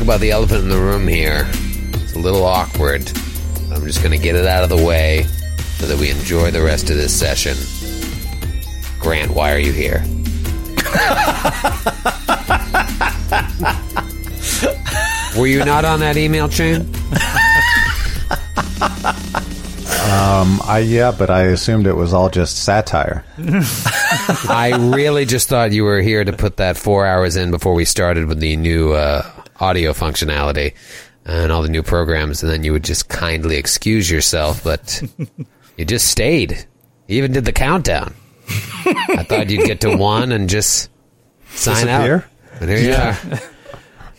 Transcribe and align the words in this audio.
Talk 0.00 0.06
about 0.06 0.20
the 0.20 0.30
elephant 0.30 0.62
in 0.62 0.70
the 0.70 0.78
room 0.78 1.06
here. 1.06 1.46
It's 1.92 2.14
a 2.14 2.18
little 2.18 2.42
awkward. 2.42 3.06
I'm 3.70 3.84
just 3.84 4.02
going 4.02 4.16
to 4.16 4.22
get 4.22 4.34
it 4.34 4.46
out 4.46 4.62
of 4.62 4.70
the 4.70 4.82
way 4.82 5.24
so 5.76 5.84
that 5.86 5.98
we 5.98 6.08
enjoy 6.10 6.50
the 6.50 6.62
rest 6.62 6.88
of 6.88 6.96
this 6.96 7.12
session. 7.12 7.54
Grant, 8.98 9.32
why 9.32 9.52
are 9.52 9.58
you 9.58 9.72
here? 9.72 10.02
Were 15.38 15.46
you 15.46 15.62
not 15.66 15.84
on 15.84 16.00
that 16.00 16.16
email 16.16 16.48
chain? 16.48 16.80
Um, 20.10 20.60
I 20.64 20.78
yeah, 20.78 21.12
but 21.16 21.28
I 21.28 21.42
assumed 21.42 21.86
it 21.86 21.92
was 21.92 22.14
all 22.14 22.30
just 22.30 22.64
satire. 22.64 23.22
I 24.48 24.72
really 24.94 25.26
just 25.26 25.48
thought 25.48 25.72
you 25.72 25.84
were 25.84 26.00
here 26.00 26.24
to 26.24 26.32
put 26.32 26.56
that 26.56 26.78
four 26.78 27.06
hours 27.06 27.36
in 27.36 27.50
before 27.50 27.74
we 27.74 27.84
started 27.84 28.26
with 28.26 28.40
the 28.40 28.56
new 28.56 28.92
uh, 28.92 29.30
audio 29.60 29.92
functionality 29.92 30.74
and 31.24 31.52
all 31.52 31.62
the 31.62 31.68
new 31.68 31.82
programs, 31.82 32.42
and 32.42 32.50
then 32.50 32.64
you 32.64 32.72
would 32.72 32.84
just 32.84 33.08
kindly 33.08 33.56
excuse 33.56 34.10
yourself, 34.10 34.64
but 34.64 35.02
you 35.76 35.84
just 35.84 36.08
stayed. 36.08 36.52
You 37.06 37.18
even 37.18 37.32
did 37.32 37.44
the 37.44 37.52
countdown. 37.52 38.14
I 38.48 39.24
thought 39.28 39.50
you'd 39.50 39.66
get 39.66 39.80
to 39.82 39.96
one 39.96 40.32
and 40.32 40.48
just 40.48 40.90
sign 41.50 41.86
Disappear? 41.86 42.16
out. 42.16 42.60
And 42.60 42.68
there 42.70 42.80
you 42.80 42.94
are. 42.94 43.40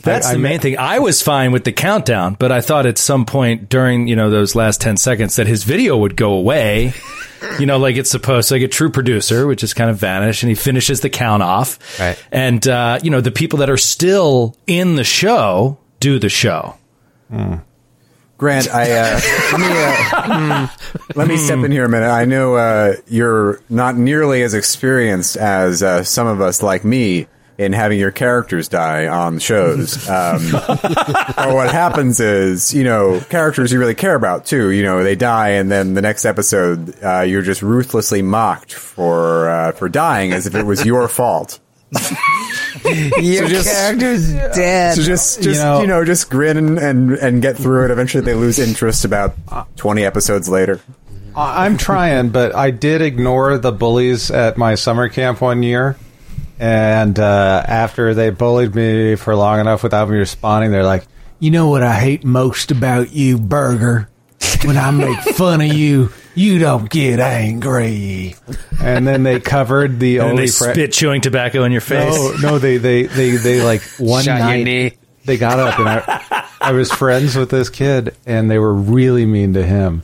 That's 0.03 0.27
I- 0.27 0.33
the 0.33 0.39
I 0.39 0.41
main 0.41 0.59
thing. 0.59 0.77
I 0.77 0.99
was 0.99 1.21
fine 1.21 1.51
with 1.51 1.63
the 1.63 1.71
countdown, 1.71 2.35
but 2.39 2.51
I 2.51 2.61
thought 2.61 2.85
at 2.85 2.97
some 2.97 3.25
point 3.25 3.69
during, 3.69 4.07
you 4.07 4.15
know, 4.15 4.29
those 4.29 4.55
last 4.55 4.81
10 4.81 4.97
seconds 4.97 5.35
that 5.37 5.47
his 5.47 5.63
video 5.63 5.97
would 5.97 6.15
go 6.15 6.33
away. 6.33 6.93
You 7.59 7.65
know, 7.65 7.79
like 7.79 7.95
it's 7.95 8.11
supposed 8.11 8.49
to, 8.49 8.53
like 8.53 8.61
a 8.61 8.67
true 8.67 8.91
producer 8.91 9.47
would 9.47 9.57
just 9.57 9.75
kind 9.75 9.89
of 9.89 9.97
vanish 9.97 10.43
and 10.43 10.49
he 10.49 10.53
finishes 10.55 11.01
the 11.01 11.09
count 11.09 11.41
off. 11.41 11.79
Right. 11.99 12.15
And, 12.31 12.65
uh, 12.67 12.99
you 13.01 13.09
know, 13.09 13.19
the 13.19 13.31
people 13.31 13.57
that 13.59 13.69
are 13.71 13.77
still 13.77 14.55
in 14.67 14.95
the 14.95 15.03
show 15.03 15.79
do 15.99 16.19
the 16.19 16.29
show. 16.29 16.75
Grant, 18.37 18.69
I 18.71 18.91
uh, 18.91 19.19
let 19.53 19.59
me 19.59 19.67
uh, 19.71 20.67
let 21.15 21.27
me 21.27 21.37
step 21.37 21.63
in 21.65 21.71
here 21.71 21.85
a 21.85 21.89
minute. 21.89 22.09
I 22.09 22.25
know 22.25 22.55
uh, 22.55 22.93
you're 23.07 23.59
not 23.69 23.95
nearly 23.97 24.43
as 24.43 24.53
experienced 24.53 25.35
as 25.35 25.81
uh, 25.81 26.03
some 26.03 26.27
of 26.27 26.41
us, 26.41 26.61
like 26.61 26.83
me, 26.85 27.25
in 27.61 27.73
having 27.73 27.99
your 27.99 28.11
characters 28.11 28.67
die 28.67 29.07
on 29.07 29.39
shows. 29.39 30.07
Um, 30.11 30.41
or 30.55 31.53
what 31.55 31.71
happens 31.71 32.19
is, 32.19 32.73
you 32.73 32.83
know, 32.83 33.19
characters 33.29 33.71
you 33.71 33.79
really 33.79 33.95
care 33.95 34.15
about 34.15 34.45
too. 34.45 34.71
You 34.71 34.83
know, 34.83 35.03
they 35.03 35.15
die, 35.15 35.49
and 35.49 35.71
then 35.71 35.93
the 35.93 36.01
next 36.01 36.25
episode, 36.25 36.95
uh, 37.03 37.21
you're 37.21 37.41
just 37.41 37.61
ruthlessly 37.61 38.21
mocked 38.21 38.73
for 38.73 39.49
uh, 39.49 39.71
for 39.73 39.89
dying 39.89 40.31
as 40.33 40.47
if 40.47 40.55
it 40.55 40.63
was 40.65 40.85
your 40.85 41.07
fault. 41.07 41.59
Your 43.19 43.47
just- 43.47 43.69
character's 43.69 44.31
dead. 44.31 44.95
So 44.95 45.03
just, 45.03 45.41
just 45.43 45.61
know- 45.61 45.81
you 45.81 45.87
know, 45.87 46.03
just 46.05 46.29
grin 46.29 46.57
and, 46.57 46.77
and 46.79 47.11
and 47.13 47.41
get 47.41 47.57
through 47.57 47.85
it. 47.85 47.91
Eventually, 47.91 48.23
they 48.23 48.33
lose 48.33 48.59
interest 48.59 49.05
about 49.05 49.35
twenty 49.77 50.03
episodes 50.05 50.49
later. 50.49 50.79
I'm 51.35 51.77
trying, 51.77 52.29
but 52.29 52.53
I 52.55 52.71
did 52.71 53.01
ignore 53.01 53.57
the 53.57 53.71
bullies 53.71 54.31
at 54.31 54.57
my 54.57 54.75
summer 54.75 55.07
camp 55.09 55.39
one 55.41 55.63
year. 55.63 55.95
And 56.61 57.17
uh, 57.17 57.63
after 57.67 58.13
they 58.13 58.29
bullied 58.29 58.75
me 58.75 59.15
for 59.15 59.35
long 59.35 59.59
enough 59.59 59.81
without 59.81 60.07
me 60.07 60.17
responding, 60.17 60.69
they're 60.69 60.83
like, 60.83 61.07
"You 61.39 61.49
know 61.49 61.69
what 61.69 61.81
I 61.81 61.99
hate 61.99 62.23
most 62.23 62.69
about 62.69 63.11
you, 63.11 63.39
Berger? 63.39 64.07
When 64.63 64.77
I 64.77 64.91
make 64.91 65.17
fun 65.35 65.61
of 65.61 65.73
you, 65.73 66.11
you 66.35 66.59
don't 66.59 66.87
get 66.87 67.19
angry." 67.19 68.35
And 68.79 69.07
then 69.07 69.23
they 69.23 69.39
covered 69.39 69.99
the 69.99 70.17
And 70.19 70.29
only 70.29 70.43
they 70.43 70.47
spit 70.47 70.93
chewing 70.93 71.21
tobacco 71.21 71.63
in 71.63 71.71
your 71.71 71.81
face. 71.81 72.15
No, 72.15 72.51
no, 72.51 72.59
they 72.59 72.77
they 72.77 73.03
they 73.07 73.31
they 73.37 73.63
like 73.63 73.81
one 73.97 74.23
Shot 74.23 74.37
night 74.39 74.63
knee. 74.63 74.93
they 75.25 75.37
got 75.37 75.57
up 75.57 75.79
and 75.79 75.89
I 75.89 76.45
I 76.61 76.71
was 76.73 76.91
friends 76.91 77.35
with 77.35 77.49
this 77.49 77.71
kid 77.71 78.15
and 78.27 78.51
they 78.51 78.59
were 78.59 78.73
really 78.73 79.25
mean 79.25 79.53
to 79.55 79.63
him. 79.65 80.03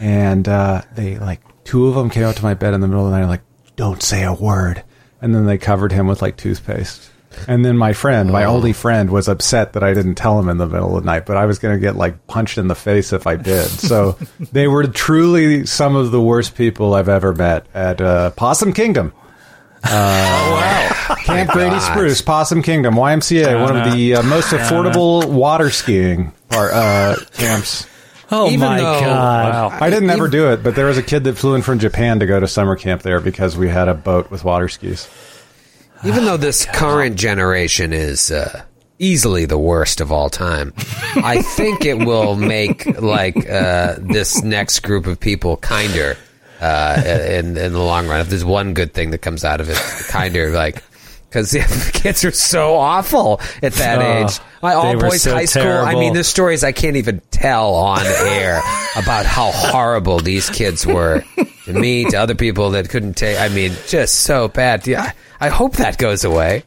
And 0.00 0.48
uh, 0.48 0.82
they 0.94 1.18
like 1.18 1.42
two 1.64 1.86
of 1.86 1.96
them 1.96 2.08
came 2.08 2.22
out 2.24 2.36
to 2.36 2.42
my 2.42 2.54
bed 2.54 2.72
in 2.72 2.80
the 2.80 2.88
middle 2.88 3.04
of 3.04 3.12
the 3.12 3.18
night 3.18 3.26
like 3.26 3.42
don't 3.76 4.02
say 4.02 4.24
a 4.24 4.32
word. 4.32 4.84
And 5.20 5.34
then 5.34 5.46
they 5.46 5.58
covered 5.58 5.92
him 5.92 6.06
with 6.06 6.22
like 6.22 6.36
toothpaste. 6.36 7.10
And 7.46 7.64
then 7.64 7.76
my 7.76 7.92
friend, 7.92 8.32
my 8.32 8.44
only 8.44 8.72
friend, 8.72 9.10
was 9.10 9.28
upset 9.28 9.74
that 9.74 9.82
I 9.82 9.94
didn't 9.94 10.16
tell 10.16 10.38
him 10.40 10.48
in 10.48 10.58
the 10.58 10.66
middle 10.66 10.96
of 10.96 11.04
the 11.04 11.06
night, 11.06 11.26
but 11.26 11.36
I 11.36 11.44
was 11.46 11.58
going 11.58 11.74
to 11.76 11.80
get 11.80 11.94
like 11.94 12.26
punched 12.26 12.58
in 12.58 12.68
the 12.68 12.74
face 12.74 13.12
if 13.12 13.26
I 13.26 13.36
did. 13.36 13.66
So 13.66 14.18
they 14.52 14.66
were 14.66 14.86
truly 14.86 15.66
some 15.66 15.94
of 15.94 16.10
the 16.10 16.20
worst 16.20 16.56
people 16.56 16.94
I've 16.94 17.08
ever 17.08 17.34
met 17.34 17.66
at 17.74 18.00
uh, 18.00 18.30
Possum 18.30 18.72
Kingdom. 18.72 19.12
Uh 19.84 19.88
wow. 19.88 21.14
Camp 21.16 21.50
Grady. 21.50 21.78
Spruce, 21.78 22.20
Possum 22.20 22.62
Kingdom, 22.62 22.94
YMCA, 22.94 23.62
one 23.62 23.76
of 23.76 23.92
the 23.92 24.16
uh, 24.16 24.22
most 24.24 24.48
affordable 24.48 25.30
water 25.30 25.70
skiing 25.70 26.32
par- 26.48 26.72
uh, 26.72 27.16
camps. 27.34 27.86
Oh 28.30 28.48
Even 28.48 28.60
my 28.60 28.78
though- 28.78 29.00
God. 29.00 29.72
I 29.82 29.90
didn't 29.90 30.10
ever 30.10 30.28
do 30.28 30.50
it, 30.52 30.62
but 30.62 30.74
there 30.74 30.86
was 30.86 30.98
a 30.98 31.02
kid 31.02 31.24
that 31.24 31.36
flew 31.36 31.54
in 31.54 31.62
from 31.62 31.78
Japan 31.78 32.20
to 32.20 32.26
go 32.26 32.38
to 32.40 32.46
summer 32.48 32.76
camp 32.76 33.02
there 33.02 33.20
because 33.20 33.56
we 33.56 33.68
had 33.68 33.88
a 33.88 33.94
boat 33.94 34.30
with 34.30 34.44
water 34.44 34.68
skis. 34.68 35.08
Even 36.04 36.24
though 36.24 36.36
this 36.36 36.64
current 36.64 37.16
generation 37.16 37.92
is 37.92 38.30
uh, 38.30 38.62
easily 39.00 39.46
the 39.46 39.58
worst 39.58 40.00
of 40.00 40.12
all 40.12 40.30
time, 40.30 40.72
I 41.16 41.42
think 41.42 41.84
it 41.84 41.98
will 41.98 42.36
make 42.36 42.86
like 43.00 43.36
uh, 43.48 43.96
this 43.98 44.42
next 44.44 44.80
group 44.80 45.06
of 45.06 45.18
people 45.18 45.56
kinder 45.56 46.16
uh, 46.60 47.02
in 47.04 47.56
in 47.56 47.72
the 47.72 47.82
long 47.82 48.06
run. 48.06 48.20
If 48.20 48.28
there's 48.28 48.44
one 48.44 48.74
good 48.74 48.94
thing 48.94 49.10
that 49.10 49.18
comes 49.18 49.44
out 49.44 49.60
of 49.60 49.68
it, 49.70 49.76
kinder 50.08 50.50
like. 50.50 50.84
Because 51.28 51.50
the 51.50 51.90
kids 51.94 52.24
are 52.24 52.32
so 52.32 52.74
awful 52.76 53.40
at 53.62 53.74
that 53.74 53.98
Oh, 53.98 54.26
age. 54.26 54.38
My 54.62 54.74
all 54.74 54.98
boys 54.98 55.22
so 55.22 55.34
high 55.34 55.44
school. 55.44 55.62
I 55.62 55.94
mean, 55.94 56.14
there's 56.14 56.26
stories 56.26 56.64
I 56.64 56.72
can't 56.72 56.96
even 56.96 57.20
tell 57.30 57.74
on 57.74 58.04
air 58.04 58.58
about 58.96 59.26
how 59.26 59.50
horrible 59.52 60.18
these 60.20 60.48
kids 60.50 60.86
were 60.86 61.22
to 61.66 61.72
me, 61.72 62.06
to 62.06 62.16
other 62.16 62.34
people 62.34 62.70
that 62.70 62.88
couldn't 62.88 63.14
take. 63.14 63.38
I 63.38 63.48
mean, 63.50 63.72
just 63.86 64.16
so 64.20 64.48
bad. 64.48 64.86
Yeah, 64.86 65.12
I 65.40 65.48
hope 65.48 65.74
that 65.76 65.98
goes 65.98 66.24
away. 66.24 66.64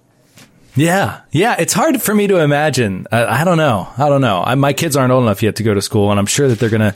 Yeah, 0.75 1.21
yeah. 1.31 1.57
It's 1.59 1.73
hard 1.73 2.01
for 2.01 2.15
me 2.15 2.27
to 2.27 2.37
imagine. 2.37 3.07
Uh, 3.11 3.25
I 3.27 3.43
don't 3.43 3.57
know. 3.57 3.89
I 3.97 4.07
don't 4.07 4.21
know. 4.21 4.41
I, 4.41 4.55
my 4.55 4.71
kids 4.71 4.95
aren't 4.95 5.11
old 5.11 5.23
enough 5.23 5.43
yet 5.43 5.57
to 5.57 5.63
go 5.63 5.73
to 5.73 5.81
school, 5.81 6.11
and 6.11 6.19
I'm 6.19 6.25
sure 6.27 6.47
that 6.47 6.59
they're 6.59 6.69
gonna 6.69 6.95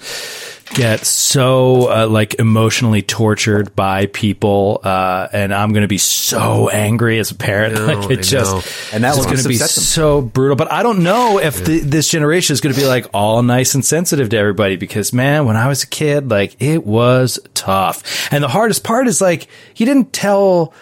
get 0.74 1.06
so 1.06 1.92
uh, 1.92 2.08
like 2.08 2.36
emotionally 2.40 3.02
tortured 3.02 3.76
by 3.76 4.08
people, 4.08 4.82
uh, 4.84 5.28
and 5.32 5.54
I'm 5.54 5.74
gonna 5.74 5.88
be 5.88 5.98
so 5.98 6.70
angry 6.70 7.20
as 7.20 7.32
a 7.32 7.36
parent. 7.36 7.76
know, 7.76 7.86
like 7.86 8.10
I 8.10 8.14
it 8.14 8.24
just, 8.24 8.54
know. 8.54 8.96
And 8.96 9.04
that 9.04 9.16
was 9.16 9.26
going 9.26 9.38
to 9.38 9.48
be 9.48 9.58
them. 9.58 9.68
so 9.68 10.22
brutal. 10.22 10.56
But 10.56 10.72
I 10.72 10.84
don't 10.84 11.04
know 11.04 11.40
if 11.40 11.64
the, 11.64 11.80
this 11.80 12.10
generation 12.10 12.54
is 12.54 12.62
going 12.62 12.74
to 12.74 12.80
be 12.80 12.88
like 12.88 13.08
all 13.14 13.44
nice 13.44 13.76
and 13.76 13.86
sensitive 13.86 14.30
to 14.30 14.38
everybody 14.38 14.76
because 14.76 15.14
man, 15.14 15.46
when 15.46 15.56
I 15.56 15.68
was 15.68 15.84
a 15.84 15.88
kid, 15.88 16.30
like 16.30 16.56
it 16.60 16.86
was 16.86 17.40
tough. 17.54 18.32
And 18.32 18.44
the 18.44 18.48
hardest 18.48 18.84
part 18.84 19.08
is 19.08 19.22
like 19.22 19.48
you 19.76 19.86
didn't 19.86 20.14
tell. 20.14 20.74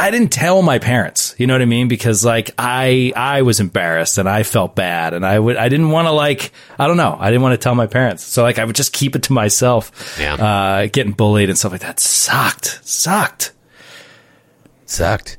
I 0.00 0.10
didn't 0.10 0.32
tell 0.32 0.62
my 0.62 0.78
parents, 0.78 1.34
you 1.38 1.46
know 1.46 1.54
what 1.54 1.60
I 1.62 1.66
mean? 1.66 1.88
Because 1.88 2.24
like 2.24 2.52
I, 2.58 3.12
I 3.14 3.42
was 3.42 3.60
embarrassed 3.60 4.16
and 4.16 4.28
I 4.28 4.42
felt 4.44 4.74
bad 4.74 5.12
and 5.12 5.26
I 5.26 5.38
would, 5.38 5.56
I 5.56 5.68
didn't 5.68 5.90
want 5.90 6.06
to 6.08 6.12
like, 6.12 6.52
I 6.78 6.86
don't 6.86 6.96
know. 6.96 7.16
I 7.20 7.30
didn't 7.30 7.42
want 7.42 7.52
to 7.52 7.62
tell 7.62 7.74
my 7.74 7.86
parents. 7.86 8.24
So 8.24 8.42
like 8.42 8.58
I 8.58 8.64
would 8.64 8.76
just 8.76 8.92
keep 8.94 9.14
it 9.14 9.24
to 9.24 9.34
myself. 9.34 10.16
Yeah. 10.18 10.34
Uh, 10.34 10.86
getting 10.86 11.12
bullied 11.12 11.50
and 11.50 11.58
stuff 11.58 11.72
like 11.72 11.82
that 11.82 12.00
sucked, 12.00 12.80
sucked, 12.82 13.52
Sucked. 14.86 15.38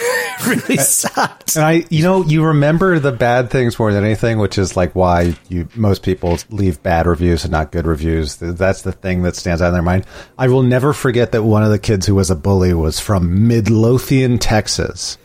really 0.46 0.76
sucked. 0.76 1.56
And 1.56 1.64
I, 1.64 1.84
you 1.90 2.02
know, 2.02 2.24
you 2.24 2.44
remember 2.44 2.98
the 2.98 3.12
bad 3.12 3.50
things 3.50 3.78
more 3.78 3.92
than 3.92 4.04
anything, 4.04 4.38
which 4.38 4.58
is 4.58 4.76
like 4.76 4.94
why 4.94 5.34
you 5.48 5.68
most 5.74 6.02
people 6.02 6.38
leave 6.50 6.82
bad 6.82 7.06
reviews 7.06 7.44
and 7.44 7.52
not 7.52 7.72
good 7.72 7.86
reviews. 7.86 8.36
That's 8.36 8.82
the 8.82 8.92
thing 8.92 9.22
that 9.22 9.36
stands 9.36 9.62
out 9.62 9.68
in 9.68 9.74
their 9.74 9.82
mind. 9.82 10.06
I 10.38 10.48
will 10.48 10.62
never 10.62 10.92
forget 10.92 11.32
that 11.32 11.42
one 11.42 11.62
of 11.62 11.70
the 11.70 11.78
kids 11.78 12.06
who 12.06 12.14
was 12.14 12.30
a 12.30 12.36
bully 12.36 12.74
was 12.74 13.00
from 13.00 13.48
Midlothian, 13.48 14.38
Texas. 14.38 15.18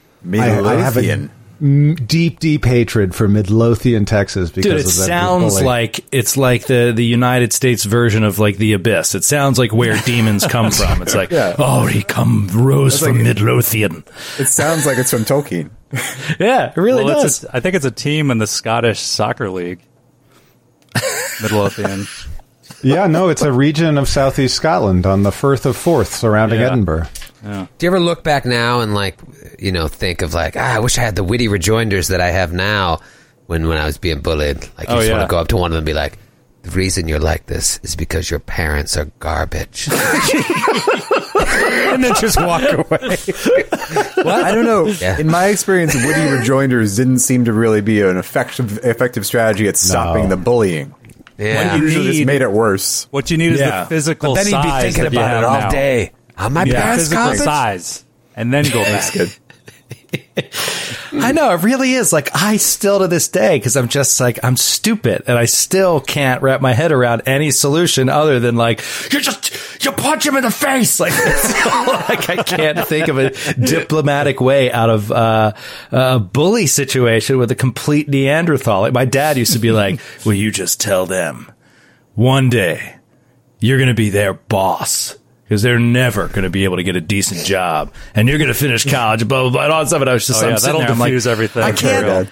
I, 0.65 0.75
I 0.97 1.27
have 1.59 1.61
a 1.61 1.63
Midlothian. 1.65 1.99
m- 1.99 2.05
deep, 2.05 2.39
deep 2.39 2.65
hatred 2.65 3.13
for 3.15 3.27
Midlothian, 3.27 4.05
Texas 4.05 4.49
because 4.51 4.63
Dude, 4.63 4.73
it 4.73 4.79
of 4.79 4.85
that 4.85 5.05
sounds 5.07 5.53
bully. 5.55 5.65
like 5.65 6.05
it's 6.11 6.37
like 6.37 6.65
the 6.67 6.91
the 6.95 7.05
United 7.05 7.53
States 7.53 7.83
version 7.83 8.23
of 8.23 8.39
like 8.39 8.57
the 8.57 8.73
abyss. 8.73 9.15
It 9.15 9.23
sounds 9.23 9.57
like 9.59 9.71
where 9.73 9.97
demons 10.05 10.45
come 10.47 10.71
from. 10.71 11.01
It's 11.01 11.15
like, 11.15 11.31
Yeah. 11.31 11.55
oh, 11.59 11.85
he 11.85 12.03
come 12.03 12.47
rose 12.53 12.99
from 12.99 13.13
like- 13.17 13.23
Midlothian. 13.23 14.03
It 14.39 14.47
sounds 14.47 14.85
like 14.85 14.97
it's 14.97 15.11
from 15.11 15.23
Tolkien. 15.25 15.69
Yeah, 16.39 16.71
it 16.71 16.77
really 16.77 17.03
Well, 17.05 17.21
does. 17.21 17.43
it's 17.43 17.53
a, 17.53 17.55
I 17.55 17.59
think 17.61 17.75
it's 17.75 17.85
a 17.85 17.91
team 17.91 18.29
in 18.31 18.37
the 18.39 18.47
Scottish 18.47 18.99
soccer 18.99 19.49
league. 19.49 19.79
Midlothian. 21.41 22.05
Yeah, 22.83 23.07
no, 23.07 23.29
it's 23.29 23.41
a 23.41 23.51
region 23.51 23.97
of 23.97 24.07
southeast 24.07 24.55
Scotland 24.55 25.05
on 25.05 25.23
the 25.23 25.31
Firth 25.31 25.65
of 25.65 25.75
Forth 25.77 26.13
surrounding 26.13 26.59
Yeah. 26.59 26.67
Edinburgh. 26.67 27.07
Do 27.43 27.67
you 27.81 27.87
ever 27.87 27.99
look 27.99 28.23
back 28.23 28.45
now 28.45 28.81
and 28.81 28.93
like, 28.93 29.19
you 29.59 29.71
know, 29.71 29.87
think 29.87 30.21
of 30.21 30.33
like, 30.33 30.55
ah, 30.57 30.75
I 30.75 30.79
wish 30.79 30.97
I 30.97 31.01
had 31.01 31.15
the 31.15 31.23
witty 31.23 31.47
rejoinders 31.47 32.07
that 32.09 32.19
I 32.21 32.29
have 32.31 32.51
now 32.53 32.99
when 33.45 33.67
when 33.67 33.77
I 33.77 33.85
was 33.85 33.97
being 33.97 34.19
bullied. 34.21 34.57
Like, 34.77 34.89
you 34.89 34.95
Oh, 34.95 34.99
just 34.99 35.11
want 35.11 35.21
to 35.23 35.27
go 35.27 35.37
up 35.37 35.47
to 35.49 35.57
one 35.57 35.71
of 35.71 35.75
them 35.75 35.79
and 35.79 35.85
be 35.85 35.93
like, 35.93 36.17
the 36.63 36.71
reason 36.71 37.07
you're 37.07 37.19
like 37.19 37.45
this 37.45 37.79
is 37.83 37.95
because 37.95 38.29
your 38.29 38.39
parents 38.41 38.97
are 38.97 39.05
garbage, 39.19 39.87
and 40.67 42.03
then 42.03 42.13
just 42.19 42.37
walk 42.41 42.61
away. 42.63 43.17
I 44.25 44.51
don't 44.53 44.65
know. 44.65 44.87
Yeah. 44.87 45.17
In 45.19 45.27
my 45.27 45.45
experience, 45.47 45.93
witty 45.95 46.29
rejoinders 46.29 46.95
didn't 46.97 47.19
seem 47.19 47.45
to 47.45 47.53
really 47.53 47.81
be 47.81 48.01
an 48.01 48.17
effective 48.17 48.79
effective 48.83 49.25
strategy 49.25 49.67
at 49.67 49.77
stopping 49.77 50.29
the 50.29 50.37
bullying. 50.37 50.93
Yeah. 51.37 51.71
What 51.73 51.77
you 51.79 51.83
Usually 51.85 52.11
just 52.13 52.25
made 52.25 52.41
it 52.41 52.51
worse. 52.51 53.07
What 53.11 53.29
you 53.31 53.37
need 53.37 53.53
is 53.53 53.59
the 53.59 53.85
physical 53.87 54.33
But 54.35 54.43
then 54.43 54.53
he'd 54.53 54.63
be 54.63 54.69
size 54.69 54.83
thinking 54.95 55.05
about 55.17 55.37
it 55.37 55.43
all 55.45 55.59
now. 55.61 55.69
day. 55.69 56.11
Are 56.37 56.49
my 56.49 56.63
Yeah, 56.63 56.95
physical 56.95 57.33
size, 57.35 58.05
and 58.35 58.53
then 58.53 58.65
go 58.71 58.83
back. 58.83 59.39
I 61.11 61.31
know 61.31 61.51
it 61.53 61.63
really 61.63 61.93
is. 61.93 62.13
Like 62.13 62.29
I 62.35 62.57
still 62.57 62.99
to 62.99 63.07
this 63.07 63.27
day, 63.27 63.57
because 63.57 63.75
I'm 63.75 63.87
just 63.87 64.19
like 64.19 64.43
I'm 64.43 64.55
stupid, 64.55 65.23
and 65.27 65.37
I 65.37 65.45
still 65.45 65.99
can't 65.99 66.41
wrap 66.41 66.61
my 66.61 66.73
head 66.73 66.91
around 66.91 67.23
any 67.25 67.51
solution 67.51 68.07
other 68.09 68.39
than 68.39 68.55
like 68.55 68.81
you 69.11 69.19
just 69.19 69.83
you 69.83 69.91
punch 69.91 70.25
him 70.25 70.35
in 70.35 70.43
the 70.43 70.51
face. 70.51 70.99
Like, 70.99 71.13
like 72.09 72.29
I 72.29 72.43
can't 72.43 72.87
think 72.87 73.07
of 73.07 73.17
a 73.17 73.31
diplomatic 73.53 74.39
way 74.39 74.71
out 74.71 74.89
of 74.89 75.11
uh, 75.11 75.53
a 75.91 76.19
bully 76.19 76.67
situation 76.67 77.37
with 77.37 77.51
a 77.51 77.55
complete 77.55 78.07
Neanderthal. 78.07 78.81
Like 78.81 78.93
my 78.93 79.05
dad 79.05 79.37
used 79.37 79.53
to 79.53 79.59
be 79.59 79.71
like, 79.71 79.99
"Will 80.25 80.33
you 80.33 80.51
just 80.51 80.79
tell 80.79 81.05
them 81.05 81.51
one 82.13 82.49
day 82.49 82.95
you're 83.59 83.77
going 83.77 83.89
to 83.89 83.95
be 83.95 84.09
their 84.09 84.33
boss?" 84.33 85.17
Because 85.47 85.61
they're 85.61 85.79
never 85.79 86.27
going 86.27 86.43
to 86.43 86.49
be 86.49 86.65
able 86.65 86.75
to 86.75 86.83
get 86.83 86.95
a 86.97 87.01
decent 87.01 87.45
job, 87.45 87.93
and 88.13 88.27
you're 88.27 88.37
going 88.37 88.49
to 88.49 88.53
finish 88.53 88.89
college, 88.89 89.25
blah 89.27 89.43
blah 89.43 89.49
blah, 89.51 89.63
and 89.63 89.71
all 89.73 89.79
that 89.81 89.87
stuff. 89.87 90.01
And 90.01 90.09
I 90.09 90.13
was 90.13 90.27
just, 90.27 90.43
Oh, 90.43 90.45
I'm 90.45 90.51
yeah, 90.51 90.57
sitting 90.57 90.81
that'll 90.81 90.95
there, 90.95 91.07
I'm 91.07 91.13
like, 91.13 91.25
everything. 91.25 91.63
I 91.63 91.71
can't, 91.71 92.05
bad. 92.05 92.31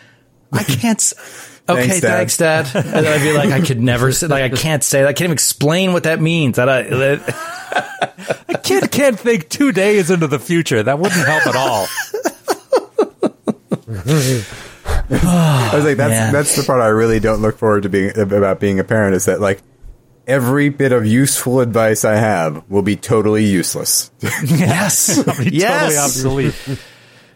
I 0.52 0.64
can't. 0.64 1.14
Okay, 1.68 1.88
Thanks, 1.88 2.00
thanks, 2.02 2.38
Dad. 2.38 2.66
Dad. 2.72 2.86
And 2.86 2.94
then 2.94 3.08
I'd 3.08 3.24
be 3.24 3.34
like, 3.36 3.50
I 3.50 3.66
could 3.66 3.82
never 3.82 4.12
say, 4.12 4.28
like, 4.28 4.54
I 4.54 4.56
can't 4.56 4.84
say, 4.84 5.02
that. 5.02 5.08
I 5.08 5.14
can't 5.14 5.24
even 5.24 5.32
explain 5.34 5.94
what 5.94 6.04
that 6.04 6.22
means. 6.22 6.58
That 6.58 6.70
I, 6.70 6.84
that, 6.84 7.56
A 8.50 8.58
kid 8.58 8.92
can't 8.92 9.20
think 9.20 9.50
two 9.50 9.72
days 9.72 10.10
into 10.12 10.28
the 10.28 10.40
future. 10.40 10.84
That 10.84 11.00
wouldn't 11.00 11.26
help 11.26 11.48
at 11.48 11.56
all. 11.56 11.88
I 15.08 15.72
was 15.74 15.86
like, 15.86 15.98
that's 15.98 16.12
man. 16.12 16.34
that's 16.34 16.56
the 16.56 16.64
part 16.66 16.82
I 16.82 16.88
really 16.88 17.20
don't 17.20 17.42
look 17.42 17.58
forward 17.58 17.84
to 17.84 17.90
being 17.90 18.18
about 18.18 18.60
being 18.60 18.80
a 18.80 18.84
parent. 18.84 19.16
Is 19.16 19.26
that 19.26 19.40
like 19.40 19.62
every 20.28 20.70
bit 20.70 20.92
of 20.92 21.06
useful 21.06 21.60
advice 21.60 22.06
I 22.06 22.16
have 22.16 22.64
will 22.70 22.82
be 22.82 22.96
totally 22.96 23.46
useless. 23.46 24.12
yes, 24.22 25.16
Totally 25.26 25.50
yes, 25.52 25.98
obsolete. 25.98 26.56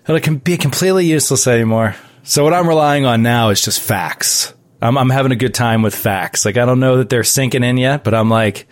it 0.07 0.23
can 0.23 0.37
be 0.37 0.57
completely 0.57 1.05
useless 1.05 1.47
anymore. 1.47 1.95
So 2.23 2.43
what 2.43 2.53
I'm 2.53 2.67
relying 2.67 3.05
on 3.05 3.23
now 3.23 3.49
is 3.49 3.61
just 3.61 3.79
facts. 3.81 4.53
I'm, 4.81 4.97
I'm 4.97 5.09
having 5.09 5.31
a 5.31 5.35
good 5.35 5.53
time 5.53 5.81
with 5.81 5.95
facts. 5.95 6.45
Like 6.45 6.57
I 6.57 6.65
don't 6.65 6.79
know 6.79 6.97
that 6.97 7.09
they're 7.09 7.23
sinking 7.23 7.63
in 7.63 7.77
yet, 7.77 8.03
but 8.03 8.13
I'm 8.13 8.29
like, 8.29 8.67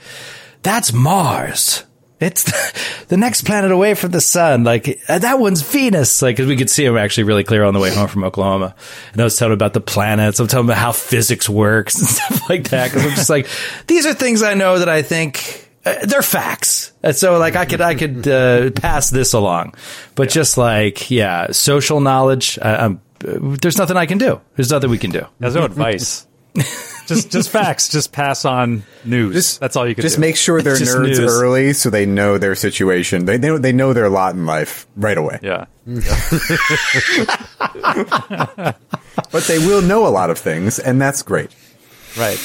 that's 0.64 0.94
Mars. 0.94 1.84
It's 2.19 2.44
the, 2.44 2.81
the 3.10 3.18
next 3.18 3.44
planet 3.44 3.72
away 3.72 3.94
from 3.94 4.12
the 4.12 4.22
sun. 4.22 4.64
Like 4.64 5.00
uh, 5.08 5.19
that 5.19 5.40
one's 5.40 5.62
Venus. 5.62 6.22
Like 6.22 6.38
'cause 6.38 6.48
we 6.48 6.56
could 6.56 6.69
see 6.69 6.86
them 6.86 6.98
actually 6.98 7.24
really 7.25 7.44
clear 7.44 7.64
on 7.64 7.74
the 7.74 7.80
way 7.80 7.94
home 7.94 8.08
from 8.08 8.24
Oklahoma. 8.24 8.75
And 9.12 9.22
I 9.22 9.24
was 9.24 9.38
telling 9.38 9.52
them 9.52 9.58
about 9.58 9.74
the 9.74 9.81
planets. 9.81 10.40
I'm 10.40 10.48
telling 10.48 10.68
them 10.68 10.74
about 10.74 10.81
how 10.81 10.92
physics 10.92 11.48
works 11.48 11.96
and 12.00 12.08
stuff 12.08 12.50
like 12.50 12.69
that. 12.69 12.92
Because 12.92 13.06
I'm 13.06 13.12
just 13.16 13.30
like, 13.30 13.48
these 13.88 14.06
are 14.06 14.14
things 14.14 14.44
I 14.44 14.54
know 14.56 14.80
that 14.80 14.90
I 14.90 15.02
think 15.02 15.69
uh, 15.86 16.06
they're 16.06 16.22
facts. 16.22 16.92
And 17.04 17.16
so 17.16 17.38
like 17.38 17.56
I 17.56 17.66
could 17.66 17.81
I 17.81 17.96
could 17.96 18.28
uh, 18.28 18.72
pass 18.72 19.10
this 19.10 19.34
along, 19.34 19.75
but 20.16 20.30
just 20.30 20.58
like 20.58 21.10
yeah, 21.10 21.52
social 21.52 22.02
knowledge. 22.02 22.60
I, 22.62 22.75
I'm, 22.86 23.02
uh, 23.25 23.56
there's 23.62 23.78
nothing 23.78 23.98
I 23.98 24.06
can 24.06 24.18
do. 24.18 24.42
There's 24.56 24.69
nothing 24.72 24.90
we 24.90 24.98
can 24.98 25.12
do. 25.12 25.25
There's 25.40 25.56
no 25.56 25.64
advice. 25.66 26.27
just 27.07 27.31
just 27.31 27.50
facts. 27.50 27.89
Just 27.89 28.12
pass 28.12 28.45
on 28.45 28.83
news. 29.06 29.33
Just 29.36 29.59
That's 29.59 29.75
all 29.75 29.88
you 29.88 29.95
can 29.95 30.01
do. 30.01 30.06
Just 30.07 30.15
do. 30.18 30.21
make 30.21 30.36
sure 30.36 30.62
they're 30.62 30.77
Just 30.77 30.95
nerds 30.95 31.19
news. 31.19 31.19
early, 31.19 31.74
so 31.74 31.89
they 31.89 32.06
know 32.06 32.38
their 32.38 32.56
situation. 32.56 33.25
They 33.25 33.38
they 33.38 33.48
know, 33.50 33.57
they 33.57 33.74
know 33.74 33.94
their 33.94 34.09
lot 34.09 34.36
in 34.36 34.45
life 34.45 34.88
right 34.95 35.18
away. 35.18 35.39
yeah. 35.42 35.65
But 39.31 39.44
they 39.44 39.57
will 39.59 39.81
know 39.81 40.07
a 40.07 40.09
lot 40.09 40.30
of 40.30 40.38
things, 40.38 40.80
and 40.80 41.01
that's 41.01 41.21
great. 41.21 41.50
Right. 42.18 42.39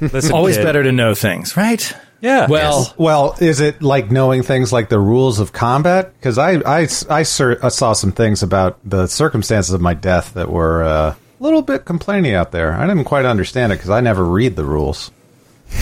Listen, 0.00 0.32
Always 0.32 0.56
kid. 0.56 0.64
better 0.64 0.82
to 0.82 0.92
know 0.92 1.14
things, 1.14 1.56
right? 1.56 1.92
Yeah. 2.20 2.46
Well, 2.48 2.92
Well, 2.98 3.36
is 3.40 3.60
it 3.60 3.82
like 3.82 4.10
knowing 4.10 4.42
things 4.42 4.72
like 4.72 4.88
the 4.88 4.98
rules 4.98 5.38
of 5.38 5.52
combat? 5.52 6.12
Because 6.14 6.38
I, 6.38 6.54
I, 6.66 6.88
I, 7.08 7.22
sur- 7.22 7.58
I 7.62 7.68
saw 7.68 7.92
some 7.92 8.12
things 8.12 8.42
about 8.42 8.78
the 8.84 9.06
circumstances 9.06 9.72
of 9.72 9.80
my 9.80 9.94
death 9.94 10.34
that 10.34 10.50
were 10.50 10.82
uh, 10.82 11.10
a 11.10 11.16
little 11.40 11.62
bit 11.62 11.84
complaining 11.84 12.34
out 12.34 12.52
there. 12.52 12.72
I 12.72 12.86
didn't 12.86 13.04
quite 13.04 13.24
understand 13.24 13.72
it 13.72 13.76
because 13.76 13.90
I 13.90 14.00
never 14.00 14.24
read 14.24 14.56
the 14.56 14.64
rules. 14.64 15.10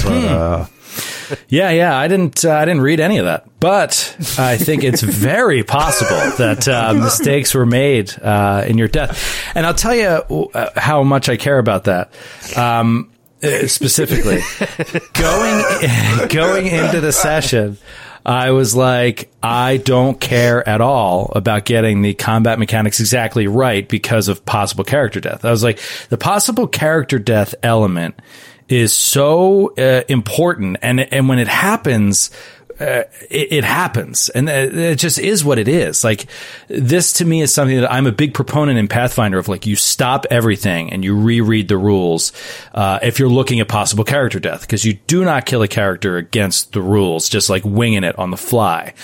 But, 0.03 0.25
uh, 0.25 0.67
Yeah, 1.49 1.71
yeah, 1.71 1.97
I 1.97 2.09
didn't. 2.09 2.45
Uh, 2.45 2.53
I 2.53 2.65
didn't 2.65 2.83
read 2.83 3.01
any 3.01 3.19
of 3.19 3.25
that, 3.25 3.47
but 3.61 4.17
I 4.39 4.57
think 4.57 4.85
it's 4.85 5.03
very 5.03 5.63
possible 5.63 6.37
that 6.37 6.69
uh, 6.69 6.95
mistakes 7.03 7.55
were 7.55 7.67
made 7.67 8.13
uh, 8.21 8.65
in 8.67 8.79
your 8.79 8.89
death. 8.89 9.43
And 9.55 9.67
I'll 9.67 9.75
tell 9.75 9.95
you 9.95 10.51
uh, 10.55 10.71
how 10.77 11.03
much 11.03 11.29
I 11.29 11.37
care 11.37 11.59
about 11.59 11.85
that. 11.85 12.13
Um, 12.57 13.11
uh, 13.43 13.67
specifically, 13.67 14.41
going 15.15 16.29
going 16.29 16.67
into 16.67 17.01
the 17.01 17.13
session, 17.13 17.79
I 18.25 18.53
was 18.53 18.75
like, 18.75 19.31
I 19.43 19.77
don't 19.77 20.19
care 20.19 20.67
at 20.67 20.81
all 20.81 21.31
about 21.35 21.67
getting 21.67 22.01
the 22.01 22.15
combat 22.15 22.59
mechanics 22.59 22.99
exactly 22.99 23.47
right 23.47 23.87
because 23.87 24.29
of 24.29 24.47
possible 24.47 24.85
character 24.85 25.21
death. 25.21 25.45
I 25.45 25.51
was 25.51 25.63
like, 25.63 25.81
the 26.09 26.17
possible 26.17 26.67
character 26.67 27.19
death 27.19 27.55
element 27.63 28.15
is 28.69 28.95
so 28.95 29.75
uh, 29.77 30.05
important, 30.09 30.79
and 30.81 31.01
and 31.01 31.29
when 31.29 31.39
it 31.39 31.49
happens. 31.49 32.31
Uh, 32.81 33.05
it, 33.31 33.53
it 33.53 33.65
happens, 33.65 34.29
and 34.31 34.49
uh, 34.49 34.53
it 34.53 34.97
just 34.97 35.19
is 35.19 35.45
what 35.45 35.59
it 35.59 35.69
is. 35.69 36.03
Like 36.03 36.27
this 36.69 37.15
to 37.15 37.25
me 37.25 37.41
is 37.41 37.55
something 37.55 37.81
that 37.81 37.91
I'm 37.91 38.07
a 38.07 38.13
big 38.13 38.35
proponent 38.35 38.79
in 38.79 38.89
Pathfinder 38.89 39.39
of. 39.39 39.49
Like 39.49 39.67
you 39.67 39.77
stop 39.77 40.27
everything 40.31 40.93
and 40.93 41.05
you 41.05 41.17
reread 41.17 41.69
the 41.69 41.79
rules 41.79 42.33
uh, 42.75 42.99
if 43.03 43.19
you're 43.19 43.29
looking 43.29 43.61
at 43.61 43.69
possible 43.69 44.05
character 44.05 44.41
death, 44.41 44.63
because 44.63 44.85
you 44.85 44.95
do 45.07 45.25
not 45.25 45.47
kill 45.47 45.63
a 45.63 45.69
character 45.69 46.17
against 46.17 46.73
the 46.73 46.83
rules, 46.83 47.29
just 47.29 47.49
like 47.49 47.63
winging 47.65 48.05
it 48.05 48.19
on 48.19 48.31
the 48.31 48.37
fly. 48.37 48.95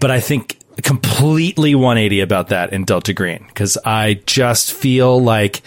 But 0.00 0.10
I 0.10 0.20
think 0.20 0.58
completely 0.82 1.74
180 1.74 2.20
about 2.20 2.48
that 2.48 2.72
in 2.72 2.84
Delta 2.84 3.12
Green 3.12 3.44
because 3.46 3.78
I 3.84 4.20
just 4.26 4.72
feel 4.72 5.22
like 5.22 5.62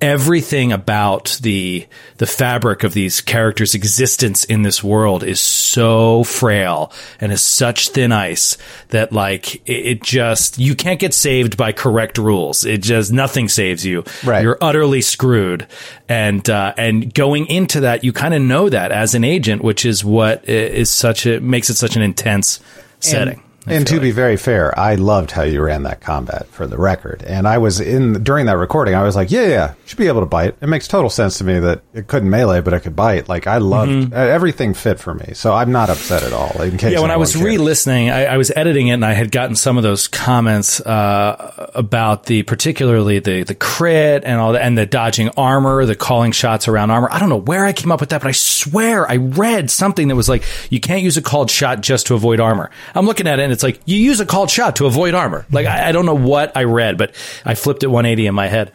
everything 0.00 0.72
about 0.72 1.38
the 1.42 1.86
the 2.18 2.26
fabric 2.26 2.84
of 2.84 2.94
these 2.94 3.20
characters' 3.20 3.74
existence 3.74 4.44
in 4.44 4.62
this 4.62 4.82
world 4.82 5.22
is 5.24 5.40
so 5.40 6.24
frail 6.24 6.92
and 7.20 7.32
is 7.32 7.40
such 7.40 7.90
thin 7.90 8.12
ice 8.12 8.56
that 8.88 9.12
like 9.12 9.56
it, 9.68 9.86
it 9.86 10.02
just 10.02 10.58
you 10.58 10.74
can't 10.74 11.00
get 11.00 11.14
saved 11.14 11.56
by 11.56 11.72
correct 11.72 12.18
rules. 12.18 12.64
It 12.64 12.82
just 12.82 13.12
nothing 13.12 13.48
saves 13.48 13.84
you. 13.84 14.04
Right. 14.24 14.42
You're 14.42 14.58
utterly 14.60 15.02
screwed. 15.02 15.66
And 16.08 16.48
uh, 16.48 16.74
and 16.76 17.12
going 17.12 17.46
into 17.46 17.80
that, 17.80 18.04
you 18.04 18.12
kind 18.12 18.34
of 18.34 18.42
know 18.42 18.68
that 18.68 18.92
as 18.92 19.14
an 19.14 19.24
agent, 19.24 19.62
which 19.62 19.84
is 19.84 20.04
what 20.04 20.48
is 20.48 20.90
such 20.90 21.26
a 21.26 21.40
makes 21.40 21.70
it 21.70 21.76
such 21.76 21.96
an 21.96 22.02
intense 22.02 22.60
setting. 23.00 23.42
I 23.70 23.74
and 23.74 23.86
to 23.86 24.00
be 24.00 24.10
very 24.10 24.36
fair, 24.36 24.78
I 24.78 24.94
loved 24.96 25.30
how 25.30 25.42
you 25.42 25.62
ran 25.62 25.84
that 25.84 26.00
combat 26.00 26.46
for 26.48 26.66
the 26.66 26.76
record. 26.78 27.22
And 27.22 27.46
I 27.46 27.58
was 27.58 27.80
in 27.80 28.22
during 28.22 28.46
that 28.46 28.56
recording. 28.56 28.94
I 28.94 29.02
was 29.02 29.16
like, 29.16 29.30
yeah, 29.30 29.46
yeah, 29.46 29.74
should 29.86 29.98
be 29.98 30.08
able 30.08 30.20
to 30.20 30.26
bite. 30.26 30.56
It 30.60 30.66
makes 30.68 30.88
total 30.88 31.10
sense 31.10 31.38
to 31.38 31.44
me 31.44 31.58
that 31.60 31.82
it 31.94 32.06
couldn't 32.06 32.30
melee, 32.30 32.60
but 32.60 32.72
it 32.74 32.80
could 32.80 32.96
bite. 32.96 33.28
Like 33.28 33.46
I 33.46 33.58
loved 33.58 34.12
everything 34.12 34.74
fit 34.74 34.98
for 34.98 35.14
me, 35.14 35.34
so 35.34 35.52
I'm 35.54 35.72
not 35.72 35.90
upset 35.90 36.22
at 36.22 36.32
all. 36.32 36.60
In 36.62 36.76
case 36.76 36.88
Mm-hmm. 36.88 36.92
Yeah, 36.94 37.00
when 37.00 37.10
I 37.10 37.16
was 37.16 37.36
re-listening, 37.36 38.10
I, 38.10 38.24
I 38.26 38.36
was 38.38 38.50
editing 38.56 38.88
it, 38.88 38.94
and 38.94 39.04
I 39.04 39.12
had 39.12 39.30
gotten 39.30 39.54
some 39.56 39.76
of 39.76 39.82
those 39.82 40.08
comments 40.08 40.80
uh, 40.80 41.70
about 41.74 42.24
the 42.24 42.42
particularly 42.44 43.18
the 43.18 43.42
the 43.42 43.54
crit 43.54 44.24
and 44.24 44.40
all 44.40 44.52
that, 44.52 44.62
and 44.62 44.76
the 44.76 44.86
dodging 44.86 45.28
armor, 45.36 45.84
the 45.84 45.94
calling 45.94 46.32
shots 46.32 46.66
around 46.68 46.90
armor. 46.90 47.08
I 47.10 47.18
don't 47.18 47.28
know 47.28 47.36
where 47.36 47.64
I 47.64 47.72
came 47.72 47.92
up 47.92 48.00
with 48.00 48.08
that, 48.10 48.22
but 48.22 48.28
I 48.28 48.32
swear 48.32 49.08
I 49.10 49.16
read 49.16 49.70
something 49.70 50.08
that 50.08 50.16
was 50.16 50.28
like 50.28 50.44
you 50.70 50.80
can't 50.80 51.02
use 51.02 51.16
a 51.16 51.22
called 51.22 51.50
shot 51.50 51.80
just 51.82 52.06
to 52.08 52.14
avoid 52.14 52.40
armor. 52.40 52.70
I'm 52.94 53.06
looking 53.06 53.26
at 53.26 53.38
it, 53.38 53.42
and 53.42 53.52
it's 53.58 53.64
like 53.64 53.80
you 53.86 53.96
use 53.96 54.20
a 54.20 54.26
called 54.26 54.50
shot 54.50 54.76
to 54.76 54.86
avoid 54.86 55.14
armor. 55.14 55.44
Like 55.50 55.66
I, 55.66 55.88
I 55.88 55.92
don't 55.92 56.06
know 56.06 56.14
what 56.14 56.56
I 56.56 56.62
read, 56.62 56.96
but 56.96 57.12
I 57.44 57.56
flipped 57.56 57.82
it 57.82 57.88
180 57.88 58.28
in 58.28 58.34
my 58.34 58.46
head. 58.46 58.70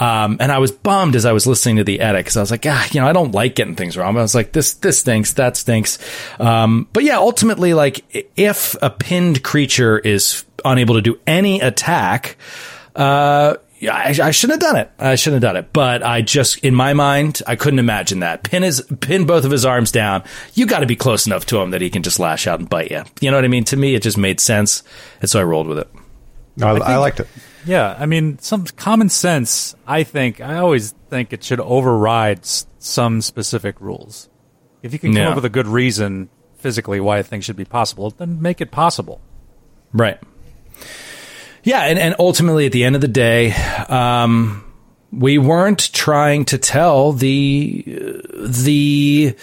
Um, 0.00 0.38
and 0.40 0.50
I 0.50 0.60
was 0.60 0.72
bummed 0.72 1.14
as 1.14 1.26
I 1.26 1.32
was 1.32 1.46
listening 1.46 1.76
to 1.76 1.84
the 1.84 2.00
edit 2.00 2.20
because 2.20 2.38
I 2.38 2.40
was 2.40 2.50
like, 2.50 2.64
ah, 2.66 2.88
you 2.90 3.02
know, 3.02 3.06
I 3.06 3.12
don't 3.12 3.32
like 3.32 3.54
getting 3.54 3.76
things 3.76 3.98
wrong. 3.98 4.16
I 4.16 4.22
was 4.22 4.34
like, 4.34 4.52
this, 4.52 4.72
this 4.74 5.00
stinks, 5.00 5.34
that 5.34 5.58
stinks. 5.58 5.98
Um, 6.40 6.88
but 6.94 7.04
yeah, 7.04 7.18
ultimately, 7.18 7.74
like, 7.74 8.02
if 8.34 8.76
a 8.80 8.88
pinned 8.88 9.42
creature 9.42 9.98
is 9.98 10.44
unable 10.64 10.94
to 10.94 11.02
do 11.02 11.20
any 11.26 11.60
attack, 11.60 12.38
uh, 12.96 13.56
yeah, 13.84 13.94
I, 13.94 14.28
I 14.28 14.30
shouldn't 14.30 14.62
have 14.62 14.72
done 14.72 14.80
it. 14.80 14.90
I 14.98 15.14
shouldn't 15.14 15.42
have 15.42 15.48
done 15.54 15.56
it. 15.62 15.72
But 15.72 16.02
I 16.02 16.22
just, 16.22 16.58
in 16.58 16.74
my 16.74 16.92
mind, 16.94 17.42
I 17.46 17.56
couldn't 17.56 17.78
imagine 17.78 18.20
that. 18.20 18.42
Pin 18.42 18.62
his, 18.62 18.80
pin 19.00 19.26
both 19.26 19.44
of 19.44 19.50
his 19.50 19.64
arms 19.64 19.92
down. 19.92 20.24
You 20.54 20.66
got 20.66 20.80
to 20.80 20.86
be 20.86 20.96
close 20.96 21.26
enough 21.26 21.46
to 21.46 21.58
him 21.60 21.70
that 21.70 21.80
he 21.80 21.90
can 21.90 22.02
just 22.02 22.18
lash 22.18 22.46
out 22.46 22.60
and 22.60 22.68
bite 22.68 22.90
you. 22.90 23.04
You 23.20 23.30
know 23.30 23.36
what 23.36 23.44
I 23.44 23.48
mean? 23.48 23.64
To 23.64 23.76
me, 23.76 23.94
it 23.94 24.02
just 24.02 24.18
made 24.18 24.40
sense, 24.40 24.82
and 25.20 25.28
so 25.30 25.38
I 25.40 25.44
rolled 25.44 25.66
with 25.68 25.78
it. 25.78 25.88
No, 26.56 26.68
I, 26.76 26.94
I 26.94 26.96
liked 26.96 27.20
it. 27.20 27.28
Yeah, 27.66 27.96
I 27.98 28.06
mean, 28.06 28.38
some 28.38 28.64
common 28.64 29.08
sense. 29.08 29.74
I 29.86 30.02
think 30.04 30.40
I 30.40 30.56
always 30.58 30.92
think 31.10 31.32
it 31.32 31.42
should 31.42 31.60
override 31.60 32.40
s- 32.40 32.66
some 32.78 33.20
specific 33.22 33.80
rules. 33.80 34.28
If 34.82 34.92
you 34.92 34.98
can 34.98 35.12
come 35.12 35.22
Yeah. 35.22 35.28
up 35.30 35.34
with 35.36 35.44
a 35.46 35.50
good 35.50 35.66
reason 35.66 36.28
physically 36.58 37.00
why 37.00 37.18
a 37.18 37.22
thing 37.22 37.40
should 37.40 37.56
be 37.56 37.64
possible, 37.64 38.10
then 38.10 38.40
make 38.40 38.60
it 38.60 38.70
possible. 38.70 39.20
Right. 39.92 40.18
Yeah, 41.64 41.80
and, 41.80 41.98
and 41.98 42.14
ultimately, 42.18 42.66
at 42.66 42.72
the 42.72 42.84
end 42.84 42.94
of 42.94 43.00
the 43.00 43.08
day, 43.08 43.52
um, 43.88 44.62
we 45.10 45.38
weren't 45.38 45.92
trying 45.92 46.44
to 46.46 46.58
tell 46.58 47.12
the 47.12 47.82
the 48.36 49.34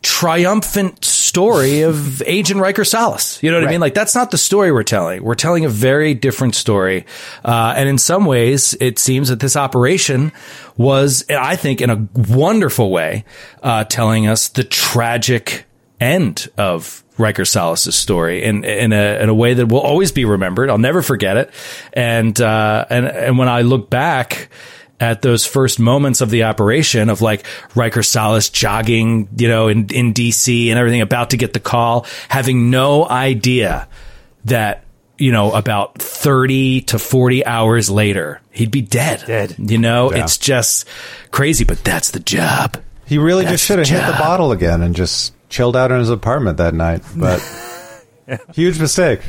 triumphant 0.00 1.04
story 1.04 1.82
of 1.82 2.22
Agent 2.26 2.60
Riker 2.60 2.84
Salas. 2.84 3.42
You 3.42 3.50
know 3.50 3.58
what 3.60 3.68
I 3.68 3.70
mean? 3.70 3.80
Like 3.80 3.94
that's 3.94 4.14
not 4.14 4.30
the 4.30 4.38
story 4.38 4.72
we're 4.72 4.82
telling. 4.82 5.22
We're 5.22 5.34
telling 5.34 5.64
a 5.64 5.68
very 5.68 6.14
different 6.14 6.54
story, 6.54 7.04
uh, 7.44 7.74
and 7.76 7.88
in 7.88 7.98
some 7.98 8.24
ways, 8.24 8.74
it 8.80 8.98
seems 8.98 9.28
that 9.28 9.40
this 9.40 9.56
operation 9.56 10.32
was, 10.76 11.24
I 11.28 11.56
think, 11.56 11.80
in 11.80 11.90
a 11.90 12.08
wonderful 12.14 12.90
way, 12.90 13.24
uh, 13.62 13.84
telling 13.84 14.26
us 14.26 14.48
the 14.48 14.64
tragic 14.64 15.66
end 16.00 16.48
of 16.56 17.04
Riker 17.18 17.44
Salas's 17.44 17.96
story 17.96 18.44
in 18.44 18.64
in 18.64 18.92
a 18.92 19.22
in 19.22 19.28
a 19.28 19.34
way 19.34 19.54
that 19.54 19.66
will 19.66 19.80
always 19.80 20.12
be 20.12 20.24
remembered. 20.24 20.70
I'll 20.70 20.78
never 20.78 21.02
forget 21.02 21.36
it. 21.36 21.50
And 21.92 22.40
uh, 22.40 22.86
and 22.88 23.06
and 23.06 23.38
when 23.38 23.48
I 23.48 23.62
look 23.62 23.90
back 23.90 24.48
at 25.00 25.22
those 25.22 25.46
first 25.46 25.78
moments 25.78 26.20
of 26.20 26.30
the 26.30 26.44
operation 26.44 27.08
of 27.08 27.20
like 27.20 27.46
Riker 27.74 28.02
Salas 28.02 28.50
jogging, 28.50 29.28
you 29.36 29.48
know, 29.48 29.68
in 29.68 29.88
in 29.90 30.14
DC 30.14 30.68
and 30.70 30.78
everything, 30.78 31.00
about 31.00 31.30
to 31.30 31.36
get 31.36 31.52
the 31.52 31.60
call, 31.60 32.06
having 32.28 32.70
no 32.70 33.08
idea 33.08 33.88
that 34.44 34.84
you 35.18 35.32
know 35.32 35.50
about 35.52 35.98
30 35.98 36.82
to 36.82 36.98
40 37.00 37.44
hours 37.44 37.90
later 37.90 38.40
he'd 38.52 38.70
be 38.70 38.82
dead 38.82 39.24
Dead. 39.26 39.56
you 39.58 39.76
know 39.76 40.12
Yeah. 40.12 40.22
it's 40.22 40.38
just 40.38 40.86
crazy 41.32 41.64
but 41.64 41.82
that's 41.82 42.12
the 42.12 42.20
job 42.20 42.76
He 43.04 43.18
really 43.18 43.42
That's 43.42 43.54
just 43.54 43.64
should 43.64 43.80
have 43.80 43.88
hit 43.88 44.06
the 44.06 44.16
bottle 44.16 44.52
again 44.52 44.80
and 44.80 44.94
just 44.94 45.32
chilled 45.48 45.76
out 45.76 45.90
in 45.92 45.98
his 45.98 46.10
apartment 46.10 46.58
that 46.58 46.74
night. 46.74 47.02
But 47.16 47.40
huge 48.54 48.80
mistake. 48.80 49.20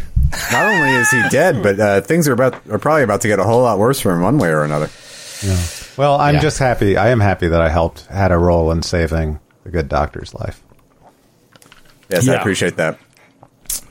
Not 0.51 0.65
only 0.65 0.89
is 0.91 1.09
he 1.09 1.21
dead, 1.29 1.63
but 1.63 1.79
uh, 1.79 2.01
things 2.01 2.27
are 2.27 2.33
about 2.33 2.55
are 2.69 2.77
probably 2.79 3.03
about 3.03 3.21
to 3.21 3.27
get 3.27 3.39
a 3.39 3.43
whole 3.43 3.61
lot 3.63 3.79
worse 3.79 3.99
for 3.99 4.11
him 4.13 4.21
one 4.21 4.37
way 4.37 4.49
or 4.49 4.63
another. 4.63 4.89
Well, 5.97 6.19
I'm 6.19 6.35
Yeah. 6.35 6.41
just 6.41 6.59
happy. 6.59 6.97
I 6.97 7.09
am 7.09 7.19
happy 7.19 7.47
that 7.47 7.61
I 7.61 7.69
helped, 7.69 8.05
had 8.07 8.31
a 8.31 8.37
role 8.37 8.71
in 8.71 8.81
saving 8.83 9.39
the 9.63 9.69
good 9.71 9.87
doctor's 9.89 10.33
life. 10.33 10.61
Yes, 12.09 12.27
I 12.27 12.35
appreciate 12.35 12.75
that. 12.77 12.99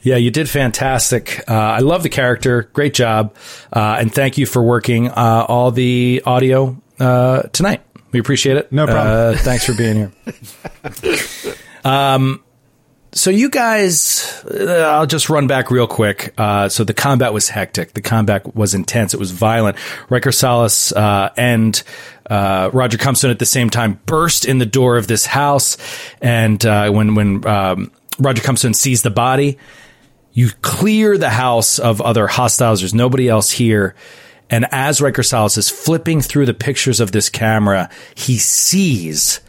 Yeah, 0.02 0.16
you 0.16 0.30
did 0.30 0.48
fantastic. 0.48 1.42
Uh, 1.48 1.54
I 1.54 1.78
love 1.80 2.02
the 2.02 2.08
character. 2.08 2.68
Great 2.72 2.94
job. 2.94 3.34
Uh, 3.72 3.96
and 4.00 4.12
thank 4.14 4.38
you 4.38 4.46
for 4.46 4.62
working 4.62 5.08
uh, 5.08 5.44
all 5.48 5.70
the 5.70 6.22
audio 6.24 6.80
uh, 7.00 7.42
tonight. 7.52 7.82
We 8.12 8.20
appreciate 8.20 8.56
it. 8.56 8.72
No 8.72 8.86
problem. 8.86 9.34
Uh, 9.34 9.38
thanks 9.38 9.64
for 9.66 9.74
being 9.74 10.12
here. 11.04 11.52
um, 11.84 12.42
so 13.12 13.30
you 13.30 13.48
guys, 13.48 14.44
uh, 14.44 14.94
I'll 14.94 15.06
just 15.06 15.30
run 15.30 15.46
back 15.46 15.70
real 15.70 15.86
quick. 15.86 16.34
Uh, 16.36 16.68
so 16.68 16.84
the 16.84 16.92
combat 16.92 17.32
was 17.32 17.48
hectic. 17.48 17.94
The 17.94 18.02
combat 18.02 18.54
was 18.54 18.74
intense. 18.74 19.14
It 19.14 19.20
was 19.20 19.30
violent. 19.30 19.76
Riker 20.10 20.32
Salas 20.32 20.92
uh, 20.92 21.30
and 21.36 21.82
uh, 22.28 22.70
Roger 22.72 22.98
Comstone 22.98 23.30
at 23.30 23.38
the 23.38 23.46
same 23.46 23.70
time 23.70 23.98
burst 24.04 24.44
in 24.44 24.58
the 24.58 24.66
door 24.66 24.98
of 24.98 25.06
this 25.06 25.24
house, 25.24 25.78
and 26.20 26.64
uh, 26.66 26.90
when 26.90 27.14
when 27.14 27.46
um, 27.46 27.90
Roger 28.18 28.42
Comstone 28.42 28.74
sees 28.74 29.02
the 29.02 29.10
body, 29.10 29.58
you 30.32 30.50
clear 30.60 31.16
the 31.16 31.30
house 31.30 31.78
of 31.78 32.00
other 32.02 32.26
hostiles. 32.26 32.80
There's 32.80 32.94
nobody 32.94 33.28
else 33.28 33.50
here. 33.50 33.94
And 34.50 34.66
as 34.70 35.00
Riker 35.00 35.22
Salas 35.22 35.58
is 35.58 35.68
flipping 35.68 36.20
through 36.20 36.46
the 36.46 36.54
pictures 36.54 37.00
of 37.00 37.12
this 37.12 37.28
camera, 37.28 37.90
he 38.14 38.38
sees 38.38 39.40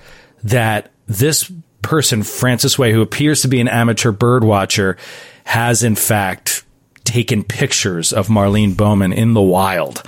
that 0.44 0.92
this 1.08 1.52
person, 1.82 2.24
Francis 2.24 2.78
Way, 2.78 2.92
who 2.92 3.02
appears 3.02 3.42
to 3.42 3.48
be 3.48 3.60
an 3.60 3.68
amateur 3.68 4.12
bird 4.12 4.44
watcher, 4.44 4.98
has 5.46 5.84
in 5.84 5.96
fact 5.96 6.64
taken 7.04 7.44
pictures 7.44 8.14
of 8.14 8.28
Marlene 8.28 8.78
Bowman 8.78 9.14
in 9.14 9.34
the 9.34 9.42
wild. 9.42 10.04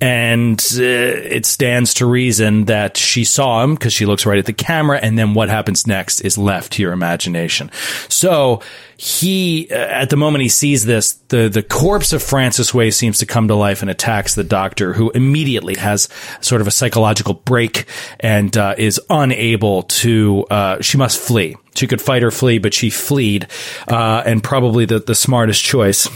And 0.00 0.60
uh, 0.76 0.82
it 0.82 1.44
stands 1.44 1.94
to 1.94 2.06
reason 2.06 2.66
that 2.66 2.96
she 2.96 3.24
saw 3.24 3.64
him 3.64 3.74
because 3.74 3.92
she 3.92 4.06
looks 4.06 4.26
right 4.26 4.38
at 4.38 4.46
the 4.46 4.52
camera. 4.52 4.98
And 5.00 5.18
then 5.18 5.34
what 5.34 5.48
happens 5.48 5.86
next 5.86 6.20
is 6.20 6.38
left 6.38 6.74
to 6.74 6.82
your 6.82 6.92
imagination. 6.92 7.70
So 8.08 8.60
he, 8.96 9.68
uh, 9.70 9.74
at 9.74 10.10
the 10.10 10.16
moment 10.16 10.42
he 10.42 10.48
sees 10.48 10.84
this, 10.84 11.14
the, 11.28 11.48
the 11.48 11.62
corpse 11.62 12.12
of 12.12 12.22
Francis 12.22 12.72
Way 12.72 12.90
seems 12.90 13.18
to 13.18 13.26
come 13.26 13.48
to 13.48 13.54
life 13.54 13.82
and 13.82 13.90
attacks 13.90 14.34
the 14.34 14.44
doctor, 14.44 14.92
who 14.92 15.10
immediately 15.10 15.74
has 15.76 16.08
sort 16.40 16.60
of 16.60 16.66
a 16.66 16.72
psychological 16.72 17.34
break 17.34 17.86
and 18.20 18.56
uh, 18.56 18.74
is 18.78 19.00
unable 19.10 19.82
to, 19.82 20.46
uh, 20.50 20.80
she 20.80 20.96
must 20.96 21.18
flee. 21.18 21.56
She 21.74 21.86
could 21.86 22.00
fight 22.00 22.24
or 22.24 22.32
flee, 22.32 22.58
but 22.58 22.74
she 22.74 22.90
fleed, 22.90 23.46
uh, 23.88 24.22
and 24.26 24.42
probably 24.42 24.84
the, 24.84 24.98
the 24.98 25.14
smartest 25.14 25.62
choice 25.62 26.08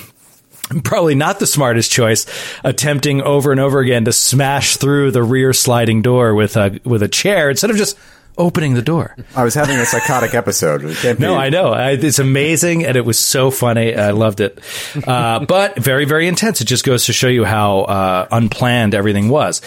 probably 0.85 1.14
not 1.14 1.38
the 1.38 1.47
smartest 1.47 1.91
choice 1.91 2.26
attempting 2.64 3.23
over 3.23 3.50
and 3.50 3.61
over 3.61 3.81
again 3.81 4.05
to 4.05 4.12
smash 4.12 4.76
through 4.76 5.11
the 5.11 5.23
rear 5.23 5.52
sliding 5.52 6.02
door 6.02 6.35
with 6.35 6.57
a 6.57 6.81
with 6.85 7.02
a 7.02 7.09
chair 7.09 7.50
instead 7.50 7.71
of 7.71 7.76
just 7.76 7.97
opening 8.38 8.75
the 8.75 8.83
door. 8.83 9.14
I 9.37 9.45
was 9.45 9.55
having 9.55 9.76
a 9.76 9.87
psychotic 9.87 10.35
episode. 10.35 10.83
No, 11.19 11.37
I 11.37 11.50
know. 11.50 11.73
I, 11.73 11.93
it's 11.93 12.19
amazing 12.19 12.85
and 12.85 12.97
it 12.97 13.05
was 13.05 13.19
so 13.19 13.50
funny. 13.50 13.95
I 13.95 14.11
loved 14.11 14.41
it. 14.41 14.59
Uh, 15.07 15.45
but 15.47 15.76
very, 15.79 16.05
very 16.05 16.26
intense. 16.26 16.61
It 16.61 16.67
just 16.67 16.85
goes 16.85 17.07
to 17.07 17.12
show 17.12 17.29
you 17.29 17.45
how 17.45 17.81
uh, 17.81 18.29
unplanned 18.31 18.95
everything 18.95 19.29
was. 19.29 19.61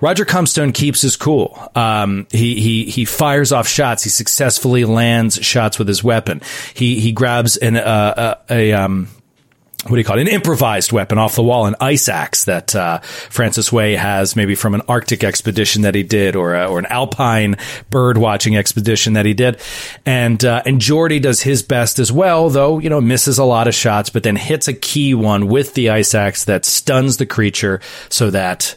Roger 0.00 0.26
Comstone 0.26 0.74
keeps 0.74 1.00
his 1.00 1.16
cool. 1.16 1.58
Um, 1.74 2.26
he, 2.30 2.60
he, 2.60 2.84
he 2.84 3.04
fires 3.06 3.50
off 3.50 3.66
shots. 3.66 4.02
He 4.02 4.10
successfully 4.10 4.84
lands 4.84 5.36
shots 5.42 5.78
with 5.78 5.88
his 5.88 6.04
weapon. 6.04 6.42
He, 6.74 7.00
he 7.00 7.12
grabs 7.12 7.56
an, 7.56 7.76
uh, 7.76 8.36
a, 8.48 8.54
a, 8.54 8.72
um, 8.72 9.08
what 9.88 9.96
do 9.96 9.98
you 9.98 10.04
call 10.04 10.18
it? 10.18 10.22
An 10.22 10.28
improvised 10.28 10.92
weapon 10.92 11.18
off 11.18 11.36
the 11.36 11.42
wall, 11.42 11.66
an 11.66 11.76
ice 11.80 12.08
axe 12.08 12.44
that 12.44 12.74
uh, 12.74 12.98
Francis 13.00 13.70
Way 13.70 13.94
has, 13.94 14.34
maybe 14.34 14.54
from 14.54 14.74
an 14.74 14.82
Arctic 14.88 15.22
expedition 15.22 15.82
that 15.82 15.94
he 15.94 16.02
did, 16.02 16.34
or 16.34 16.54
a, 16.54 16.66
or 16.66 16.78
an 16.78 16.86
alpine 16.86 17.56
bird 17.90 18.18
watching 18.18 18.56
expedition 18.56 19.12
that 19.12 19.26
he 19.26 19.34
did, 19.34 19.60
and 20.04 20.44
uh, 20.44 20.62
and 20.66 20.80
Jordy 20.80 21.20
does 21.20 21.40
his 21.42 21.62
best 21.62 21.98
as 21.98 22.10
well, 22.10 22.50
though 22.50 22.78
you 22.78 22.90
know 22.90 23.00
misses 23.00 23.38
a 23.38 23.44
lot 23.44 23.68
of 23.68 23.74
shots, 23.74 24.10
but 24.10 24.22
then 24.22 24.36
hits 24.36 24.68
a 24.68 24.74
key 24.74 25.14
one 25.14 25.46
with 25.46 25.74
the 25.74 25.90
ice 25.90 26.14
axe 26.14 26.44
that 26.44 26.64
stuns 26.64 27.16
the 27.16 27.26
creature, 27.26 27.80
so 28.08 28.30
that. 28.30 28.76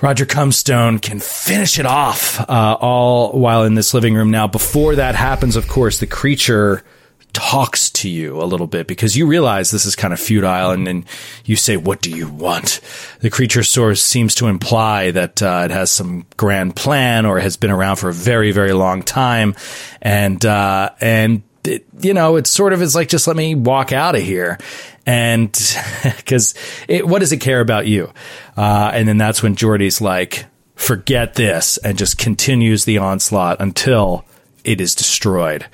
Roger 0.00 0.26
Comstone 0.26 1.00
can 1.02 1.18
finish 1.18 1.80
it 1.80 1.84
off, 1.84 2.38
uh, 2.48 2.76
all 2.80 3.32
while 3.32 3.64
in 3.64 3.74
this 3.74 3.94
living 3.94 4.14
room. 4.14 4.30
Now, 4.30 4.46
before 4.46 4.94
that 4.94 5.16
happens, 5.16 5.56
of 5.56 5.66
course, 5.66 5.98
the 5.98 6.06
creature 6.06 6.84
talks 7.32 7.90
to 7.90 8.08
you 8.08 8.42
a 8.42 8.44
little 8.44 8.66
bit 8.66 8.86
because 8.86 9.16
you 9.16 9.26
realize 9.26 9.70
this 9.70 9.86
is 9.86 9.96
kind 9.96 10.12
of 10.12 10.20
futile 10.20 10.70
and 10.70 10.86
then 10.86 11.04
you 11.44 11.56
say, 11.56 11.76
what 11.76 12.00
do 12.00 12.10
you 12.10 12.28
want? 12.28 12.80
The 13.20 13.30
creature 13.30 13.62
source 13.62 14.02
seems 14.02 14.34
to 14.36 14.46
imply 14.46 15.10
that 15.12 15.42
uh, 15.42 15.62
it 15.64 15.70
has 15.70 15.90
some 15.90 16.26
grand 16.36 16.76
plan 16.76 17.26
or 17.26 17.38
has 17.38 17.56
been 17.56 17.70
around 17.70 17.96
for 17.96 18.08
a 18.08 18.14
very, 18.14 18.52
very 18.52 18.72
long 18.72 19.02
time. 19.02 19.54
And, 20.02 20.44
uh, 20.44 20.90
and, 21.00 21.42
it, 21.64 21.86
you 22.00 22.14
know, 22.14 22.36
it's 22.36 22.50
sort 22.50 22.72
of 22.72 22.82
is 22.82 22.94
like, 22.94 23.08
just 23.08 23.26
let 23.26 23.36
me 23.36 23.54
walk 23.54 23.92
out 23.92 24.14
of 24.14 24.22
here. 24.22 24.58
And 25.06 25.50
because 26.16 26.54
what 26.88 27.20
does 27.20 27.32
it 27.32 27.38
care 27.38 27.60
about 27.60 27.86
you? 27.86 28.12
Uh, 28.56 28.90
and 28.92 29.08
then 29.08 29.18
that's 29.18 29.42
when 29.42 29.56
Jordy's 29.56 30.00
like, 30.00 30.46
forget 30.74 31.34
this 31.34 31.76
and 31.78 31.98
just 31.98 32.18
continues 32.18 32.84
the 32.84 32.98
onslaught 32.98 33.60
until 33.60 34.24
it 34.64 34.80
is 34.80 34.94
destroyed. 34.94 35.66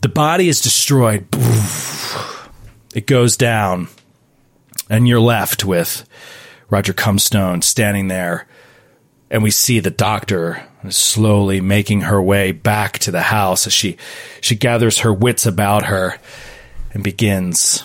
The 0.00 0.08
body 0.08 0.48
is 0.48 0.62
destroyed. 0.62 1.26
It 2.94 3.06
goes 3.06 3.36
down, 3.36 3.88
and 4.88 5.06
you're 5.06 5.20
left 5.20 5.64
with 5.64 6.08
Roger 6.70 6.92
Comstone 6.94 7.62
standing 7.62 8.08
there. 8.08 8.46
And 9.30 9.42
we 9.42 9.50
see 9.50 9.78
the 9.78 9.90
doctor 9.90 10.66
slowly 10.88 11.60
making 11.60 12.00
her 12.02 12.20
way 12.20 12.52
back 12.52 12.98
to 13.00 13.10
the 13.10 13.20
house 13.20 13.66
as 13.66 13.72
she, 13.72 13.96
she 14.40 14.56
gathers 14.56 15.00
her 15.00 15.12
wits 15.12 15.46
about 15.46 15.84
her 15.84 16.18
and 16.92 17.04
begins 17.04 17.84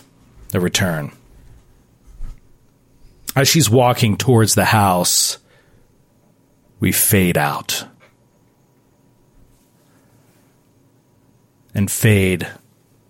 the 0.50 0.60
return. 0.60 1.12
As 3.36 3.50
she's 3.50 3.70
walking 3.70 4.16
towards 4.16 4.56
the 4.56 4.66
house, 4.66 5.38
we 6.80 6.94
fade 6.94 7.38
out. 7.38 7.86
And 11.76 11.92
fade 11.92 12.48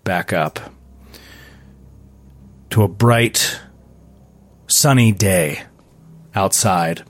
back 0.04 0.32
up 0.32 0.60
to 2.70 2.82
a 2.82 2.88
bright, 2.88 3.58
sunny 4.66 5.12
day 5.12 5.62
outside. 6.34 7.02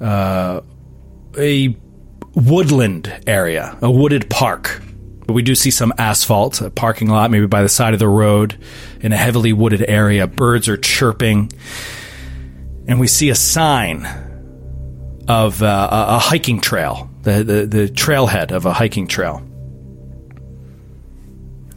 Uh, 0.00 0.60
a 1.38 1.76
woodland 2.34 3.22
area, 3.26 3.78
a 3.80 3.90
wooded 3.90 4.28
park. 4.28 4.82
But 5.26 5.34
we 5.34 5.42
do 5.42 5.54
see 5.54 5.70
some 5.70 5.92
asphalt, 5.96 6.60
a 6.60 6.70
parking 6.70 7.08
lot, 7.08 7.30
maybe 7.30 7.46
by 7.46 7.62
the 7.62 7.68
side 7.68 7.92
of 7.92 8.00
the 8.00 8.08
road, 8.08 8.58
in 9.00 9.12
a 9.12 9.16
heavily 9.16 9.52
wooded 9.52 9.84
area. 9.88 10.26
Birds 10.26 10.68
are 10.68 10.76
chirping. 10.76 11.52
And 12.88 12.98
we 12.98 13.06
see 13.06 13.30
a 13.30 13.34
sign 13.34 14.06
of 15.28 15.62
uh, 15.62 15.88
a, 15.90 16.18
hiking 16.18 16.60
trail, 16.60 17.08
the, 17.22 17.44
the, 17.44 17.66
the 17.66 17.88
trailhead 17.88 18.50
of 18.50 18.66
a 18.66 18.72
hiking 18.72 19.06
trail. 19.06 19.46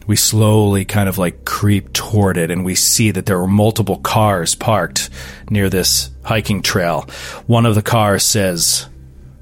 We 0.05 0.15
slowly 0.15 0.85
kind 0.85 1.07
of 1.07 1.17
like 1.17 1.45
creep 1.45 1.93
toward 1.93 2.37
it, 2.37 2.51
and 2.51 2.65
we 2.65 2.75
see 2.75 3.11
that 3.11 3.25
there 3.25 3.39
are 3.39 3.47
multiple 3.47 3.97
cars 3.97 4.55
parked 4.55 5.09
near 5.49 5.69
this 5.69 6.09
hiking 6.23 6.61
trail. 6.61 7.07
One 7.47 7.65
of 7.65 7.75
the 7.75 7.81
cars 7.81 8.23
says 8.23 8.87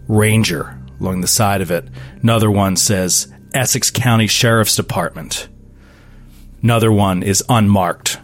Ranger 0.07 0.77
along 0.99 1.21
the 1.21 1.27
side 1.27 1.61
of 1.61 1.71
it. 1.71 1.87
Another 2.21 2.51
one 2.51 2.75
says 2.75 3.31
Essex 3.53 3.89
County 3.89 4.27
Sheriff's 4.27 4.75
Department. 4.75 5.49
Another 6.61 6.91
one 6.91 7.23
is 7.23 7.43
unmarked. 7.49 8.19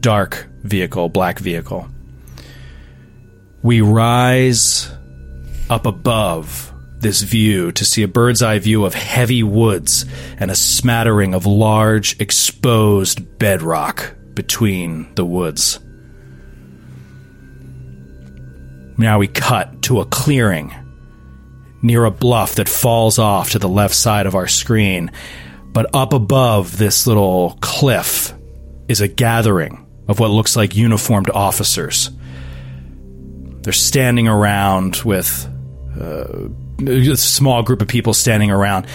Dark 0.00 0.48
vehicle, 0.62 1.08
black 1.08 1.38
vehicle. 1.38 1.88
We 3.62 3.80
rise 3.82 4.90
up 5.68 5.86
above 5.86 6.72
this 7.00 7.22
view 7.22 7.72
to 7.72 7.84
see 7.84 8.02
a 8.02 8.08
bird's 8.08 8.42
eye 8.42 8.58
view 8.58 8.84
of 8.84 8.94
heavy 8.94 9.42
woods 9.42 10.06
and 10.38 10.50
a 10.50 10.56
smattering 10.56 11.34
of 11.34 11.46
large 11.46 12.18
exposed 12.20 13.38
bedrock 13.38 14.14
between 14.34 15.14
the 15.14 15.24
woods. 15.24 15.78
Now 18.98 19.18
we 19.18 19.28
cut 19.28 19.82
to 19.82 20.00
a 20.00 20.06
clearing 20.06 20.74
near 21.82 22.04
a 22.04 22.10
bluff 22.10 22.56
that 22.56 22.68
falls 22.68 23.18
off 23.18 23.50
to 23.50 23.58
the 23.58 23.68
left 23.68 23.94
side 23.94 24.26
of 24.26 24.34
our 24.34 24.48
screen. 24.48 25.10
But 25.72 25.94
up 25.94 26.12
above 26.12 26.78
this 26.78 27.06
little 27.06 27.58
cliff 27.60 28.32
is 28.88 29.00
a 29.00 29.08
gathering 29.08 29.86
of 30.08 30.18
what 30.18 30.30
looks 30.30 30.56
like 30.56 30.74
uniformed 30.74 31.30
officers. 31.30 32.10
They're 33.62 33.72
standing 33.72 34.28
around 34.28 34.96
with 35.04 35.46
uh, 36.00 36.48
a 36.80 37.16
small 37.16 37.62
group 37.62 37.82
of 37.82 37.88
people 37.88 38.14
standing 38.14 38.50
around 38.50 38.86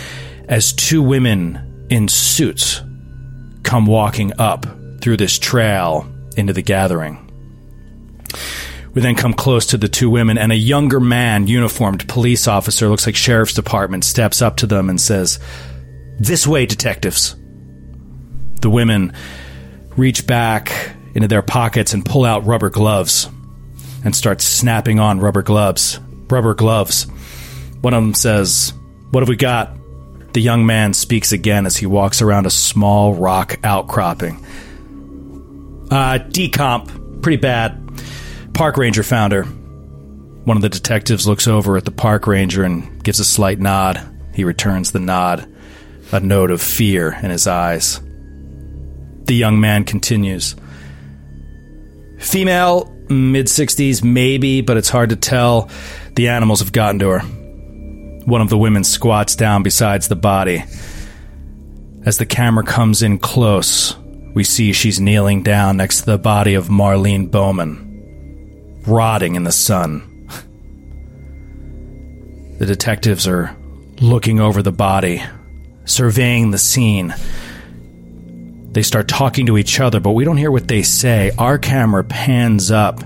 as 0.48 0.74
two 0.74 1.02
women 1.02 1.88
in 1.90 2.08
suits 2.08 2.82
come 3.64 3.86
walking 3.86 4.34
up 4.40 4.66
through 5.02 5.18
this 5.18 5.40
trail 5.40 6.08
into 6.38 6.54
the 6.54 6.62
gathering. 6.62 7.28
We 8.94 9.02
then 9.02 9.16
come 9.16 9.34
close 9.34 9.68
to 9.68 9.78
the 9.78 9.88
two 9.88 10.10
women, 10.10 10.38
and 10.38 10.52
a 10.52 10.56
younger 10.56 11.00
man, 11.00 11.48
uniformed 11.48 12.08
police 12.10 12.48
officer, 12.48 12.90
looks 12.90 13.06
like 13.06 13.16
sheriff's 13.16 13.54
department, 13.54 14.04
steps 14.04 14.42
up 14.42 14.58
to 14.58 14.68
them 14.68 14.90
and 14.90 15.00
says, 15.00 15.40
This 16.20 16.46
way, 16.46 16.66
detectives. 16.66 17.36
The 18.60 18.70
women 18.70 19.14
reach 19.96 20.28
back 20.28 20.96
into 21.16 21.28
their 21.28 21.42
pockets 21.42 21.94
and 21.94 22.06
pull 22.06 22.26
out 22.26 22.46
rubber 22.46 22.70
gloves 22.70 23.30
and 24.04 24.16
start 24.16 24.42
snapping 24.42 25.00
on 25.00 25.20
rubber 25.20 25.42
gloves. 25.42 26.00
Rubber 26.30 26.54
gloves. 26.54 27.08
One 27.82 27.94
of 27.94 28.04
them 28.04 28.14
says, 28.14 28.74
What 29.12 29.22
have 29.22 29.30
we 29.30 29.36
got? 29.36 29.76
The 30.34 30.42
young 30.42 30.66
man 30.66 30.94
speaks 30.94 31.32
again 31.32 31.66
as 31.66 31.76
he 31.76 31.86
walks 31.86 32.22
around 32.22 32.46
a 32.46 32.52
small 32.52 33.14
rock 33.14 33.60
outcropping. 33.64 34.38
Uh, 35.92 36.20
decomp. 36.20 37.22
Pretty 37.22 37.38
bad. 37.38 37.78
Park 38.54 38.78
ranger 38.78 39.04
found 39.04 39.34
her. 39.34 39.44
One 39.44 40.58
of 40.58 40.64
the 40.64 40.70
detectives 40.70 41.28
looks 41.28 41.48
over 41.48 41.76
at 41.76 41.86
the 41.86 41.92
park 41.92 42.28
ranger 42.28 42.64
and 42.64 43.04
gives 43.04 43.20
a 43.20 43.26
slight 43.26 43.60
nod. 43.60 44.02
He 44.34 44.44
returns 44.44 44.92
the 44.92 45.00
nod, 45.00 45.54
a 46.12 46.20
note 46.20 46.50
of 46.50 46.62
fear 46.62 47.12
in 47.22 47.30
his 47.30 47.46
eyes. 47.46 48.00
The 49.26 49.36
young 49.36 49.60
man 49.60 49.84
continues. 49.84 50.56
Female, 52.20 52.92
mid 53.10 53.48
60s, 53.48 54.04
maybe, 54.04 54.62
but 54.62 54.78
it's 54.78 54.90
hard 54.90 55.10
to 55.10 55.16
tell. 55.16 55.70
The 56.16 56.30
animals 56.30 56.60
have 56.60 56.72
gotten 56.72 57.00
to 57.00 57.10
her. 57.10 57.41
One 58.26 58.42
of 58.42 58.50
the 58.50 58.58
women 58.58 58.84
squats 58.84 59.36
down 59.36 59.64
beside 59.64 60.02
the 60.04 60.16
body. 60.16 60.64
As 62.06 62.18
the 62.18 62.26
camera 62.26 62.64
comes 62.64 63.02
in 63.02 63.20
close, 63.20 63.96
we 64.34 64.44
see 64.44 64.74
she's 64.74 65.00
kneeling 65.00 65.44
down 65.44 65.78
next 65.78 66.02
to 66.02 66.06
the 66.06 66.18
body 66.18 66.54
of 66.54 66.68
Marlene 66.68 67.30
Bowman, 67.30 68.82
rotting 68.88 69.36
in 69.36 69.44
the 69.44 69.52
sun. 69.52 70.08
The 72.60 72.66
detectives 72.66 73.28
are 73.28 73.56
looking 74.00 74.40
over 74.40 74.62
the 74.62 74.72
body, 74.72 75.24
surveying 75.86 76.52
the 76.52 76.58
scene. 76.58 77.14
They 78.72 78.84
start 78.84 79.08
talking 79.08 79.48
to 79.48 79.58
each 79.58 79.80
other, 79.80 80.00
but 80.00 80.12
we 80.12 80.24
don't 80.24 80.38
hear 80.38 80.52
what 80.52 80.68
they 80.68 80.84
say. 80.84 81.32
Our 81.38 81.58
camera 81.58 82.04
pans 82.04 82.72
up 82.72 83.00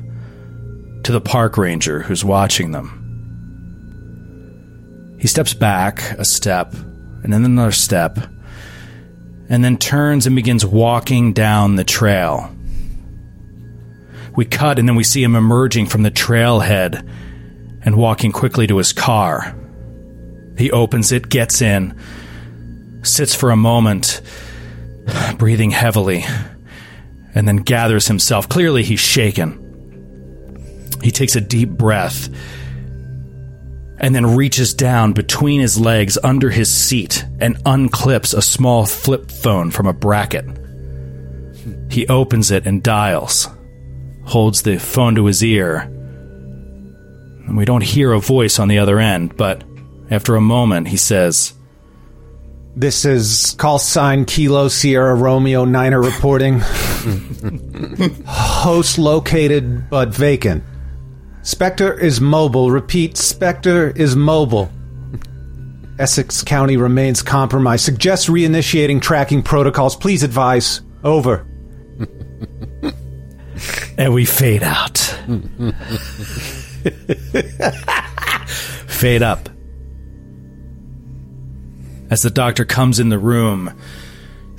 to 1.04 1.12
the 1.12 1.21
park 1.21 1.58
ranger 1.58 2.01
who's 2.01 2.23
watching 2.23 2.71
them. 2.71 2.95
He 5.26 5.28
steps 5.28 5.56
back 5.56 6.04
a 6.20 6.24
step, 6.24 6.72
and 7.24 7.34
then 7.34 7.44
another 7.44 7.72
step, 7.72 8.20
and 9.50 9.64
then 9.64 9.76
turns 9.76 10.28
and 10.28 10.36
begins 10.36 10.64
walking 10.64 11.34
down 11.34 11.78
the 11.78 11.84
trail. 11.84 12.56
We 14.36 14.46
cut, 14.46 14.78
and 14.78 14.88
then 14.88 14.96
we 14.96 15.04
see 15.04 15.24
him 15.24 15.36
emerging 15.36 15.88
from 15.88 16.04
the 16.04 16.12
trailhead 16.12 17.10
and 17.82 17.98
walking 17.98 18.34
quickly 18.34 18.68
to 18.68 18.78
his 18.78 18.94
car. 18.94 19.58
He 20.60 20.70
opens 20.70 21.12
it, 21.12 21.28
gets 21.28 21.60
in, 21.60 22.00
sits 23.02 23.34
for 23.34 23.50
a 23.50 23.58
moment, 23.58 24.22
breathing 25.40 25.72
heavily, 25.72 26.24
and 27.34 27.48
then 27.48 27.58
gathers 27.58 28.08
himself. 28.08 28.48
Clearly, 28.48 28.84
he's 28.84 29.00
shaken. 29.00 30.92
He 31.02 31.10
takes 31.10 31.36
a 31.36 31.42
deep 31.42 31.70
breath 31.70 32.30
and 33.98 34.14
then 34.14 34.36
reaches 34.36 34.74
down 34.74 35.14
between 35.14 35.62
his 35.62 35.80
legs 35.80 36.18
under 36.24 36.50
his 36.50 36.70
seat 36.70 37.26
and 37.40 37.58
unclips 37.64 38.34
a 38.36 38.42
small 38.42 38.86
flip 38.86 39.32
phone 39.32 39.72
from 39.72 39.88
a 39.88 39.94
bracket. 39.94 40.46
He 41.90 42.08
opens 42.08 42.52
it 42.52 42.66
and 42.66 42.84
dials, 42.84 43.48
holds 44.26 44.64
the 44.64 44.78
phone 44.78 45.16
to 45.16 45.26
his 45.26 45.44
ear. 45.44 45.80
And 47.48 47.56
we 47.56 47.66
don't 47.66 47.84
hear 47.84 48.12
a 48.12 48.20
voice 48.20 48.60
on 48.60 48.68
the 48.68 48.80
other 48.80 49.00
end, 49.00 49.38
but 49.38 49.64
after 50.10 50.36
a 50.36 50.42
moment, 50.42 50.88
he 50.88 50.98
says, 50.98 51.54
This 52.76 53.06
is 53.06 53.56
call 53.58 53.80
sign 53.80 54.26
Kilo 54.26 54.68
Sierra 54.68 55.16
Romeo 55.16 55.64
Niner 55.66 56.02
reporting. 56.02 56.60
Host 58.26 58.98
located 58.98 59.90
but 59.90 60.10
vacant. 60.10 60.64
Spectre 61.46 61.94
is 61.94 62.20
mobile. 62.20 62.72
Repeat, 62.72 63.18
Spectre 63.18 63.92
is 63.92 64.16
mobile. 64.16 64.72
Essex 66.00 66.44
County 66.44 66.76
remains 66.76 67.22
compromised. 67.22 67.86
Suggest 67.86 68.28
reinitiating 68.28 69.00
tracking 69.00 69.44
protocols. 69.44 69.96
Please 69.96 70.24
advise. 70.24 70.82
Over. 71.04 71.46
and 73.96 74.12
we 74.12 74.26
fade 74.26 74.64
out. 74.64 74.98
fade 78.88 79.22
up. 79.22 79.48
As 82.10 82.24
the 82.24 82.32
doctor 82.32 82.66
comes 82.66 83.00
in 83.00 83.10
the 83.10 83.20
room, 83.20 83.72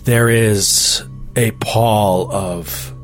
there 0.04 0.28
is 0.28 1.02
a 1.34 1.50
pall 1.50 2.32
of 2.32 2.94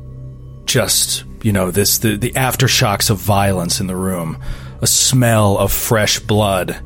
just, 0.65 1.25
you 1.43 1.51
know, 1.51 1.69
this 1.69 1.99
the, 1.99 2.17
the 2.17 2.31
aftershocks 2.31 3.09
of 3.09 3.17
violence 3.17 3.79
in 3.79 3.87
the 3.87 3.95
room, 3.95 4.37
a 4.81 4.87
smell 4.87 5.57
of 5.57 5.71
fresh 5.71 6.19
blood, 6.19 6.79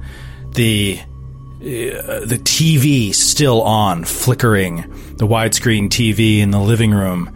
the 0.52 1.00
uh, 1.00 2.26
the 2.26 2.40
TV 2.44 3.14
still 3.14 3.62
on, 3.62 4.04
flickering, 4.04 4.78
the 5.18 5.28
widescreen 5.28 5.90
TV 5.90 6.40
in 6.40 6.52
the 6.52 6.60
living 6.60 6.92
room, 6.92 7.34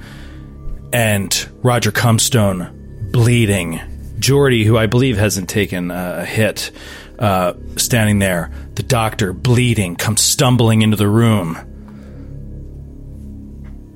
and 0.91 1.47
Roger 1.61 1.91
Comstone 1.91 3.09
bleeding. 3.11 3.79
Jordy, 4.19 4.65
who 4.65 4.77
I 4.77 4.85
believe 4.85 5.17
hasn't 5.17 5.49
taken 5.49 5.89
a 5.89 6.25
hit, 6.25 6.71
uh, 7.17 7.53
standing 7.77 8.19
there. 8.19 8.51
The 8.75 8.83
doctor, 8.83 9.33
bleeding, 9.33 9.95
comes 9.95 10.21
stumbling 10.21 10.81
into 10.83 10.97
the 10.97 11.07
room. 11.07 11.55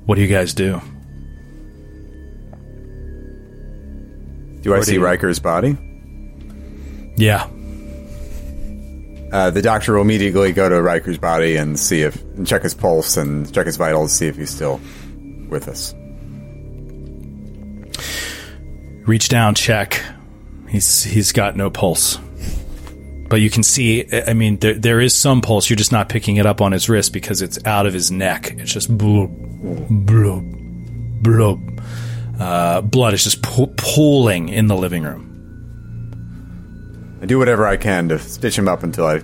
What 0.04 0.16
do 0.16 0.22
you 0.22 0.28
guys 0.28 0.54
do? 0.54 0.80
Do 4.66 4.74
I 4.74 4.80
see 4.80 4.98
Riker's 4.98 5.38
body? 5.38 5.76
Yeah. 7.16 7.48
Uh, 9.32 9.50
the 9.50 9.62
doctor 9.62 9.94
will 9.94 10.02
immediately 10.02 10.52
go 10.52 10.68
to 10.68 10.80
Riker's 10.80 11.18
body 11.18 11.56
and 11.56 11.78
see 11.78 12.02
if 12.02 12.20
and 12.36 12.46
check 12.46 12.62
his 12.62 12.74
pulse 12.74 13.16
and 13.16 13.52
check 13.52 13.66
his 13.66 13.76
vitals, 13.76 14.12
see 14.12 14.26
if 14.26 14.36
he's 14.36 14.50
still 14.50 14.80
with 15.48 15.68
us. 15.68 15.94
Reach 19.06 19.28
down, 19.28 19.54
check. 19.54 20.02
He's 20.68 21.02
he's 21.04 21.32
got 21.32 21.56
no 21.56 21.70
pulse. 21.70 22.18
But 23.28 23.40
you 23.40 23.50
can 23.50 23.62
see, 23.62 24.06
I 24.12 24.34
mean, 24.34 24.58
there, 24.58 24.74
there 24.74 25.00
is 25.00 25.12
some 25.12 25.40
pulse. 25.40 25.68
You're 25.68 25.76
just 25.76 25.90
not 25.90 26.08
picking 26.08 26.36
it 26.36 26.46
up 26.46 26.60
on 26.60 26.70
his 26.70 26.88
wrist 26.88 27.12
because 27.12 27.42
it's 27.42 27.58
out 27.64 27.86
of 27.86 27.92
his 27.92 28.10
neck. 28.10 28.54
It's 28.58 28.72
just 28.72 28.96
blub, 28.96 29.30
blub, 29.90 30.44
blub. 31.22 31.75
Uh, 32.38 32.80
blood 32.82 33.14
is 33.14 33.24
just 33.24 33.42
po- 33.42 33.72
pooling 33.76 34.48
in 34.48 34.66
the 34.66 34.76
living 34.76 35.02
room. 35.02 35.32
I 37.22 37.26
do 37.26 37.38
whatever 37.38 37.66
I 37.66 37.76
can 37.76 38.08
to 38.10 38.18
stitch 38.18 38.58
him 38.58 38.68
up 38.68 38.82
until 38.82 39.06
I 39.06 39.16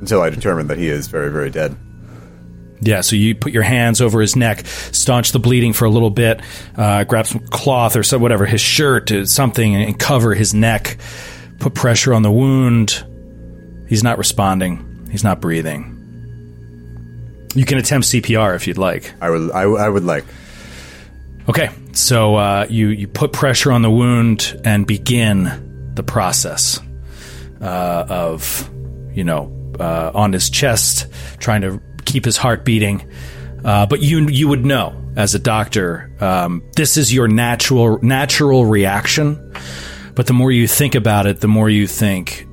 until 0.00 0.20
I 0.20 0.30
determine 0.30 0.66
that 0.68 0.78
he 0.78 0.88
is 0.88 1.08
very 1.08 1.30
very 1.30 1.50
dead. 1.50 1.76
Yeah, 2.80 3.00
so 3.00 3.16
you 3.16 3.34
put 3.34 3.52
your 3.52 3.64
hands 3.64 4.00
over 4.00 4.20
his 4.20 4.36
neck, 4.36 4.64
staunch 4.66 5.32
the 5.32 5.40
bleeding 5.40 5.72
for 5.72 5.84
a 5.84 5.90
little 5.90 6.10
bit, 6.10 6.40
uh, 6.76 7.02
grab 7.04 7.26
some 7.26 7.40
cloth 7.48 7.96
or 7.96 8.04
some 8.04 8.22
whatever, 8.22 8.46
his 8.46 8.60
shirt, 8.60 9.10
or 9.10 9.26
something, 9.26 9.74
and 9.74 9.98
cover 9.98 10.32
his 10.34 10.54
neck. 10.54 10.98
Put 11.58 11.74
pressure 11.74 12.14
on 12.14 12.22
the 12.22 12.30
wound. 12.30 13.04
He's 13.88 14.04
not 14.04 14.16
responding. 14.18 15.08
He's 15.10 15.24
not 15.24 15.40
breathing. 15.40 15.94
You 17.54 17.64
can 17.64 17.78
attempt 17.78 18.06
CPR 18.06 18.54
if 18.54 18.68
you'd 18.68 18.78
like. 18.78 19.12
I 19.20 19.30
would 19.30 19.50
I, 19.50 19.62
I 19.62 19.88
would 19.88 20.04
like. 20.04 20.24
Okay, 21.48 21.70
so 21.92 22.36
uh, 22.36 22.66
you 22.68 22.88
you 22.88 23.08
put 23.08 23.32
pressure 23.32 23.72
on 23.72 23.80
the 23.80 23.90
wound 23.90 24.60
and 24.64 24.86
begin 24.86 25.92
the 25.94 26.02
process 26.02 26.78
uh, 27.62 28.04
of 28.06 28.68
you 29.14 29.24
know 29.24 29.50
uh, 29.80 30.10
on 30.14 30.34
his 30.34 30.50
chest, 30.50 31.06
trying 31.38 31.62
to 31.62 31.80
keep 32.04 32.26
his 32.26 32.36
heart 32.36 32.66
beating. 32.66 33.10
Uh, 33.64 33.86
but 33.86 34.02
you 34.02 34.28
you 34.28 34.46
would 34.46 34.66
know 34.66 34.94
as 35.16 35.34
a 35.34 35.38
doctor, 35.38 36.12
um, 36.20 36.62
this 36.76 36.98
is 36.98 37.14
your 37.14 37.28
natural 37.28 37.98
natural 38.02 38.66
reaction. 38.66 39.54
But 40.14 40.26
the 40.26 40.34
more 40.34 40.52
you 40.52 40.68
think 40.68 40.94
about 40.94 41.26
it, 41.26 41.40
the 41.40 41.48
more 41.48 41.70
you 41.70 41.86
think 41.86 42.46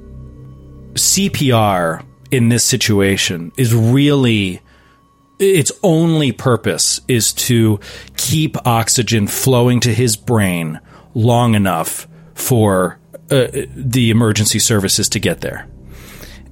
CPR 0.93 2.01
in 2.31 2.47
this 2.47 2.63
situation 2.63 3.51
is 3.57 3.75
really 3.75 4.61
its 5.39 5.71
only 5.83 6.31
purpose 6.31 7.01
is 7.07 7.33
to 7.33 7.79
keep 8.25 8.57
oxygen 8.65 9.27
flowing 9.27 9.79
to 9.79 9.93
his 9.93 10.15
brain 10.15 10.79
long 11.13 11.53
enough 11.53 12.07
for 12.33 12.99
uh, 13.29 13.47
the 13.75 14.09
emergency 14.09 14.57
services 14.57 15.07
to 15.09 15.19
get 15.19 15.41
there. 15.41 15.67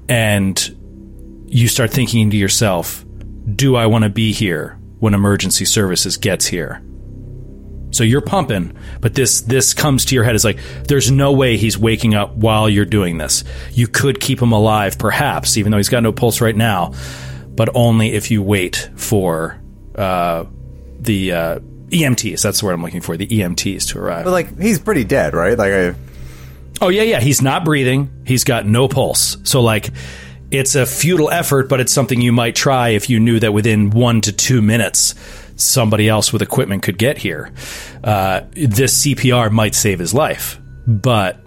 And 0.07 1.43
you 1.47 1.67
start 1.67 1.89
thinking 1.89 2.29
to 2.29 2.37
yourself, 2.37 3.03
do 3.55 3.75
I 3.75 3.87
want 3.87 4.03
to 4.03 4.11
be 4.11 4.33
here 4.33 4.77
when 4.99 5.15
emergency 5.15 5.65
services 5.65 6.15
gets 6.15 6.45
here? 6.45 6.83
So 7.89 8.03
you're 8.03 8.21
pumping, 8.21 8.77
but 9.01 9.15
this 9.15 9.41
this 9.41 9.73
comes 9.73 10.05
to 10.05 10.15
your 10.15 10.23
head 10.23 10.35
is 10.35 10.45
like 10.45 10.59
there's 10.87 11.09
no 11.09 11.31
way 11.31 11.57
he's 11.57 11.77
waking 11.77 12.13
up 12.13 12.35
while 12.35 12.69
you're 12.69 12.85
doing 12.85 13.17
this. 13.17 13.43
You 13.71 13.87
could 13.87 14.19
keep 14.19 14.39
him 14.39 14.51
alive 14.51 14.99
perhaps 14.99 15.57
even 15.57 15.71
though 15.71 15.77
he's 15.77 15.89
got 15.89 16.03
no 16.03 16.11
pulse 16.11 16.39
right 16.39 16.55
now, 16.55 16.93
but 17.49 17.69
only 17.73 18.13
if 18.13 18.29
you 18.29 18.43
wait 18.43 18.91
for 18.95 19.59
uh, 19.95 20.45
the 21.03 21.31
uh, 21.31 21.59
EMTs. 21.89 22.41
That's 22.41 22.59
the 22.59 22.65
word 22.65 22.73
I'm 22.73 22.83
looking 22.83 23.01
for, 23.01 23.17
the 23.17 23.27
EMTs 23.27 23.89
to 23.89 23.99
arrive. 23.99 24.25
But 24.25 24.31
like 24.31 24.59
he's 24.59 24.79
pretty 24.79 25.03
dead, 25.03 25.33
right? 25.33 25.57
Like 25.57 25.73
I, 25.73 25.95
Oh 26.81 26.89
yeah, 26.89 27.03
yeah. 27.03 27.19
He's 27.21 27.41
not 27.41 27.63
breathing. 27.63 28.23
He's 28.25 28.43
got 28.43 28.65
no 28.65 28.87
pulse. 28.87 29.37
So 29.43 29.61
like, 29.61 29.89
it's 30.51 30.75
a 30.75 30.85
futile 30.85 31.31
effort, 31.31 31.69
but 31.69 31.79
it's 31.79 31.93
something 31.93 32.19
you 32.19 32.31
might 32.31 32.55
try 32.55 32.89
if 32.89 33.09
you 33.09 33.19
knew 33.19 33.39
that 33.39 33.53
within 33.53 33.89
one 33.89 34.21
to 34.21 34.31
two 34.31 34.61
minutes 34.61 35.15
somebody 35.55 36.09
else 36.09 36.33
with 36.33 36.41
equipment 36.41 36.83
could 36.83 36.97
get 36.97 37.17
here. 37.17 37.53
Uh, 38.03 38.41
this 38.51 39.03
CPR 39.03 39.51
might 39.51 39.75
save 39.75 39.99
his 39.99 40.13
life, 40.13 40.59
but 40.85 41.39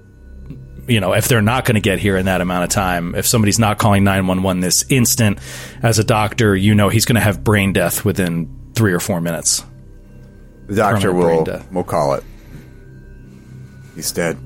you 0.89 1.01
know 1.01 1.13
if 1.13 1.27
they're 1.27 1.43
not 1.43 1.65
going 1.65 1.75
to 1.75 1.81
get 1.81 1.99
here 1.99 2.17
in 2.17 2.27
that 2.27 2.41
amount 2.41 2.65
of 2.65 2.71
time, 2.71 3.15
if 3.15 3.27
somebody's 3.27 3.59
not 3.59 3.79
calling 3.79 4.05
nine 4.05 4.27
one 4.27 4.43
one 4.43 4.61
this 4.61 4.85
instant, 4.89 5.39
as 5.83 5.99
a 5.99 6.05
doctor, 6.05 6.57
you 6.57 6.75
know 6.75 6.89
he's 6.89 7.05
going 7.05 7.17
to 7.17 7.21
have 7.21 7.45
brain 7.45 7.73
death 7.73 8.05
within 8.05 8.56
three 8.77 8.93
or 8.93 9.01
four 9.01 9.21
minutes. 9.21 9.65
the 10.69 10.77
doctor 10.77 11.11
Permanent 11.11 11.25
brain 11.25 11.37
will 11.39 11.45
death. 11.45 11.73
will 11.73 11.85
call 11.85 12.15
it. 12.15 12.23
He's 13.97 14.13
dead. 14.13 14.39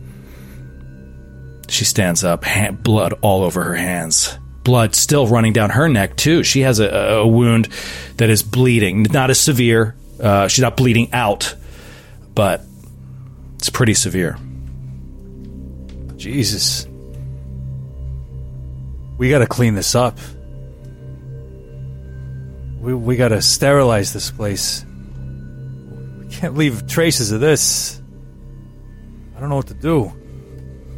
She 1.69 1.85
stands 1.85 2.25
up, 2.25 2.45
hand, 2.45 2.83
blood 2.83 3.15
all 3.21 3.43
over 3.43 3.63
her 3.63 3.75
hands. 3.75 4.39
Blood 4.65 4.95
still 4.95 5.27
running 5.27 5.53
down 5.53 5.71
her 5.71 5.89
neck, 5.89 6.17
too. 6.17 6.43
She 6.43 6.61
has 6.61 6.79
a, 6.81 6.89
a 6.89 7.27
wound 7.27 7.69
that 8.17 8.31
is 8.31 8.43
bleeding. 8.43 9.03
Not 9.05 9.31
as 9.31 9.41
severe. 9.41 9.97
Uh, 10.21 10.49
she's 10.49 10.63
not 10.63 10.77
bleeding 10.77 11.13
out, 11.13 11.55
but 12.35 12.63
it's 13.57 13.71
pretty 13.71 13.95
severe. 13.95 14.37
Jesus. 16.17 16.87
We 19.17 19.31
got 19.31 19.39
to 19.39 19.47
clean 19.47 19.75
this 19.75 19.95
up. 19.95 20.19
We 22.81 22.95
we 22.95 23.17
got 23.17 23.29
to 23.29 23.43
sterilize 23.43 24.13
this 24.13 24.31
place. 24.31 24.85
We 26.19 26.29
can't 26.29 26.57
leave 26.57 26.87
traces 26.87 27.31
of 27.31 27.41
this. 27.41 28.01
I 29.37 29.41
don't 29.41 29.51
know 29.51 29.57
what 29.57 29.67
to 29.69 29.75
do. 29.75 30.13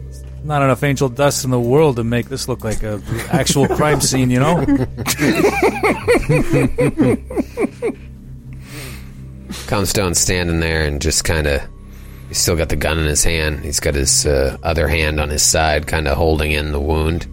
There's 0.05 0.25
not 0.45 0.63
enough 0.63 0.83
angel 0.85 1.09
dust 1.09 1.45
in 1.45 1.51
the 1.51 1.61
world 1.61 1.97
to 1.97 2.05
make 2.05 2.29
this 2.29 2.49
look 2.49 2.63
like 2.63 2.83
a 2.85 3.03
actual 3.31 3.67
crime 3.67 4.01
scene, 4.09 4.31
you 4.31 4.39
know? 4.39 4.65
Comstone's 9.67 10.19
standing 10.19 10.61
there 10.61 10.85
and 10.85 11.03
just 11.03 11.25
kind 11.25 11.47
of. 11.47 11.63
He's 12.29 12.39
still 12.39 12.57
got 12.57 12.69
the 12.71 12.77
gun 12.77 12.99
in 12.99 13.07
his 13.07 13.23
hand. 13.25 13.63
He's 13.63 13.79
got 13.81 13.95
his 13.95 14.25
uh, 14.25 14.57
other 14.63 14.89
hand 14.89 15.21
on 15.21 15.29
his 15.29 15.43
side, 15.43 15.87
kind 15.87 16.09
of 16.09 16.17
holding 16.17 16.53
in 16.53 16.73
the 16.73 16.81
wound. 16.81 17.27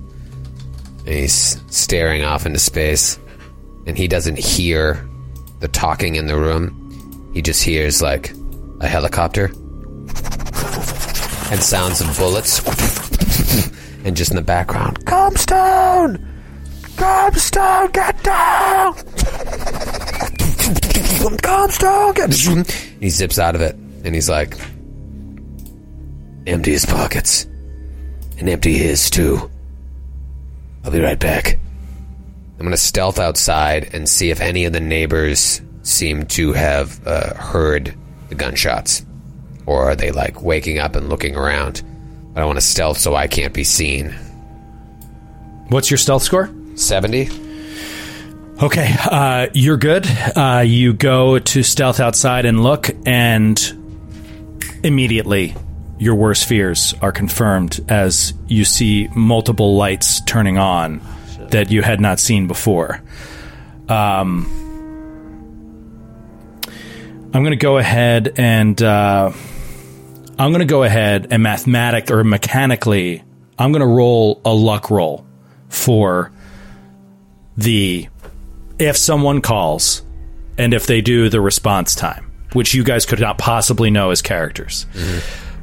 And 1.06 1.16
he's 1.16 1.62
staring 1.70 2.24
off 2.26 2.46
into 2.46 2.60
space. 2.60 3.18
And 3.90 3.98
he 3.98 4.08
doesn't 4.08 4.38
hear 4.38 5.04
the 5.62 5.68
talking 5.68 6.14
in 6.14 6.28
the 6.28 6.38
room. 6.38 7.32
He 7.34 7.42
just 7.42 7.64
hears, 7.64 8.04
like, 8.04 8.32
a 8.82 8.88
helicopter. 8.88 9.46
And 11.50 11.60
sounds 11.60 12.00
of 12.00 12.16
bullets. 12.16 12.60
and 14.06 14.16
just 14.16 14.30
in 14.30 14.36
the 14.36 14.44
background, 14.44 15.04
Comstone! 15.08 16.24
Comstone, 16.98 17.92
get 17.92 18.24
down! 18.24 18.94
Comstone, 21.42 22.14
get 22.14 22.46
And 22.48 22.72
he 23.02 23.10
zips 23.10 23.40
out 23.40 23.56
of 23.56 23.62
it. 23.62 23.74
And 23.74 24.14
he's 24.14 24.30
like, 24.30 24.56
empty 26.46 26.74
his 26.74 26.86
pockets. 26.86 27.46
And 28.38 28.48
empty 28.50 28.78
his, 28.78 29.10
too. 29.10 29.50
I'll 30.84 30.92
be 30.92 31.00
right 31.00 31.20
back. 31.20 31.58
I'm 32.60 32.66
going 32.66 32.72
to 32.72 32.78
stealth 32.78 33.20
outside 33.20 33.94
and 33.94 34.08
see 34.08 34.32
if 34.32 34.42
any 34.42 34.66
of 34.66 34.74
the 34.74 34.82
neighbors 34.82 35.62
seem 35.84 36.26
to 36.26 36.52
have 36.52 37.08
uh, 37.08 37.34
heard 37.36 37.96
the 38.28 38.36
gunshots. 38.36 39.06
Or 39.66 39.90
are 39.90 39.96
they, 39.96 40.12
like, 40.12 40.42
waking 40.42 40.78
up 40.78 40.98
and 40.98 41.08
looking 41.08 41.38
around? 41.38 41.82
But 42.34 42.42
I 42.42 42.46
want 42.46 42.58
to 42.58 42.62
stealth 42.62 42.98
so 42.98 43.16
I 43.16 43.28
can't 43.28 43.54
be 43.54 43.64
seen. 43.64 44.10
What's 45.70 45.90
your 45.90 45.98
stealth 45.98 46.24
score? 46.24 46.50
70? 46.76 47.30
Okay, 48.62 48.94
uh, 49.06 49.48
you're 49.54 49.78
good. 49.78 50.06
Uh, 50.36 50.62
you 50.66 50.92
go 50.92 51.40
to 51.40 51.64
stealth 51.64 52.02
outside 52.02 52.44
and 52.44 52.62
look, 52.62 52.90
and 53.06 53.58
immediately 54.84 55.56
your 55.98 56.16
worst 56.16 56.46
fears 56.46 56.94
are 57.02 57.14
confirmed 57.14 57.80
as 57.88 58.34
you 58.48 58.66
see 58.66 59.08
multiple 59.16 59.78
lights 59.78 60.20
turning 60.26 60.58
on 60.58 61.00
that 61.52 61.72
you 61.72 61.82
had 61.82 62.00
not 62.00 62.20
seen 62.20 62.48
before. 62.48 63.02
Um, 63.88 64.46
I'm 67.34 67.44
going 67.44 67.52
to 67.52 67.56
go 67.56 67.78
ahead 67.78 68.34
and 68.38 68.82
uh, 68.82 69.32
I'm 70.40 70.52
going 70.52 70.60
to 70.60 70.66
go 70.66 70.84
ahead 70.84 71.28
and 71.32 71.44
mathematic 71.44 72.10
or 72.12 72.24
mechanically, 72.24 73.24
I'm 73.58 73.72
going 73.72 73.82
to 73.82 73.88
roll 73.88 74.42
a 74.46 74.54
luck 74.54 74.90
roll 74.90 75.26
for 75.70 76.32
the 77.58 78.08
if 78.80 78.96
someone 78.98 79.42
calls 79.42 80.02
and 80.58 80.74
if 80.74 80.88
they 80.88 81.02
do 81.02 81.30
the 81.30 81.42
response 81.42 81.94
time, 81.94 82.32
which 82.54 82.74
you 82.74 82.84
guys 82.84 83.06
could 83.06 83.20
not 83.20 83.38
possibly 83.38 83.90
know 83.92 84.12
as 84.12 84.22
characters. 84.22 84.86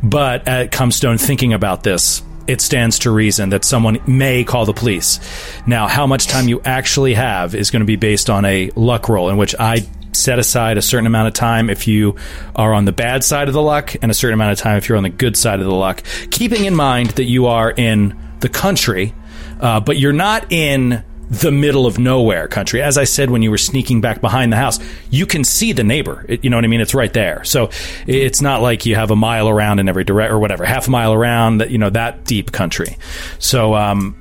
But 0.03 0.46
at 0.46 0.70
Comstone 0.72 1.18
thinking 1.18 1.53
about 1.53 1.83
this, 1.83 2.22
it 2.46 2.61
stands 2.61 3.00
to 3.00 3.11
reason 3.11 3.50
that 3.50 3.64
someone 3.64 3.98
may 4.06 4.44
call 4.44 4.64
the 4.64 4.72
police. 4.72 5.20
Now, 5.66 5.88
how 5.88 6.06
much 6.06 6.26
time 6.26 6.48
you 6.48 6.61
actually 6.64 7.14
have 7.14 7.54
is 7.54 7.70
going 7.70 7.80
to 7.80 7.87
be 7.87 7.96
based 7.96 8.30
on 8.30 8.44
a 8.44 8.70
luck 8.76 9.09
roll 9.09 9.28
in 9.28 9.37
which 9.37 9.54
I 9.59 9.87
set 10.12 10.38
aside 10.38 10.78
a 10.78 10.82
certain 10.82 11.06
amount 11.06 11.28
of 11.28 11.35
time 11.35 11.68
if 11.68 11.87
you 11.87 12.16
are 12.54 12.72
on 12.72 12.85
the 12.85 12.92
bad 12.92 13.22
side 13.22 13.48
of 13.48 13.54
the 13.54 13.62
luck 13.62 13.94
and 14.00 14.11
a 14.11 14.14
certain 14.14 14.35
amount 14.35 14.52
of 14.52 14.59
time 14.59 14.78
if 14.78 14.88
you're 14.88 14.96
on 14.96 15.04
the 15.04 15.11
good 15.11 15.37
side 15.37 15.61
of 15.61 15.66
the 15.66 15.74
luck, 15.74 16.02
keeping 16.30 16.64
in 16.64 16.74
mind 16.74 17.11
that 17.11 17.24
you 17.24 17.46
are 17.46 17.70
in 17.70 18.18
the 18.40 18.48
country, 18.48 19.14
uh, 19.61 19.80
but 19.80 19.98
you're 19.98 20.12
not 20.12 20.50
in 20.52 21.04
the 21.30 21.50
middle 21.50 21.86
of 21.86 21.98
nowhere 21.98 22.46
country. 22.48 22.80
As 22.82 22.96
I 22.96 23.04
said, 23.04 23.30
when 23.30 23.42
you 23.42 23.50
were 23.50 23.58
sneaking 23.58 24.00
back 24.00 24.20
behind 24.20 24.52
the 24.52 24.56
house, 24.56 24.78
you 25.10 25.26
can 25.26 25.42
see 25.44 25.72
the 25.72 25.82
neighbor. 25.82 26.24
It- 26.28 26.44
you 26.44 26.50
know 26.50 26.56
what 26.56 26.64
I 26.64 26.68
mean? 26.68 26.80
It's 26.80 26.94
right 26.94 27.12
there. 27.12 27.42
So 27.44 27.70
it's 28.06 28.40
not 28.40 28.62
like 28.62 28.86
you 28.86 28.94
have 28.94 29.10
a 29.10 29.16
mile 29.16 29.48
around 29.48 29.80
in 29.80 29.88
every 29.88 30.04
direct 30.04 30.32
or 30.32 30.38
whatever, 30.38 30.64
half 30.64 30.86
a 30.86 30.90
mile 30.90 31.12
around 31.12 31.58
that, 31.58 31.70
you 31.70 31.78
know, 31.78 31.90
that 31.90 32.24
deep 32.24 32.52
country. 32.52 32.96
So, 33.38 33.74
um, 33.74 34.14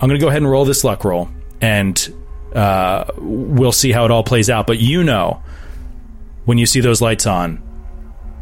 I'm 0.00 0.08
going 0.08 0.18
to 0.18 0.24
go 0.24 0.28
ahead 0.28 0.42
and 0.42 0.50
roll 0.50 0.64
this 0.64 0.82
luck 0.82 1.04
roll 1.04 1.28
and, 1.60 2.14
uh, 2.54 3.04
we'll 3.18 3.70
see 3.70 3.92
how 3.92 4.04
it 4.04 4.10
all 4.10 4.24
plays 4.24 4.50
out. 4.50 4.66
But 4.66 4.78
you 4.80 5.04
know, 5.04 5.42
when 6.46 6.58
you 6.58 6.66
see 6.66 6.80
those 6.80 7.00
lights 7.00 7.26
on, 7.26 7.62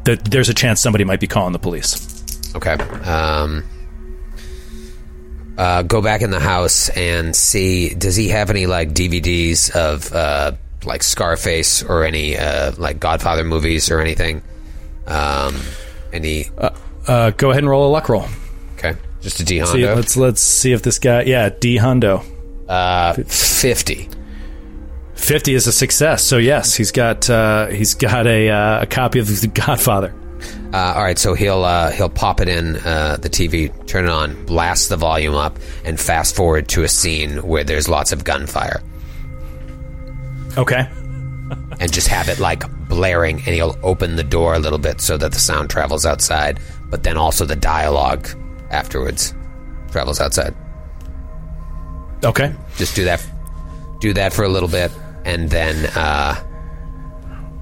that 0.05 0.25
there's 0.25 0.49
a 0.49 0.55
chance 0.55 0.81
somebody 0.81 1.05
might 1.05 1.21
be 1.21 1.27
calling 1.27 1.53
the 1.53 1.59
police. 1.59 2.25
Okay. 2.57 2.73
Um, 3.05 3.65
uh, 5.59 5.83
go 5.83 6.01
back 6.01 6.23
in 6.23 6.31
the 6.31 6.41
house 6.41 6.89
and 6.91 7.37
see. 7.37 7.93
Does 7.93 8.17
he 8.17 8.29
have 8.29 8.49
any 8.49 8.65
like 8.67 8.91
DVDs 8.93 9.71
of 9.75 10.11
uh, 10.15 10.53
like 10.85 11.03
Scarface 11.03 11.83
or 11.83 12.05
any 12.05 12.39
uh, 12.39 12.73
like 12.79 13.01
Godfather 13.01 13.45
movies 13.45 13.91
or 13.91 14.01
anything? 14.01 14.41
Um, 15.07 15.61
any? 16.13 16.47
Uh, 17.07 17.31
go 17.33 17.51
ahead 17.51 17.63
and 17.63 17.69
roll 17.69 17.87
a 17.89 17.91
luck 17.93 18.09
roll. 18.09 18.27
okay, 18.77 18.95
just 19.21 19.41
a 19.41 19.45
D 19.45 19.55
See, 19.65 19.83
Honda. 19.83 19.95
let's 19.97 20.17
let's 20.17 20.41
see 20.41 20.73
if 20.73 20.83
this 20.83 20.99
guy, 20.99 21.23
yeah, 21.23 21.49
D 21.51 21.77
Hondo. 21.77 22.23
Uh, 22.69 23.15
Fifty. 23.25 24.09
50 25.15 25.55
is 25.55 25.67
a 25.67 25.73
success. 25.73 26.23
So 26.23 26.37
yes, 26.37 26.75
he's 26.77 26.93
got 26.93 27.29
uh, 27.29 27.67
he's 27.67 27.95
got 27.95 28.27
a 28.27 28.49
uh, 28.51 28.83
a 28.83 28.87
copy 28.87 29.19
of 29.19 29.27
The 29.27 29.49
Godfather. 29.49 30.15
Uh, 30.73 30.93
all 30.97 31.03
right, 31.03 31.19
so 31.19 31.35
he'll 31.35 31.65
uh, 31.65 31.91
he'll 31.91 32.09
pop 32.09 32.41
it 32.41 32.49
in 32.49 32.77
uh, 32.77 33.17
the 33.21 33.29
TV, 33.31 33.71
turn 33.87 34.05
it 34.05 34.11
on, 34.11 34.45
blast 34.47 34.89
the 34.89 34.97
volume 34.97 35.35
up, 35.35 35.59
and 35.85 35.99
fast 35.99 36.37
forward 36.37 36.69
to 36.69 36.83
a 36.85 36.89
scene 36.89 37.39
where 37.47 37.65
there's 37.65 37.89
lots 37.89 38.13
of 38.13 38.25
gunfire, 38.25 38.83
Okay. 40.57 40.89
and 41.81 41.93
just 41.93 42.09
have 42.09 42.29
it 42.29 42.39
like 42.39 42.65
blaring, 42.89 43.37
and 43.37 43.55
he'll 43.55 43.77
open 43.83 44.17
the 44.17 44.25
door 44.25 44.55
a 44.55 44.59
little 44.59 44.79
bit 44.79 45.01
so 45.01 45.17
that 45.17 45.33
the 45.33 45.39
sound 45.39 45.71
travels 45.71 46.05
outside, 46.05 46.61
but 46.91 47.03
then 47.03 47.17
also 47.17 47.45
the 47.45 47.57
dialogue 47.57 48.29
afterwards 48.71 49.35
travels 49.91 50.21
outside. 50.21 50.55
Okay. 52.25 52.53
Just 52.77 52.95
do 52.97 53.05
that, 53.05 53.25
do 54.01 54.13
that 54.15 54.33
for 54.33 54.45
a 54.45 54.49
little 54.49 54.69
bit, 54.69 54.91
and 55.25 55.49
then 55.49 55.87
uh, 55.97 56.35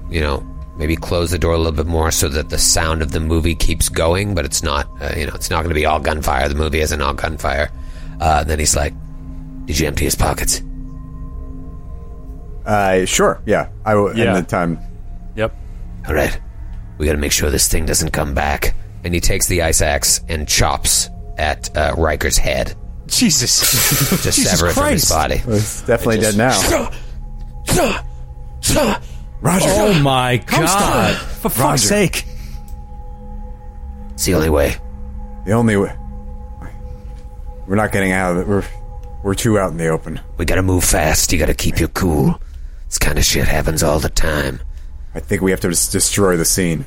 you 0.09 0.19
know 0.21 0.43
maybe 0.77 0.95
close 0.95 1.31
the 1.31 1.39
door 1.39 1.53
a 1.53 1.57
little 1.57 1.71
bit 1.71 1.87
more 1.87 2.11
so 2.11 2.27
that 2.29 2.49
the 2.49 2.57
sound 2.57 3.01
of 3.01 3.11
the 3.11 3.19
movie 3.19 3.55
keeps 3.55 3.89
going, 3.89 4.35
but 4.35 4.45
it's 4.45 4.63
not 4.63 4.87
uh, 5.01 5.13
you 5.17 5.25
know 5.25 5.33
it's 5.33 5.49
not 5.49 5.57
going 5.63 5.69
to 5.69 5.75
be 5.75 5.85
all 5.85 5.99
gunfire. 5.99 6.47
The 6.49 6.55
movie 6.55 6.79
isn't 6.81 7.01
all 7.01 7.13
gunfire. 7.13 7.71
Uh, 8.19 8.43
then 8.43 8.59
he's 8.59 8.75
like, 8.75 8.93
"Did 9.65 9.79
you 9.79 9.87
empty 9.87 10.05
his 10.05 10.15
pockets?" 10.15 10.61
Uh, 12.65 13.05
sure. 13.05 13.41
Yeah. 13.45 13.69
I 13.85 13.95
will. 13.95 14.15
Yeah. 14.17 14.35
In 14.35 14.43
the 14.43 14.49
time. 14.49 14.79
Yep. 15.35 15.55
All 16.07 16.13
right, 16.13 16.39
we 16.97 17.05
got 17.05 17.13
to 17.13 17.17
make 17.17 17.31
sure 17.31 17.49
this 17.49 17.67
thing 17.67 17.85
doesn't 17.85 18.11
come 18.11 18.33
back. 18.33 18.75
And 19.03 19.13
he 19.13 19.19
takes 19.21 19.47
the 19.47 19.61
ice 19.61 19.81
axe 19.81 20.21
and 20.27 20.47
chops 20.47 21.09
at 21.37 21.75
uh, 21.77 21.93
Riker's 21.97 22.37
head 22.37 22.75
Jesus. 23.07 23.61
Just 24.23 24.23
Jesus 24.37 24.51
sever 24.51 24.69
it 24.69 24.73
from 24.73 24.91
his 24.91 25.07
Christ. 25.07 25.09
body. 25.09 25.41
It's 25.55 25.81
definitely 25.83 26.19
dead 26.19 26.35
now. 26.35 26.89
Roger. 29.41 29.65
Oh 29.69 29.99
my 30.01 30.37
god. 30.37 31.15
For 31.15 31.49
fuck's 31.49 31.83
sake. 31.83 32.25
It's 34.13 34.25
the 34.25 34.33
only 34.33 34.49
way. 34.49 34.75
The 35.45 35.53
only 35.53 35.77
way. 35.77 35.95
We're 37.67 37.75
not 37.75 37.91
getting 37.91 38.11
out 38.11 38.31
of 38.31 38.37
it. 38.39 38.47
We're 38.47 38.63
we're 39.23 39.35
too 39.35 39.59
out 39.59 39.71
in 39.71 39.77
the 39.77 39.87
open. 39.87 40.19
We 40.37 40.45
got 40.45 40.55
to 40.55 40.63
move 40.63 40.83
fast. 40.83 41.33
You 41.33 41.39
got 41.39 41.47
to 41.47 41.53
keep 41.53 41.79
your 41.79 41.89
cool. 41.89 42.39
This 42.87 42.97
kind 42.97 43.17
of 43.17 43.25
shit 43.25 43.47
happens 43.47 43.83
all 43.83 43.99
the 43.99 44.09
time. 44.09 44.61
I 45.13 45.19
think 45.19 45.41
we 45.41 45.51
have 45.51 45.59
to 45.61 45.69
just 45.69 45.91
destroy 45.91 46.37
the 46.37 46.45
scene. 46.45 46.85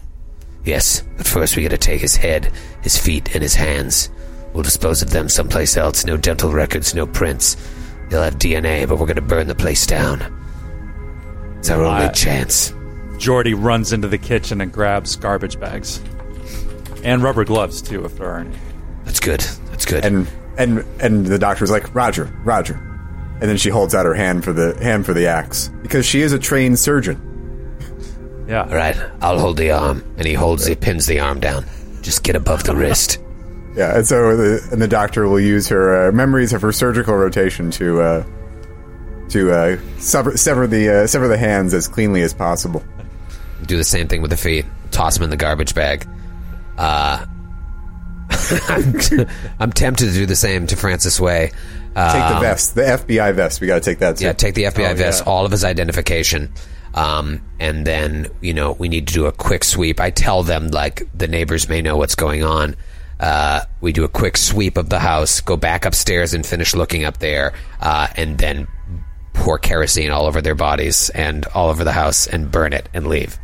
Yes, 0.64 1.02
but 1.16 1.26
first 1.26 1.56
we 1.56 1.62
gotta 1.62 1.78
take 1.78 2.00
his 2.00 2.16
head, 2.16 2.52
his 2.82 2.96
feet, 2.96 3.34
and 3.34 3.42
his 3.42 3.54
hands. 3.54 4.10
We'll 4.52 4.62
dispose 4.62 5.02
of 5.02 5.10
them 5.10 5.28
someplace 5.28 5.76
else. 5.76 6.04
No 6.04 6.16
dental 6.16 6.52
records, 6.52 6.94
no 6.94 7.06
prints. 7.06 7.56
They'll 8.08 8.22
have 8.22 8.38
DNA, 8.38 8.86
but 8.88 8.98
we're 8.98 9.06
gonna 9.06 9.20
burn 9.20 9.46
the 9.46 9.54
place 9.54 9.86
down. 9.86 10.39
It's 11.60 11.70
our 11.70 11.84
only 11.84 12.06
I- 12.06 12.08
chance. 12.08 12.74
Jordy 13.18 13.54
runs 13.54 13.92
into 13.92 14.08
the 14.08 14.18
kitchen 14.18 14.60
and 14.60 14.72
grabs 14.72 15.14
garbage 15.14 15.60
bags. 15.60 16.00
And 17.04 17.22
rubber 17.22 17.44
gloves, 17.44 17.80
too, 17.82 18.04
if 18.04 18.16
there 18.16 18.28
are 18.30 18.40
any. 18.40 18.56
That's 19.04 19.20
good. 19.20 19.40
That's 19.70 19.84
good. 19.84 20.04
And 20.04 20.26
and 20.58 20.84
and 21.00 21.26
the 21.26 21.38
doctor's 21.38 21.70
like, 21.70 21.94
Roger, 21.94 22.24
Roger. 22.44 22.74
And 23.40 23.42
then 23.48 23.56
she 23.56 23.70
holds 23.70 23.94
out 23.94 24.04
her 24.04 24.14
hand 24.14 24.44
for 24.44 24.52
the 24.52 24.76
hand 24.82 25.06
for 25.06 25.14
the 25.14 25.26
axe 25.26 25.68
because 25.82 26.04
she 26.04 26.20
is 26.22 26.32
a 26.32 26.38
trained 26.38 26.78
surgeon. 26.78 27.26
Yeah. 28.48 28.62
all 28.64 28.74
right, 28.74 28.96
I'll 29.22 29.38
hold 29.38 29.56
the 29.58 29.70
arm, 29.70 30.02
and 30.18 30.26
he 30.26 30.34
holds, 30.34 30.66
he 30.66 30.74
pins 30.74 31.06
the 31.06 31.20
arm 31.20 31.40
down. 31.40 31.64
Just 32.02 32.22
get 32.24 32.36
above 32.36 32.64
the 32.64 32.74
wrist. 32.74 33.18
Yeah, 33.76 33.96
and 33.98 34.04
so 34.06 34.36
the 34.36 34.68
and 34.72 34.82
the 34.82 34.88
doctor 34.88 35.28
will 35.28 35.38
use 35.38 35.68
her 35.68 36.08
uh, 36.08 36.12
memories 36.12 36.52
of 36.52 36.60
her 36.60 36.72
surgical 36.72 37.14
rotation 37.14 37.70
to 37.70 38.00
uh, 38.00 38.26
to 39.30 39.52
uh, 39.52 39.78
sever, 39.98 40.36
sever 40.36 40.66
the 40.66 41.02
uh, 41.02 41.06
sever 41.06 41.28
the 41.28 41.38
hands 41.38 41.74
as 41.74 41.88
cleanly 41.88 42.22
as 42.22 42.34
possible. 42.34 42.82
Do 43.66 43.76
the 43.76 43.84
same 43.84 44.08
thing 44.08 44.22
with 44.22 44.30
the 44.30 44.36
feet. 44.36 44.66
Toss 44.90 45.14
them 45.14 45.24
in 45.24 45.30
the 45.30 45.36
garbage 45.36 45.74
bag. 45.74 46.06
Uh, 46.78 47.24
I'm, 48.68 48.94
I'm 49.60 49.72
tempted 49.72 50.06
to 50.06 50.12
do 50.12 50.26
the 50.26 50.36
same 50.36 50.66
to 50.68 50.76
Francis 50.76 51.20
Way. 51.20 51.52
Uh, 51.94 52.12
Take 52.12 52.34
the 52.36 52.40
vest, 52.40 52.74
the 52.76 52.82
FBI 52.82 53.34
vest. 53.34 53.60
We 53.60 53.66
got 53.66 53.74
to 53.74 53.80
take 53.80 53.98
that. 53.98 54.16
Too. 54.18 54.24
Yeah, 54.24 54.32
take 54.32 54.54
the 54.54 54.64
FBI 54.64 54.92
Oh, 54.92 54.94
vest, 54.94 55.22
yeah. 55.26 55.30
all 55.32 55.44
of 55.44 55.50
his 55.50 55.64
identification, 55.64 56.52
um, 56.94 57.40
and 57.58 57.84
then 57.86 58.28
you 58.40 58.54
know 58.54 58.72
we 58.72 58.88
need 58.88 59.08
to 59.08 59.14
do 59.14 59.26
a 59.26 59.32
quick 59.32 59.64
sweep. 59.64 60.00
I 60.00 60.10
tell 60.10 60.42
them 60.42 60.68
like 60.68 61.02
the 61.16 61.26
neighbors 61.28 61.68
may 61.68 61.82
know 61.82 61.96
what's 61.96 62.14
going 62.14 62.44
on. 62.44 62.76
Uh, 63.18 63.62
we 63.82 63.92
do 63.92 64.04
a 64.04 64.08
quick 64.08 64.36
sweep 64.38 64.76
of 64.78 64.88
the 64.88 64.98
house, 65.00 65.40
go 65.40 65.56
back 65.56 65.84
upstairs 65.84 66.32
and 66.32 66.46
finish 66.46 66.74
looking 66.74 67.04
up 67.04 67.18
there, 67.18 67.52
uh, 67.80 68.06
and 68.16 68.38
then 68.38 68.66
pour 69.40 69.58
kerosene 69.58 70.10
all 70.10 70.26
over 70.26 70.40
their 70.40 70.54
bodies 70.54 71.10
and 71.10 71.46
all 71.54 71.68
over 71.70 71.84
the 71.84 71.92
house 71.92 72.26
and 72.26 72.50
burn 72.50 72.72
it 72.72 72.88
and 72.94 73.06
leave. 73.06 73.38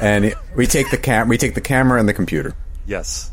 and 0.00 0.34
we 0.56 0.66
take 0.66 0.90
the 0.90 0.98
cam. 0.98 1.28
We 1.28 1.38
take 1.38 1.54
the 1.54 1.60
camera 1.60 1.98
and 1.98 2.08
the 2.08 2.14
computer. 2.14 2.54
Yes. 2.86 3.30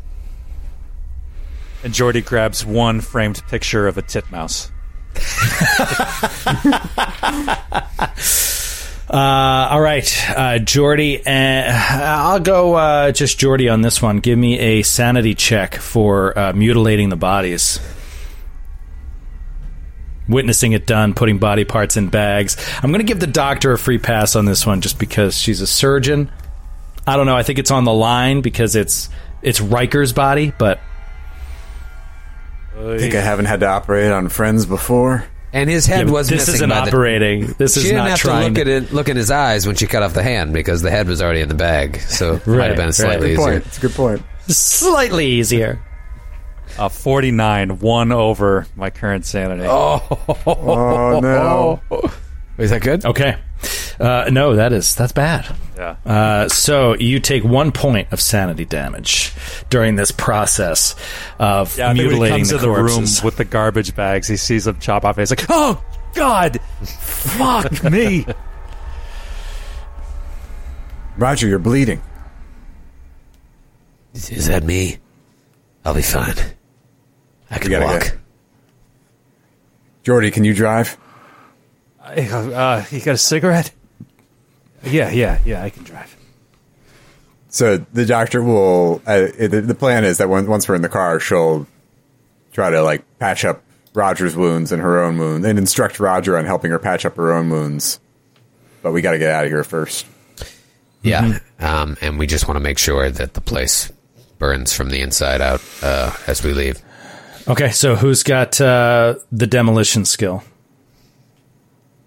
And 1.84 1.94
Jordy 1.94 2.20
grabs 2.22 2.64
one 2.66 3.00
framed 3.00 3.42
picture 3.48 3.86
of 3.86 3.98
a 3.98 4.02
titmouse. 4.02 4.70
Uh, 9.10 9.68
all 9.70 9.80
right, 9.80 10.24
uh, 10.36 10.58
Jordy. 10.58 11.24
Uh, 11.24 11.72
I'll 11.72 12.40
go 12.40 12.74
uh, 12.74 13.10
just 13.10 13.38
Jordy 13.38 13.70
on 13.70 13.80
this 13.80 14.02
one. 14.02 14.20
Give 14.20 14.38
me 14.38 14.58
a 14.58 14.82
sanity 14.82 15.34
check 15.34 15.76
for 15.76 16.38
uh, 16.38 16.52
mutilating 16.52 17.08
the 17.08 17.16
bodies. 17.16 17.80
Witnessing 20.28 20.72
it 20.72 20.86
done, 20.86 21.14
putting 21.14 21.38
body 21.38 21.64
parts 21.64 21.96
in 21.96 22.08
bags. 22.08 22.56
I'm 22.82 22.90
going 22.90 23.00
to 23.00 23.06
give 23.06 23.18
the 23.20 23.26
doctor 23.26 23.72
a 23.72 23.78
free 23.78 23.98
pass 23.98 24.36
on 24.36 24.44
this 24.44 24.66
one 24.66 24.80
just 24.82 24.98
because 24.98 25.34
she's 25.36 25.60
a 25.62 25.66
surgeon. 25.66 26.30
I 27.06 27.16
don't 27.16 27.24
know. 27.26 27.36
I 27.36 27.42
think 27.42 27.58
it's 27.58 27.70
on 27.70 27.84
the 27.84 27.92
line 27.94 28.42
because 28.42 28.76
it's 28.76 29.08
it's 29.40 29.60
Riker's 29.60 30.12
body, 30.12 30.52
but 30.58 30.80
I 32.78 32.98
think 32.98 33.14
I 33.14 33.20
haven't 33.20 33.46
had 33.46 33.60
to 33.60 33.66
operate 33.66 34.12
on 34.12 34.28
friends 34.28 34.66
before. 34.66 35.24
And 35.52 35.70
his 35.70 35.86
head 35.86 36.06
Yeah, 36.08 36.12
was 36.12 36.28
this 36.28 36.40
missing 36.40 36.54
isn't 36.56 36.68
by 36.68 36.82
the- 36.82 36.88
operating. 36.88 37.54
This 37.56 37.72
She 37.74 37.80
is 37.80 37.84
didn't 37.86 37.98
not 37.98 38.08
have 38.10 38.18
to 38.18 38.24
trying. 38.26 38.48
look 38.52 38.58
at 38.60 38.68
it, 38.68 38.92
look 38.92 39.08
in 39.08 39.16
his 39.16 39.30
eyes 39.30 39.66
when 39.66 39.76
she 39.76 39.86
cut 39.86 40.02
off 40.02 40.12
the 40.12 40.22
hand 40.22 40.52
because 40.52 40.82
the 40.82 40.90
head 40.90 41.08
was 41.08 41.22
already 41.22 41.40
in 41.40 41.48
the 41.48 41.54
bag. 41.54 42.00
So 42.02 42.34
it 42.34 42.46
might 42.46 42.66
have 42.68 42.76
been 42.76 42.92
slightly 42.92 43.28
Good 43.34 43.40
easier. 43.40 43.44
point. 43.52 43.66
It's 43.66 43.78
a 43.78 43.80
good 43.80 43.94
point. 43.94 44.22
Slightly 44.48 45.26
easier. 45.26 45.80
Uh, 46.78 46.88
49, 46.88 47.78
one 47.80 48.12
over 48.12 48.66
my 48.76 48.90
current 48.90 49.24
sanity. 49.24 49.64
Oh 49.66 51.20
no! 51.22 51.80
Is 52.58 52.70
that 52.70 52.82
good? 52.82 53.04
Okay. 53.04 53.36
Uh, 54.00 54.28
no, 54.32 54.54
that 54.56 54.72
is 54.72 54.94
that's 54.94 55.10
bad. 55.12 55.46
Yeah. 55.76 55.96
Uh, 56.06 56.48
so 56.48 56.94
you 56.94 57.18
take 57.18 57.42
one 57.42 57.72
point 57.72 58.12
of 58.12 58.20
sanity 58.20 58.64
damage 58.64 59.32
during 59.70 59.96
this 59.96 60.12
process 60.12 60.94
of 61.40 61.76
Yeah, 61.76 61.90
I 61.90 61.94
think 61.94 61.96
when 61.96 61.96
he 61.96 62.02
mutilating 62.04 62.38
comes 62.38 62.50
the 62.50 62.56
to 62.58 62.62
the 62.62 62.70
room 62.70 63.04
with 63.24 63.36
the 63.36 63.44
garbage 63.44 63.94
bags, 63.96 64.28
he 64.28 64.36
sees 64.36 64.64
them 64.64 64.78
chop 64.78 65.04
off. 65.04 65.16
He's 65.16 65.30
like, 65.30 65.46
"Oh 65.48 65.82
God, 66.14 66.60
fuck 66.84 67.82
me!" 67.90 68.24
Roger, 71.16 71.48
you're 71.48 71.58
bleeding. 71.58 72.00
Is 74.14 74.46
that 74.46 74.62
me? 74.62 74.98
I'll 75.84 75.94
be 75.94 76.02
fine. 76.02 76.34
I 77.50 77.58
can 77.58 77.70
gotta 77.70 77.84
walk. 77.86 78.00
get- 78.02 78.18
Jordy, 80.02 80.30
can 80.30 80.44
you 80.44 80.54
drive? 80.54 80.96
Uh, 82.02 82.84
you 82.90 83.00
got 83.00 83.14
a 83.14 83.18
cigarette? 83.18 83.70
Yeah, 84.84 85.10
yeah, 85.10 85.38
yeah. 85.44 85.62
I 85.62 85.70
can 85.70 85.82
drive. 85.84 86.16
So 87.48 87.78
the 87.92 88.06
doctor 88.06 88.42
will. 88.42 89.02
Uh, 89.06 89.26
the, 89.38 89.62
the 89.66 89.74
plan 89.74 90.04
is 90.04 90.18
that 90.18 90.28
when, 90.28 90.46
once 90.46 90.68
we're 90.68 90.76
in 90.76 90.82
the 90.82 90.88
car, 90.88 91.20
she'll 91.20 91.66
try 92.52 92.70
to 92.70 92.82
like 92.82 93.04
patch 93.18 93.44
up 93.44 93.62
Roger's 93.94 94.36
wounds 94.36 94.70
and 94.72 94.80
her 94.80 95.02
own 95.02 95.18
wound, 95.18 95.44
and 95.44 95.58
instruct 95.58 95.98
Roger 96.00 96.38
on 96.38 96.44
helping 96.44 96.70
her 96.70 96.78
patch 96.78 97.04
up 97.04 97.16
her 97.16 97.32
own 97.32 97.50
wounds. 97.50 98.00
But 98.82 98.92
we 98.92 99.02
got 99.02 99.12
to 99.12 99.18
get 99.18 99.30
out 99.30 99.44
of 99.44 99.50
here 99.50 99.64
first. 99.64 100.06
Yeah, 101.02 101.38
um, 101.58 101.96
and 102.00 102.18
we 102.18 102.26
just 102.26 102.48
want 102.48 102.56
to 102.56 102.60
make 102.62 102.78
sure 102.78 103.10
that 103.10 103.34
the 103.34 103.40
place 103.40 103.90
burns 104.38 104.72
from 104.72 104.90
the 104.90 105.00
inside 105.00 105.40
out 105.40 105.60
uh, 105.82 106.12
as 106.26 106.42
we 106.42 106.52
leave. 106.52 106.80
Okay, 107.48 107.70
so 107.70 107.96
who's 107.96 108.22
got 108.22 108.60
uh, 108.60 109.14
the 109.32 109.46
demolition 109.46 110.04
skill? 110.04 110.42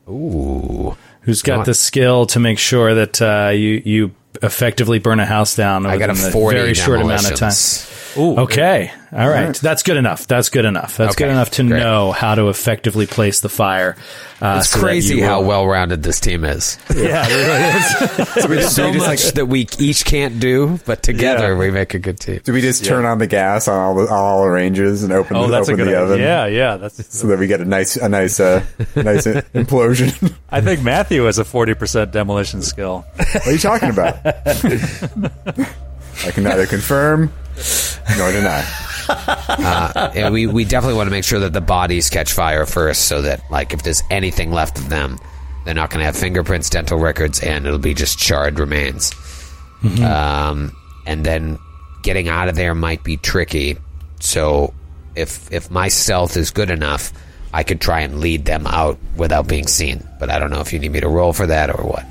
Ooh, 0.08 0.95
Who's 1.21 1.41
got 1.41 1.65
the 1.65 1.73
skill 1.73 2.25
to 2.27 2.39
make 2.39 2.58
sure 2.60 2.93
that 2.95 3.21
uh, 3.21 3.49
you 3.49 3.82
you 3.86 4.12
effectively 4.41 4.99
burn 4.99 5.19
a 5.19 5.25
house 5.25 5.56
down 5.56 5.86
I 5.86 5.97
got 5.97 6.10
a 6.10 6.15
forty 6.15 6.58
very 6.58 6.73
short 6.73 7.01
amount 7.01 7.30
of 7.32 7.38
time? 7.38 7.51
demolitions. 7.51 8.17
Okay, 8.17 8.91
all 9.13 9.30
right, 9.30 9.56
that's 9.56 9.84
good 9.84 9.97
enough. 9.97 10.26
That's 10.28 10.50
good 10.50 10.65
enough. 10.65 10.97
That's 10.97 11.15
Okay, 11.15 11.26
good 11.26 11.32
enough 11.32 11.52
to 11.52 11.63
great. 11.67 11.80
know 11.80 12.12
how 12.12 12.36
to 12.36 12.50
effectively 12.50 13.06
place 13.08 13.41
the 13.41 13.50
fire. 13.50 13.95
Uh, 14.41 14.58
It's 14.60 14.69
so 14.69 14.80
crazy 14.80 15.17
you 15.17 15.26
how 15.26 15.41
well 15.41 15.67
rounded 15.67 16.02
this 16.02 16.19
team 16.19 16.43
is. 16.45 16.78
Yeah, 16.95 17.26
it 17.28 17.34
really 17.34 17.62
is. 17.78 17.86
So 18.41 18.47
we 18.47 18.56
just, 18.58 18.76
so 18.76 18.86
we 18.88 18.93
just, 18.93 19.08
much 19.08 19.26
like, 19.26 19.34
that 19.36 19.45
we 19.47 19.67
each 19.80 20.06
can't 20.06 20.39
do, 20.39 20.80
but 20.86 21.04
together 21.04 21.52
Yeah. 21.54 21.58
we 21.60 21.71
make 21.71 21.93
a 21.93 22.00
good 22.00 22.19
team. 22.19 22.39
do 22.43 22.54
we 22.54 22.62
just 22.62 22.86
turn 22.86 23.06
on 23.06 23.17
the 23.19 23.28
gas 23.28 23.67
on 23.67 23.78
all 23.78 23.95
the, 23.95 24.04
on 24.04 24.10
all 24.17 24.43
the 24.43 24.50
ranges 24.50 25.04
and 25.04 25.12
open, 25.12 25.36
Oh, 25.36 25.45
the, 25.47 25.52
that's 25.52 25.69
a 25.69 25.74
open 25.74 25.86
good 25.86 25.91
the 25.93 25.97
idea. 25.97 26.06
oven? 26.13 26.19
Yeah, 26.19 26.45
yeah. 26.47 26.78
That's. 26.78 27.17
So 27.17 27.28
that 27.28 27.39
we 27.39 27.47
get 27.47 27.62
a 27.62 27.65
nice, 27.65 27.97
a 27.97 28.08
nice, 28.10 28.39
uh, 28.39 28.63
nice 28.95 29.26
implosion. 29.28 30.34
I 30.50 30.62
think 30.62 30.82
Matthew 30.84 31.24
has 31.24 31.38
a 31.38 31.45
forty 31.45 31.74
percent 31.74 32.12
demolition 32.12 32.62
skill. 32.62 33.06
What 33.17 33.47
are 33.47 33.52
you 33.52 33.58
talking 33.60 33.89
about? 33.89 34.19
I 34.26 36.32
can 36.32 36.43
neither 36.43 36.65
confirm 36.67 37.32
nor 38.17 38.32
deny. 38.32 38.65
Yeah, 39.10 40.30
we 40.32 40.47
we 40.47 40.63
definitely 40.65 40.95
want 40.97 41.08
to 41.08 41.12
make 41.12 41.24
sure 41.24 41.39
that 41.39 41.54
the 41.54 41.62
bodies 41.62 42.10
catch 42.10 42.32
fire 42.34 42.65
first, 42.65 43.08
so 43.08 43.21
that 43.24 43.41
like 43.52 43.74
if 43.74 43.84
there's 43.84 44.04
anything 44.10 44.52
left 44.52 44.78
of 44.78 44.89
them, 44.89 45.17
they're 45.65 45.74
not 45.74 45.89
going 45.89 46.00
to 46.00 46.06
have 46.06 46.15
fingerprints, 46.15 46.69
dental 46.69 46.97
records, 46.97 47.41
and 47.41 47.65
it'll 47.65 47.80
be 47.80 47.93
just 47.93 48.17
charred 48.17 48.60
remains. 48.60 49.13
Um, 50.04 50.76
and 51.06 51.26
then 51.26 51.58
getting 52.04 52.30
out 52.30 52.47
of 52.47 52.56
there 52.56 52.76
might 52.76 53.04
be 53.04 53.17
tricky. 53.17 53.78
So 54.19 54.74
if 55.15 55.52
if 55.52 55.69
my 55.71 55.88
stealth 55.88 56.38
is 56.38 56.52
good 56.52 56.69
enough, 56.69 57.12
I 57.54 57.63
could 57.63 57.82
try 57.82 58.02
and 58.02 58.19
lead 58.19 58.45
them 58.45 58.65
out 58.67 58.97
without 59.17 59.47
being 59.47 59.67
seen. 59.67 60.08
But 60.19 60.30
I 60.30 60.39
don't 60.39 60.52
know 60.52 60.62
if 60.62 60.71
you 60.71 60.80
need 60.80 60.91
me 60.91 61.00
to 61.02 61.10
roll 61.10 61.34
for 61.34 61.47
that 61.47 61.69
or 61.69 61.84
what. 61.84 62.06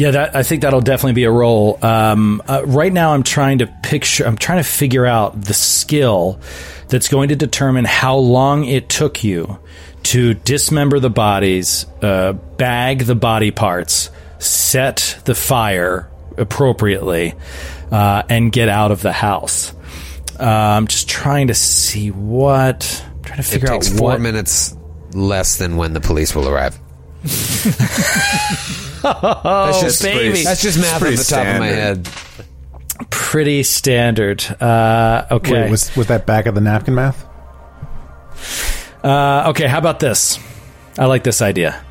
Yeah, 0.00 0.12
that, 0.12 0.34
I 0.34 0.42
think 0.44 0.62
that'll 0.62 0.80
definitely 0.80 1.12
be 1.12 1.24
a 1.24 1.30
role. 1.30 1.78
Um, 1.84 2.40
uh, 2.48 2.62
right 2.64 2.90
now, 2.90 3.12
I'm 3.12 3.22
trying 3.22 3.58
to 3.58 3.66
picture. 3.66 4.24
I'm 4.26 4.38
trying 4.38 4.56
to 4.56 4.64
figure 4.66 5.04
out 5.04 5.38
the 5.38 5.52
skill 5.52 6.40
that's 6.88 7.08
going 7.08 7.28
to 7.28 7.36
determine 7.36 7.84
how 7.84 8.16
long 8.16 8.64
it 8.64 8.88
took 8.88 9.22
you 9.22 9.58
to 10.04 10.32
dismember 10.32 11.00
the 11.00 11.10
bodies, 11.10 11.84
uh, 12.00 12.32
bag 12.32 13.00
the 13.00 13.14
body 13.14 13.50
parts, 13.50 14.08
set 14.38 15.18
the 15.26 15.34
fire 15.34 16.10
appropriately, 16.38 17.34
uh, 17.92 18.22
and 18.30 18.50
get 18.52 18.70
out 18.70 18.92
of 18.92 19.02
the 19.02 19.12
house. 19.12 19.74
Uh, 20.40 20.44
I'm 20.46 20.86
just 20.86 21.10
trying 21.10 21.48
to 21.48 21.54
see 21.54 22.10
what. 22.10 23.04
I'm 23.18 23.22
trying 23.22 23.36
to 23.36 23.40
It 23.42 23.44
figure 23.52 23.68
out 23.68 23.82
takes 23.82 23.98
four 23.98 24.12
what. 24.12 24.22
minutes 24.22 24.74
less 25.12 25.58
than 25.58 25.76
when 25.76 25.92
the 25.92 26.00
police 26.00 26.34
will 26.34 26.48
arrive. 26.48 26.78
that's 29.02 29.80
just 29.80 30.02
baby. 30.02 30.42
That's 30.42 30.62
just 30.62 30.78
math 30.78 30.94
off 30.94 31.00
pretty 31.00 31.16
the 31.16 31.24
top 31.24 31.46
of 31.46 31.58
my 31.58 31.66
head. 31.66 32.08
Pretty 33.10 33.62
standard. 33.62 34.44
Uh, 34.60 35.26
okay. 35.30 35.62
Wait, 35.62 35.70
was 35.70 35.94
was 35.96 36.08
that 36.08 36.26
back 36.26 36.46
of 36.46 36.54
the 36.54 36.60
napkin 36.60 36.94
math? 36.94 37.24
Uh, 39.02 39.46
okay, 39.50 39.66
how 39.66 39.78
about 39.78 40.00
this? 40.00 40.38
I 40.98 41.06
like 41.06 41.24
this 41.24 41.40
idea. 41.40 41.82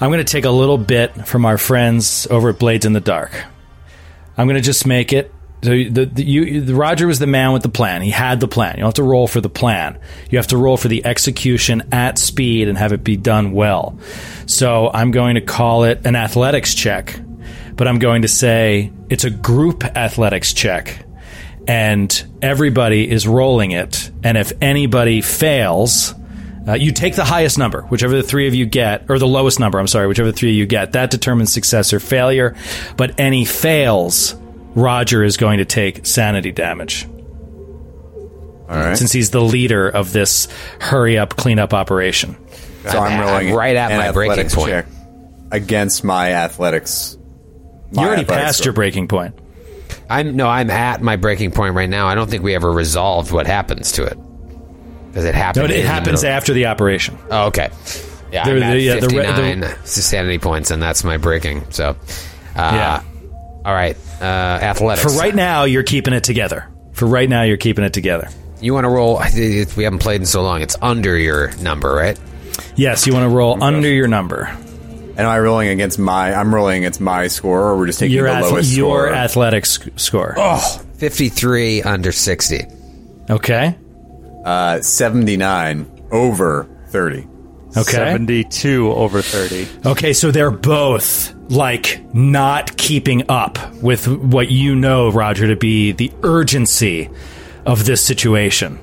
I'm 0.00 0.10
going 0.10 0.24
to 0.24 0.30
take 0.30 0.44
a 0.44 0.50
little 0.50 0.78
bit 0.78 1.26
from 1.26 1.44
our 1.44 1.58
friends 1.58 2.26
over 2.30 2.50
at 2.50 2.58
Blades 2.58 2.86
in 2.86 2.92
the 2.92 3.00
Dark. 3.00 3.32
I'm 4.36 4.46
going 4.46 4.60
to 4.60 4.62
just 4.62 4.86
make 4.86 5.12
it. 5.12 5.32
So 5.62 5.70
the, 5.70 6.06
the, 6.06 6.24
you, 6.24 6.60
the, 6.60 6.74
Roger 6.74 7.06
was 7.06 7.18
the 7.18 7.26
man 7.26 7.52
with 7.52 7.62
the 7.62 7.68
plan. 7.68 8.02
He 8.02 8.10
had 8.10 8.38
the 8.38 8.46
plan. 8.46 8.74
You 8.76 8.80
don't 8.80 8.88
have 8.88 8.94
to 8.94 9.02
roll 9.02 9.26
for 9.26 9.40
the 9.40 9.48
plan. 9.48 9.98
You 10.30 10.38
have 10.38 10.46
to 10.48 10.56
roll 10.56 10.76
for 10.76 10.86
the 10.88 11.04
execution 11.04 11.88
at 11.90 12.16
speed 12.18 12.68
and 12.68 12.78
have 12.78 12.92
it 12.92 13.02
be 13.02 13.16
done 13.16 13.52
well. 13.52 13.98
So 14.46 14.88
I'm 14.92 15.10
going 15.10 15.34
to 15.34 15.40
call 15.40 15.84
it 15.84 16.06
an 16.06 16.14
athletics 16.14 16.74
check, 16.74 17.18
but 17.74 17.88
I'm 17.88 17.98
going 17.98 18.22
to 18.22 18.28
say 18.28 18.92
it's 19.10 19.24
a 19.24 19.30
group 19.30 19.84
athletics 19.84 20.52
check 20.52 21.04
and 21.66 22.24
everybody 22.40 23.08
is 23.08 23.28
rolling 23.28 23.72
it. 23.72 24.10
And 24.22 24.38
if 24.38 24.52
anybody 24.60 25.20
fails, 25.20 26.14
uh, 26.66 26.74
you 26.74 26.92
take 26.92 27.14
the 27.14 27.24
highest 27.24 27.58
number, 27.58 27.82
whichever 27.82 28.14
the 28.14 28.22
three 28.22 28.46
of 28.48 28.54
you 28.54 28.64
get, 28.64 29.06
or 29.10 29.18
the 29.18 29.26
lowest 29.26 29.60
number, 29.60 29.78
I'm 29.78 29.86
sorry, 29.86 30.06
whichever 30.06 30.30
the 30.30 30.36
three 30.36 30.50
of 30.50 30.56
you 30.56 30.66
get. 30.66 30.92
That 30.92 31.10
determines 31.10 31.52
success 31.52 31.92
or 31.92 32.00
failure. 32.00 32.56
But 32.96 33.20
any 33.20 33.44
fails, 33.44 34.34
Roger 34.78 35.24
is 35.24 35.36
going 35.36 35.58
to 35.58 35.64
take 35.64 36.06
sanity 36.06 36.52
damage. 36.52 37.06
All 38.68 38.76
right. 38.76 38.96
Since 38.96 39.12
he's 39.12 39.30
the 39.30 39.40
leader 39.40 39.88
of 39.88 40.12
this 40.12 40.46
hurry 40.80 41.16
up, 41.18 41.36
clean 41.36 41.58
up 41.58 41.72
operation. 41.72 42.36
So 42.84 42.98
I'm 42.98 43.20
I'm 43.20 43.26
rolling 43.26 43.54
right 43.54 43.76
at 43.76 43.90
an 43.90 43.98
my 43.98 44.12
breaking 44.12 44.32
athletics 44.46 44.54
point. 44.54 44.70
check 44.70 44.86
against 45.50 46.04
my 46.04 46.32
athletics. 46.32 47.16
You 47.92 48.06
already 48.06 48.24
passed 48.24 48.64
your 48.64 48.74
breaking 48.74 49.08
point. 49.08 49.34
I'm 50.10 50.36
no, 50.36 50.46
I'm 50.48 50.70
at 50.70 51.00
my 51.02 51.16
breaking 51.16 51.52
point 51.52 51.74
right 51.74 51.88
now. 51.88 52.06
I 52.06 52.14
don't 52.14 52.28
think 52.28 52.42
we 52.42 52.54
ever 52.54 52.70
resolved 52.70 53.32
what 53.32 53.46
happens 53.46 53.92
to 53.92 54.04
it 54.04 54.18
because 55.08 55.24
it 55.24 55.34
No, 55.34 55.64
it 55.64 55.70
in 55.70 55.82
the 55.82 55.88
happens 55.88 56.24
after 56.24 56.52
the 56.52 56.66
operation. 56.66 57.18
Oh, 57.30 57.46
okay. 57.46 57.70
Yeah, 58.30 58.44
There- 58.44 58.56
I'm 58.56 58.62
at 58.62 58.72
the- 58.74 58.80
yeah, 58.80 58.94
the 58.96 59.06
the- 59.06 59.08
59 59.08 59.74
sanity 59.84 60.38
points, 60.38 60.70
and 60.70 60.82
that's 60.82 61.02
my 61.02 61.16
breaking. 61.16 61.64
So, 61.70 61.96
uh, 62.54 62.70
Yeah. 62.74 63.00
All 63.64 63.74
right, 63.74 63.96
uh, 64.20 64.24
athletics. 64.24 65.02
For 65.12 65.18
right 65.20 65.34
now, 65.34 65.64
you're 65.64 65.82
keeping 65.82 66.14
it 66.14 66.24
together. 66.24 66.68
For 66.92 67.06
right 67.06 67.28
now, 67.28 67.42
you're 67.42 67.56
keeping 67.58 67.84
it 67.84 67.92
together. 67.92 68.28
you 68.60 68.72
want 68.74 68.84
to 68.84 68.88
roll? 68.88 69.18
I 69.18 69.30
We 69.76 69.84
haven't 69.84 69.98
played 70.00 70.20
in 70.20 70.26
so 70.26 70.42
long. 70.42 70.62
It's 70.62 70.76
under 70.80 71.16
your 71.16 71.52
number, 71.58 71.92
right? 71.92 72.18
Yes, 72.76 73.06
you 73.06 73.12
want 73.12 73.24
to 73.24 73.28
roll 73.28 73.62
under 73.62 73.88
your 73.88 74.08
number. 74.08 74.46
Am 75.16 75.26
I 75.26 75.38
rolling 75.40 75.68
against 75.68 75.98
my? 75.98 76.32
I'm 76.34 76.54
rolling 76.54 76.78
against 76.78 77.00
my 77.00 77.26
score, 77.26 77.60
or 77.70 77.76
we're 77.76 77.86
just 77.86 77.98
taking 77.98 78.16
Your, 78.16 78.26
the 78.28 78.34
ath- 78.34 78.50
lowest 78.52 78.72
your 78.76 79.06
score. 79.08 79.12
athletics 79.14 79.70
sc- 79.72 79.88
score. 79.96 80.34
Oh, 80.36 80.80
53 80.98 81.82
under 81.82 82.12
60. 82.12 82.60
Okay. 83.30 83.76
uh, 84.44 84.80
Seventy 84.80 85.36
nine 85.36 85.86
over 86.10 86.68
thirty. 86.88 87.26
Okay. 87.76 87.92
Seventy-two 87.92 88.92
over 88.92 89.22
thirty. 89.22 89.66
Okay, 89.86 90.12
so 90.12 90.30
they're 90.30 90.50
both 90.50 91.34
like 91.50 92.02
not 92.14 92.76
keeping 92.76 93.30
up 93.30 93.58
with 93.82 94.08
what 94.08 94.50
you 94.50 94.74
know, 94.74 95.10
Roger, 95.10 95.46
to 95.48 95.56
be 95.56 95.92
the 95.92 96.12
urgency 96.22 97.10
of 97.66 97.84
this 97.84 98.02
situation. 98.02 98.78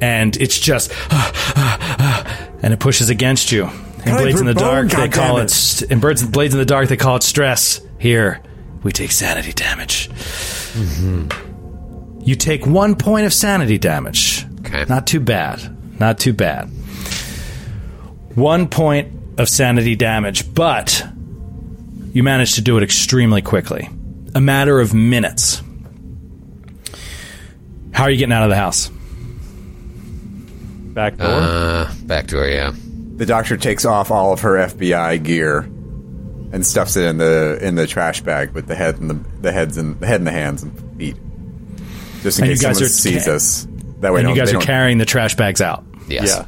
And 0.00 0.36
it's 0.36 0.58
just, 0.58 0.92
and 2.62 2.72
it 2.72 2.78
pushes 2.80 3.10
against 3.10 3.50
you. 3.52 3.64
In 4.06 4.14
I 4.14 4.22
Blades 4.22 4.40
in 4.40 4.46
the 4.46 4.54
Dark, 4.54 4.90
bone, 4.90 5.00
they 5.00 5.08
call 5.08 5.36
goddammit. 5.36 5.44
it, 5.44 5.50
st- 5.50 5.90
in 5.90 6.00
Birds, 6.00 6.24
Blades 6.24 6.54
in 6.54 6.60
the 6.60 6.64
Dark, 6.66 6.88
they 6.88 6.96
call 6.96 7.16
it 7.16 7.22
stress. 7.24 7.80
Here, 7.98 8.40
we 8.84 8.92
take 8.92 9.10
sanity 9.10 9.52
damage. 9.52 10.08
Mm-hmm. 10.08 12.20
You 12.20 12.36
take 12.36 12.64
one 12.66 12.94
point 12.94 13.26
of 13.26 13.34
sanity 13.34 13.78
damage. 13.78 14.46
Okay. 14.60 14.84
Not 14.88 15.06
too 15.06 15.20
bad. 15.20 15.76
Not 15.98 16.18
too 16.20 16.32
bad. 16.32 16.70
One 18.38 18.68
point 18.68 19.12
of 19.38 19.48
sanity 19.48 19.96
damage, 19.96 20.54
but 20.54 21.04
you 22.12 22.22
managed 22.22 22.54
to 22.56 22.60
do 22.62 22.76
it 22.76 22.82
extremely 22.84 23.42
quickly. 23.42 23.88
A 24.34 24.40
matter 24.40 24.78
of 24.80 24.94
minutes. 24.94 25.60
How 27.92 28.04
are 28.04 28.10
you 28.10 28.16
getting 28.16 28.32
out 28.32 28.44
of 28.44 28.50
the 28.50 28.56
house? 28.56 28.90
Back 30.94 31.16
door. 31.16 31.26
Uh, 31.28 31.92
back 32.04 32.28
door, 32.28 32.46
yeah. 32.46 32.72
The 33.16 33.26
doctor 33.26 33.56
takes 33.56 33.84
off 33.84 34.10
all 34.12 34.32
of 34.32 34.40
her 34.42 34.54
FBI 34.68 35.22
gear 35.24 35.58
and 36.52 36.64
stuffs 36.64 36.96
it 36.96 37.04
in 37.06 37.18
the 37.18 37.58
in 37.60 37.74
the 37.74 37.86
trash 37.86 38.20
bag 38.20 38.52
with 38.52 38.68
the 38.68 38.74
head 38.76 38.98
and 39.00 39.10
the 39.10 39.14
the 39.40 39.52
heads 39.52 39.76
and 39.76 39.98
the 39.98 40.06
head 40.06 40.20
and 40.20 40.26
the 40.26 40.30
hands 40.32 40.62
and 40.62 40.96
feet, 40.96 41.16
just 42.22 42.38
in 42.38 42.44
And 42.44 42.50
you 42.50 42.56
case 42.56 42.62
guys 42.62 42.76
someone 42.76 42.84
are 42.84 42.88
sees 42.88 43.24
ca- 43.24 43.32
us. 43.34 43.66
That 44.00 44.12
way, 44.12 44.20
And 44.20 44.28
you 44.30 44.36
guys 44.36 44.54
are 44.54 44.60
carrying 44.60 44.98
the 44.98 45.04
trash 45.04 45.34
bags 45.34 45.60
out. 45.60 45.84
Yes. 46.06 46.28
yeah. 46.28 46.44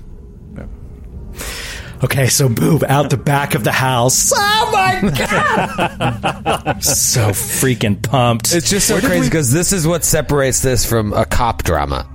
Okay, 2.02 2.28
so 2.28 2.48
boob 2.48 2.82
out 2.84 3.10
the 3.10 3.16
back 3.18 3.54
of 3.54 3.62
the 3.64 3.72
house. 3.72 4.32
Oh 4.62 4.72
my 4.72 5.00
god! 5.10 6.82
so 6.84 7.30
freaking 7.30 8.00
pumped. 8.00 8.54
It's 8.54 8.68
just 8.70 8.86
so 8.86 9.00
crazy 9.00 9.28
because 9.28 9.50
this 9.52 9.72
is 9.72 9.86
what 9.86 10.04
separates 10.04 10.60
this 10.62 10.84
from 10.88 11.12
a 11.12 11.24
cop 11.24 11.62
drama. 11.64 12.06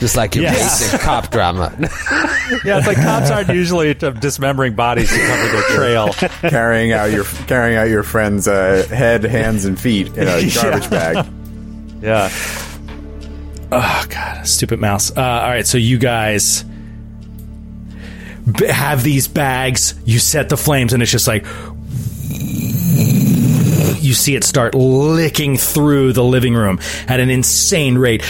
Just 0.00 0.16
like 0.16 0.34
your 0.34 0.44
Yes. 0.44 0.82
basic 0.82 1.00
cop 1.06 1.30
drama. 1.30 1.74
Yeah, 2.64 2.78
it's 2.78 2.86
like 2.86 2.96
cops 2.98 3.30
aren't 3.30 3.48
usually 3.48 3.94
dismembering 3.94 4.74
bodies 4.74 5.08
to 5.10 5.18
cover 5.18 5.48
their 5.48 5.62
trail. 5.76 6.08
carrying 6.50 6.92
out 6.92 7.10
your 7.10 7.24
carrying 7.46 7.76
out 7.78 7.88
your 7.88 8.02
friend's 8.02 8.46
uh, 8.48 8.86
head, 8.90 9.24
hands, 9.24 9.64
and 9.64 9.78
feet 9.80 10.08
in 10.16 10.28
a 10.28 10.50
garbage 10.54 10.90
bag. 10.90 11.26
Yeah. 12.02 12.28
Oh 13.72 14.04
god, 14.08 14.46
stupid 14.46 14.80
mouse. 14.80 15.10
Uh, 15.16 15.20
all 15.22 15.48
right, 15.50 15.66
so 15.66 15.78
you 15.78 15.98
guys 15.98 16.62
b- 16.64 16.70
have 18.68 19.02
these 19.02 19.28
bags. 19.28 19.94
You 20.04 20.18
set 20.18 20.48
the 20.48 20.56
flames, 20.56 20.92
and 20.92 21.02
it's 21.02 21.12
just 21.12 21.28
like 21.28 21.44
you 24.00 24.14
see 24.14 24.34
it 24.34 24.44
start 24.44 24.74
licking 24.74 25.56
through 25.56 26.12
the 26.12 26.24
living 26.24 26.54
room 26.54 26.78
at 27.06 27.20
an 27.20 27.30
insane 27.30 27.98
rate. 27.98 28.22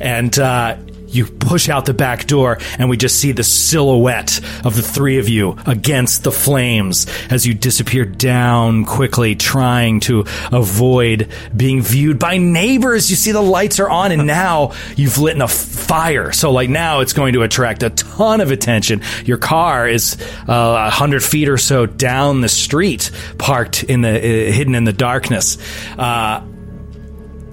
And 0.00 0.36
uh, 0.38 0.76
you 1.08 1.26
push 1.26 1.68
out 1.68 1.86
the 1.86 1.94
back 1.94 2.26
door, 2.26 2.58
and 2.78 2.88
we 2.88 2.96
just 2.96 3.18
see 3.18 3.32
the 3.32 3.42
silhouette 3.42 4.40
of 4.64 4.76
the 4.76 4.82
three 4.82 5.18
of 5.18 5.28
you 5.28 5.56
against 5.66 6.24
the 6.24 6.32
flames 6.32 7.06
as 7.30 7.46
you 7.46 7.54
disappear 7.54 8.04
down 8.04 8.84
quickly, 8.84 9.34
trying 9.34 10.00
to 10.00 10.24
avoid 10.52 11.30
being 11.56 11.82
viewed 11.82 12.18
by 12.18 12.36
neighbors. 12.36 13.10
You 13.10 13.16
see 13.16 13.32
the 13.32 13.40
lights 13.42 13.80
are 13.80 13.88
on, 13.88 14.12
and 14.12 14.26
now 14.26 14.72
you've 14.96 15.18
lit 15.18 15.38
a 15.40 15.48
fire. 15.48 16.32
So, 16.32 16.50
like, 16.50 16.68
now 16.68 17.00
it's 17.00 17.12
going 17.12 17.34
to 17.34 17.42
attract 17.42 17.82
a 17.82 17.90
ton 17.90 18.40
of 18.40 18.50
attention. 18.50 19.02
Your 19.24 19.38
car 19.38 19.88
is 19.88 20.16
uh, 20.48 20.86
a 20.88 20.90
hundred 20.90 21.22
feet 21.22 21.48
or 21.48 21.58
so 21.58 21.86
down 21.86 22.40
the 22.40 22.48
street, 22.48 23.10
parked 23.38 23.84
in 23.84 24.02
the 24.02 24.18
uh, 24.18 24.52
hidden 24.52 24.74
in 24.74 24.84
the 24.84 24.92
darkness. 24.92 25.58
Uh, 25.96 26.42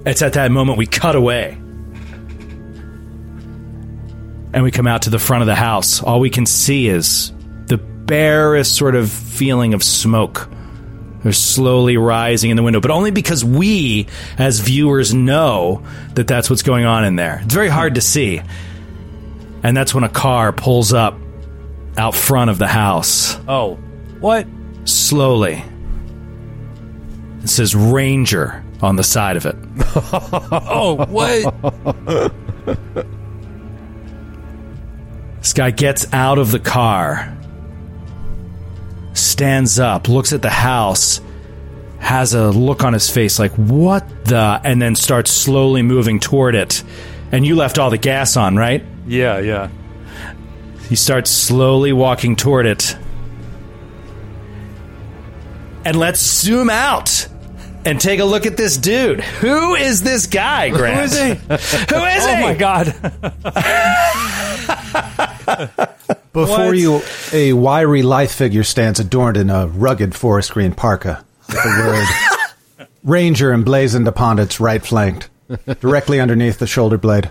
it's 0.04 0.22
at 0.22 0.34
that 0.34 0.50
moment 0.50 0.78
we 0.78 0.86
cut 0.86 1.16
away 1.16 1.58
and 4.56 4.64
we 4.64 4.70
come 4.70 4.86
out 4.86 5.02
to 5.02 5.10
the 5.10 5.18
front 5.18 5.42
of 5.42 5.46
the 5.46 5.54
house. 5.54 6.02
All 6.02 6.18
we 6.18 6.30
can 6.30 6.46
see 6.46 6.88
is 6.88 7.30
the 7.66 7.76
barest 7.76 8.74
sort 8.74 8.94
of 8.94 9.10
feeling 9.12 9.74
of 9.74 9.82
smoke. 9.82 10.48
They're 11.22 11.32
slowly 11.32 11.98
rising 11.98 12.50
in 12.50 12.56
the 12.56 12.62
window, 12.62 12.80
but 12.80 12.90
only 12.90 13.10
because 13.10 13.44
we, 13.44 14.06
as 14.38 14.60
viewers, 14.60 15.12
know 15.12 15.84
that 16.14 16.26
that's 16.26 16.48
what's 16.48 16.62
going 16.62 16.86
on 16.86 17.04
in 17.04 17.16
there. 17.16 17.40
It's 17.44 17.52
very 17.52 17.68
hard 17.68 17.96
to 17.96 18.00
see. 18.00 18.40
And 19.62 19.76
that's 19.76 19.94
when 19.94 20.04
a 20.04 20.08
car 20.08 20.52
pulls 20.54 20.94
up 20.94 21.18
out 21.98 22.14
front 22.14 22.48
of 22.50 22.58
the 22.58 22.66
house, 22.66 23.36
Oh, 23.46 23.74
what? 24.20 24.46
slowly. 24.84 25.62
It 27.42 27.48
says 27.48 27.74
Ranger 27.74 28.64
on 28.80 28.96
the 28.96 29.04
side 29.04 29.36
of 29.36 29.44
it. 29.44 29.56
Oh, 30.68 30.94
what? 31.10 33.06
This 35.46 35.52
guy 35.52 35.70
gets 35.70 36.12
out 36.12 36.38
of 36.38 36.50
the 36.50 36.58
car, 36.58 37.32
stands 39.12 39.78
up, 39.78 40.08
looks 40.08 40.32
at 40.32 40.42
the 40.42 40.50
house, 40.50 41.20
has 42.00 42.34
a 42.34 42.50
look 42.50 42.82
on 42.82 42.92
his 42.92 43.08
face 43.08 43.38
like, 43.38 43.52
what 43.52 44.24
the? 44.24 44.60
And 44.64 44.82
then 44.82 44.96
starts 44.96 45.30
slowly 45.30 45.82
moving 45.82 46.18
toward 46.18 46.56
it. 46.56 46.82
And 47.30 47.46
you 47.46 47.54
left 47.54 47.78
all 47.78 47.90
the 47.90 47.96
gas 47.96 48.36
on, 48.36 48.56
right? 48.56 48.84
yeah, 49.06 49.38
yeah. 49.38 49.68
He 50.88 50.96
starts 50.96 51.30
slowly 51.30 51.92
walking 51.92 52.34
toward 52.34 52.66
it. 52.66 52.96
And 55.84 55.96
let's 55.96 56.18
zoom 56.18 56.70
out 56.70 57.28
and 57.84 58.00
take 58.00 58.18
a 58.18 58.24
look 58.24 58.46
at 58.46 58.56
this 58.56 58.76
dude. 58.76 59.20
Who 59.20 59.76
is 59.76 60.02
this 60.02 60.26
guy, 60.26 60.70
Grant? 60.70 60.96
Who 60.96 61.02
is 61.04 61.16
he? 61.16 61.28
Who 61.94 62.04
is 62.04 62.24
oh 62.24 62.34
he? 62.34 62.34
Oh 62.34 62.40
my 62.42 62.54
god. 62.54 62.96
Before 66.32 66.66
What? 66.66 66.76
you, 66.76 67.00
a 67.32 67.52
wiry 67.54 68.02
lithe 68.02 68.30
figure 68.30 68.64
stands 68.64 69.00
adorned 69.00 69.36
in 69.36 69.48
a 69.50 69.66
rugged 69.66 70.14
forest 70.14 70.52
green 70.52 70.72
parka 70.72 71.24
with 71.48 71.56
the 71.62 71.84
word 72.78 72.88
Ranger 73.04 73.52
emblazoned 73.52 74.08
upon 74.08 74.38
its 74.38 74.58
right 74.60 74.84
flank, 74.84 75.28
directly 75.80 76.20
underneath 76.20 76.58
the 76.58 76.66
shoulder 76.66 76.98
blade. 76.98 77.30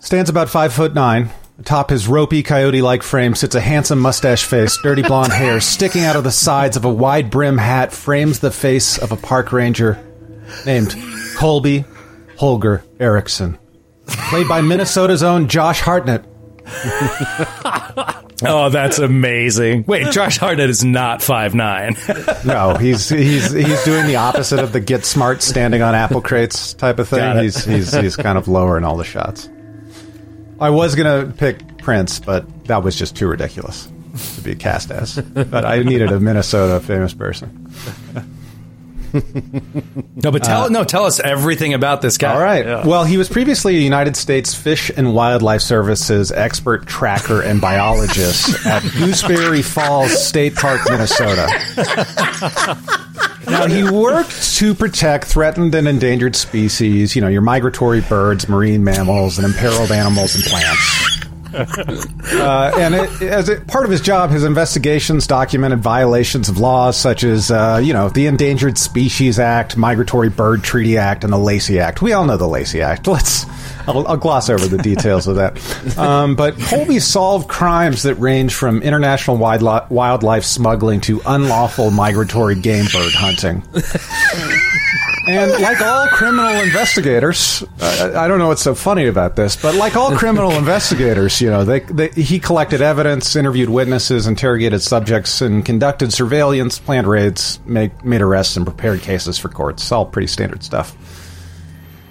Stands 0.00 0.30
about 0.30 0.48
five 0.48 0.72
foot 0.72 0.94
nine. 0.94 1.30
Atop 1.60 1.90
his 1.90 2.08
ropey, 2.08 2.42
coyote 2.42 2.82
like 2.82 3.02
frame 3.04 3.34
sits 3.36 3.54
a 3.54 3.60
handsome 3.60 4.00
mustache 4.00 4.42
face, 4.42 4.76
dirty 4.82 5.02
blonde 5.02 5.32
hair 5.34 5.60
sticking 5.60 6.02
out 6.02 6.16
of 6.16 6.24
the 6.24 6.32
sides 6.32 6.76
of 6.76 6.84
a 6.84 6.92
wide 6.92 7.30
brim 7.30 7.58
hat 7.58 7.92
frames 7.92 8.40
the 8.40 8.50
face 8.50 8.98
of 8.98 9.12
a 9.12 9.16
park 9.16 9.52
ranger 9.52 10.02
named 10.66 10.96
Colby 11.36 11.84
Holger 12.38 12.82
Erickson. 12.98 13.56
Played 14.06 14.48
by 14.48 14.60
Minnesota's 14.60 15.22
own 15.22 15.48
Josh 15.48 15.80
Hartnett. 15.80 16.24
Oh, 18.46 18.68
that's 18.68 18.98
amazing. 18.98 19.84
Wait, 19.86 20.10
Josh 20.12 20.38
Hartnett 20.38 20.68
is 20.68 20.84
not 20.84 21.22
five 21.22 21.54
nine. 21.54 21.96
No, 22.44 22.74
he's 22.74 23.08
he's 23.08 23.50
he's 23.52 23.84
doing 23.84 24.06
the 24.06 24.16
opposite 24.16 24.58
of 24.58 24.72
the 24.72 24.80
get 24.80 25.06
smart 25.06 25.40
standing 25.40 25.80
on 25.82 25.94
apple 25.94 26.20
crates 26.20 26.74
type 26.74 26.98
of 26.98 27.08
thing. 27.08 27.38
He's 27.38 27.64
he's 27.64 27.94
he's 27.94 28.16
kind 28.16 28.36
of 28.36 28.48
lower 28.48 28.76
in 28.76 28.84
all 28.84 28.96
the 28.96 29.04
shots. 29.04 29.48
I 30.60 30.70
was 30.70 30.94
gonna 30.94 31.32
pick 31.38 31.78
Prince, 31.78 32.18
but 32.18 32.66
that 32.66 32.82
was 32.82 32.96
just 32.96 33.16
too 33.16 33.28
ridiculous 33.28 33.88
to 34.34 34.40
be 34.42 34.54
cast 34.56 34.90
as. 34.90 35.16
But 35.16 35.64
I 35.64 35.82
needed 35.82 36.12
a 36.12 36.20
Minnesota 36.20 36.84
famous 36.84 37.14
person. 37.14 37.72
No, 39.14 40.32
but 40.32 40.42
tell 40.42 40.62
uh, 40.64 40.68
no, 40.68 40.82
tell 40.82 41.04
us 41.04 41.20
everything 41.20 41.72
about 41.72 42.02
this 42.02 42.18
guy. 42.18 42.34
All 42.34 42.40
right. 42.40 42.84
Well, 42.84 43.04
he 43.04 43.16
was 43.16 43.28
previously 43.28 43.76
a 43.76 43.80
United 43.80 44.16
States 44.16 44.54
Fish 44.54 44.90
and 44.94 45.14
Wildlife 45.14 45.60
Services 45.60 46.32
expert 46.32 46.86
tracker 46.86 47.40
and 47.40 47.60
biologist 47.60 48.66
at 48.66 48.82
Gooseberry 48.98 49.62
Falls 49.62 50.26
State 50.26 50.56
Park, 50.56 50.80
Minnesota. 50.88 51.46
now, 53.46 53.66
he 53.66 53.84
worked 53.88 54.54
to 54.56 54.74
protect 54.74 55.26
threatened 55.26 55.74
and 55.74 55.86
endangered 55.86 56.34
species, 56.34 57.14
you 57.14 57.22
know, 57.22 57.28
your 57.28 57.42
migratory 57.42 58.00
birds, 58.00 58.48
marine 58.48 58.82
mammals, 58.82 59.38
and 59.38 59.46
imperiled 59.46 59.92
animals 59.92 60.34
and 60.34 60.42
plants. 60.44 61.23
Uh, 61.54 62.72
and 62.76 62.94
it, 62.94 63.22
as 63.22 63.48
it, 63.48 63.66
part 63.66 63.84
of 63.84 63.90
his 63.90 64.00
job, 64.00 64.30
his 64.30 64.44
investigations 64.44 65.26
documented 65.26 65.80
violations 65.80 66.48
of 66.48 66.58
laws 66.58 66.96
such 66.96 67.22
as, 67.22 67.50
uh, 67.50 67.80
you 67.82 67.92
know, 67.92 68.08
the 68.08 68.26
Endangered 68.26 68.76
Species 68.76 69.38
Act, 69.38 69.76
Migratory 69.76 70.30
Bird 70.30 70.62
Treaty 70.64 70.98
Act, 70.98 71.22
and 71.24 71.32
the 71.32 71.38
Lacey 71.38 71.78
Act. 71.78 72.02
We 72.02 72.12
all 72.12 72.24
know 72.24 72.36
the 72.36 72.48
Lacey 72.48 72.82
Act. 72.82 73.06
Let's, 73.14 73.46
I'll, 73.86 74.06
I'll 74.08 74.16
gloss 74.16 74.50
over 74.50 74.66
the 74.66 74.78
details 74.78 75.26
of 75.28 75.36
that. 75.36 75.98
Um, 75.98 76.34
but 76.34 76.58
Colby 76.58 76.98
solved 76.98 77.48
crimes 77.48 78.02
that 78.02 78.16
range 78.16 78.54
from 78.54 78.82
international 78.82 79.36
wildlife 79.36 80.44
smuggling 80.44 81.00
to 81.02 81.20
unlawful 81.26 81.90
migratory 81.90 82.56
game 82.56 82.86
bird 82.92 83.12
hunting. 83.14 83.62
And 85.26 85.62
like 85.62 85.80
all 85.80 86.06
criminal 86.08 86.60
investigators, 86.62 87.62
uh, 87.80 88.12
I 88.14 88.28
don't 88.28 88.38
know 88.38 88.48
what's 88.48 88.62
so 88.62 88.74
funny 88.74 89.06
about 89.06 89.36
this, 89.36 89.56
but 89.56 89.74
like 89.74 89.96
all 89.96 90.14
criminal 90.16 90.52
investigators, 90.56 91.40
you 91.40 91.48
know, 91.48 91.64
they, 91.64 91.80
they, 91.80 92.08
he 92.08 92.38
collected 92.38 92.82
evidence, 92.82 93.34
interviewed 93.34 93.70
witnesses, 93.70 94.26
interrogated 94.26 94.82
subjects, 94.82 95.40
and 95.40 95.64
conducted 95.64 96.12
surveillance, 96.12 96.78
planned 96.78 97.06
raids, 97.06 97.58
made, 97.64 98.04
made 98.04 98.20
arrests, 98.20 98.56
and 98.56 98.66
prepared 98.66 99.00
cases 99.00 99.38
for 99.38 99.48
courts. 99.48 99.84
It's 99.84 99.92
all 99.92 100.04
pretty 100.04 100.28
standard 100.28 100.62
stuff. 100.62 100.94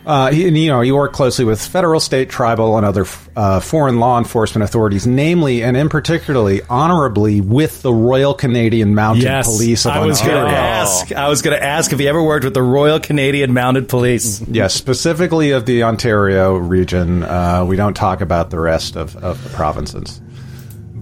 Uh, 0.05 0.31
he, 0.31 0.47
and, 0.47 0.57
you 0.57 0.69
know, 0.69 0.81
he 0.81 0.91
worked 0.91 1.15
closely 1.15 1.45
with 1.45 1.65
federal, 1.65 1.99
state, 1.99 2.29
tribal, 2.29 2.77
and 2.77 2.85
other 2.85 3.05
uh, 3.35 3.59
foreign 3.59 3.99
law 3.99 4.17
enforcement 4.17 4.63
authorities, 4.63 5.07
namely 5.07 5.63
and 5.63 5.77
in 5.77 5.89
particularly 5.89 6.61
honorably 6.69 7.41
with 7.41 7.81
the 7.81 7.93
Royal 7.93 8.33
Canadian 8.33 8.95
Mounted 8.95 9.23
Yes, 9.23 9.47
Police 9.47 9.85
of 9.85 9.93
I 9.93 10.05
was 10.05 10.19
going 10.19 10.45
to 10.45 10.51
ask. 10.51 11.11
I 11.11 11.29
was 11.29 11.41
going 11.41 11.57
to 11.57 11.63
ask 11.63 11.93
if 11.93 11.99
he 11.99 12.07
ever 12.07 12.21
worked 12.21 12.43
with 12.43 12.53
the 12.53 12.63
Royal 12.63 12.99
Canadian 12.99 13.53
Mounted 13.53 13.87
Police. 13.87 14.41
Yes, 14.47 14.73
specifically 14.73 15.51
of 15.51 15.65
the 15.65 15.83
Ontario 15.83 16.55
region. 16.55 17.23
Uh, 17.23 17.63
we 17.65 17.75
don't 17.75 17.95
talk 17.95 18.21
about 18.21 18.49
the 18.49 18.59
rest 18.59 18.97
of, 18.97 19.15
of 19.17 19.41
the 19.43 19.49
provinces. 19.51 20.19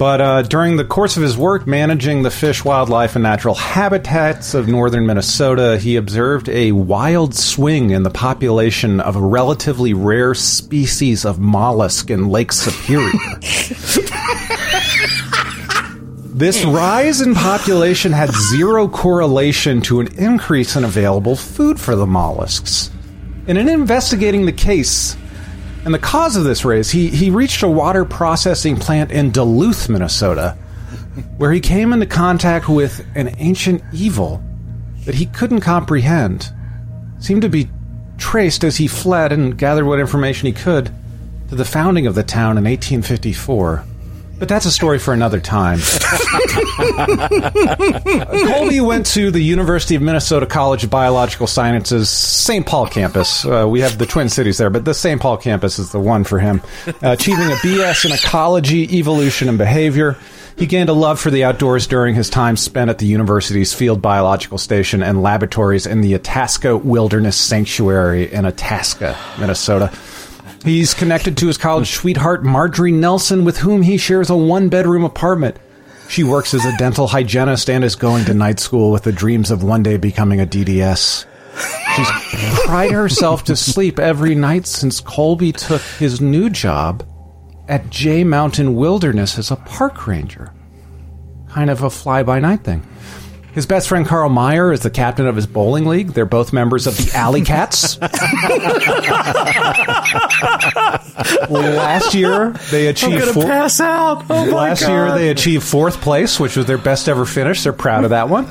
But 0.02 0.20
uh, 0.20 0.42
during 0.42 0.78
the 0.78 0.84
course 0.84 1.16
of 1.16 1.22
his 1.22 1.38
work 1.38 1.68
managing 1.68 2.24
the 2.24 2.32
fish, 2.32 2.66
wildlife, 2.66 3.16
and 3.16 3.22
natural 3.22 3.54
habitats 3.54 4.56
of 4.56 4.68
northern 4.68 5.06
Minnesota, 5.06 5.78
he 5.78 5.96
observed 5.96 6.50
a 6.50 6.72
wild 6.72 7.36
swing 7.36 7.92
in 7.92 8.02
the 8.02 8.10
population 8.10 9.00
of 9.00 9.16
a 9.16 9.22
relatively 9.22 9.94
rare 9.94 10.34
species 10.34 11.24
of 11.24 11.40
mollusk 11.40 12.10
in 12.10 12.30
Lake 12.30 12.52
Superior. 12.52 13.12
This 16.34 16.66
rise 16.66 17.22
in 17.22 17.36
population 17.36 18.12
had 18.12 18.32
zero 18.32 18.88
correlation 18.88 19.80
to 19.82 20.00
an 20.00 20.08
increase 20.18 20.76
in 20.76 20.84
available 20.84 21.36
food 21.36 21.80
for 21.80 21.96
the 21.96 22.08
mollusks. 22.08 22.90
And 23.46 23.56
in 23.60 23.70
investigating 23.70 24.48
the 24.48 24.52
case 24.52 25.16
and 25.84 25.94
the 25.94 26.00
cause 26.00 26.36
of 26.36 26.44
this 26.44 26.64
raise, 26.64 26.92
he, 26.92 27.10
he 27.10 27.30
reached 27.30 27.64
a 27.64 27.68
water 27.68 28.06
processing 28.06 28.76
plant 28.76 29.12
in 29.12 29.32
Duluth, 29.32 29.90
Minnesota, 29.90 30.58
where 31.38 31.52
he 31.52 31.60
came 31.60 31.92
into 31.92 32.06
contact 32.06 32.70
with 32.70 33.06
an 33.16 33.34
ancient 33.40 33.82
evil 33.92 34.44
that 35.06 35.16
he 35.16 35.26
couldn't 35.26 35.62
comprehend. 35.62 36.52
Seemed 37.20 37.42
to 37.42 37.50
be 37.50 37.70
traced 38.18 38.64
as 38.64 38.78
he 38.78 38.88
fled 38.88 39.32
and 39.32 39.58
gathered 39.58 39.86
what 39.86 40.00
information 40.00 40.46
he 40.46 40.54
could 40.54 40.92
to 41.50 41.56
the 41.56 41.66
founding 41.66 42.06
of 42.06 42.16
the 42.16 42.24
town 42.24 42.58
in 42.58 42.64
1854. 42.64 43.84
But 44.42 44.50
that's 44.50 44.66
a 44.66 44.72
story 44.72 44.98
for 44.98 45.14
another 45.14 45.40
time. 45.40 45.78
Colby 48.48 48.82
went 48.82 49.06
to 49.06 49.30
the 49.30 49.40
University 49.40 49.94
of 49.94 50.02
Minnesota 50.02 50.48
College 50.48 50.84
of 50.84 50.90
Biological 50.90 51.46
Sciences, 51.46 52.10
St. 52.10 52.66
Paul 52.66 52.88
campus. 52.88 53.46
Uh, 53.46 53.68
we 53.70 53.82
have 53.82 54.00
the 54.00 54.08
Twin 54.08 54.30
Cities 54.30 54.58
there, 54.58 54.72
but 54.72 54.84
the 54.84 54.96
St. 54.96 55.22
Paul 55.22 55.38
campus 55.38 55.78
is 55.78 55.92
the 55.92 56.00
one 56.00 56.24
for 56.24 56.40
him. 56.40 56.60
Uh, 56.88 57.12
achieving 57.12 57.52
a 57.52 57.56
BS 57.58 58.06
in 58.06 58.14
ecology, 58.14 58.98
evolution, 58.98 59.48
and 59.48 59.60
behavior. 59.60 60.18
He 60.58 60.66
gained 60.66 60.90
a 60.90 60.94
love 60.94 61.20
for 61.20 61.30
the 61.30 61.44
outdoors 61.44 61.86
during 61.86 62.16
his 62.16 62.28
time 62.28 62.58
spent 62.58 62.90
at 62.90 62.98
the 62.98 63.06
university's 63.06 63.76
field 63.76 64.02
biological 64.02 64.58
station 64.58 65.04
and 65.04 65.22
laboratories 65.22 65.86
in 65.86 66.02
the 66.02 66.16
Itasca 66.16 66.78
Wilderness 66.78 67.38
Sanctuary 67.38 68.34
in 68.34 68.46
Itasca, 68.46 69.16
Minnesota. 69.40 69.92
He's 70.64 70.94
connected 70.94 71.38
to 71.38 71.48
his 71.48 71.58
college 71.58 71.92
sweetheart, 71.92 72.44
Marjorie 72.44 72.92
Nelson, 72.92 73.44
with 73.46 73.58
whom 73.58 73.82
he 73.82 73.98
shares 73.98 74.30
a 74.30 74.36
one 74.38 74.70
bedroom 74.70 75.04
apartment. 75.04 75.58
She 76.08 76.24
works 76.24 76.54
as 76.54 76.66
a 76.66 76.78
dental 76.78 77.08
hygienist 77.08 77.70
and 77.70 77.84
is 77.84 77.96
going 77.96 78.26
to 78.26 78.34
night 78.34 78.60
school 78.60 78.92
with 78.92 79.04
the 79.04 79.12
dreams 79.12 79.50
of 79.50 79.64
one 79.64 79.82
day 79.82 79.98
becoming 79.98 80.40
a 80.40 80.46
DDS. 80.46 81.26
She's 81.96 82.10
cried 82.66 82.92
herself 82.92 83.44
to 83.46 83.56
sleep 83.56 83.98
every 83.98 84.36
night 84.36 84.68
since 84.68 85.00
Colby 85.00 85.52
took 85.52 85.82
his 85.82 86.22
new 86.22 86.50
job 86.50 87.06
at 87.68 87.90
Jay 87.90 88.24
Mountain 88.24 88.76
Wilderness 88.76 89.38
as 89.38 89.52
a 89.52 89.56
park 89.56 90.06
ranger. 90.06 90.54
Kind 91.50 91.70
of 91.70 91.82
a 91.82 91.90
fly 91.90 92.24
by 92.24 92.40
night 92.40 92.64
thing. 92.64 92.86
His 93.54 93.66
best 93.66 93.90
friend 93.90 94.06
Carl 94.06 94.30
Meyer 94.30 94.72
is 94.72 94.80
the 94.80 94.90
captain 94.90 95.28
of 95.28 95.36
his 95.36 95.46
bowling 95.46 95.86
league. 95.86 96.14
They're 96.14 96.26
both 96.26 96.54
members 96.54 96.88
of 96.88 96.96
the 96.96 97.12
Alley 97.18 97.42
Cats. 97.42 98.00
Last 101.50 102.14
year, 102.14 102.52
they 102.72 102.88
achieved 102.88 103.24
four- 103.26 103.52
out. 103.52 104.26
Oh 104.30 104.44
Last 104.46 104.88
year, 104.88 105.12
they 105.12 105.30
achieved 105.30 105.64
fourth 105.64 106.00
place, 106.02 106.40
which 106.40 106.56
was 106.56 106.66
their 106.66 106.78
best 106.78 107.10
ever 107.10 107.26
finish. 107.26 107.64
They're 107.64 107.74
proud 107.74 108.06
of 108.06 108.12
that 108.12 108.30
one. 108.30 108.48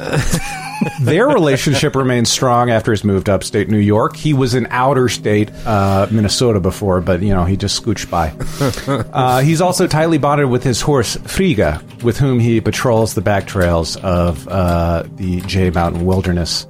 Their 1.02 1.28
relationship 1.28 1.94
remains 1.94 2.30
strong 2.30 2.70
after 2.70 2.92
he's 2.92 3.04
moved 3.04 3.28
upstate 3.28 3.68
New 3.68 3.78
York. 3.78 4.16
He 4.16 4.32
was 4.32 4.54
in 4.54 4.66
outer 4.70 5.08
state 5.08 5.50
uh, 5.66 6.06
Minnesota 6.10 6.60
before, 6.60 7.00
but 7.00 7.22
you 7.22 7.34
know 7.34 7.44
he 7.44 7.56
just 7.56 7.82
scooched 7.82 8.10
by. 8.10 8.30
Uh, 9.12 9.40
he's 9.40 9.60
also 9.60 9.86
tightly 9.86 10.18
bonded 10.18 10.48
with 10.48 10.62
his 10.62 10.80
horse 10.80 11.16
Frigga, 11.24 11.82
with 12.02 12.16
whom 12.18 12.38
he 12.38 12.60
patrols 12.60 13.14
the 13.14 13.20
back 13.20 13.46
trails 13.46 13.96
of 13.96 14.46
uh, 14.48 15.04
the 15.16 15.40
Jay 15.42 15.70
Mountain 15.70 16.04
Wilderness. 16.04 16.66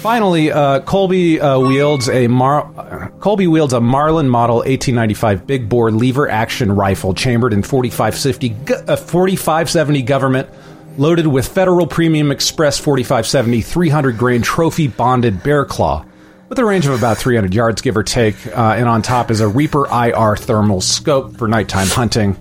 Finally, 0.00 0.50
uh, 0.52 0.80
Colby 0.80 1.40
uh, 1.40 1.58
wields 1.58 2.08
a 2.08 2.26
Mar- 2.28 3.10
Colby 3.20 3.46
wields 3.46 3.72
a 3.72 3.80
Marlin 3.80 4.28
Model 4.28 4.56
1895 4.56 5.46
big 5.46 5.68
bore 5.68 5.90
lever 5.90 6.28
action 6.28 6.72
rifle 6.72 7.14
chambered 7.14 7.52
in 7.52 7.62
4550 7.62 8.48
gu- 8.50 8.74
uh, 8.74 8.96
4570 8.96 10.02
government, 10.02 10.48
loaded 10.96 11.26
with 11.26 11.48
Federal 11.48 11.86
Premium 11.86 12.30
Express 12.30 12.78
4570 12.78 13.62
300 13.62 14.18
grain 14.18 14.42
trophy 14.42 14.88
bonded 14.88 15.42
bear 15.42 15.64
claw, 15.64 16.04
with 16.48 16.58
a 16.58 16.64
range 16.64 16.86
of 16.86 16.96
about 16.96 17.18
300 17.18 17.54
yards, 17.54 17.82
give 17.82 17.96
or 17.96 18.02
take. 18.02 18.46
Uh, 18.46 18.74
and 18.76 18.88
on 18.88 19.02
top 19.02 19.30
is 19.30 19.40
a 19.40 19.48
Reaper 19.48 19.86
IR 19.86 20.36
thermal 20.36 20.80
scope 20.80 21.36
for 21.36 21.48
nighttime 21.48 21.88
hunting, 21.88 22.36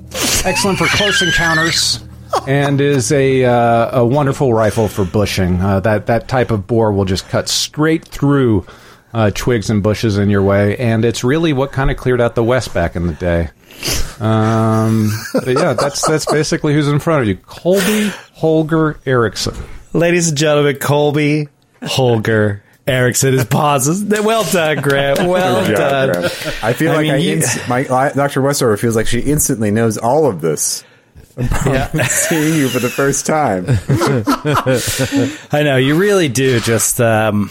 excellent 0.46 0.78
for 0.78 0.88
close 0.88 1.22
encounters 1.22 2.04
and 2.48 2.82
is 2.82 3.12
a 3.12 3.46
uh, 3.46 4.02
a 4.02 4.06
wonderful 4.06 4.54
rifle 4.54 4.88
for 4.88 5.06
bushing. 5.06 5.62
Uh, 5.62 5.80
that 5.82 6.08
that 6.08 6.28
type 6.28 6.52
of 6.52 6.68
bore 6.68 6.92
will 6.92 7.06
just 7.06 7.28
cut 7.30 7.48
straight 7.48 8.06
through 8.06 8.66
uh, 9.14 9.32
twigs 9.32 9.70
and 9.70 9.84
bushes 9.84 10.18
in 10.18 10.30
your 10.30 10.42
way, 10.42 10.78
and 10.78 11.06
it's 11.06 11.24
really 11.24 11.54
what 11.54 11.72
kind 11.72 11.92
of 11.92 11.98
cleared 11.98 12.22
out 12.22 12.36
the 12.36 12.44
West 12.44 12.74
back 12.74 12.96
in 12.96 13.08
the 13.08 13.14
day. 13.14 13.50
Um, 14.20 15.12
but 15.34 15.48
yeah, 15.48 15.74
that's 15.74 16.08
that's 16.08 16.26
basically 16.26 16.74
who's 16.74 16.88
in 16.88 17.00
front 17.00 17.22
of 17.24 17.28
you: 17.28 17.36
Colby 17.38 18.10
Holger 18.36 19.00
Erickson. 19.06 19.56
Ladies 19.94 20.30
and 20.30 20.38
gentlemen, 20.38 20.78
Colby 20.78 21.50
Holger 21.84 22.64
Erickson 22.88 23.34
is 23.34 23.46
pauses. 23.46 24.04
Well 24.04 24.44
done, 24.52 24.82
Grant. 24.82 25.20
Well 25.28 25.66
job, 25.66 25.76
done. 25.76 26.12
Grant. 26.12 26.64
I 26.64 26.74
feel 26.74 26.92
I 26.92 26.96
like 26.96 27.04
mean, 27.04 27.14
I 27.14 27.18
you- 27.18 27.34
ins- 27.34 27.68
my 27.68 27.88
I- 27.90 28.14
Dr. 28.14 28.42
Westover 28.42 28.78
feels 28.78 28.96
like 28.96 29.08
she 29.08 29.20
instantly 29.20 29.72
knows 29.72 29.98
all 29.98 30.26
of 30.26 30.42
this. 30.42 30.84
Yeah. 31.66 31.88
Seeing 32.08 32.54
you 32.60 32.70
for 32.70 32.78
the 32.80 32.90
first 32.90 33.26
time. 33.26 33.66
I 35.52 35.64
know 35.64 35.78
you 35.78 35.96
really 35.96 36.30
do. 36.30 36.60
Just, 36.60 37.02
um, 37.02 37.50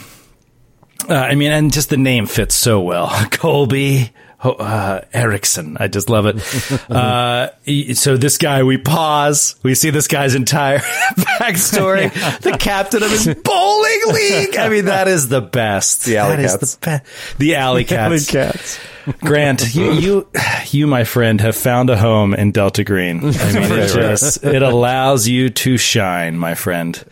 uh, 1.08 1.14
I 1.14 1.34
mean, 1.34 1.50
and 1.50 1.72
just 1.72 1.90
the 1.90 1.96
name 1.96 2.26
fits 2.26 2.54
so 2.54 2.80
well, 2.80 3.08
Colby 3.32 3.98
Ho- 4.04 4.10
uh, 4.50 5.00
Erickson. 5.12 5.76
I 5.78 5.88
just 5.88 6.10
love 6.10 6.26
it. 6.26 6.36
uh, 6.90 7.48
so 7.94 8.16
this 8.16 8.38
guy, 8.38 8.62
we 8.62 8.78
pause. 8.78 9.56
We 9.62 9.74
see 9.74 9.90
this 9.90 10.08
guy's 10.08 10.34
entire 10.34 10.78
backstory. 11.16 12.10
The 12.42 12.56
captain 12.58 13.02
of 13.02 13.10
his 13.10 13.26
bowling 13.26 14.00
league. 14.08 14.56
I 14.56 14.68
mean, 14.68 14.86
that 14.86 15.06
is 15.08 15.28
the 15.28 15.40
best. 15.40 16.04
The 16.04 16.16
Alley 16.16 16.36
That 16.36 16.44
is 16.44 16.52
Cats. 16.52 16.74
the 16.76 17.02
be- 17.38 17.44
The 17.46 17.54
alley 17.56 17.84
cats. 17.84 18.30
cats. 18.30 18.78
Grant, 19.20 19.74
you, 19.74 19.92
you, 19.92 20.28
you, 20.70 20.86
my 20.86 21.02
friend, 21.04 21.40
have 21.40 21.56
found 21.56 21.90
a 21.90 21.96
home 21.96 22.34
in 22.34 22.52
Delta 22.52 22.84
Green. 22.84 23.18
I 23.18 23.52
mean, 23.52 23.72
it 23.72 23.88
just 23.92 24.44
it 24.44 24.62
allows 24.62 25.26
you 25.26 25.50
to 25.50 25.76
shine, 25.76 26.36
my 26.38 26.54
friend. 26.54 27.02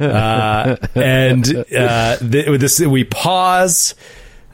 Uh, 0.00 0.76
and 0.94 1.46
uh, 1.76 2.16
th- 2.16 2.58
this, 2.60 2.80
we 2.80 3.04
pause, 3.04 3.94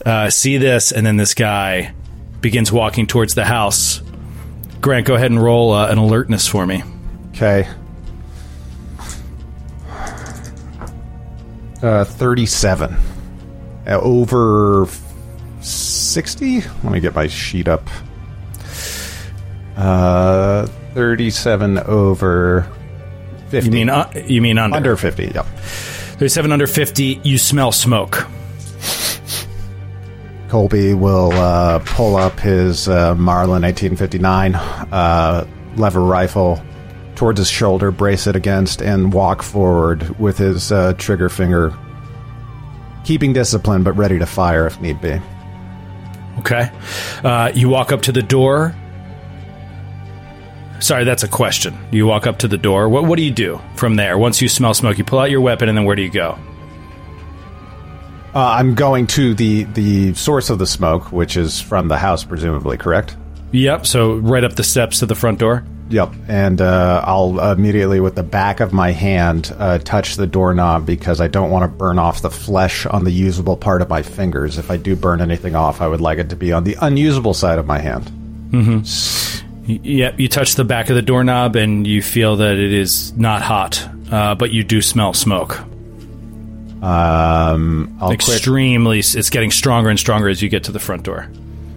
uh, 0.04 0.28
see 0.30 0.56
this, 0.56 0.90
and 0.92 1.06
then 1.06 1.16
this 1.16 1.34
guy 1.34 1.94
begins 2.42 2.70
walking 2.70 3.06
towards 3.06 3.34
the 3.34 3.44
house. 3.44 4.02
Grant, 4.80 5.06
go 5.06 5.14
ahead 5.14 5.30
and 5.30 5.42
roll 5.42 5.72
uh, 5.72 5.88
an 5.88 5.98
alertness 5.98 6.46
for 6.46 6.66
me. 6.66 6.82
Okay. 7.30 7.68
Uh, 11.82 12.04
37. 12.04 12.96
Uh, 13.86 14.00
over 14.02 14.86
60? 15.60 16.60
Let 16.60 16.84
me 16.84 17.00
get 17.00 17.14
my 17.14 17.26
sheet 17.28 17.68
up. 17.68 17.88
Uh, 19.76 20.66
37 20.94 21.78
over 21.78 22.70
50. 23.48 23.66
You 23.66 23.72
mean 23.72 23.88
uh, 23.88 24.10
you 24.26 24.42
mean 24.42 24.58
under 24.58 24.76
under 24.76 24.96
50, 24.96 25.32
yep. 25.34 25.46
There's 26.18 26.32
seven 26.32 26.52
under 26.52 26.68
fifty. 26.68 27.20
You 27.24 27.36
smell 27.36 27.72
smoke. 27.72 28.28
Colby 30.52 30.92
will 30.92 31.32
uh, 31.32 31.78
pull 31.78 32.14
up 32.14 32.38
his 32.38 32.86
uh, 32.86 33.14
Marlin 33.14 33.62
1859 33.62 34.54
uh, 34.54 35.46
lever 35.76 36.02
rifle 36.02 36.62
towards 37.14 37.38
his 37.38 37.48
shoulder, 37.48 37.90
brace 37.90 38.26
it 38.26 38.36
against, 38.36 38.82
and 38.82 39.14
walk 39.14 39.42
forward 39.42 40.20
with 40.20 40.36
his 40.36 40.70
uh, 40.70 40.92
trigger 40.98 41.30
finger, 41.30 41.74
keeping 43.02 43.32
discipline 43.32 43.82
but 43.82 43.92
ready 43.92 44.18
to 44.18 44.26
fire 44.26 44.66
if 44.66 44.78
need 44.78 45.00
be. 45.00 45.18
Okay. 46.40 46.70
Uh, 47.24 47.50
you 47.54 47.70
walk 47.70 47.90
up 47.90 48.02
to 48.02 48.12
the 48.12 48.20
door. 48.20 48.76
Sorry, 50.80 51.04
that's 51.04 51.22
a 51.22 51.28
question. 51.28 51.74
You 51.90 52.04
walk 52.04 52.26
up 52.26 52.40
to 52.40 52.48
the 52.48 52.58
door. 52.58 52.90
What 52.90 53.06
What 53.06 53.16
do 53.16 53.22
you 53.22 53.30
do 53.30 53.58
from 53.76 53.96
there? 53.96 54.18
Once 54.18 54.42
you 54.42 54.50
smell 54.50 54.74
smoke, 54.74 54.98
you 54.98 55.04
pull 55.04 55.18
out 55.18 55.30
your 55.30 55.40
weapon, 55.40 55.70
and 55.70 55.78
then 55.78 55.86
where 55.86 55.96
do 55.96 56.02
you 56.02 56.10
go? 56.10 56.38
Uh, 58.34 58.38
I'm 58.58 58.74
going 58.74 59.06
to 59.08 59.34
the 59.34 59.64
the 59.64 60.14
source 60.14 60.48
of 60.50 60.58
the 60.58 60.66
smoke, 60.66 61.12
which 61.12 61.36
is 61.36 61.60
from 61.60 61.88
the 61.88 61.98
house, 61.98 62.24
presumably. 62.24 62.78
Correct. 62.78 63.16
Yep. 63.52 63.86
So 63.86 64.14
right 64.16 64.42
up 64.44 64.54
the 64.54 64.64
steps 64.64 65.00
to 65.00 65.06
the 65.06 65.14
front 65.14 65.38
door. 65.38 65.64
Yep, 65.90 66.14
and 66.26 66.62
uh, 66.62 67.02
I'll 67.06 67.38
immediately, 67.52 68.00
with 68.00 68.14
the 68.14 68.22
back 68.22 68.60
of 68.60 68.72
my 68.72 68.92
hand, 68.92 69.54
uh, 69.58 69.76
touch 69.76 70.16
the 70.16 70.26
doorknob 70.26 70.86
because 70.86 71.20
I 71.20 71.28
don't 71.28 71.50
want 71.50 71.70
to 71.70 71.76
burn 71.76 71.98
off 71.98 72.22
the 72.22 72.30
flesh 72.30 72.86
on 72.86 73.04
the 73.04 73.10
usable 73.10 73.58
part 73.58 73.82
of 73.82 73.90
my 73.90 74.00
fingers. 74.00 74.56
If 74.56 74.70
I 74.70 74.78
do 74.78 74.96
burn 74.96 75.20
anything 75.20 75.54
off, 75.54 75.82
I 75.82 75.88
would 75.88 76.00
like 76.00 76.16
it 76.16 76.30
to 76.30 76.36
be 76.36 76.50
on 76.54 76.64
the 76.64 76.78
unusable 76.80 77.34
side 77.34 77.58
of 77.58 77.66
my 77.66 77.78
hand. 77.78 78.10
Y- 79.68 79.80
Yep. 79.82 80.18
You 80.18 80.28
touch 80.28 80.54
the 80.54 80.64
back 80.64 80.88
of 80.88 80.96
the 80.96 81.02
doorknob, 81.02 81.56
and 81.56 81.86
you 81.86 82.00
feel 82.00 82.36
that 82.36 82.56
it 82.56 82.72
is 82.72 83.12
not 83.18 83.42
hot, 83.42 83.86
uh, 84.10 84.34
but 84.34 84.50
you 84.50 84.64
do 84.64 84.80
smell 84.80 85.12
smoke. 85.12 85.60
Um, 86.82 87.96
I'll 88.00 88.10
Extremely. 88.12 88.98
It's 88.98 89.30
getting 89.30 89.50
stronger 89.50 89.88
and 89.88 89.98
stronger 89.98 90.28
as 90.28 90.42
you 90.42 90.48
get 90.48 90.64
to 90.64 90.72
the 90.72 90.80
front 90.80 91.04
door. 91.04 91.28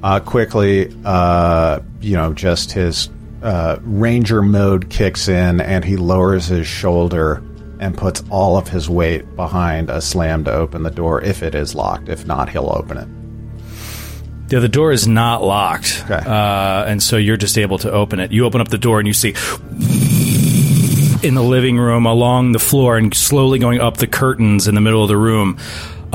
uh, 0.03 0.19
quickly, 0.19 0.93
uh, 1.05 1.79
you 2.01 2.15
know, 2.17 2.33
just 2.33 2.71
his 2.71 3.09
uh, 3.43 3.77
ranger 3.83 4.41
mode 4.41 4.89
kicks 4.89 5.27
in, 5.27 5.61
and 5.61 5.85
he 5.85 5.95
lowers 5.97 6.47
his 6.47 6.65
shoulder 6.67 7.43
and 7.79 7.95
puts 7.97 8.23
all 8.29 8.57
of 8.57 8.67
his 8.67 8.89
weight 8.89 9.35
behind 9.35 9.89
a 9.89 10.01
slam 10.01 10.43
to 10.45 10.51
open 10.51 10.81
the 10.83 10.89
door 10.91 11.21
if 11.21 11.43
it 11.43 11.53
is 11.53 11.75
locked. 11.75 12.09
If 12.09 12.25
not, 12.25 12.49
he'll 12.49 12.71
open 12.71 12.97
it. 12.97 13.07
Yeah, 14.51 14.59
the 14.59 14.69
door 14.69 14.91
is 14.91 15.07
not 15.07 15.43
locked, 15.43 16.03
Okay. 16.05 16.13
uh, 16.23 16.85
and 16.85 17.01
so 17.01 17.17
you're 17.17 17.35
just 17.37 17.57
able 17.57 17.77
to 17.79 17.91
open 17.91 18.19
it. 18.19 18.31
You 18.31 18.45
open 18.45 18.61
up 18.61 18.67
the 18.69 18.77
door 18.77 18.99
and 18.99 19.07
you 19.07 19.13
see 19.13 19.33
in 21.25 21.33
the 21.33 21.43
living 21.43 21.77
room 21.77 22.05
along 22.05 22.51
the 22.51 22.59
floor 22.59 22.97
and 22.97 23.13
slowly 23.13 23.57
going 23.57 23.81
up 23.81 23.97
the 23.97 24.05
curtains 24.05 24.67
in 24.67 24.75
the 24.75 24.81
middle 24.81 25.01
of 25.01 25.07
the 25.07 25.17
room 25.17 25.57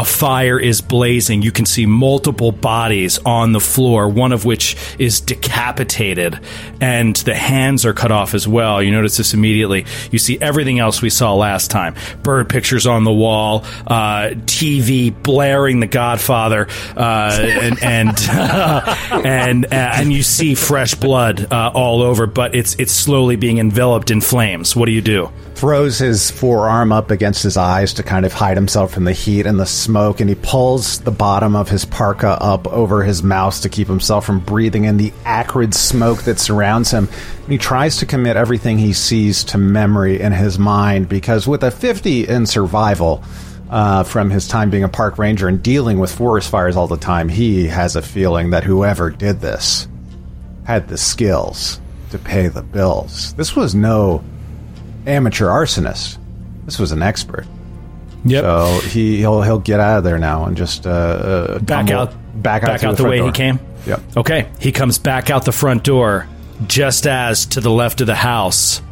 a 0.01 0.05
fire 0.05 0.59
is 0.59 0.81
blazing. 0.81 1.43
You 1.43 1.53
can 1.53 1.67
see 1.67 1.85
multiple 1.85 2.53
bodies 2.53 3.19
on 3.27 3.53
the 3.53 3.61
floor, 3.61 4.09
one 4.09 4.33
of 4.33 4.47
which 4.47 4.75
is 4.99 5.21
decapitated, 5.21 6.41
and 6.81 7.15
the 7.17 7.35
hands 7.35 7.85
are 7.85 7.93
cut 7.93 8.11
off 8.11 8.33
as 8.33 8.49
well. 8.49 8.83
You 8.83 8.93
notice 8.93 9.19
this 9.19 9.35
immediately. 9.35 9.85
You 10.11 10.19
see 10.19 10.39
everything 10.41 10.79
else 10.79 11.03
we 11.03 11.11
saw 11.11 11.35
last 11.35 11.71
time 11.71 11.97
bird 12.23 12.49
pictures 12.49 12.87
on 12.87 13.05
the 13.05 13.13
wall, 13.13 13.63
uh, 13.87 14.31
TV 14.47 15.11
blaring 15.23 15.81
The 15.81 15.87
Godfather, 15.87 16.67
uh, 16.97 17.39
and 17.39 17.83
and, 17.83 18.17
and 19.27 19.67
and 19.71 20.13
you 20.15 20.23
see 20.23 20.55
fresh 20.55 20.95
blood 20.95 21.53
uh, 21.53 21.73
all 21.75 22.01
over, 22.01 22.27
but 22.27 22.55
it's 22.55 22.75
it's 22.77 22.93
slowly 22.93 23.37
being 23.37 23.59
enveloped 23.59 24.11
in 24.11 24.23
flames. 24.23 24.75
What 24.75 24.87
do 24.87 24.93
you 24.93 25.03
do? 25.03 25.31
throws 25.61 25.99
his 25.99 26.31
forearm 26.31 26.91
up 26.91 27.11
against 27.11 27.43
his 27.43 27.59
eyes 27.59 27.93
to 27.93 28.03
kind 28.03 28.25
of 28.25 28.33
hide 28.33 28.57
himself 28.57 28.95
from 28.95 29.05
the 29.05 29.13
heat 29.13 29.45
and 29.45 29.61
the 29.61 29.67
smoke, 29.67 29.90
and 29.97 30.29
he 30.29 30.35
pulls 30.35 31.01
the 31.01 31.11
bottom 31.11 31.57
of 31.57 31.69
his 31.69 31.85
parka 31.85 32.29
up 32.41 32.67
over 32.69 33.03
his 33.03 33.23
mouth 33.23 33.61
to 33.63 33.69
keep 33.69 33.89
himself 33.89 34.25
from 34.25 34.41
breathing 34.41 34.85
in 34.85 34.97
the 34.97 35.13
acrid 35.25 35.75
smoke 35.75 36.23
that 36.23 36.39
surrounds 36.39 36.91
him. 36.91 37.09
He 37.49 37.59
tries 37.59 37.97
to 37.99 38.07
commit 38.07 38.37
everything 38.37 38.79
he 38.79 38.93
sees 38.93 39.45
to 39.45 39.59
memory 39.59 40.21
in 40.21 40.33
his 40.33 40.59
mind 40.59 41.09
because 41.09 41.47
with 41.47 41.63
a 41.63 41.71
50 41.71 42.29
in 42.29 42.47
survival, 42.47 43.23
uh, 43.71 44.03
from 44.03 44.31
his 44.31 44.49
time 44.49 44.69
being 44.69 44.85
a 44.85 44.89
park 44.89 45.17
ranger 45.17 45.47
and 45.47 45.63
dealing 45.63 45.99
with 45.99 46.13
forest 46.13 46.51
fires 46.51 46.77
all 46.77 46.89
the 46.89 46.97
time, 46.97 47.29
he 47.29 47.69
has 47.69 47.95
a 47.97 48.03
feeling 48.03 48.51
that 48.51 48.65
whoever 48.65 49.11
did 49.11 49.41
this 49.41 49.87
had 50.65 50.89
the 50.89 50.99
skills 50.99 51.81
to 52.11 52.19
pay 52.19 52.49
the 52.49 52.63
bills. 52.63 53.33
This 53.35 53.55
was 53.55 53.75
no 53.75 54.25
amateur 55.07 55.47
arsonist. 55.47 56.19
This 56.65 56.79
was 56.79 56.93
an 56.93 57.03
expert. 57.03 57.47
Yep. 58.25 58.43
So 58.45 58.81
he 58.89 59.17
he'll 59.19 59.43
he'll 59.43 59.59
get 59.59 59.81
out 59.81 59.99
of 59.99 60.05
there 60.05 60.19
now 60.19 60.45
and 60.45 60.57
just 60.57 60.87
uh, 60.87 60.91
uh, 60.91 61.59
back 61.61 61.87
tumble- 61.87 62.03
out, 62.03 62.43
back 62.43 62.63
out, 62.65 62.81
through 62.81 62.91
the, 62.91 62.97
front 62.97 63.11
way 63.11 63.19
door. 63.19 63.27
he 63.27 63.33
came. 63.33 63.61
Yep. 63.87 64.01
Okay, 64.19 64.49
he 64.61 64.73
comes 64.73 64.99
back 64.99 65.31
out 65.31 65.45
the 65.45 65.53
front 65.53 65.85
door, 65.85 66.29
just 66.67 67.07
as 67.07 67.47
to 67.47 67.61
the 67.61 67.71
left 67.71 68.01
of 68.01 68.07
the 68.07 68.15
house. 68.15 68.83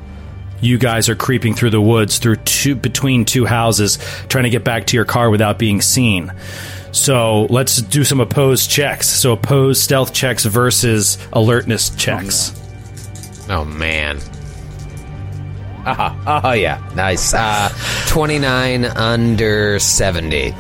You 0.61 0.79
guys 0.79 1.09
are 1.09 1.15
creeping 1.15 1.55
through 1.55 1.71
the 1.71 1.81
woods 1.81 2.19
through 2.19 2.37
two 2.37 2.75
between 2.75 3.25
two 3.25 3.45
houses, 3.45 3.99
trying 4.29 4.45
to 4.45 4.51
get 4.51 4.65
back 4.65 4.87
to 4.87 4.97
your 4.97 5.05
car 5.05 5.31
without 5.31 5.59
being 5.59 5.81
seen. 5.81 6.33
So 6.91 7.43
let's 7.51 7.77
do 7.77 8.03
some 8.03 8.19
opposed 8.19 8.71
checks. 8.71 9.09
So 9.09 9.33
opposed 9.35 9.83
stealth 9.83 10.13
checks 10.13 10.45
versus 10.47 11.19
alertness 11.33 11.91
checks. 11.91 12.53
Oh 13.49 13.65
man. 13.65 14.19
Oh, 16.27 16.41
oh 16.45 16.53
yeah, 16.53 16.79
nice. 16.95 17.33
Uh, 17.35 17.71
Twenty 18.07 18.39
nine 18.39 18.85
under 18.85 19.79
seventy. 19.79 20.55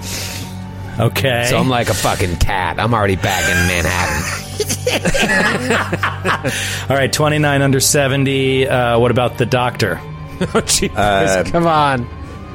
Okay. 0.98 1.46
So 1.48 1.58
I'm 1.58 1.68
like 1.68 1.88
a 1.90 1.94
fucking 1.94 2.36
cat. 2.38 2.80
I'm 2.80 2.92
already 2.94 3.16
back 3.16 3.44
in 3.48 3.56
Manhattan. 3.68 4.44
All 6.90 6.96
right, 6.96 7.12
twenty 7.12 7.38
nine 7.38 7.62
under 7.62 7.80
seventy. 7.80 8.66
Uh, 8.66 8.98
what 8.98 9.10
about 9.10 9.38
the 9.38 9.46
doctor? 9.46 10.00
oh 10.02 10.60
Jesus! 10.66 10.96
Uh, 10.96 11.44
come 11.46 11.66
on. 11.66 12.08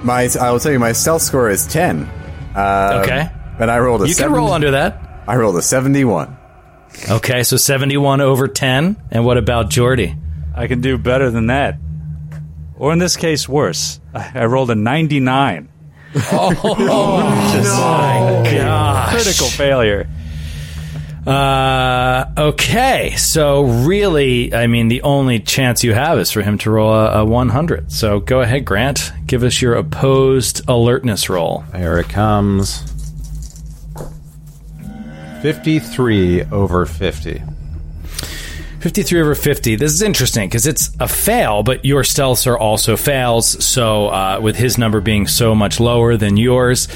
My, 0.04 0.28
I 0.40 0.52
will 0.52 0.60
tell 0.60 0.72
you, 0.74 0.80
my 0.80 0.92
stealth 0.92 1.22
score 1.22 1.50
is 1.50 1.66
ten. 1.68 2.10
Um, 2.56 3.02
Okay. 3.02 3.30
and 3.60 3.72
I 3.72 3.80
rolled 3.80 4.02
a. 4.04 4.08
You 4.08 4.16
can 4.16 4.32
roll 4.34 4.52
under 4.52 4.72
that. 4.72 5.24
I 5.28 5.38
rolled 5.38 5.56
a 5.56 5.62
seventy-one. 5.62 6.36
Okay, 7.10 7.44
so 7.44 7.56
seventy 7.58 7.96
one 7.98 8.20
over 8.20 8.48
ten. 8.50 8.98
And 9.12 9.24
what 9.26 9.38
about 9.38 9.70
Jordy? 9.70 10.16
I 10.56 10.68
can 10.68 10.82
do 10.82 10.98
better 10.98 11.32
than 11.32 11.48
that. 11.48 11.78
Or 12.84 12.92
in 12.92 13.00
this 13.00 13.16
case, 13.16 13.48
worse. 13.48 14.02
I, 14.14 14.42
I 14.42 14.46
rolled 14.46 14.70
a 14.70 14.76
99. 14.76 15.70
Oh 16.34 16.76
Gosh. 18.44 19.14
Critical 19.14 19.48
failure. 19.48 20.10
Uh, 21.26 22.26
okay, 22.38 23.16
so 23.16 23.62
really, 23.64 24.54
I 24.54 24.68
mean, 24.68 24.90
the 24.90 25.02
only 25.04 25.40
chance 25.40 25.86
you 25.86 25.94
have 25.94 26.20
is 26.20 26.30
for 26.30 26.42
him 26.42 26.58
to 26.58 26.72
roll 26.72 26.94
a, 26.94 27.22
a 27.22 27.26
100. 27.26 27.90
So 27.90 28.20
go 28.20 28.42
ahead, 28.42 28.66
Grant. 28.66 29.14
Give 29.28 29.44
us 29.44 29.62
your 29.62 29.76
opposed 29.76 30.68
alertness 30.68 31.30
roll. 31.30 31.62
Here 31.74 31.98
it 32.00 32.10
comes. 32.10 32.84
53 35.42 36.44
over 36.52 36.86
50. 36.86 37.44
53 38.84 39.22
over 39.22 39.34
50. 39.34 39.78
This 39.78 39.94
is 39.94 40.02
interesting 40.02 40.50
because 40.50 40.68
it's 40.68 40.92
a 41.00 41.08
fail, 41.08 41.64
but 41.64 41.86
your 41.86 42.04
stealths 42.04 42.46
are 42.46 42.58
also 42.58 42.98
fails. 42.98 43.64
So, 43.64 44.08
uh, 44.08 44.40
with 44.42 44.58
his 44.58 44.78
number 44.78 45.00
being 45.00 45.26
so 45.26 45.56
much 45.56 45.80
lower 45.80 46.18
than 46.18 46.36
yours, 46.36 46.90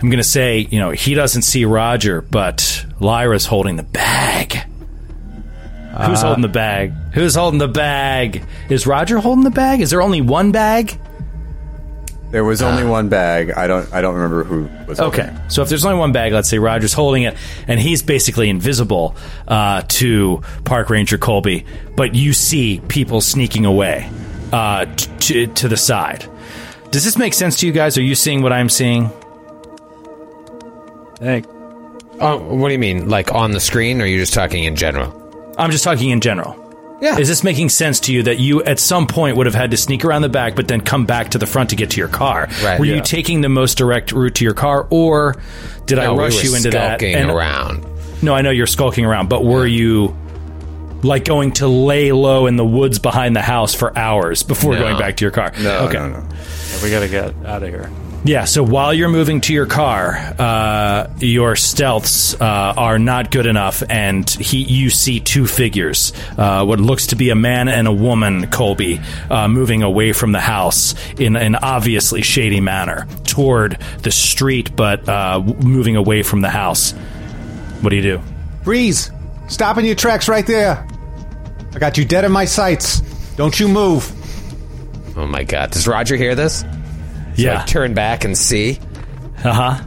I'm 0.00 0.08
going 0.08 0.16
to 0.16 0.24
say, 0.24 0.60
you 0.70 0.78
know, 0.78 0.92
he 0.92 1.12
doesn't 1.12 1.42
see 1.42 1.66
Roger, 1.66 2.22
but 2.22 2.86
Lyra's 2.98 3.44
holding 3.44 3.76
the 3.76 3.82
bag. 3.82 4.54
Who's 6.06 6.22
holding 6.22 6.40
the 6.40 6.48
bag? 6.48 6.94
Who's 7.12 7.34
holding 7.34 7.58
the 7.58 7.68
bag? 7.68 8.42
Is 8.70 8.86
Roger 8.86 9.18
holding 9.18 9.44
the 9.44 9.50
bag? 9.50 9.82
Is 9.82 9.90
there 9.90 10.00
only 10.00 10.22
one 10.22 10.50
bag? 10.50 10.98
There 12.34 12.42
was 12.42 12.62
only 12.62 12.82
one 12.82 13.08
bag. 13.08 13.52
I 13.52 13.68
don't. 13.68 13.94
I 13.94 14.00
don't 14.00 14.16
remember 14.16 14.42
who 14.42 14.68
was. 14.88 14.98
Okay, 14.98 15.28
it. 15.28 15.52
so 15.52 15.62
if 15.62 15.68
there's 15.68 15.84
only 15.84 16.00
one 16.00 16.10
bag, 16.10 16.32
let's 16.32 16.48
say 16.48 16.58
Roger's 16.58 16.92
holding 16.92 17.22
it, 17.22 17.36
and 17.68 17.78
he's 17.78 18.02
basically 18.02 18.48
invisible 18.48 19.14
uh, 19.46 19.82
to 19.82 20.42
Park 20.64 20.90
Ranger 20.90 21.16
Colby, 21.16 21.64
but 21.94 22.16
you 22.16 22.32
see 22.32 22.80
people 22.88 23.20
sneaking 23.20 23.64
away 23.66 24.10
uh, 24.52 24.84
t- 24.96 25.10
to, 25.20 25.46
to 25.54 25.68
the 25.68 25.76
side. 25.76 26.26
Does 26.90 27.04
this 27.04 27.16
make 27.16 27.34
sense 27.34 27.60
to 27.60 27.68
you 27.68 27.72
guys? 27.72 27.96
Are 27.98 28.02
you 28.02 28.16
seeing 28.16 28.42
what 28.42 28.52
I'm 28.52 28.68
seeing? 28.68 29.12
Hey, 31.20 31.44
Oh, 32.18 32.38
what 32.52 32.66
do 32.66 32.72
you 32.72 32.80
mean? 32.80 33.08
Like 33.08 33.32
on 33.32 33.52
the 33.52 33.60
screen, 33.60 34.00
or 34.00 34.04
are 34.04 34.06
you 34.08 34.18
just 34.18 34.34
talking 34.34 34.64
in 34.64 34.74
general? 34.74 35.54
I'm 35.56 35.70
just 35.70 35.84
talking 35.84 36.10
in 36.10 36.20
general. 36.20 36.63
Yeah. 37.04 37.18
Is 37.18 37.28
this 37.28 37.44
making 37.44 37.68
sense 37.68 38.00
to 38.00 38.12
you 38.14 38.22
that 38.22 38.38
you 38.38 38.62
at 38.64 38.78
some 38.78 39.06
point 39.06 39.36
would 39.36 39.44
have 39.44 39.54
had 39.54 39.72
to 39.72 39.76
sneak 39.76 40.04
around 40.06 40.22
the 40.22 40.28
back, 40.30 40.56
but 40.56 40.68
then 40.68 40.80
come 40.80 41.04
back 41.04 41.32
to 41.32 41.38
the 41.38 41.44
front 41.46 41.70
to 41.70 41.76
get 41.76 41.90
to 41.90 41.98
your 41.98 42.08
car? 42.08 42.48
Right, 42.62 42.78
Were 42.80 42.86
yeah. 42.86 42.94
you 42.96 43.02
taking 43.02 43.42
the 43.42 43.50
most 43.50 43.76
direct 43.76 44.10
route 44.12 44.36
to 44.36 44.44
your 44.44 44.54
car, 44.54 44.86
or 44.88 45.36
did 45.84 45.98
I 45.98 46.04
No, 46.06 46.14
we 46.14 46.20
rush 46.20 46.36
were 46.36 46.48
you 46.48 46.56
into 46.56 46.70
that? 46.70 46.98
skulking 47.00 47.14
and- 47.14 47.30
around. 47.30 47.84
No, 48.22 48.34
I 48.34 48.40
know 48.40 48.50
you're 48.50 48.66
skulking 48.66 49.04
around, 49.04 49.28
but 49.28 49.44
were 49.44 49.66
you 49.66 50.16
like 51.02 51.26
going 51.26 51.52
to 51.52 51.68
lay 51.68 52.10
low 52.12 52.46
in 52.46 52.56
the 52.56 52.64
woods 52.64 52.98
behind 52.98 53.36
the 53.36 53.42
house 53.42 53.74
for 53.74 53.96
hours 53.98 54.42
before 54.42 54.72
No. 54.72 54.78
going 54.80 54.96
back 54.98 55.18
to 55.18 55.24
your 55.26 55.32
car? 55.32 55.52
No, 55.60 55.80
okay. 55.80 55.98
no, 55.98 56.08
no. 56.08 56.24
we 56.82 56.90
gotta 56.90 57.08
get 57.08 57.34
out 57.44 57.62
of 57.62 57.68
here. 57.68 57.90
Yeah, 58.26 58.46
so 58.46 58.62
while 58.62 58.94
you're 58.94 59.10
moving 59.10 59.42
to 59.42 59.52
your 59.52 59.66
car, 59.66 60.16
uh, 60.38 61.10
your 61.18 61.56
stealths 61.56 62.34
uh, 62.40 62.72
are 62.74 62.98
not 62.98 63.30
good 63.30 63.44
enough, 63.44 63.82
and 63.86 64.28
he, 64.30 64.62
you 64.62 64.88
see 64.88 65.20
two 65.20 65.46
figures, 65.46 66.14
uh, 66.38 66.64
what 66.64 66.80
looks 66.80 67.08
to 67.08 67.16
be 67.16 67.28
a 67.28 67.34
man 67.34 67.68
and 67.68 67.86
a 67.86 67.92
woman, 67.92 68.50
Colby, 68.50 68.98
uh, 69.28 69.46
moving 69.46 69.82
away 69.82 70.14
from 70.14 70.32
the 70.32 70.40
house 70.40 70.94
in 71.18 71.36
an 71.36 71.54
obviously 71.56 72.22
shady 72.22 72.62
manner 72.62 73.06
toward 73.24 73.78
the 74.00 74.10
street, 74.10 74.74
but 74.74 75.06
uh, 75.06 75.42
moving 75.60 75.96
away 75.96 76.22
from 76.22 76.40
the 76.40 76.48
house. 76.50 76.92
What 77.82 77.90
do 77.90 77.96
you 77.96 78.02
do? 78.02 78.22
Breeze, 78.62 79.10
stop 79.48 79.76
in 79.76 79.84
your 79.84 79.96
tracks 79.96 80.30
right 80.30 80.46
there. 80.46 80.88
I 81.74 81.78
got 81.78 81.98
you 81.98 82.06
dead 82.06 82.24
in 82.24 82.32
my 82.32 82.46
sights. 82.46 83.00
Don't 83.36 83.60
you 83.60 83.68
move. 83.68 84.10
Oh 85.14 85.26
my 85.26 85.44
god! 85.44 85.72
Does 85.72 85.86
Roger 85.86 86.16
hear 86.16 86.34
this? 86.34 86.64
So 87.36 87.54
I 87.54 87.64
turn 87.64 87.94
back 87.94 88.24
and 88.24 88.36
see. 88.36 88.78
Uh 89.42 89.52
huh. 89.52 89.84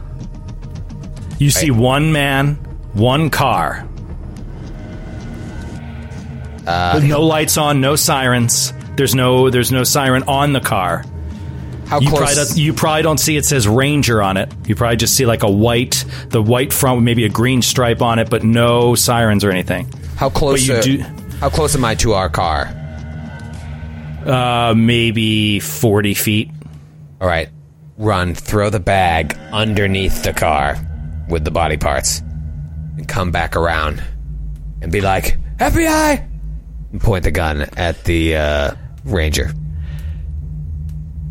You 1.38 1.50
see 1.50 1.70
one 1.70 2.12
man, 2.12 2.54
one 2.94 3.30
car. 3.30 3.86
Uh, 6.66 6.92
With 6.96 7.04
no 7.04 7.22
lights 7.24 7.56
on, 7.56 7.80
no 7.80 7.96
sirens. 7.96 8.72
There's 8.96 9.14
no 9.14 9.48
there's 9.50 9.72
no 9.72 9.84
siren 9.84 10.24
on 10.24 10.52
the 10.52 10.60
car. 10.60 11.04
How 11.86 12.00
You 12.00 12.10
close? 12.10 12.34
probably, 12.34 12.62
you 12.62 12.72
probably 12.74 13.02
don't 13.02 13.18
see 13.18 13.36
it 13.38 13.46
says 13.46 13.66
Ranger 13.66 14.20
on 14.20 14.36
it. 14.36 14.52
You 14.66 14.74
probably 14.74 14.96
just 14.98 15.16
see 15.16 15.24
like 15.24 15.42
a 15.42 15.50
white, 15.50 16.04
the 16.28 16.42
white 16.42 16.72
front 16.74 16.96
with 16.98 17.04
maybe 17.04 17.24
a 17.24 17.30
green 17.30 17.62
stripe 17.62 18.02
on 18.02 18.18
it, 18.18 18.28
but 18.28 18.44
no 18.44 18.94
sirens 18.94 19.44
or 19.44 19.50
anything. 19.50 19.90
how 20.16 20.28
close? 20.28 20.66
do- 20.66 20.98
how 21.40 21.48
close 21.48 21.74
am 21.76 21.84
I 21.84 21.94
to 21.96 22.12
our 22.14 22.28
car? 22.28 22.68
Uh, 24.26 24.74
maybe 24.76 25.60
forty 25.60 26.12
feet. 26.12 26.50
All 27.20 27.26
right, 27.28 27.48
run. 27.96 28.34
Throw 28.34 28.70
the 28.70 28.80
bag 28.80 29.36
underneath 29.52 30.22
the 30.22 30.32
car 30.32 30.76
with 31.28 31.44
the 31.44 31.50
body 31.50 31.76
parts, 31.76 32.20
and 32.20 33.06
come 33.08 33.30
back 33.30 33.56
around, 33.56 34.02
and 34.80 34.92
be 34.92 35.00
like 35.00 35.36
FBI, 35.58 36.28
and 36.92 37.00
point 37.00 37.24
the 37.24 37.30
gun 37.30 37.62
at 37.76 38.04
the 38.04 38.36
uh, 38.36 38.74
ranger. 39.04 39.50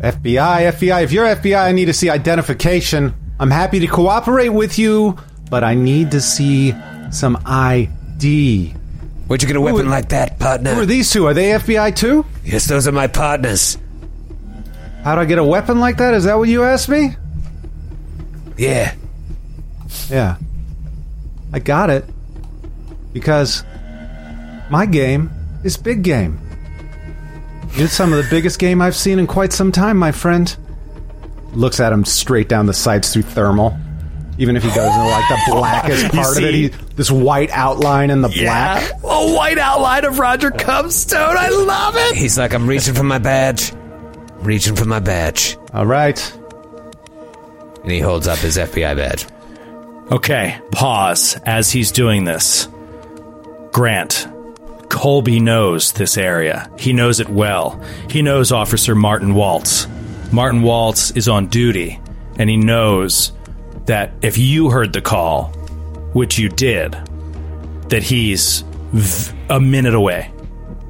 FBI, 0.00 0.70
FBI, 0.72 1.02
if 1.02 1.12
you're 1.12 1.26
FBI, 1.26 1.58
I 1.60 1.72
need 1.72 1.86
to 1.86 1.92
see 1.92 2.08
identification. 2.10 3.14
I'm 3.40 3.50
happy 3.50 3.80
to 3.80 3.86
cooperate 3.86 4.50
with 4.50 4.78
you, 4.78 5.16
but 5.50 5.64
I 5.64 5.74
need 5.74 6.12
to 6.12 6.20
see 6.20 6.74
some 7.10 7.38
ID. 7.46 8.74
Where'd 9.26 9.42
you 9.42 9.48
get 9.48 9.56
a 9.56 9.60
weapon 9.60 9.90
like 9.90 10.10
that, 10.10 10.38
partner? 10.38 10.74
Who 10.74 10.82
are 10.82 10.86
these 10.86 11.10
two? 11.10 11.26
Are 11.26 11.34
they 11.34 11.50
FBI 11.50 11.96
too? 11.96 12.24
Yes, 12.44 12.66
those 12.66 12.86
are 12.86 12.92
my 12.92 13.08
partners. 13.08 13.76
How 15.04 15.14
do 15.14 15.20
I 15.20 15.24
get 15.24 15.38
a 15.38 15.44
weapon 15.44 15.80
like 15.80 15.96
that? 15.98 16.14
Is 16.14 16.24
that 16.24 16.36
what 16.38 16.48
you 16.48 16.64
asked 16.64 16.88
me? 16.88 17.16
Yeah, 18.56 18.94
Yeah. 20.10 20.36
I 21.52 21.60
got 21.60 21.88
it. 21.90 22.04
Because 23.12 23.64
my 24.70 24.84
game 24.84 25.30
is 25.64 25.76
big 25.76 26.02
game. 26.02 26.38
It's 27.72 27.92
some 27.92 28.12
of 28.12 28.22
the 28.22 28.28
biggest 28.28 28.58
game 28.58 28.82
I've 28.82 28.96
seen 28.96 29.18
in 29.18 29.26
quite 29.26 29.52
some 29.52 29.72
time, 29.72 29.96
my 29.96 30.12
friend. 30.12 30.54
Looks 31.54 31.80
at 31.80 31.92
him 31.92 32.04
straight 32.04 32.48
down 32.48 32.66
the 32.66 32.74
sights 32.74 33.12
through 33.12 33.22
thermal. 33.22 33.76
Even 34.38 34.56
if 34.56 34.62
he 34.62 34.68
goes 34.68 34.92
into 34.92 35.06
like 35.08 35.28
the 35.28 35.40
blackest 35.52 36.08
part 36.12 36.36
of 36.36 36.44
it, 36.44 36.54
he, 36.54 36.68
this 36.96 37.10
white 37.10 37.50
outline 37.50 38.10
in 38.10 38.20
the 38.20 38.28
black. 38.28 38.90
A 39.02 39.32
white 39.34 39.58
outline 39.58 40.04
of 40.04 40.18
Roger 40.18 40.50
Comstone. 40.50 41.36
I 41.36 41.48
love 41.48 41.94
it. 41.96 42.16
He's 42.16 42.36
like, 42.38 42.52
I'm 42.54 42.66
reaching 42.66 42.94
for 42.94 43.04
my 43.04 43.18
badge. 43.18 43.72
Reaching 44.40 44.76
for 44.76 44.84
my 44.84 45.00
badge. 45.00 45.56
All 45.72 45.86
right. 45.86 46.18
And 47.82 47.90
he 47.92 48.00
holds 48.00 48.26
up 48.28 48.38
his 48.38 48.56
FBI 48.56 48.96
badge. 48.96 49.26
Okay, 50.10 50.58
pause 50.72 51.36
as 51.44 51.70
he's 51.70 51.92
doing 51.92 52.24
this. 52.24 52.68
Grant, 53.72 54.26
Colby 54.88 55.38
knows 55.38 55.92
this 55.92 56.16
area. 56.16 56.70
He 56.78 56.92
knows 56.92 57.20
it 57.20 57.28
well. 57.28 57.82
He 58.10 58.22
knows 58.22 58.50
Officer 58.50 58.94
Martin 58.94 59.34
Waltz. 59.34 59.86
Martin 60.32 60.62
Waltz 60.62 61.10
is 61.12 61.28
on 61.28 61.48
duty, 61.48 62.00
and 62.38 62.48
he 62.48 62.56
knows 62.56 63.32
that 63.86 64.12
if 64.22 64.38
you 64.38 64.70
heard 64.70 64.92
the 64.92 65.00
call, 65.02 65.48
which 66.14 66.38
you 66.38 66.48
did, 66.48 66.92
that 67.88 68.02
he's 68.02 68.62
v- 68.92 69.36
a 69.50 69.60
minute 69.60 69.94
away, 69.94 70.30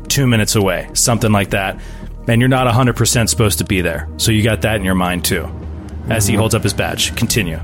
two 0.08 0.26
minutes 0.26 0.54
away, 0.54 0.88
something 0.94 1.32
like 1.32 1.50
that. 1.50 1.80
And 2.28 2.40
you're 2.40 2.48
not 2.48 2.72
100% 2.72 3.28
supposed 3.28 3.58
to 3.58 3.64
be 3.64 3.80
there. 3.80 4.08
So 4.18 4.30
you 4.30 4.42
got 4.42 4.62
that 4.62 4.76
in 4.76 4.84
your 4.84 4.94
mind 4.94 5.24
too. 5.24 5.48
As 6.08 6.26
he 6.26 6.34
mm-hmm. 6.34 6.40
holds 6.40 6.54
up 6.54 6.62
his 6.62 6.74
badge. 6.74 7.16
Continue. 7.16 7.58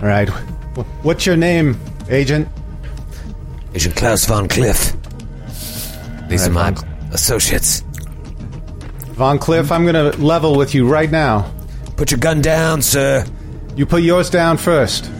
All 0.00 0.08
right. 0.08 0.28
What's 1.02 1.26
your 1.26 1.36
name, 1.36 1.78
Agent? 2.08 2.48
Agent 3.74 3.96
Klaus 3.96 4.24
von 4.24 4.48
Cliff. 4.48 4.94
These 6.28 6.46
are 6.46 6.50
my 6.50 6.70
Von- 6.70 6.88
associates. 7.12 7.80
Von 9.14 9.38
Cliff, 9.38 9.70
I'm 9.70 9.84
going 9.84 10.12
to 10.12 10.18
level 10.22 10.56
with 10.56 10.74
you 10.74 10.88
right 10.88 11.10
now. 11.10 11.52
Put 11.96 12.10
your 12.10 12.20
gun 12.20 12.40
down, 12.40 12.82
sir. 12.82 13.26
You 13.76 13.84
put 13.84 14.02
yours 14.02 14.30
down 14.30 14.56
first. 14.56 15.10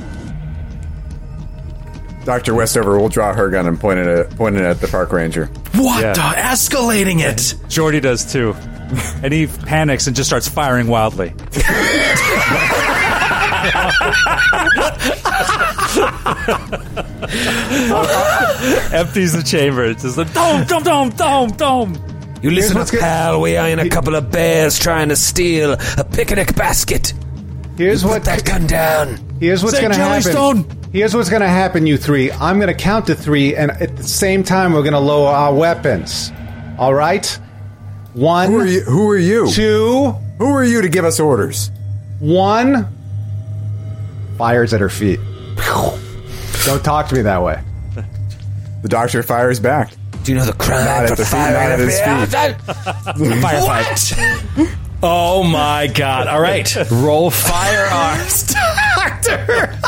Dr. 2.25 2.55
Westover 2.55 2.99
will 2.99 3.09
draw 3.09 3.35
her 3.35 3.51
gun 3.51 3.67
and 3.67 3.79
point 3.79 3.99
it 3.99 4.07
at, 4.07 4.31
point 4.37 4.57
it 4.57 4.63
at 4.63 4.81
the 4.81 4.89
park 4.89 5.13
ranger. 5.13 5.51
What 5.83 6.03
Yeah. 6.03 6.13
the? 6.13 6.21
Escalating 6.37 7.21
it. 7.21 7.55
Jordy 7.69 8.01
does 8.01 8.31
too. 8.31 8.55
And 9.23 9.33
he 9.33 9.47
panics 9.47 10.09
and 10.09 10.17
just 10.17 10.29
starts 10.29 10.49
firing 10.49 10.89
wildly. 10.89 11.33
Empties 18.93 19.33
the 19.33 19.43
chamber. 19.45 19.85
It's 19.85 20.03
just 20.03 20.17
like, 20.17 20.33
dome, 20.33 20.65
dome, 20.65 20.83
dome, 20.83 21.11
dome, 21.11 21.51
dome. 21.53 22.39
You 22.43 22.51
listen 22.51 22.77
what's 22.79 22.91
up, 22.91 22.93
good- 22.95 23.01
pal. 23.01 23.41
We 23.41 23.57
are 23.57 23.69
in 23.69 23.79
a 23.79 23.89
couple 23.89 24.15
of 24.15 24.31
bears 24.31 24.79
trying 24.79 25.11
to 25.11 25.17
steal 25.17 25.73
a 25.99 26.05
picnic 26.05 26.55
basket. 26.57 27.13
Here's 27.77 28.05
what. 28.05 28.11
Put 28.11 28.17
what 28.21 28.25
that 28.25 28.45
gun 28.45 28.67
down. 28.67 29.19
Here's 29.41 29.63
what's 29.63 29.79
going 29.79 29.93
to 29.93 29.99
happen. 29.99 30.65
Jellystone. 30.91 30.95
Here's 30.95 31.15
what's 31.15 31.31
going 31.31 31.43
to 31.43 31.49
happen, 31.49 31.87
you 31.87 31.97
three. 31.97 32.31
I'm 32.33 32.59
going 32.59 32.75
to 32.75 32.81
count 32.83 33.07
to 33.07 33.15
three, 33.15 33.55
and 33.57 33.71
at 33.71 33.97
the 33.97 34.03
same 34.03 34.43
time, 34.43 34.73
we're 34.73 34.83
going 34.83 34.93
to 34.93 34.99
lower 35.01 35.29
our 35.29 35.55
weapons. 35.55 36.33
All 36.79 36.95
right? 36.95 37.27
One, 38.15 38.51
Who 38.51 38.59
are 38.61 38.67
you? 38.67 38.81
Who 38.83 39.09
are 39.11 39.19
you? 39.19 39.49
two, 39.51 40.13
Who 40.39 40.47
are 40.47 40.65
you 40.65 40.83
to 40.83 40.89
give 40.89 41.05
us 41.05 41.21
orders? 41.21 41.71
one. 42.19 42.87
Fires 44.37 44.73
at 44.75 44.81
her 44.81 44.89
feet. 44.89 45.21
Don't 46.65 46.83
talk 46.85 47.09
to 47.09 47.15
me 47.15 47.23
that 47.23 47.43
way. 47.43 47.63
The 48.83 48.89
doctor 48.89 49.23
fires 49.23 49.61
back. 49.61 49.93
Do 50.23 50.33
you 50.33 50.39
know 50.39 50.45
the 50.47 50.53
crime 50.55 50.85
Not 50.87 51.07
for 51.07 51.13
at 51.13 51.19
the 51.19 51.25
feet, 51.25 51.31
firing 51.31 51.55
not 51.55 51.73
at 51.73 51.79
his 51.79 52.01
FBI? 52.01 52.55
Firefight. 53.43 54.77
oh 55.03 55.43
my 55.45 55.87
god. 55.89 56.27
All 56.27 56.41
right. 56.41 56.75
Roll 56.91 57.31
firearms, 57.31 58.55
Doctor. 58.97 59.79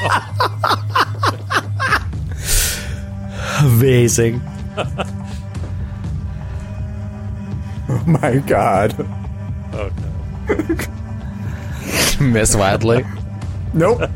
Amazing. 3.60 4.40
Oh 7.92 8.04
my 8.06 8.36
god. 8.46 8.94
Oh 9.72 9.90
no. 10.48 10.56
Miss 12.24 12.54
Wadley. 12.54 13.04
Nope. 13.74 14.08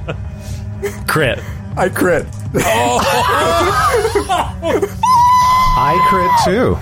Crit. 1.09 1.41
I 1.77 1.89
crit. 1.89 2.25
Oh. 2.55 3.01
I 5.77 5.99
crit 6.09 6.31
too. 6.45 6.79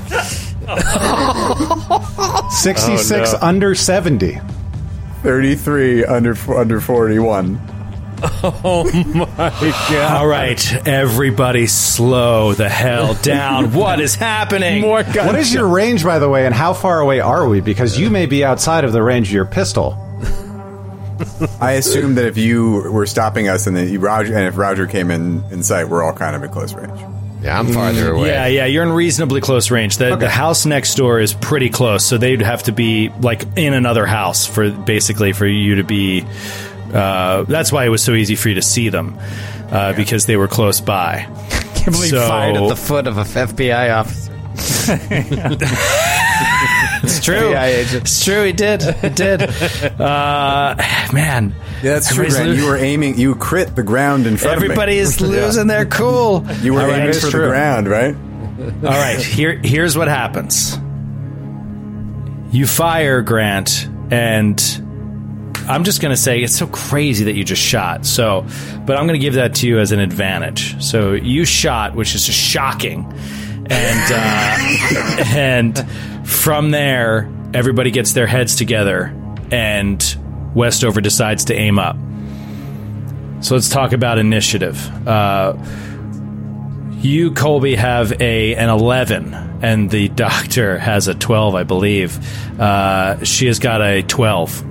66 2.50 3.32
under 3.40 3.74
70. 3.74 4.38
33 5.22 6.04
under 6.04 6.36
under 6.54 6.78
41. 6.78 7.58
All 8.22 10.26
right, 10.26 10.86
everybody, 10.86 11.66
slow 11.66 12.52
the 12.52 12.68
hell 12.68 13.14
down. 13.14 13.72
What 13.72 14.00
is 14.00 14.14
happening? 14.14 14.82
More 14.82 15.02
What 15.02 15.34
is 15.34 15.52
your 15.52 15.66
range, 15.66 16.04
by 16.04 16.18
the 16.18 16.28
way, 16.28 16.46
and 16.46 16.54
how 16.54 16.72
far 16.72 17.00
away 17.00 17.20
are 17.20 17.48
we? 17.48 17.60
Because 17.60 17.98
you 17.98 18.10
may 18.10 18.26
be 18.26 18.44
outside 18.44 18.84
of 18.84 18.92
the 18.92 19.02
range 19.02 19.28
of 19.28 19.34
your 19.34 19.44
pistol. 19.44 19.98
I 21.60 21.72
assume 21.72 22.14
that 22.14 22.26
if 22.26 22.36
you 22.36 22.90
were 22.92 23.06
stopping 23.06 23.48
us 23.48 23.66
and 23.66 23.76
that 23.76 23.86
you, 23.86 23.98
Roger 23.98 24.36
and 24.36 24.46
if 24.46 24.56
Roger 24.56 24.86
came 24.86 25.10
in 25.10 25.42
in 25.50 25.62
sight, 25.62 25.88
we're 25.88 26.02
all 26.02 26.12
kind 26.12 26.36
of 26.36 26.42
at 26.42 26.52
close 26.52 26.74
range. 26.74 27.00
Yeah, 27.42 27.58
I'm 27.58 27.72
farther 27.72 28.12
mm, 28.12 28.18
away. 28.18 28.28
Yeah, 28.28 28.46
yeah, 28.46 28.66
you're 28.66 28.84
in 28.84 28.92
reasonably 28.92 29.40
close 29.40 29.70
range. 29.70 29.96
The, 29.96 30.14
the 30.14 30.28
house 30.28 30.64
next 30.64 30.94
door 30.94 31.18
is 31.18 31.34
pretty 31.34 31.70
close, 31.70 32.04
so 32.04 32.16
they'd 32.16 32.40
have 32.40 32.64
to 32.64 32.72
be 32.72 33.08
like 33.20 33.44
in 33.56 33.74
another 33.74 34.06
house 34.06 34.46
for 34.46 34.70
basically 34.70 35.32
for 35.32 35.46
you 35.46 35.76
to 35.76 35.84
be. 35.84 36.24
Uh, 36.92 37.44
that's 37.44 37.72
why 37.72 37.84
it 37.86 37.88
was 37.88 38.02
so 38.02 38.12
easy 38.14 38.36
for 38.36 38.48
you 38.50 38.54
to 38.56 38.62
see 38.62 38.88
them 38.90 39.18
uh, 39.70 39.92
because 39.94 40.26
they 40.26 40.36
were 40.36 40.48
close 40.48 40.80
by. 40.80 41.20
can't 41.74 41.92
believe 41.92 42.10
So- 42.10 42.28
fired 42.28 42.56
at 42.56 42.68
the 42.68 42.76
foot 42.76 43.06
of 43.06 43.18
a 43.18 43.24
FBI 43.24 43.94
officer. 43.96 44.30
It's 47.04 47.18
true. 47.24 47.52
It's 47.56 48.24
true. 48.24 48.44
He 48.44 48.52
did. 48.52 48.82
He 48.82 49.08
did. 49.08 49.42
Uh, 50.00 50.76
man. 51.12 51.52
Yeah, 51.82 51.94
that's 51.94 52.14
true, 52.14 52.28
Grant. 52.28 52.48
lo- 52.50 52.54
You 52.54 52.66
were 52.66 52.76
aiming. 52.76 53.18
You 53.18 53.34
crit 53.34 53.74
the 53.76 53.82
ground 53.82 54.26
in 54.26 54.36
front 54.36 54.54
Everybody 54.56 54.92
of 54.92 54.96
me. 54.98 55.02
is 55.02 55.20
losing 55.20 55.66
their 55.66 55.84
cool. 55.84 56.46
You 56.60 56.74
were 56.74 56.80
All 56.82 56.86
right, 56.86 56.96
aiming 56.98 57.08
it's 57.10 57.20
for 57.24 57.30
true. 57.30 57.42
the 57.42 57.48
ground, 57.48 57.88
right? 57.88 58.14
All 58.14 58.90
right, 58.90 59.18
here 59.20 59.58
here's 59.62 59.96
what 59.98 60.06
happens. 60.08 60.76
You 62.52 62.66
fire 62.66 63.22
Grant, 63.22 63.88
and 64.10 64.58
I'm 65.68 65.84
just 65.84 66.00
going 66.00 66.10
to 66.10 66.16
say 66.16 66.42
it's 66.42 66.56
so 66.56 66.66
crazy 66.66 67.24
that 67.24 67.34
you 67.34 67.44
just 67.44 67.62
shot. 67.62 68.04
So, 68.06 68.46
but 68.84 68.96
I'm 68.96 69.06
going 69.06 69.18
to 69.18 69.24
give 69.24 69.34
that 69.34 69.54
to 69.56 69.66
you 69.66 69.78
as 69.78 69.92
an 69.92 70.00
advantage. 70.00 70.82
So 70.82 71.12
you 71.12 71.44
shot, 71.44 71.94
which 71.94 72.14
is 72.14 72.26
just 72.26 72.38
shocking, 72.38 73.04
and 73.70 74.12
uh, 74.12 75.24
and 75.34 75.88
from 76.28 76.70
there, 76.70 77.30
everybody 77.54 77.90
gets 77.90 78.12
their 78.12 78.26
heads 78.26 78.56
together, 78.56 79.14
and 79.50 80.16
Westover 80.54 81.00
decides 81.00 81.46
to 81.46 81.54
aim 81.54 81.78
up. 81.78 81.96
So 83.42 83.54
let's 83.54 83.68
talk 83.68 83.92
about 83.92 84.18
initiative. 84.18 84.78
Uh, 85.06 85.56
you, 86.98 87.32
Colby, 87.32 87.74
have 87.74 88.20
a 88.20 88.54
an 88.54 88.68
eleven, 88.68 89.34
and 89.34 89.90
the 89.90 90.08
doctor 90.26 90.78
has 90.78 91.08
a 91.08 91.14
twelve, 91.14 91.54
I 91.54 91.64
believe. 91.64 92.18
Uh, 92.60 93.24
she 93.24 93.46
has 93.46 93.58
got 93.58 93.82
a 93.82 94.02
twelve, 94.02 94.62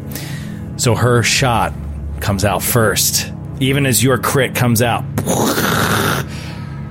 so 0.82 0.96
her 0.96 1.22
shot 1.22 1.74
comes 2.22 2.44
out 2.44 2.64
first. 2.64 3.32
Even 3.60 3.86
as 3.86 4.04
your 4.04 4.18
crit 4.18 4.56
comes 4.56 4.82
out, 4.82 5.04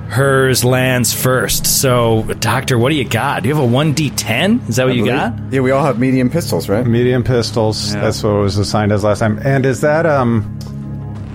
hers 0.07 0.63
lands 0.63 1.13
first. 1.13 1.65
So, 1.65 2.23
doctor, 2.39 2.77
what 2.77 2.87
do 2.87 2.95
you 2.95 3.03
got? 3.03 3.43
Do 3.43 3.49
you 3.49 3.55
have 3.55 3.61
a 3.61 3.67
one 3.67 3.91
d 3.91 4.09
ten? 4.09 4.61
Is 4.69 4.77
that 4.77 4.85
what 4.85 4.95
you 4.95 5.05
got? 5.05 5.33
Yeah, 5.51 5.59
we 5.59 5.71
all 5.71 5.83
have 5.83 5.99
medium 5.99 6.29
pistols, 6.29 6.69
right? 6.69 6.87
Medium 6.87 7.25
pistols. 7.25 7.91
That's 7.91 8.23
what 8.23 8.35
was 8.35 8.57
assigned 8.57 8.93
as 8.93 9.03
last 9.03 9.19
time. 9.19 9.39
And 9.39 9.65
is 9.65 9.81
that 9.81 10.05
um 10.05 10.57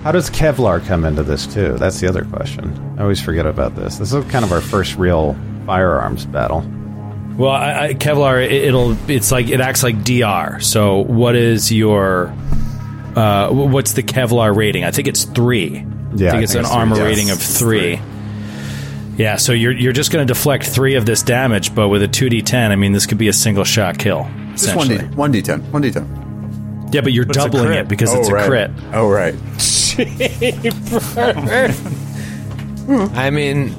how 0.01 0.11
does 0.11 0.31
Kevlar 0.31 0.83
come 0.83 1.05
into 1.05 1.21
this 1.21 1.45
too? 1.45 1.77
That's 1.77 1.99
the 1.99 2.07
other 2.07 2.25
question. 2.25 2.73
I 2.97 3.03
always 3.03 3.21
forget 3.21 3.45
about 3.45 3.75
this. 3.75 3.97
This 3.97 4.13
is 4.13 4.25
kind 4.31 4.43
of 4.43 4.51
our 4.51 4.61
first 4.61 4.95
real 4.95 5.37
firearms 5.67 6.25
battle. 6.25 6.61
Well, 7.37 7.51
I, 7.51 7.87
I, 7.89 7.93
Kevlar, 7.93 8.43
it, 8.43 8.51
it'll 8.51 8.97
it's 9.09 9.31
like 9.31 9.47
it 9.49 9.61
acts 9.61 9.83
like 9.83 10.03
DR. 10.03 10.59
So, 10.61 10.99
what 11.01 11.35
is 11.35 11.71
your 11.71 12.27
uh, 13.15 13.49
what's 13.51 13.93
the 13.93 14.03
Kevlar 14.03 14.55
rating? 14.55 14.83
I 14.83 14.91
think 14.91 15.07
it's 15.07 15.23
three. 15.23 15.69
Yeah, 15.69 15.73
I 15.73 15.77
think 15.77 16.21
I 16.33 16.41
it's 16.43 16.53
think 16.53 16.59
an 16.59 16.65
it's 16.65 16.69
three. 16.69 16.79
armor 16.79 16.95
Yes, 16.97 17.05
rating 17.05 17.29
of 17.29 17.37
it's 17.37 17.59
three. 17.59 18.01
Yeah, 19.17 19.35
so 19.35 19.51
you're 19.53 19.71
you're 19.71 19.93
just 19.93 20.11
going 20.11 20.25
to 20.25 20.33
deflect 20.33 20.65
three 20.65 20.95
of 20.95 21.05
this 21.05 21.21
damage, 21.23 21.73
but 21.75 21.89
with 21.89 22.03
a 22.03 22.07
two 22.07 22.27
d10, 22.27 22.71
I 22.71 22.75
mean, 22.75 22.91
this 22.91 23.05
could 23.05 23.17
be 23.17 23.27
a 23.27 23.33
single 23.33 23.63
shot 23.63 23.97
kill. 23.99 24.27
Just 24.51 24.75
one 24.75 24.87
d 24.87 24.97
one 24.97 25.31
d 25.31 25.41
ten, 25.41 25.61
one 25.71 25.81
d 25.81 25.91
ten. 25.91 26.89
Yeah, 26.91 27.01
but 27.01 27.13
you're 27.13 27.25
But 27.25 27.35
doubling 27.35 27.73
it 27.73 27.87
because 27.87 28.13
oh, 28.13 28.19
it's 28.19 28.29
a 28.29 28.33
right. 28.33 28.47
crit. 28.47 28.71
Oh, 28.93 29.09
right. 29.09 29.35
I 33.17 33.29
mean, 33.29 33.73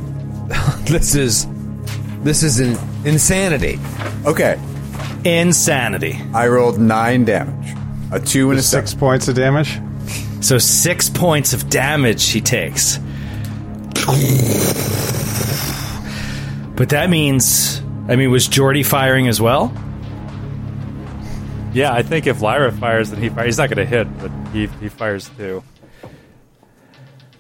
this 0.85 1.15
is 1.15 1.47
this 2.23 2.43
is 2.43 2.61
an 2.61 2.77
insanity. 3.05 3.79
Okay. 4.27 4.59
Insanity. 5.25 6.19
I 6.35 6.49
rolled 6.49 6.79
nine 6.79 7.25
damage. 7.25 7.75
A 8.13 8.21
two 8.21 8.51
and 8.51 8.59
a 8.59 8.63
Six 8.63 8.91
six. 8.91 8.95
points 8.99 9.29
of 9.29 9.35
damage. 9.35 9.79
So 10.41 10.59
six 10.59 11.09
points 11.11 11.53
of 11.53 11.69
damage 11.69 12.29
he 12.31 12.41
takes. 12.41 12.99
But 16.77 16.91
that 16.91 17.11
means, 17.11 17.81
I 18.09 18.17
mean, 18.17 18.31
was 18.31 18.47
Jordy 18.47 18.83
firing 18.85 19.27
as 19.29 19.41
well? 19.41 19.73
Yeah, 21.75 21.93
I 21.93 22.03
think 22.03 22.27
if 22.27 22.41
Lyra 22.41 22.73
fires, 22.73 23.11
then 23.11 23.21
he 23.21 23.29
fires. 23.29 23.47
He's 23.47 23.59
not 23.59 23.69
going 23.69 23.79
to 23.79 23.85
hit, 23.85 24.07
but 24.19 24.31
he 24.53 24.67
he 24.81 24.89
fires 24.89 25.29
too. 25.37 25.63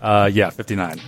Uh, 0.02 0.28
yeah, 0.32 0.50
fifty 0.50 0.76
nine 0.76 1.00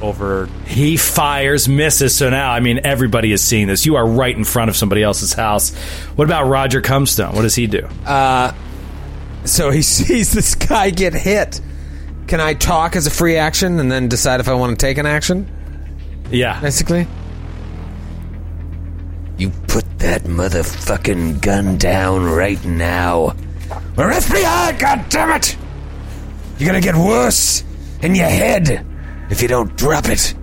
over. 0.00 0.46
He 0.66 0.96
fires, 0.96 1.68
misses. 1.68 2.14
So 2.14 2.30
now, 2.30 2.52
I 2.52 2.60
mean, 2.60 2.80
everybody 2.84 3.32
is 3.32 3.42
seeing 3.42 3.66
this. 3.66 3.86
You 3.86 3.96
are 3.96 4.06
right 4.06 4.36
in 4.36 4.44
front 4.44 4.68
of 4.70 4.76
somebody 4.76 5.02
else's 5.02 5.32
house. 5.32 5.74
What 6.16 6.24
about 6.24 6.44
Roger 6.48 6.80
Comstone? 6.80 7.34
What 7.34 7.42
does 7.42 7.54
he 7.54 7.66
do? 7.66 7.86
Uh, 8.06 8.52
so 9.44 9.70
he 9.70 9.82
sees 9.82 10.32
this 10.32 10.54
guy 10.54 10.90
get 10.90 11.14
hit. 11.14 11.60
Can 12.26 12.40
I 12.40 12.54
talk 12.54 12.94
as 12.96 13.06
a 13.06 13.10
free 13.10 13.36
action 13.36 13.80
and 13.80 13.90
then 13.90 14.08
decide 14.08 14.40
if 14.40 14.48
I 14.48 14.54
want 14.54 14.78
to 14.78 14.86
take 14.86 14.98
an 14.98 15.06
action? 15.06 15.48
yeah. 16.30 16.60
Basically. 16.60 17.06
You 19.36 19.50
put 19.68 19.98
that 20.00 20.22
motherfucking 20.24 21.40
gun 21.40 21.78
down 21.78 22.24
right 22.24 22.62
now. 22.64 23.34
Or 23.96 24.10
FBI, 24.10 24.78
goddammit! 24.78 25.56
You're 26.58 26.66
gonna 26.66 26.82
get 26.82 26.94
worse 26.94 27.64
in 28.02 28.14
your 28.14 28.26
head 28.26 28.86
if 29.30 29.40
you 29.42 29.48
don't 29.48 29.74
drop 29.76 30.06
it. 30.08 30.34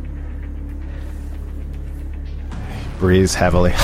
Breathes 2.99 3.35
heavily. 3.35 3.73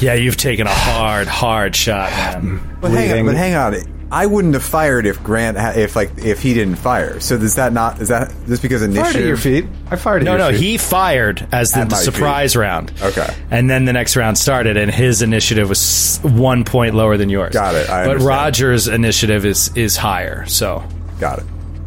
Yeah, 0.00 0.14
you've 0.14 0.36
taken 0.36 0.66
a 0.66 0.74
hard, 0.74 1.28
hard 1.28 1.76
shot, 1.76 2.10
man. 2.10 2.78
But 2.80 2.90
hang, 2.90 3.20
on, 3.20 3.26
but 3.26 3.36
hang 3.36 3.54
on. 3.54 4.08
I 4.10 4.26
wouldn't 4.26 4.54
have 4.54 4.64
fired 4.64 5.06
if 5.06 5.22
Grant, 5.22 5.56
ha- 5.56 5.74
if 5.76 5.94
like, 5.94 6.10
if 6.18 6.42
he 6.42 6.54
didn't 6.54 6.74
fire. 6.74 7.20
So 7.20 7.38
does 7.38 7.54
that 7.54 7.72
not? 7.72 8.00
Is 8.00 8.08
that 8.08 8.34
just 8.48 8.62
because 8.62 8.82
initiative? 8.82 9.12
Fired 9.12 9.22
at 9.22 9.28
your 9.28 9.36
feet. 9.36 9.64
I 9.92 9.94
fired 9.96 10.22
at 10.22 10.24
No, 10.24 10.30
your 10.32 10.38
no, 10.38 10.50
feet. 10.50 10.60
he 10.60 10.76
fired 10.76 11.46
as 11.52 11.70
the, 11.70 11.84
the 11.84 11.94
surprise 11.94 12.54
feet. 12.54 12.58
round. 12.58 12.92
Okay. 13.00 13.32
And 13.52 13.70
then 13.70 13.84
the 13.84 13.92
next 13.92 14.16
round 14.16 14.36
started, 14.38 14.76
and 14.76 14.90
his 14.92 15.22
initiative 15.22 15.68
was 15.68 16.18
one 16.24 16.64
point 16.64 16.96
lower 16.96 17.16
than 17.16 17.28
yours. 17.30 17.52
Got 17.54 17.76
it, 17.76 17.88
I 17.88 18.02
but 18.06 18.10
understand. 18.16 18.26
Roger's 18.28 18.88
initiative 18.88 19.44
is 19.46 19.70
is 19.76 19.96
higher. 19.96 20.44
So 20.46 20.82
Got 21.20 21.38
it. 21.38 21.44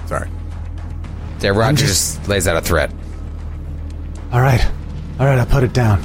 Sorry. 0.08 0.30
There, 1.46 1.54
Roger 1.54 1.86
just 1.86 2.28
lays 2.28 2.48
out 2.48 2.58
a 2.58 2.62
threat. 2.62 2.92
All 4.32 4.42
right. 4.42 4.66
All 5.20 5.28
right, 5.28 5.38
I 5.38 5.46
put 5.46 5.62
it 5.64 5.74
down. 5.74 6.02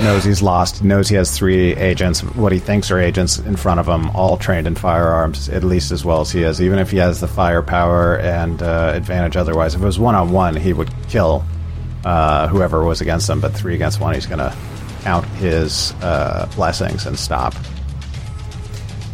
Knows 0.00 0.22
he's 0.22 0.40
lost. 0.40 0.84
Knows 0.84 1.08
he 1.08 1.16
has 1.16 1.36
three 1.36 1.74
agents, 1.74 2.22
what 2.22 2.52
he 2.52 2.60
thinks 2.60 2.92
are 2.92 3.00
agents 3.00 3.40
in 3.40 3.56
front 3.56 3.80
of 3.80 3.88
him, 3.88 4.10
all 4.10 4.36
trained 4.36 4.68
in 4.68 4.76
firearms, 4.76 5.48
at 5.48 5.64
least 5.64 5.90
as 5.90 6.04
well 6.04 6.20
as 6.20 6.30
he 6.30 6.44
is. 6.44 6.62
Even 6.62 6.78
if 6.78 6.92
he 6.92 6.98
has 6.98 7.18
the 7.18 7.26
firepower 7.26 8.20
and 8.20 8.62
uh, 8.62 8.92
advantage 8.94 9.36
otherwise. 9.36 9.74
If 9.74 9.82
it 9.82 9.84
was 9.84 9.98
one 9.98 10.14
on 10.14 10.30
one, 10.30 10.54
he 10.54 10.72
would 10.72 10.92
kill 11.08 11.44
uh, 12.04 12.46
whoever 12.46 12.84
was 12.84 13.00
against 13.00 13.28
him, 13.28 13.40
but 13.40 13.54
three 13.54 13.74
against 13.74 13.98
one, 13.98 14.14
he's 14.14 14.26
going 14.26 14.38
to 14.38 14.56
count 15.02 15.26
his 15.30 15.94
uh, 15.94 16.48
blessings 16.54 17.06
and 17.06 17.18
stop. 17.18 17.56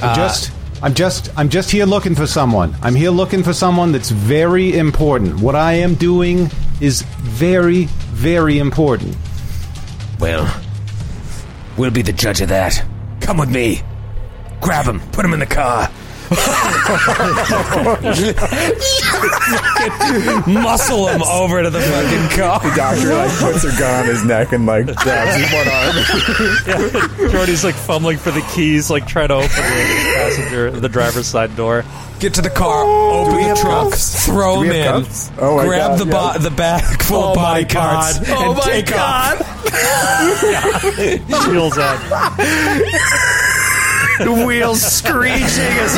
I'm 0.02 0.14
just. 0.14 0.52
I'm 0.84 0.92
just 0.92 1.30
I'm 1.34 1.48
just 1.48 1.70
here 1.70 1.86
looking 1.86 2.14
for 2.14 2.26
someone. 2.26 2.76
I'm 2.82 2.94
here 2.94 3.08
looking 3.08 3.42
for 3.42 3.54
someone 3.54 3.90
that's 3.90 4.10
very 4.10 4.76
important. 4.76 5.40
What 5.40 5.54
I 5.54 5.72
am 5.72 5.94
doing 5.94 6.50
is 6.78 7.00
very 7.22 7.84
very 8.12 8.58
important. 8.58 9.16
Well, 10.20 10.44
we'll 11.78 11.90
be 11.90 12.02
the 12.02 12.12
judge 12.12 12.42
of 12.42 12.50
that. 12.50 12.84
Come 13.22 13.38
with 13.38 13.50
me. 13.50 13.80
Grab 14.60 14.84
him. 14.84 15.00
Put 15.12 15.24
him 15.24 15.32
in 15.32 15.40
the 15.40 15.46
car. 15.46 15.88
Muscle 20.46 21.08
him 21.08 21.22
over 21.22 21.62
to 21.62 21.70
the 21.70 21.80
fucking 21.80 22.28
car. 22.38 22.60
The 22.60 22.72
Doctor 22.76 23.14
like 23.14 23.30
puts 23.38 23.64
a 23.64 23.70
gun 23.78 24.00
on 24.02 24.06
his 24.06 24.22
neck 24.24 24.52
and 24.52 24.66
like 24.66 24.86
grabs 24.96 25.36
his 25.36 25.50
one 25.52 25.68
arm. 25.68 25.96
yeah. 26.66 27.28
Jordy's 27.30 27.64
like 27.64 27.74
fumbling 27.74 28.18
for 28.18 28.30
the 28.32 28.42
keys, 28.54 28.90
like 28.90 29.06
trying 29.06 29.28
to 29.28 29.34
open 29.34 29.48
the 29.48 30.12
passenger, 30.14 30.70
the 30.70 30.88
driver's 30.88 31.26
side 31.26 31.54
door. 31.56 31.84
Get 32.20 32.34
to 32.34 32.42
the 32.42 32.50
car. 32.50 32.84
open 32.84 33.34
the 33.36 33.54
trunk. 33.60 33.90
cuffs? 33.92 34.26
Throw 34.26 34.62
him 34.62 34.70
in. 34.72 35.04
Oh 35.38 35.56
my 35.56 35.64
grab 35.64 35.98
God, 35.98 36.00
the 36.00 36.06
yeah. 36.06 36.32
bo- 36.34 36.38
the 36.38 36.50
bag 36.50 37.02
full 37.02 37.24
of 37.24 37.30
oh 37.30 37.34
body 37.34 37.64
parts 37.64 38.20
oh 38.28 38.52
and 38.52 38.62
take 38.62 38.92
off. 38.92 39.40
Wheels 41.48 41.76
up. 41.78 41.98
the 44.18 44.32
wheels 44.46 44.80
screeching 44.80 45.40
as 45.40 45.96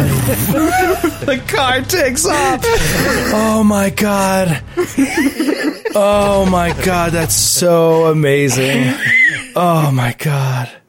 the 1.26 1.42
car 1.46 1.82
takes 1.82 2.26
off. 2.26 2.60
Oh 3.32 3.62
my 3.64 3.90
god! 3.90 4.62
Oh 5.94 6.46
my 6.50 6.72
god! 6.84 7.12
That's 7.12 7.34
so 7.34 8.06
amazing. 8.06 8.94
Oh 9.54 9.90
my 9.92 10.14
god. 10.18 10.79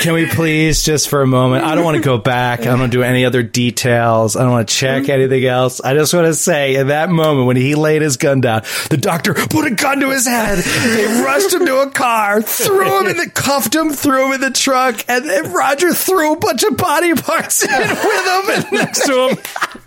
Can 0.00 0.14
we 0.14 0.26
please, 0.26 0.82
just 0.84 1.08
for 1.08 1.22
a 1.22 1.26
moment? 1.26 1.64
I 1.64 1.74
don't 1.74 1.84
want 1.84 1.96
to 1.96 2.02
go 2.02 2.18
back. 2.18 2.60
I 2.60 2.64
don't 2.64 2.80
want 2.80 2.92
to 2.92 2.98
do 2.98 3.02
any 3.02 3.24
other 3.24 3.42
details. 3.42 4.36
I 4.36 4.42
don't 4.42 4.52
want 4.52 4.68
to 4.68 4.74
check 4.74 5.04
mm-hmm. 5.04 5.10
anything 5.12 5.44
else. 5.44 5.80
I 5.80 5.94
just 5.94 6.14
want 6.14 6.26
to 6.26 6.34
say, 6.34 6.76
in 6.76 6.88
that 6.88 7.10
moment 7.10 7.46
when 7.46 7.56
he 7.56 7.74
laid 7.74 8.02
his 8.02 8.16
gun 8.16 8.40
down, 8.40 8.62
the 8.90 8.96
doctor 8.96 9.34
put 9.34 9.66
a 9.66 9.74
gun 9.74 10.00
to 10.00 10.10
his 10.10 10.26
head. 10.26 10.58
They 10.58 11.04
rushed 11.22 11.52
him 11.52 11.66
to 11.66 11.80
a 11.80 11.90
car, 11.90 12.42
threw 12.42 13.00
him 13.00 13.06
in 13.06 13.16
the, 13.16 13.30
cuffed 13.30 13.74
him, 13.74 13.90
threw 13.90 14.26
him 14.26 14.32
in 14.34 14.40
the 14.40 14.50
truck, 14.50 15.04
and 15.08 15.24
then 15.24 15.52
Roger 15.52 15.92
threw 15.92 16.32
a 16.32 16.38
bunch 16.38 16.62
of 16.62 16.76
body 16.76 17.14
parts 17.14 17.62
in 17.62 17.70
with 17.70 18.26
him 18.26 18.50
and 18.50 18.72
next 18.72 19.04
to 19.06 19.28
him. 19.28 19.38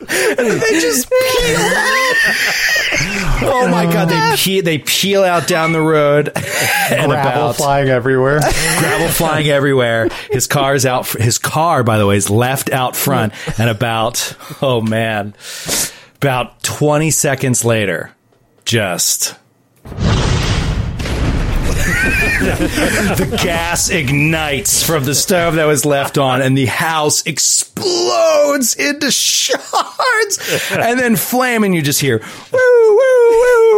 And 0.02 0.62
they 0.62 0.80
just 0.80 1.10
peel 1.10 1.58
out. 1.58 2.16
Oh 3.44 3.68
my 3.72 3.86
god! 3.86 4.10
They 4.10 4.36
peel, 4.44 4.64
they 4.64 4.78
peel 4.80 5.24
out 5.24 5.48
down 5.48 5.72
the 5.72 5.82
road 5.82 6.32
and 6.36 6.36
Gravel 6.36 7.12
about 7.12 7.56
flying 7.56 7.89
everywhere. 7.89 8.39
gravel 8.39 9.08
flying 9.10 9.48
everywhere. 9.48 9.81
His 10.32 10.48
car's 10.48 10.86
out. 10.86 11.08
His 11.08 11.38
car, 11.38 11.84
by 11.84 11.98
the 11.98 12.06
way, 12.06 12.18
is 12.18 12.30
left 12.30 12.72
out 12.72 12.96
front. 12.96 13.34
And 13.60 13.70
about 13.70 14.36
oh 14.62 14.82
man, 14.82 15.34
about 16.18 16.64
twenty 16.64 17.12
seconds 17.12 17.66
later, 17.66 18.12
just. 18.66 19.36
the 22.42 23.40
gas 23.44 23.90
ignites 23.90 24.84
from 24.84 25.04
the 25.04 25.14
stove 25.14 25.56
that 25.56 25.66
was 25.66 25.86
left 25.86 26.18
on, 26.18 26.42
and 26.42 26.58
the 26.58 26.66
house 26.66 27.26
explodes 27.26 28.76
into 28.76 29.12
shards, 29.12 30.40
and 30.72 31.00
then 31.00 31.16
flame, 31.16 31.64
and 31.64 31.76
you 31.76 31.82
just 31.82 32.02
hear 32.02 32.20
woo 32.52 32.60
woo 32.90 32.98
woo 32.98 33.70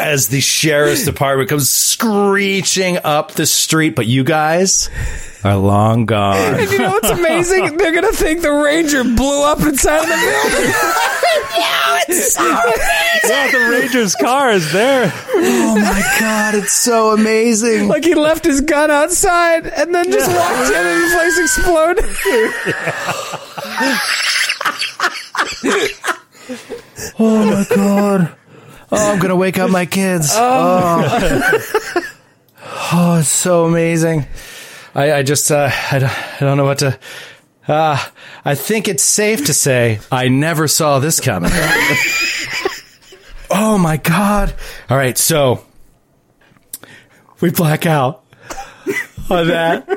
as 0.00 0.28
the 0.28 0.40
sheriff's 0.40 1.04
department 1.06 1.48
comes 1.50 1.70
screeching 1.70 2.98
up 3.04 3.32
the 3.32 3.46
street. 3.46 3.94
But 3.94 4.06
you 4.06 4.24
guys 4.24 4.88
are 5.44 5.56
long 5.56 6.06
gone. 6.06 6.36
And 6.60 6.70
You 6.70 6.78
know 6.78 6.90
what's 6.90 7.10
amazing? 7.10 7.76
They're 7.78 7.92
gonna 7.94 8.12
think 8.12 8.42
the 8.42 8.52
ranger 8.52 9.04
blew 9.04 9.44
up 9.44 9.60
inside 9.60 10.00
of 10.02 10.06
the 10.08 10.16
building. 10.16 10.74
Yeah, 11.56 13.50
the 13.50 13.68
Ranger's 13.70 14.14
car 14.16 14.50
is 14.52 14.70
there. 14.72 15.12
Oh 15.34 15.74
my 15.78 16.16
god, 16.20 16.54
it's 16.54 16.72
so 16.72 17.10
amazing. 17.12 17.88
like 17.88 18.04
he 18.04 18.14
left 18.14 18.44
his 18.44 18.60
gun 18.60 18.90
outside 18.90 19.66
and 19.66 19.94
then 19.94 20.10
just 20.10 20.30
walked 20.30 20.70
in 20.70 20.86
and 20.86 21.02
the 21.02 21.16
place 21.16 21.38
exploded. 21.38 22.04
Oh 27.18 27.44
my 27.50 27.64
god. 27.74 28.36
Oh, 28.92 29.12
I'm 29.12 29.18
gonna 29.18 29.36
wake 29.36 29.58
up 29.58 29.70
my 29.70 29.86
kids. 29.86 30.32
Oh, 30.36 32.02
oh 32.92 33.18
it's 33.20 33.28
so 33.28 33.64
amazing. 33.64 34.26
I, 34.94 35.12
I 35.14 35.22
just, 35.22 35.50
uh, 35.50 35.70
I, 35.90 35.98
don't, 35.98 36.10
I 36.10 36.38
don't 36.40 36.56
know 36.56 36.64
what 36.64 36.78
to. 36.78 36.98
Uh, 37.66 37.98
I 38.44 38.54
think 38.54 38.88
it's 38.88 39.02
safe 39.02 39.46
to 39.46 39.54
say 39.54 40.00
I 40.12 40.28
never 40.28 40.68
saw 40.68 40.98
this 40.98 41.18
coming. 41.18 41.50
oh 43.50 43.78
my 43.78 43.96
god! 43.96 44.54
All 44.90 44.96
right, 44.96 45.16
so 45.16 45.64
we 47.40 47.50
black 47.50 47.86
out 47.86 48.22
on 49.30 49.48
that. 49.48 49.88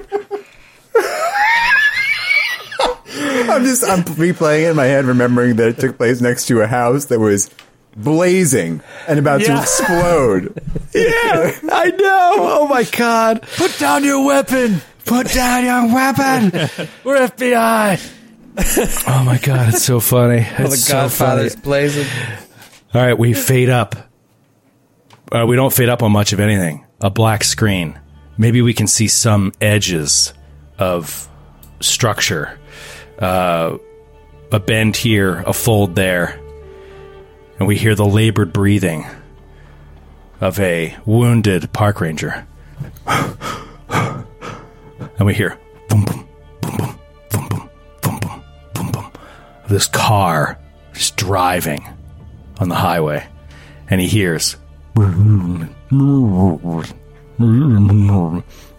I'm 3.49 3.63
just 3.63 3.83
I'm 3.83 4.03
replaying 4.03 4.63
it 4.63 4.69
in 4.69 4.75
my 4.75 4.85
head, 4.85 5.05
remembering 5.05 5.57
that 5.57 5.67
it 5.67 5.79
took 5.79 5.97
place 5.97 6.21
next 6.21 6.47
to 6.47 6.61
a 6.61 6.67
house 6.67 7.05
that 7.05 7.19
was 7.19 7.49
blazing 7.97 8.81
and 9.07 9.19
about 9.19 9.41
to 9.41 9.59
explode. 9.59 10.61
Yeah, 10.93 11.51
I 11.71 11.91
know. 11.91 12.33
Oh 12.39 12.67
my 12.67 12.83
god! 12.83 13.43
Put 13.57 13.77
down 13.77 14.03
your 14.03 14.25
weapon. 14.25 14.81
Put 15.05 15.27
down 15.27 15.63
your 15.63 15.93
weapon. 15.93 16.51
We're 17.03 17.27
FBI. 17.27 18.13
oh 19.07 19.23
my 19.23 19.37
god, 19.37 19.73
it's 19.75 19.83
so 19.83 19.99
funny. 19.99 20.47
It's 20.57 20.85
so 20.85 20.93
Godfather's 20.93 21.53
funny. 21.53 21.63
blazing. 21.63 22.07
All 22.95 23.01
right, 23.01 23.19
we 23.19 23.33
fade 23.33 23.69
up. 23.69 23.95
Uh, 25.31 25.45
we 25.45 25.55
don't 25.55 25.71
fade 25.71 25.89
up 25.89 26.01
on 26.01 26.11
much 26.11 26.33
of 26.33 26.39
anything. 26.39 26.83
A 26.99 27.11
black 27.11 27.43
screen. 27.43 27.99
Maybe 28.37 28.63
we 28.63 28.73
can 28.73 28.87
see 28.87 29.07
some 29.07 29.51
edges 29.61 30.33
of 30.79 31.29
structure. 31.79 32.57
Uh, 33.19 33.77
a 34.51 34.59
bend 34.59 34.95
here, 34.95 35.43
a 35.45 35.53
fold 35.53 35.93
there. 35.95 36.39
And 37.59 37.67
we 37.67 37.75
hear 37.75 37.95
the 37.95 38.05
labored 38.05 38.53
breathing 38.53 39.05
of 40.39 40.59
a 40.59 40.95
wounded 41.05 41.73
park 41.73 41.99
ranger. 42.01 42.45
and 43.07 44.25
we 45.21 45.33
hear 45.33 45.57
boom, 45.89 46.03
boom, 46.05 46.27
boom, 46.61 46.77
boom, 46.79 46.99
boom, 47.31 47.47
boom, 47.49 47.69
boom, 48.01 48.19
boom, 48.19 48.43
boom, 48.73 48.91
boom. 48.91 49.11
This 49.67 49.87
car 49.87 50.59
just 50.93 51.17
driving 51.17 51.83
on 52.59 52.69
the 52.69 52.75
highway, 52.75 53.25
and 53.89 54.01
he 54.01 54.07
hears 54.07 54.55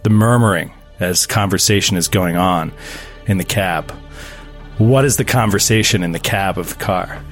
the 0.03 0.11
murmuring 0.11 0.73
as 1.01 1.27
conversation 1.27 1.97
is 1.97 2.09
going 2.09 2.37
on 2.37 2.73
in 3.27 3.39
the 3.39 3.45
cab. 3.45 3.91
What 4.79 5.05
is 5.05 5.17
the 5.17 5.25
conversation 5.25 6.03
in 6.03 6.13
the 6.13 6.19
cab 6.19 6.59
of 6.59 6.71
the 6.71 6.85
car? 6.85 7.23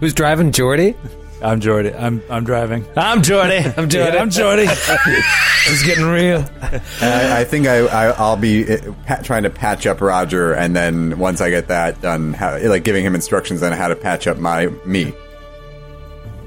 Who's 0.00 0.14
driving 0.14 0.52
Jordy? 0.52 0.94
I'm 1.42 1.60
Jordy. 1.60 1.92
I'm 1.92 2.22
I'm 2.30 2.44
driving. 2.44 2.84
I'm 2.96 3.22
Jordy. 3.22 3.56
I'm 3.76 3.88
Jordy. 3.88 4.18
I'm 4.18 4.30
Jordy. 4.30 4.66
It's 5.68 5.82
getting 5.84 6.04
real. 6.04 6.48
I, 7.02 7.40
I 7.40 7.44
think 7.44 7.66
I, 7.66 7.78
I 7.86 8.10
I'll 8.12 8.36
be 8.36 8.72
uh, 8.72 8.92
pa- 9.04 9.20
trying 9.24 9.42
to 9.42 9.50
patch 9.50 9.84
up 9.84 10.00
Roger, 10.00 10.52
and 10.52 10.76
then 10.76 11.18
once 11.18 11.40
I 11.40 11.50
get 11.50 11.66
that 11.66 12.00
done, 12.00 12.34
how, 12.34 12.56
like 12.68 12.84
giving 12.84 13.04
him 13.04 13.16
instructions 13.16 13.64
on 13.64 13.72
how 13.72 13.88
to 13.88 13.96
patch 13.96 14.28
up 14.28 14.38
my 14.38 14.66
me. 14.84 15.12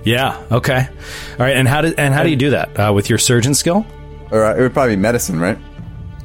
yeah. 0.06 0.41
Okay. 0.54 0.88
All 0.88 1.38
right. 1.38 1.58
And 1.58 1.68
how 1.68 1.82
do 1.82 1.93
and 1.97 2.14
how 2.14 2.24
do 2.24 2.30
you 2.30 2.38
do 2.38 2.52
that 2.52 2.80
uh, 2.80 2.93
with 2.93 3.10
your 3.10 3.20
surgeon 3.20 3.54
skill? 3.56 3.86
Or 4.32 4.45
uh, 4.45 4.56
it 4.56 4.62
would 4.62 4.72
probably 4.74 4.95
be 4.95 5.02
medicine, 5.02 5.38
right? 5.41 5.58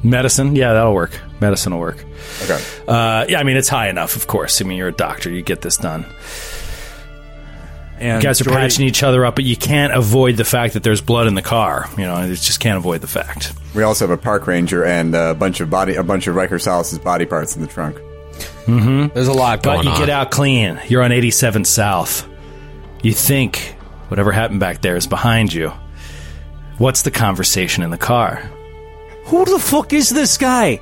Medicine. 0.01 0.55
Yeah, 0.55 0.71
that'll 0.71 0.93
work. 0.93 1.19
Medicine 1.41 1.73
will 1.73 1.81
work. 1.81 1.97
Okay. 2.43 2.63
Uh, 2.87 3.25
yeah, 3.27 3.39
I 3.39 3.43
mean 3.43 3.57
it's 3.57 3.67
high 3.67 3.89
enough, 3.89 4.15
of 4.15 4.27
course. 4.27 4.61
I 4.61 4.63
mean 4.63 4.77
you're 4.77 4.87
a 4.87 4.93
doctor, 4.93 5.29
you 5.29 5.41
get 5.41 5.61
this 5.63 5.75
done. 5.75 6.05
And 7.99 8.21
You 8.21 8.27
guys 8.27 8.41
are 8.41 8.43
Jordy- 8.45 8.59
patching 8.59 8.85
each 8.85 9.03
other 9.03 9.25
up, 9.25 9.35
but 9.35 9.45
you 9.45 9.55
can't 9.55 9.93
avoid 9.93 10.35
the 10.37 10.43
fact 10.43 10.73
that 10.73 10.83
there's 10.83 10.99
blood 11.01 11.27
in 11.27 11.35
the 11.35 11.41
car. 11.41 11.89
You 11.97 12.03
know, 12.05 12.21
you 12.23 12.35
just 12.35 12.59
can't 12.59 12.77
avoid 12.77 13.01
the 13.01 13.07
fact. 13.07 13.53
We 13.73 13.83
also 13.83 14.05
have 14.07 14.17
a 14.17 14.21
park 14.21 14.47
ranger 14.47 14.83
and 14.83 15.15
a 15.15 15.33
bunch 15.33 15.61
of 15.61 15.69
body, 15.69 15.95
a 15.95 16.03
bunch 16.03 16.27
of 16.27 16.35
Riker 16.35 16.59
Salas's 16.59 16.99
body 16.99 17.25
parts 17.25 17.55
in 17.55 17.61
the 17.61 17.67
trunk. 17.67 17.95
Mm-hmm. 18.65 19.13
There's 19.13 19.27
a 19.29 19.33
lot 19.33 19.63
But 19.63 19.75
going 19.75 19.85
you 19.85 19.91
on. 19.91 19.99
get 19.99 20.09
out 20.09 20.31
clean. 20.31 20.79
You're 20.87 21.03
on 21.03 21.11
87 21.13 21.63
South. 21.65 22.27
You 23.01 23.13
think 23.13 23.75
whatever 24.09 24.31
happened 24.31 24.59
back 24.59 24.81
there 24.81 24.95
is 24.97 25.07
behind 25.07 25.53
you. 25.53 25.71
What's 26.77 27.03
the 27.03 27.11
conversation 27.11 27.83
in 27.83 27.91
the 27.91 27.97
car? 27.97 28.37
Who 29.25 29.45
the 29.45 29.59
fuck 29.59 29.93
is 29.93 30.09
this 30.09 30.37
guy? 30.37 30.77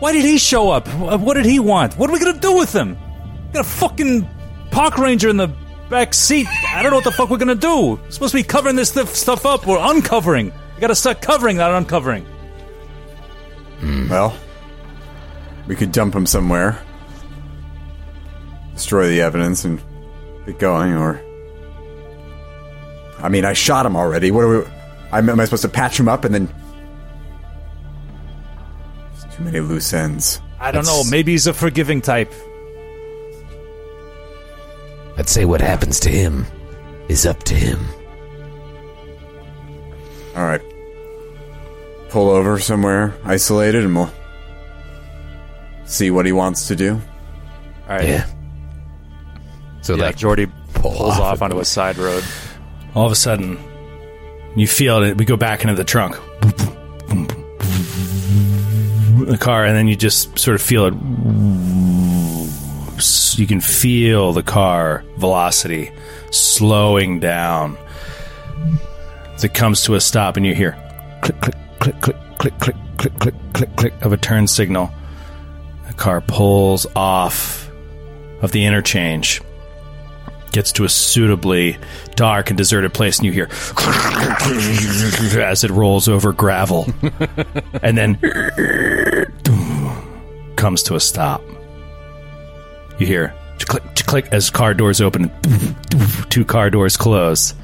Why 0.00 0.12
did 0.12 0.24
he 0.24 0.38
show 0.38 0.70
up? 0.70 0.88
What 0.88 1.34
did 1.34 1.46
he 1.46 1.60
want? 1.60 1.96
What 1.96 2.10
are 2.10 2.12
we 2.12 2.18
gonna 2.18 2.40
do 2.40 2.56
with 2.56 2.74
him? 2.74 2.98
Got 3.52 3.60
a 3.60 3.68
fucking 3.68 4.28
park 4.72 4.98
ranger 4.98 5.28
in 5.28 5.36
the 5.36 5.48
back 5.94 6.12
seat. 6.12 6.48
I 6.66 6.82
don't 6.82 6.90
know 6.90 6.96
what 6.96 7.04
the 7.04 7.12
fuck 7.12 7.30
we're 7.30 7.38
gonna 7.38 7.54
do. 7.54 7.90
We're 7.90 8.10
supposed 8.10 8.32
to 8.32 8.38
be 8.38 8.42
covering 8.42 8.74
this 8.74 8.88
stuff, 8.90 9.46
up. 9.46 9.64
We're 9.64 9.78
uncovering. 9.78 10.46
We 10.74 10.80
gotta 10.80 10.96
start 10.96 11.22
covering, 11.22 11.56
not 11.56 11.70
uncovering. 11.70 12.24
Hmm. 13.78 14.08
Well, 14.08 14.36
we 15.68 15.76
could 15.76 15.92
dump 15.92 16.16
him 16.16 16.26
somewhere, 16.26 16.82
destroy 18.74 19.06
the 19.08 19.20
evidence, 19.20 19.64
and 19.64 19.80
get 20.46 20.58
going. 20.58 20.94
Or, 20.94 21.22
I 23.20 23.28
mean, 23.28 23.44
I 23.44 23.52
shot 23.52 23.86
him 23.86 23.94
already. 23.94 24.32
What 24.32 24.40
are 24.40 24.58
we? 24.62 24.66
I'm, 25.12 25.28
am 25.30 25.38
I 25.38 25.44
supposed 25.44 25.62
to 25.62 25.68
patch 25.68 26.00
him 26.00 26.08
up 26.08 26.24
and 26.24 26.34
then? 26.34 26.54
There's 29.12 29.36
too 29.36 29.44
many 29.44 29.60
loose 29.60 29.92
ends. 29.92 30.40
I 30.58 30.72
don't 30.72 30.86
know. 30.86 31.04
Maybe 31.08 31.30
he's 31.30 31.46
a 31.46 31.54
forgiving 31.54 32.00
type. 32.00 32.34
I'd 35.16 35.28
say 35.28 35.44
what 35.44 35.60
happens 35.60 36.00
to 36.00 36.10
him 36.10 36.46
is 37.08 37.26
up 37.26 37.42
to 37.44 37.54
him. 37.54 37.78
All 40.36 40.42
right, 40.44 40.60
pull 42.08 42.28
over 42.30 42.58
somewhere 42.58 43.14
isolated, 43.24 43.84
and 43.84 43.94
we'll 43.94 44.10
see 45.84 46.10
what 46.10 46.26
he 46.26 46.32
wants 46.32 46.66
to 46.68 46.76
do. 46.76 47.00
All 47.88 47.96
right. 47.96 48.08
Yeah. 48.08 48.26
So 49.82 49.94
Yeah, 49.94 50.04
like 50.06 50.16
Jordy 50.16 50.46
pulls 50.74 51.00
off 51.00 51.20
off, 51.20 51.42
onto 51.42 51.58
a 51.60 51.64
side 51.64 51.98
road. 51.98 52.24
All 52.94 53.06
of 53.06 53.12
a 53.12 53.16
sudden, 53.16 53.58
you 54.56 54.66
feel 54.66 55.02
it. 55.02 55.16
We 55.16 55.24
go 55.24 55.36
back 55.36 55.62
into 55.62 55.74
the 55.74 55.84
trunk. 55.84 56.16
The 59.26 59.38
car, 59.38 59.64
and 59.64 59.76
then 59.76 59.86
you 59.86 59.94
just 59.96 60.38
sort 60.38 60.54
of 60.56 60.62
feel 60.62 60.86
it. 60.86 60.94
You 63.36 63.46
can 63.46 63.60
feel 63.60 64.32
the 64.32 64.42
car 64.42 65.04
velocity 65.16 65.90
slowing 66.30 67.20
down 67.20 67.76
as 69.34 69.44
it 69.44 69.54
comes 69.54 69.82
to 69.84 69.94
a 69.94 70.00
stop, 70.00 70.36
and 70.36 70.46
you 70.46 70.54
hear 70.54 70.72
click, 71.22 71.40
click, 71.40 71.56
click, 71.80 72.00
click, 72.00 72.58
click, 72.58 72.58
click, 72.58 72.76
click, 72.96 73.18
click, 73.18 73.34
click, 73.52 73.76
click 73.76 73.94
of 74.02 74.12
a 74.12 74.16
turn 74.16 74.46
signal. 74.46 74.90
The 75.88 75.94
car 75.94 76.20
pulls 76.20 76.86
off 76.94 77.68
of 78.42 78.52
the 78.52 78.64
interchange 78.64 79.40
gets 80.54 80.70
to 80.70 80.84
a 80.84 80.88
suitably 80.88 81.76
dark 82.14 82.48
and 82.48 82.56
deserted 82.56 82.94
place, 82.94 83.18
and 83.18 83.26
you 83.26 83.32
hear 83.32 83.48
as 85.42 85.64
it 85.64 85.70
rolls 85.70 86.08
over 86.08 86.32
gravel, 86.32 86.86
and 87.82 87.98
then 87.98 88.14
comes 90.56 90.84
to 90.84 90.94
a 90.94 91.00
stop. 91.00 91.42
You 92.98 93.06
hear 93.06 93.34
click, 93.60 93.82
click 94.06 94.28
as 94.32 94.50
car 94.50 94.74
doors 94.74 95.00
open, 95.00 95.30
two 96.30 96.44
car 96.44 96.70
doors 96.70 96.96
close, 96.96 97.54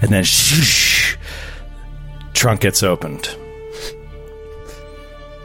and 0.00 0.10
then 0.10 0.24
trunk 2.34 2.60
gets 2.60 2.82
opened. 2.82 3.34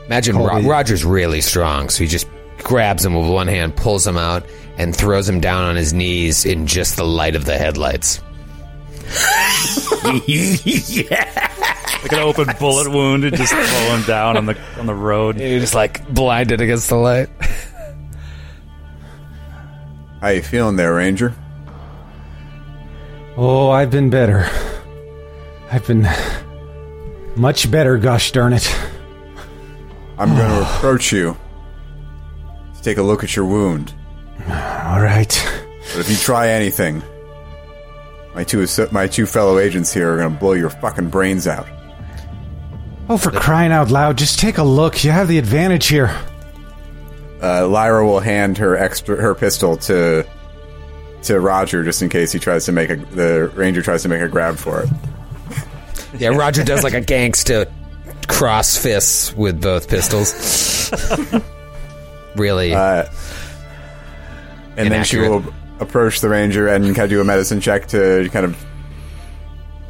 Imagine 0.07 0.37
Ro- 0.37 0.61
Roger's 0.61 1.05
really 1.05 1.41
strong, 1.41 1.89
so 1.89 2.03
he 2.03 2.07
just 2.09 2.27
grabs 2.59 3.05
him 3.05 3.15
with 3.15 3.29
one 3.29 3.47
hand, 3.47 3.75
pulls 3.75 4.05
him 4.05 4.17
out, 4.17 4.45
and 4.77 4.95
throws 4.95 5.27
him 5.27 5.39
down 5.39 5.63
on 5.63 5.75
his 5.75 5.93
knees 5.93 6.45
in 6.45 6.67
just 6.67 6.97
the 6.97 7.05
light 7.05 7.35
of 7.35 7.45
the 7.45 7.57
headlights. 7.57 8.21
yeah. 10.27 11.47
Like 12.01 12.13
an 12.13 12.19
open 12.19 12.47
bullet 12.59 12.89
wound 12.89 13.25
and 13.25 13.37
just 13.37 13.53
throw 13.53 13.95
him 13.95 14.01
down 14.07 14.35
on 14.35 14.47
the 14.47 14.57
on 14.79 14.87
the 14.87 14.95
road. 14.95 15.39
You're 15.39 15.59
just 15.59 15.75
like 15.75 16.03
blinded 16.11 16.59
against 16.59 16.89
the 16.89 16.95
light. 16.95 17.29
How 20.21 20.29
you 20.29 20.43
feeling 20.43 20.75
there, 20.75 20.93
Ranger? 20.93 21.33
Oh, 23.35 23.71
I've 23.71 23.89
been 23.89 24.11
better. 24.11 24.47
I've 25.71 25.87
been 25.87 26.07
much 27.35 27.71
better, 27.71 27.97
gosh 27.97 28.31
darn 28.31 28.53
it. 28.53 28.71
I'm 30.19 30.35
going 30.35 30.51
to 30.51 30.61
approach 30.61 31.11
you 31.11 31.35
to 32.75 32.81
take 32.83 32.97
a 32.97 33.01
look 33.01 33.23
at 33.23 33.35
your 33.35 33.45
wound. 33.45 33.95
All 34.47 35.01
right. 35.01 35.29
But 35.93 36.01
if 36.01 36.09
you 36.09 36.15
try 36.17 36.49
anything, 36.49 37.01
my 38.35 38.43
two 38.43 38.67
my 38.91 39.07
two 39.07 39.25
fellow 39.25 39.57
agents 39.57 39.91
here 39.91 40.13
are 40.13 40.17
going 40.17 40.33
to 40.33 40.39
blow 40.39 40.53
your 40.53 40.69
fucking 40.69 41.09
brains 41.09 41.47
out. 41.47 41.67
Oh, 43.09 43.17
for 43.17 43.31
crying 43.31 43.71
out 43.71 43.89
loud, 43.89 44.19
just 44.19 44.37
take 44.39 44.59
a 44.59 44.63
look. 44.63 45.03
You 45.03 45.09
have 45.09 45.27
the 45.27 45.39
advantage 45.39 45.87
here. 45.87 46.15
Uh, 47.41 47.67
Lyra 47.67 48.05
will 48.05 48.19
hand 48.19 48.57
her 48.59 48.77
extra 48.77 49.15
her 49.15 49.33
pistol 49.33 49.77
to 49.77 50.25
to 51.23 51.39
Roger 51.39 51.83
just 51.83 52.01
in 52.01 52.09
case 52.09 52.31
he 52.31 52.39
tries 52.39 52.65
to 52.65 52.71
make 52.71 52.89
a 52.89 52.95
the 52.95 53.51
ranger 53.55 53.81
tries 53.81 54.03
to 54.03 54.09
make 54.09 54.21
a 54.21 54.27
grab 54.27 54.57
for 54.57 54.81
it. 54.81 54.89
Yeah, 56.17 56.29
Roger 56.29 56.63
does 56.63 56.83
like 56.83 56.93
a 56.93 57.01
gangsta 57.01 57.71
cross 58.27 58.77
fists 58.77 59.33
with 59.35 59.61
both 59.61 59.89
pistols. 59.89 60.91
really? 62.35 62.73
Uh, 62.73 63.05
and 64.77 64.91
then 64.91 65.03
she 65.03 65.17
will 65.17 65.43
approach 65.79 66.21
the 66.21 66.29
ranger 66.29 66.67
and 66.67 66.85
kind 66.85 66.99
of 66.99 67.09
do 67.09 67.21
a 67.21 67.23
medicine 67.23 67.59
check 67.59 67.87
to 67.87 68.29
kind 68.31 68.45
of 68.45 68.65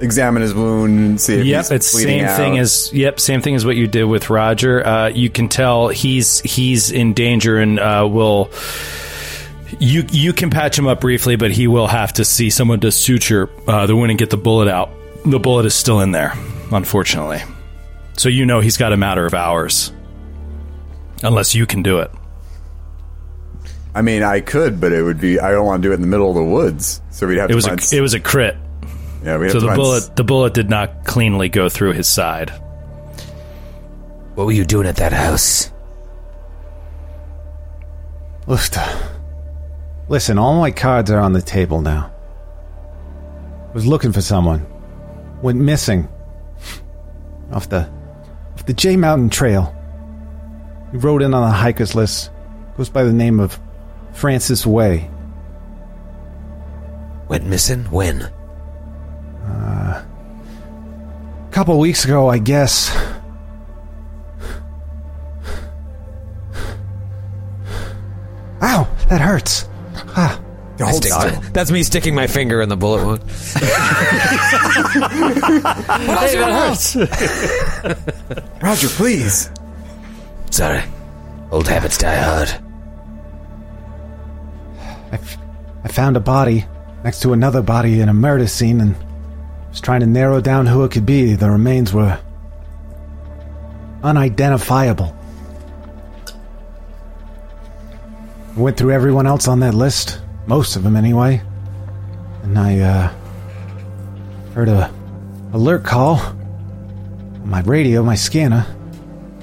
examine 0.01 0.41
his 0.41 0.53
wound 0.53 0.99
and 0.99 1.21
see 1.21 1.35
if 1.35 1.45
Yep, 1.45 1.59
he's 1.59 1.71
it's 1.71 1.87
same 1.87 2.25
out. 2.25 2.37
thing 2.37 2.57
as 2.57 2.91
yep, 2.93 3.19
same 3.19 3.41
thing 3.41 3.55
as 3.55 3.65
what 3.65 3.75
you 3.75 3.87
did 3.87 4.03
with 4.05 4.29
Roger. 4.29 4.85
Uh, 4.85 5.07
you 5.09 5.29
can 5.29 5.47
tell 5.47 5.87
he's 5.89 6.39
he's 6.41 6.91
in 6.91 7.13
danger 7.13 7.57
and 7.57 7.79
uh, 7.79 8.07
will. 8.11 8.51
You 9.79 10.03
you 10.11 10.33
can 10.33 10.49
patch 10.49 10.77
him 10.77 10.87
up 10.87 10.99
briefly, 11.01 11.37
but 11.37 11.51
he 11.51 11.67
will 11.67 11.87
have 11.87 12.13
to 12.13 12.25
see 12.25 12.49
someone 12.49 12.81
to 12.81 12.91
suture 12.91 13.49
uh, 13.67 13.85
the 13.87 13.95
wound 13.95 14.09
and 14.11 14.19
get 14.19 14.29
the 14.29 14.37
bullet 14.37 14.67
out. 14.67 14.89
The 15.25 15.39
bullet 15.39 15.65
is 15.65 15.73
still 15.73 16.01
in 16.01 16.11
there, 16.11 16.33
unfortunately. 16.71 17.41
So 18.17 18.27
you 18.27 18.45
know 18.45 18.59
he's 18.59 18.77
got 18.77 18.91
a 18.93 18.97
matter 18.97 19.25
of 19.25 19.33
hours. 19.33 19.91
Unless 21.23 21.55
you 21.55 21.65
can 21.65 21.83
do 21.83 21.99
it. 21.99 22.11
I 23.93 24.01
mean, 24.01 24.23
I 24.23 24.39
could, 24.39 24.79
but 24.81 24.91
it 24.91 25.03
would 25.03 25.19
be. 25.19 25.39
I 25.39 25.51
don't 25.51 25.65
want 25.65 25.81
to 25.83 25.87
do 25.87 25.91
it 25.91 25.95
in 25.95 26.01
the 26.01 26.07
middle 26.07 26.29
of 26.29 26.35
the 26.35 26.43
woods. 26.43 27.01
So 27.11 27.27
we'd 27.27 27.37
have 27.37 27.49
It 27.49 27.53
to 27.53 27.55
was 27.71 27.93
it 27.93 28.01
was 28.01 28.13
a 28.13 28.19
crit. 28.19 28.57
Yeah, 29.23 29.37
we'd 29.37 29.45
have 29.45 29.51
So 29.53 29.59
to 29.59 29.61
the 29.61 29.67
find 29.67 29.77
bullet 29.77 30.15
the 30.15 30.23
bullet 30.23 30.53
did 30.53 30.69
not 30.69 31.05
cleanly 31.05 31.49
go 31.49 31.69
through 31.69 31.93
his 31.93 32.07
side. 32.07 32.49
What 34.35 34.45
were 34.45 34.51
you 34.51 34.65
doing 34.65 34.87
at 34.87 34.95
that 34.95 35.13
house? 35.13 35.71
Listen, 38.47 38.83
listen, 40.09 40.39
all 40.39 40.59
my 40.59 40.71
cards 40.71 41.11
are 41.11 41.19
on 41.19 41.33
the 41.33 41.41
table 41.41 41.81
now. 41.81 42.11
I 43.69 43.73
Was 43.73 43.85
looking 43.85 44.11
for 44.11 44.21
someone. 44.21 44.65
Went 45.41 45.59
missing. 45.59 46.09
Off 47.51 47.69
the 47.69 47.89
off 48.53 48.65
the 48.65 48.73
Jay 48.73 48.97
Mountain 48.97 49.29
Trail. 49.29 49.75
He 50.91 50.97
rode 50.97 51.21
in 51.21 51.33
on 51.33 51.43
the 51.47 51.55
hikers 51.55 51.95
list. 51.95 52.31
Goes 52.77 52.89
by 52.89 53.03
the 53.03 53.13
name 53.13 53.39
of 53.39 53.59
Francis 54.13 54.65
Way. 54.65 55.09
Went 57.27 57.45
missing? 57.45 57.83
When? 57.85 58.29
A 59.51 61.49
couple 61.51 61.77
weeks 61.79 62.05
ago, 62.05 62.29
I 62.29 62.37
guess. 62.37 62.89
Ow, 68.61 68.87
that 69.09 69.21
hurts. 69.21 69.67
Ah, 70.15 70.39
I 70.79 70.91
stick- 70.91 71.11
that's 71.53 71.71
me 71.71 71.83
sticking 71.83 72.13
my 72.15 72.27
finger 72.27 72.61
in 72.61 72.69
the 72.69 72.77
bullet 72.77 73.05
wound. 73.05 73.21
Hey, 73.23 73.67
that 76.37 76.51
hurts. 76.51 76.95
Roger, 78.61 78.87
please. 78.89 79.49
Sorry. 80.51 80.83
Old 81.51 81.67
habits 81.67 81.97
die 81.97 82.15
hard. 82.15 82.49
I, 85.11 85.15
f- 85.15 85.37
I 85.83 85.87
found 85.89 86.15
a 86.17 86.19
body 86.21 86.65
next 87.03 87.21
to 87.21 87.33
another 87.33 87.61
body 87.61 87.99
in 87.99 88.09
a 88.09 88.13
murder 88.13 88.47
scene 88.47 88.79
and 88.79 88.95
was 89.71 89.81
trying 89.81 90.01
to 90.01 90.05
narrow 90.05 90.39
down 90.41 90.67
who 90.67 90.83
it 90.83 90.91
could 90.91 91.05
be. 91.05 91.33
The 91.33 91.49
remains 91.49 91.93
were 91.93 92.19
unidentifiable. 94.03 95.15
I 98.55 98.59
went 98.59 98.77
through 98.77 98.91
everyone 98.91 99.27
else 99.27 99.47
on 99.47 99.61
that 99.61 99.73
list, 99.73 100.21
most 100.45 100.75
of 100.75 100.83
them 100.83 100.97
anyway, 100.97 101.41
and 102.43 102.59
I 102.59 102.79
uh, 102.79 103.13
heard 104.53 104.67
a 104.67 104.93
alert 105.53 105.85
call 105.85 106.17
on 106.17 107.49
my 107.49 107.61
radio, 107.61 108.03
my 108.03 108.15
scanner, 108.15 108.65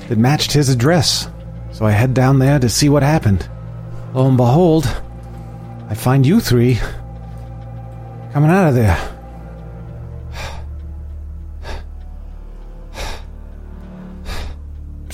that 0.08 0.18
matched 0.18 0.52
his 0.52 0.68
address. 0.68 1.28
So 1.72 1.86
I 1.86 1.92
head 1.92 2.12
down 2.12 2.38
there 2.38 2.58
to 2.58 2.68
see 2.68 2.90
what 2.90 3.02
happened. 3.02 3.48
Lo 4.12 4.28
and 4.28 4.36
behold, 4.36 4.84
I 5.88 5.94
find 5.94 6.26
you 6.26 6.40
three 6.40 6.78
coming 8.32 8.50
out 8.50 8.68
of 8.68 8.74
there. 8.74 9.17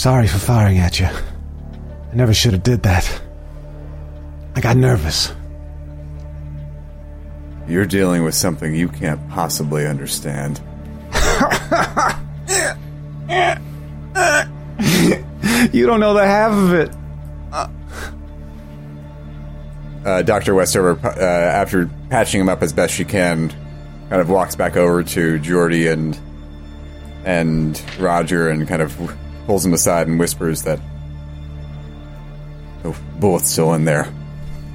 Sorry 0.05 0.27
for 0.27 0.37
firing 0.37 0.81
at 0.81 1.01
you. 1.01 1.07
I 1.07 2.15
never 2.15 2.35
should 2.35 2.53
have 2.53 2.63
did 2.63 2.83
that. 2.83 3.23
I 4.55 4.61
got 4.61 4.77
nervous. 4.77 5.33
You're 7.67 7.87
dealing 7.87 8.23
with 8.23 8.35
something 8.35 8.75
you 8.75 8.89
can't 8.91 9.27
possibly 9.31 9.87
understand. 9.87 10.61
You 15.73 15.87
don't 15.87 16.01
know 16.01 16.13
the 16.13 16.27
half 16.27 16.53
of 16.53 16.75
it. 16.75 16.91
Uh, 20.05 20.21
Dr. 20.21 20.55
Westover, 20.55 21.01
uh, 21.03 21.19
after 21.19 21.89
patching 22.11 22.43
him 22.43 22.51
up 22.51 22.63
as 22.63 22.75
best 22.75 22.93
she 22.93 23.07
can, 23.07 23.49
kind 24.11 24.21
of 24.21 24.29
walks 24.29 24.55
back 24.55 24.77
over 24.77 25.03
to 25.03 25.39
Jordy 25.39 25.87
and 25.87 26.19
and 27.25 27.83
Roger 27.99 28.51
and 28.51 28.69
kind 28.69 28.83
of 28.83 28.93
pulls 29.47 29.65
him 29.65 29.73
aside 29.73 30.07
and 30.07 30.19
whispers 30.19 30.63
that 30.63 30.81
the 32.83 32.95
bullet's 33.19 33.51
still 33.51 33.75
in 33.75 33.85
there. 33.85 34.07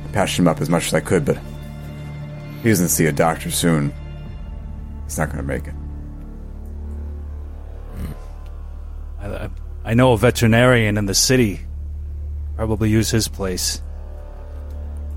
I 0.08 0.12
patched 0.12 0.38
him 0.38 0.48
up 0.48 0.62
as 0.62 0.70
much 0.70 0.88
as 0.88 0.94
I 0.94 1.00
could, 1.00 1.26
but 1.26 1.38
he 2.64 2.70
doesn't 2.70 2.90
see 2.90 3.06
a 3.06 3.12
doctor 3.12 3.52
soon. 3.52 3.94
He's 5.06 5.18
not 5.18 5.28
going 5.32 5.38
to 5.38 5.44
make 5.44 5.68
it. 5.68 5.74
I, 9.20 9.28
I, 9.28 9.50
I 9.86 9.94
know 9.94 10.14
a 10.14 10.18
veterinarian 10.18 10.98
in 10.98 11.06
the 11.06 11.14
city. 11.14 11.62
Probably 12.56 12.90
use 12.90 13.10
his 13.10 13.28
place. 13.28 13.82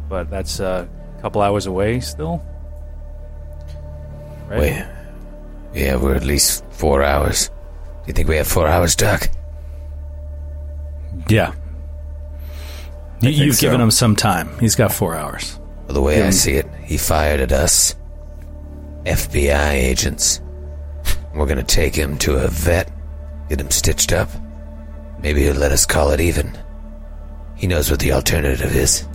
But 0.09 0.31
that's 0.31 0.61
uh, 0.61 0.87
a 1.19 1.21
couple 1.23 1.43
hours 1.43 1.67
away 1.67 2.01
still. 2.01 2.45
Right? 4.49 4.61
Wait. 4.61 4.87
Yeah, 5.75 5.97
we're 5.97 6.15
at 6.15 6.25
least 6.25 6.65
four 6.71 7.03
hours. 7.03 7.49
Do 7.49 8.09
you 8.09 8.13
think 8.13 8.29
we 8.29 8.37
have 8.37 8.47
four 8.47 8.67
hours, 8.67 8.95
Doc? 8.95 9.31
Yeah. 11.29 11.55
You, 13.21 13.31
think 13.31 13.37
you've 13.37 13.57
so. 13.57 13.61
given 13.61 13.81
him 13.81 13.91
some 13.91 14.17
time. 14.17 14.59
He's 14.59 14.75
got 14.75 14.93
four 14.93 15.15
hours. 15.15 15.59
Well, 15.87 15.95
the 15.95 16.03
way 16.03 16.23
I 16.23 16.31
see 16.31 16.55
it, 16.55 16.67
he 16.85 16.97
fired 16.97 17.41
at 17.41 17.53
us. 17.53 17.95
FBI 19.05 19.73
agents. 19.73 20.41
We're 21.35 21.47
gonna 21.47 21.63
take 21.63 21.95
him 21.95 22.19
to 22.19 22.37
a 22.37 22.49
vet, 22.49 22.91
get 23.49 23.61
him 23.61 23.71
stitched 23.71 24.13
up. 24.13 24.29
Maybe 25.21 25.43
he'll 25.43 25.55
let 25.55 25.73
us 25.73 25.87
call 25.87 26.11
it 26.11 26.21
even. 26.21 26.59
He 27.57 27.67
knows 27.67 27.91
what 27.91 28.01
the 28.01 28.13
alternative 28.13 28.75
is. 28.75 29.07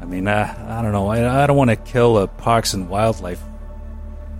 I 0.00 0.04
mean, 0.04 0.28
uh, 0.28 0.54
I 0.68 0.82
don't 0.82 0.92
know. 0.92 1.08
I, 1.08 1.42
I 1.42 1.46
don't 1.46 1.56
want 1.56 1.70
to 1.70 1.76
kill 1.76 2.18
a 2.18 2.28
parks 2.28 2.74
and 2.74 2.90
wildlife 2.90 3.42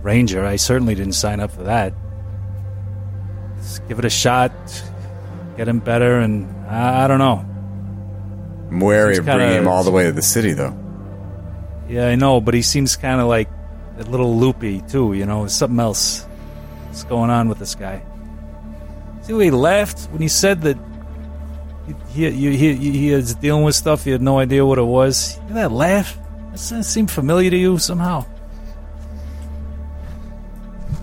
ranger. 0.03 0.45
I 0.45 0.57
certainly 0.57 0.93
didn't 0.93 1.13
sign 1.13 1.39
up 1.39 1.51
for 1.51 1.63
that. 1.63 1.93
Let's 3.65 3.79
give 3.79 3.97
it 3.97 4.05
a 4.05 4.11
shot. 4.11 4.53
Get 5.57 5.67
him 5.67 5.79
better, 5.79 6.19
and 6.19 6.45
I, 6.67 7.05
I 7.05 7.07
don't 7.07 7.17
know. 7.17 7.43
I'm 8.69 8.79
wary 8.79 9.17
of 9.17 9.25
bringing 9.25 9.57
him 9.57 9.67
all 9.67 9.83
the 9.83 9.89
way 9.89 10.03
to 10.03 10.11
the 10.11 10.21
city, 10.21 10.53
though. 10.53 10.77
Yeah, 11.89 12.05
I 12.07 12.13
know, 12.13 12.39
but 12.41 12.53
he 12.53 12.61
seems 12.61 12.95
kind 12.95 13.19
of 13.19 13.27
like 13.27 13.49
a 13.97 14.03
little 14.03 14.37
loopy 14.37 14.81
too. 14.81 15.13
You 15.13 15.25
know, 15.25 15.47
something 15.47 15.79
else. 15.79 16.27
is 16.91 17.03
going 17.05 17.31
on 17.31 17.49
with 17.49 17.57
this 17.57 17.73
guy? 17.73 18.03
See, 19.21 19.33
the 19.33 19.37
way 19.37 19.45
he 19.45 19.51
laughed 19.51 20.11
when 20.11 20.21
he 20.21 20.27
said 20.27 20.61
that 20.61 20.77
he 22.13 22.29
he, 22.29 22.55
he, 22.55 22.75
he, 22.75 22.91
he 22.91 23.09
is 23.09 23.33
dealing 23.33 23.63
with 23.63 23.73
stuff. 23.73 24.03
He 24.03 24.11
had 24.11 24.21
no 24.21 24.37
idea 24.37 24.63
what 24.63 24.77
it 24.77 24.83
was. 24.83 25.39
Hear 25.47 25.55
that 25.55 25.71
laugh? 25.71 26.19
Does 26.51 26.69
that 26.69 26.83
seem 26.83 27.07
familiar 27.07 27.49
to 27.49 27.57
you 27.57 27.79
somehow? 27.79 28.25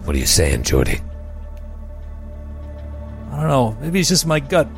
What 0.04 0.14
are 0.14 0.18
you 0.20 0.26
saying, 0.26 0.62
Jordy? 0.62 1.00
I 3.32 3.36
don't 3.36 3.48
know. 3.48 3.76
Maybe 3.80 4.00
it's 4.00 4.10
just 4.10 4.26
my 4.26 4.40
gut. 4.40 4.68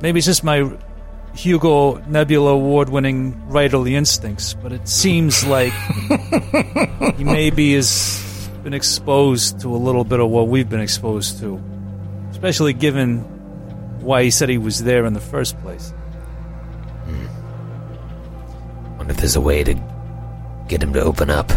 Maybe 0.00 0.18
it's 0.18 0.26
just 0.26 0.42
my 0.42 0.70
Hugo 1.34 1.96
Nebula 2.06 2.50
Award 2.52 2.88
winning 2.88 3.34
writerly 3.48 3.92
instincts, 3.92 4.54
but 4.54 4.72
it 4.72 4.88
seems 4.88 5.46
like 5.46 5.72
he 7.16 7.24
maybe 7.24 7.74
has 7.74 8.50
been 8.64 8.74
exposed 8.74 9.60
to 9.60 9.74
a 9.74 9.78
little 9.78 10.04
bit 10.04 10.20
of 10.20 10.30
what 10.30 10.48
we've 10.48 10.68
been 10.68 10.80
exposed 10.80 11.38
to. 11.40 11.62
Especially 12.30 12.72
given 12.72 13.20
why 14.00 14.24
he 14.24 14.30
said 14.30 14.48
he 14.48 14.58
was 14.58 14.82
there 14.82 15.06
in 15.06 15.12
the 15.12 15.20
first 15.20 15.58
place. 15.60 15.90
Hmm. 17.06 17.26
Wonder 18.98 19.12
if 19.12 19.18
there's 19.18 19.36
a 19.36 19.40
way 19.40 19.62
to 19.62 19.74
get 20.68 20.82
him 20.82 20.92
to 20.92 21.00
open 21.00 21.30
up 21.30 21.50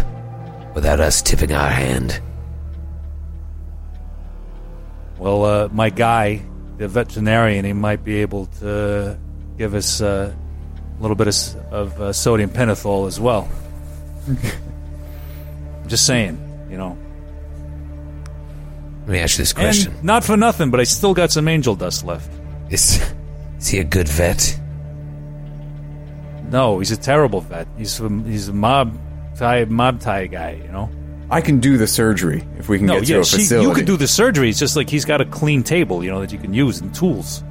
without 0.75 0.99
us 0.99 1.21
tipping 1.21 1.53
our 1.53 1.69
hand. 1.69 2.21
Well, 5.17 5.45
uh, 5.45 5.69
my 5.71 5.89
guy, 5.89 6.41
the 6.77 6.87
veterinarian, 6.87 7.65
he 7.65 7.73
might 7.73 8.03
be 8.03 8.17
able 8.17 8.47
to 8.59 9.17
give 9.57 9.73
us 9.73 10.01
uh, 10.01 10.33
a 10.97 11.01
little 11.01 11.15
bit 11.15 11.27
of, 11.27 11.73
of 11.73 12.01
uh, 12.01 12.13
sodium 12.13 12.49
pentothal 12.49 13.07
as 13.07 13.19
well. 13.19 13.49
I'm 14.27 14.37
just 15.87 16.05
saying, 16.05 16.67
you 16.69 16.77
know. 16.77 16.97
Let 19.01 19.09
me 19.09 19.19
ask 19.19 19.37
you 19.37 19.43
this 19.43 19.53
question: 19.53 19.93
And 19.93 20.03
not 20.03 20.23
for 20.23 20.35
nothing, 20.35 20.71
but 20.71 20.79
I 20.79 20.83
still 20.83 21.13
got 21.13 21.31
some 21.31 21.47
angel 21.47 21.75
dust 21.75 22.03
left. 22.03 22.29
Is 22.71 22.99
is 23.59 23.67
he 23.67 23.79
a 23.79 23.83
good 23.83 24.09
vet? 24.09 24.59
No, 26.49 26.79
he's 26.79 26.91
a 26.91 26.97
terrible 26.97 27.41
vet. 27.41 27.67
He's 27.77 27.99
a, 27.99 28.09
he's 28.09 28.47
a 28.47 28.53
mob 28.53 28.97
tie 29.35 29.65
mob 29.65 29.99
tie 29.99 30.25
guy, 30.27 30.59
you 30.63 30.71
know. 30.71 30.89
I 31.29 31.41
can 31.41 31.59
do 31.59 31.77
the 31.77 31.87
surgery 31.87 32.43
if 32.57 32.69
we 32.69 32.77
can 32.77 32.87
No, 32.87 32.99
get 32.99 33.07
to 33.07 33.13
yeah, 33.13 33.19
a 33.19 33.23
she, 33.25 33.37
facility. 33.37 33.67
you 33.67 33.73
could 33.73 33.85
do 33.85 33.97
the 33.97 34.07
surgery. 34.07 34.49
It's 34.49 34.59
just 34.59 34.75
like 34.75 34.89
he's 34.89 35.05
got 35.05 35.21
a 35.21 35.25
clean 35.25 35.63
table, 35.63 36.03
you 36.03 36.11
know, 36.11 36.21
that 36.21 36.31
you 36.31 36.37
can 36.37 36.53
use 36.53 36.79
and 36.81 36.93
tools. 36.93 37.43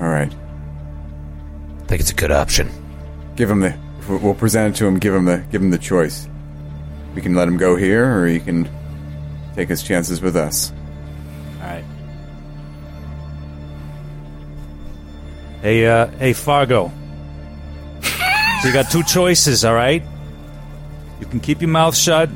All 0.00 0.08
right. 0.08 0.32
I 0.32 1.84
think 1.86 2.00
it's 2.00 2.10
a 2.10 2.14
good 2.14 2.30
option. 2.32 2.68
Give 3.36 3.50
him 3.50 3.60
the 3.60 3.74
We'll 4.08 4.34
present 4.34 4.74
it 4.74 4.78
to 4.78 4.86
him. 4.86 4.98
Give 4.98 5.14
him 5.14 5.24
the 5.26 5.44
give 5.52 5.62
him 5.62 5.70
the 5.70 5.78
choice. 5.78 6.28
We 7.14 7.22
can 7.22 7.34
let 7.34 7.46
him 7.46 7.56
go 7.58 7.76
here, 7.76 8.04
or 8.18 8.26
he 8.26 8.40
can 8.40 8.68
take 9.54 9.68
his 9.68 9.82
chances 9.84 10.20
with 10.20 10.34
us. 10.36 10.72
All 11.60 11.66
right. 11.68 11.84
Hey, 15.62 15.86
uh, 15.86 16.06
hey, 16.18 16.32
Fargo. 16.32 16.90
So 18.60 18.68
you 18.68 18.74
got 18.74 18.90
two 18.90 19.02
choices, 19.02 19.64
all 19.64 19.74
right? 19.74 20.02
You 21.18 21.26
can 21.26 21.40
keep 21.40 21.62
your 21.62 21.70
mouth 21.70 21.96
shut, 21.96 22.28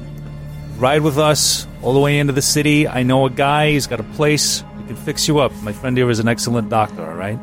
ride 0.79 1.03
with 1.03 1.19
us 1.19 1.67
all 1.83 1.93
the 1.93 2.01
way 2.01 2.19
into 2.19 2.33
the 2.33 2.41
city. 2.41 2.89
I 2.89 3.03
know 3.03 3.27
a 3.27 3.31
guy, 3.31 3.73
he's 3.73 3.87
got 3.87 4.01
a 4.01 4.05
place. 4.05 4.65
We 4.79 4.85
can 4.85 4.97
fix 4.97 5.29
you 5.29 5.39
up. 5.41 5.53
My 5.63 5.73
friend 5.73 5.97
here 5.97 6.09
is 6.09 6.21
an 6.21 6.29
excellent 6.29 6.71
doctor, 6.71 7.05
all 7.05 7.15
right? 7.15 7.39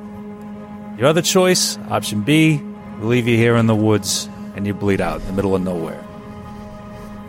Your 0.98 1.08
other 1.08 1.22
choice, 1.22 1.78
option 1.90 2.22
B, 2.22 2.58
we 3.00 3.06
leave 3.06 3.28
you 3.28 3.38
here 3.38 3.56
in 3.56 3.68
the 3.68 3.76
woods 3.76 4.28
and 4.56 4.66
you 4.66 4.74
bleed 4.74 5.00
out 5.00 5.22
in 5.22 5.28
the 5.28 5.34
middle 5.34 5.54
of 5.54 5.62
nowhere. 5.62 6.04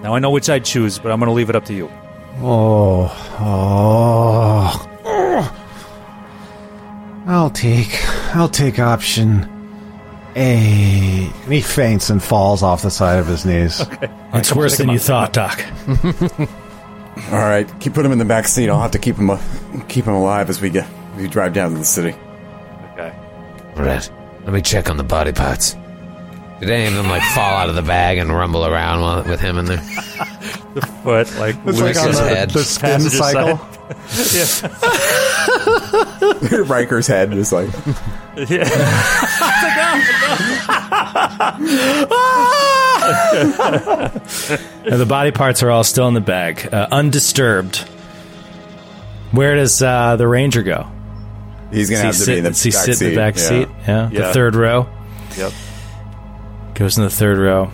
Now, 0.02 0.14
I 0.14 0.20
know 0.20 0.30
which 0.30 0.48
I'd 0.48 0.64
choose, 0.64 0.98
but 0.98 1.12
I'm 1.12 1.20
going 1.20 1.28
to 1.28 1.34
leave 1.34 1.50
it 1.50 1.56
up 1.56 1.66
to 1.66 1.74
you. 1.74 1.90
Oh, 2.38 3.12
oh, 3.40 4.88
oh. 5.04 5.58
I'll 7.26 7.50
take, 7.50 7.90
I'll 8.34 8.48
take 8.48 8.78
option 8.78 9.51
A. 10.36 11.30
And 11.44 11.52
he 11.52 11.60
faints 11.60 12.10
and 12.10 12.22
falls 12.22 12.62
off 12.62 12.82
the 12.82 12.90
side 12.90 13.18
of 13.18 13.26
his 13.26 13.44
knees. 13.44 13.84
It's 14.34 14.50
worse 14.54 14.78
than 14.78 14.88
you 14.88 14.98
thought, 14.98 15.34
Doc. 15.34 15.62
All 17.30 17.38
right, 17.38 17.68
keep 17.80 17.92
put 17.92 18.06
him 18.06 18.12
in 18.12 18.18
the 18.18 18.24
back 18.24 18.48
seat. 18.48 18.70
I'll 18.70 18.80
have 18.80 18.92
to 18.92 18.98
keep 18.98 19.16
him 19.16 19.28
uh, 19.28 19.38
keep 19.88 20.06
him 20.06 20.14
alive 20.14 20.48
as 20.48 20.59
we 20.59 20.70
get 20.70 20.88
we 21.18 21.28
drive 21.28 21.52
down 21.52 21.72
to 21.72 21.78
the 21.78 21.84
city. 21.84 22.16
Okay. 22.94 23.12
Right. 23.76 24.10
Let 24.44 24.54
me 24.54 24.62
check 24.62 24.88
on 24.88 24.96
the 24.96 25.04
body 25.04 25.32
parts. 25.32 25.76
Did 26.60 26.70
any 26.70 26.86
of 26.86 26.94
them 26.94 27.09
like 27.10 27.22
fall 27.34 27.56
out 27.56 27.68
of 27.68 27.74
the 27.74 27.82
bag 27.82 28.16
and 28.16 28.30
rumble 28.32 28.64
around 28.64 29.02
while, 29.02 29.22
with 29.24 29.40
him 29.40 29.59
in 29.59 29.66
there? 29.66 29.82
The 30.72 30.80
foot, 30.80 31.30
like, 31.36 31.54
It's 31.66 31.78
like 31.82 31.96
on 31.98 32.06
his 32.09 32.18
the, 32.18 32.28
head. 32.28 32.48
the 32.50 32.64
skin 32.64 32.88
Passenger 32.92 33.16
cycle. 33.18 33.60
Riker's 36.64 37.06
head 37.06 37.30
is 37.34 37.52
like 37.52 37.68
Now, 44.85 44.97
the 44.97 45.06
body 45.09 45.31
parts 45.32 45.62
are 45.62 45.70
all 45.70 45.85
still 45.85 46.09
in 46.09 46.14
the 46.14 46.20
bag, 46.20 46.69
uh, 46.73 46.89
undisturbed. 46.90 47.78
Where 49.31 49.55
does 49.55 49.82
uh, 49.82 50.16
the 50.16 50.28
ranger 50.28 50.62
go? 50.62 50.90
he's 51.73 51.89
gonna 51.90 52.02
have 52.02 52.14
he 52.14 52.20
to 52.24 52.31
be 52.31 52.39
in 52.39 52.44
the 52.44 52.51
does 52.51 52.62
he 52.62 52.70
back 52.70 52.85
sit 52.85 52.97
seat. 52.97 53.05
in 53.06 53.10
the 53.10 53.16
back 53.16 53.36
yeah. 53.36 53.43
seat? 53.43 53.69
Yeah, 53.86 54.09
the 54.12 54.32
third 54.32 54.55
row. 54.55 54.89
Yep. 55.36 55.52
Goes 56.74 56.98
in 56.98 57.05
the 57.05 57.10
third 57.10 57.39
row. 57.39 57.70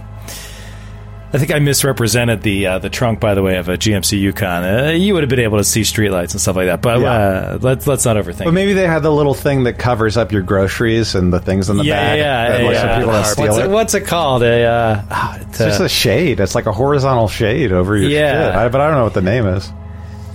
I 1.31 1.37
think 1.37 1.51
I 1.51 1.59
misrepresented 1.59 2.41
the 2.41 2.67
uh, 2.67 2.79
the 2.79 2.89
trunk, 2.89 3.21
by 3.21 3.35
the 3.35 3.43
way, 3.43 3.57
of 3.59 3.69
a 3.69 3.77
GMC 3.77 4.19
Yukon. 4.19 4.65
Uh, 4.65 4.91
you 4.93 5.13
would 5.13 5.23
have 5.23 5.29
been 5.29 5.41
able 5.41 5.59
to 5.59 5.65
see 5.65 5.83
streetlights 5.83 6.33
and 6.33 6.41
stuff 6.41 6.57
like 6.57 6.67
that, 6.67 6.81
but 6.81 7.01
Yeah. 7.01 7.13
uh, 7.13 7.59
let's 7.61 7.87
let's 7.87 8.07
not 8.07 8.17
overthink. 8.17 8.45
But 8.45 8.55
maybe 8.55 8.73
they 8.73 8.87
had 8.87 9.03
the 9.03 9.13
little 9.13 9.35
thing 9.35 9.65
that 9.65 9.75
covers 9.79 10.17
up 10.17 10.33
your 10.33 10.41
groceries 10.41 11.15
and 11.15 11.31
the 11.31 11.39
things 11.39 11.69
in 11.69 11.77
the 11.77 11.85
yeah, 11.85 11.95
bag. 11.95 12.19
yeah, 12.19 12.59
yeah. 12.63 12.71
yeah. 12.71 12.99
people 12.99 13.13
don't 13.13 13.25
steal 13.27 13.45
what's, 13.47 13.59
it. 13.59 13.65
it, 13.65 13.71
what's 13.71 13.95
it 13.95 14.07
called? 14.07 14.43
A 14.43 14.65
uh, 14.65 15.03
ah, 15.11 15.37
it's, 15.37 15.45
It's 15.49 15.59
just 15.59 15.81
uh, 15.83 15.85
a 15.85 15.89
shade. 15.91 16.41
It's 16.41 16.55
like 16.55 16.65
a 16.65 16.73
horizontal 16.73 17.29
shade 17.29 17.73
over 17.73 17.95
your 17.99 18.09
Yeah. 18.09 18.47
shit. 18.49 18.57
I, 18.57 18.69
but 18.71 18.81
I 18.81 18.87
don't 18.87 18.97
know 18.97 19.05
what 19.05 19.15
the 19.15 19.21
name 19.21 19.47
is. 19.49 19.71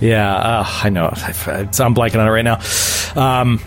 Yeah, 0.00 0.32
uh, 0.32 0.64
I 0.84 0.90
know. 0.90 1.06
I- 1.06 1.58
I'm 1.80 1.94
blanking 1.96 2.20
on 2.20 2.28
it 2.28 2.30
right 2.30 2.44
now. 2.44 2.60
Um, 3.20 3.60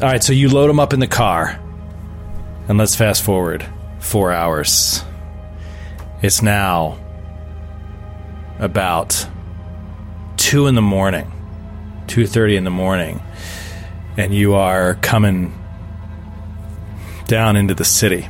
all 0.00 0.08
right, 0.08 0.22
so 0.24 0.32
you 0.32 0.48
load 0.48 0.68
them 0.68 0.80
up 0.80 0.94
in 0.94 1.00
the 1.00 1.06
car, 1.06 1.60
and 2.68 2.78
let's 2.78 2.94
fast 2.96 3.22
forward 3.22 3.66
four 3.98 4.32
hours. 4.32 5.04
It's 6.24 6.40
now 6.40 6.96
about 8.58 9.28
two 10.38 10.68
in 10.68 10.74
the 10.74 10.80
morning, 10.80 11.30
two 12.06 12.26
thirty 12.26 12.56
in 12.56 12.64
the 12.64 12.70
morning, 12.70 13.20
and 14.16 14.34
you 14.34 14.54
are 14.54 14.94
coming 14.94 15.52
down 17.26 17.56
into 17.56 17.74
the 17.74 17.84
city. 17.84 18.26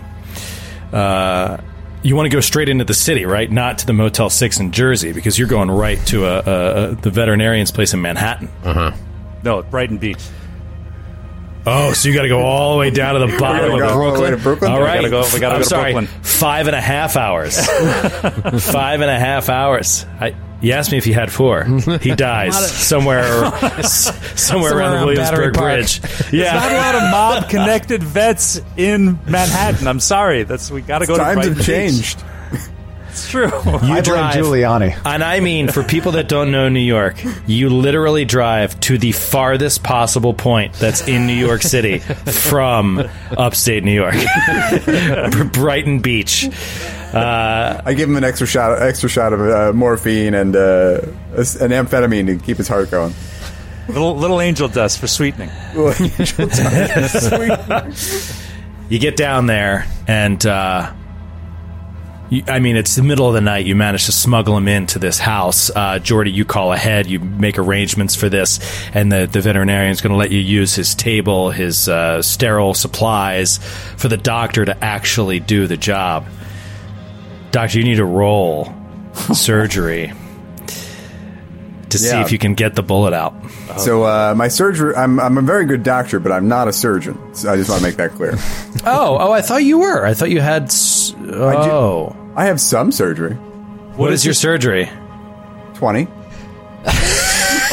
Uh, 0.92 1.58
you 2.02 2.16
want 2.16 2.28
to 2.28 2.36
go 2.36 2.40
straight 2.40 2.68
into 2.68 2.82
the 2.82 2.94
city, 2.94 3.26
right? 3.26 3.48
Not 3.48 3.78
to 3.78 3.86
the 3.86 3.92
Motel 3.92 4.28
Six 4.28 4.58
in 4.58 4.72
Jersey, 4.72 5.12
because 5.12 5.38
you're 5.38 5.46
going 5.46 5.70
right 5.70 6.04
to 6.06 6.26
a, 6.26 6.38
a, 6.38 6.90
a 6.90 6.94
the 6.96 7.10
veterinarian's 7.10 7.70
place 7.70 7.94
in 7.94 8.02
Manhattan. 8.02 8.48
No, 9.44 9.62
Brighton 9.62 9.98
Beach. 9.98 10.18
Oh, 11.66 11.92
so 11.94 12.08
you 12.08 12.14
got 12.14 12.22
to 12.22 12.28
go 12.28 12.40
all 12.42 12.74
the 12.74 12.78
way 12.80 12.90
down 12.90 13.14
to 13.14 13.20
the 13.26 13.38
bottom 13.38 13.72
of 13.72 13.78
go 13.78 13.86
all 13.86 13.90
the 13.90 13.94
Brooklyn. 14.18 14.30
to 14.32 14.36
Brooklyn? 14.36 14.70
All 14.72 14.80
We 14.80 14.86
gotta 14.86 15.08
go- 15.10 15.24
we 15.32 15.40
gotta 15.40 15.54
I'm 15.54 15.60
go 15.62 15.66
sorry, 15.66 15.92
Brooklyn. 15.94 16.20
Five 16.22 16.66
and 16.66 16.76
a 16.76 16.80
half 16.80 17.16
hours. 17.16 17.58
Five 17.66 19.00
and 19.00 19.10
a 19.10 19.18
half 19.18 19.48
hours. 19.48 20.04
I, 20.20 20.34
you 20.60 20.72
asked 20.72 20.92
me 20.92 20.98
if 20.98 21.04
he 21.04 21.12
had 21.12 21.32
four. 21.32 21.64
He 22.00 22.14
dies 22.14 22.70
somewhere, 22.70 23.24
s- 23.24 24.12
somewhere, 24.40 24.76
around 24.76 25.00
the 25.00 25.06
Williamsburg. 25.06 25.54
Bridge. 25.54 26.02
Not 26.02 26.32
a 26.32 26.36
Yeah, 26.36 26.54
lot 26.54 26.94
of 26.96 27.02
mob 27.42 27.50
connected 27.50 28.02
vets 28.02 28.60
in 28.76 29.18
Manhattan. 29.26 29.86
I'm 29.86 30.00
sorry. 30.00 30.42
That's 30.44 30.70
we 30.70 30.80
got 30.82 30.98
to 30.98 31.06
go 31.06 31.16
to 31.16 31.22
Times 31.22 31.46
have 31.46 31.62
changed. 31.64 32.22
It's 33.14 33.30
true. 33.30 33.44
you 33.44 33.50
I 33.52 33.78
blame 33.78 34.02
drive. 34.02 34.34
Giuliani. 34.34 35.00
And 35.04 35.22
I 35.22 35.38
mean, 35.38 35.68
for 35.68 35.84
people 35.84 36.10
that 36.12 36.28
don't 36.28 36.50
know 36.50 36.68
New 36.68 36.80
York, 36.80 37.22
you 37.46 37.68
literally 37.68 38.24
drive 38.24 38.80
to 38.80 38.98
the 38.98 39.12
farthest 39.12 39.84
possible 39.84 40.34
point 40.34 40.72
that's 40.72 41.06
in 41.06 41.24
New 41.24 41.32
York 41.34 41.62
City 41.62 42.00
from 42.00 43.08
upstate 43.38 43.84
New 43.84 43.92
York, 43.92 44.16
Brighton 45.52 46.00
Beach. 46.00 46.48
Uh, 47.14 47.80
I 47.84 47.94
give 47.94 48.08
him 48.08 48.16
an 48.16 48.24
extra 48.24 48.48
shot, 48.48 48.82
extra 48.82 49.08
shot 49.08 49.32
of 49.32 49.40
uh, 49.42 49.72
morphine 49.72 50.34
and 50.34 50.56
uh, 50.56 50.98
an 51.36 51.70
amphetamine 51.70 52.26
to 52.26 52.44
keep 52.44 52.56
his 52.56 52.66
heart 52.66 52.90
going. 52.90 53.14
little 53.86 54.16
little 54.16 54.40
angel 54.40 54.66
dust 54.66 54.98
for 54.98 55.06
sweetening. 55.06 55.50
you 58.88 58.98
get 58.98 59.16
down 59.16 59.46
there, 59.46 59.86
and 60.08 60.44
uh, 60.44 60.92
you, 60.92 61.03
I 62.48 62.58
mean, 62.58 62.76
it's 62.76 62.96
the 62.96 63.02
middle 63.02 63.28
of 63.28 63.34
the 63.34 63.40
night. 63.40 63.66
You 63.66 63.76
manage 63.76 64.06
to 64.06 64.12
smuggle 64.12 64.56
him 64.56 64.66
into 64.66 64.98
this 64.98 65.18
house. 65.18 65.70
Uh, 65.70 65.98
Jordy, 65.98 66.32
you 66.32 66.44
call 66.44 66.72
ahead. 66.72 67.06
You 67.06 67.20
make 67.20 67.58
arrangements 67.58 68.14
for 68.14 68.28
this, 68.28 68.60
and 68.94 69.12
the, 69.12 69.26
the 69.26 69.40
veterinarian's 69.40 70.00
going 70.00 70.12
to 70.12 70.16
let 70.16 70.30
you 70.30 70.40
use 70.40 70.74
his 70.74 70.94
table, 70.94 71.50
his 71.50 71.88
uh, 71.88 72.22
sterile 72.22 72.74
supplies 72.74 73.58
for 73.96 74.08
the 74.08 74.16
doctor 74.16 74.64
to 74.64 74.84
actually 74.84 75.38
do 75.38 75.66
the 75.66 75.76
job. 75.76 76.26
Doctor, 77.50 77.78
you 77.78 77.84
need 77.84 77.96
to 77.96 78.04
roll 78.04 78.74
surgery 79.34 80.12
to 81.94 81.98
see 81.98 82.08
Yeah. 82.08 82.22
if 82.22 82.30
you 82.32 82.38
can 82.38 82.54
get 82.54 82.74
the 82.74 82.82
bullet 82.82 83.12
out. 83.14 83.34
So 83.78 84.04
uh, 84.04 84.34
my 84.36 84.48
surgery, 84.48 84.94
I'm 84.94 85.18
I'm 85.18 85.38
a 85.38 85.42
very 85.42 85.64
good 85.66 85.82
doctor, 85.82 86.20
but 86.20 86.30
I'm 86.32 86.46
not 86.46 86.68
a 86.68 86.72
surgeon. 86.72 87.18
So 87.34 87.50
I 87.52 87.56
just 87.56 87.68
want 87.70 87.80
to 87.82 87.86
make 87.88 87.96
that 87.96 88.10
clear. 88.12 88.36
Oh, 88.86 89.16
oh, 89.18 89.32
I 89.32 89.40
thought 89.40 89.64
you 89.64 89.78
were. 89.78 90.04
I 90.04 90.12
thought 90.12 90.28
you 90.30 90.42
had. 90.42 90.64
S- 90.64 91.14
oh, 91.32 92.14
I 92.36 92.44
have 92.46 92.60
some 92.60 92.92
surgery. 92.92 93.34
what 93.96 94.12
is 94.12 94.22
your 94.24 94.34
surgery? 94.34 94.90
Twenty. 95.74 96.06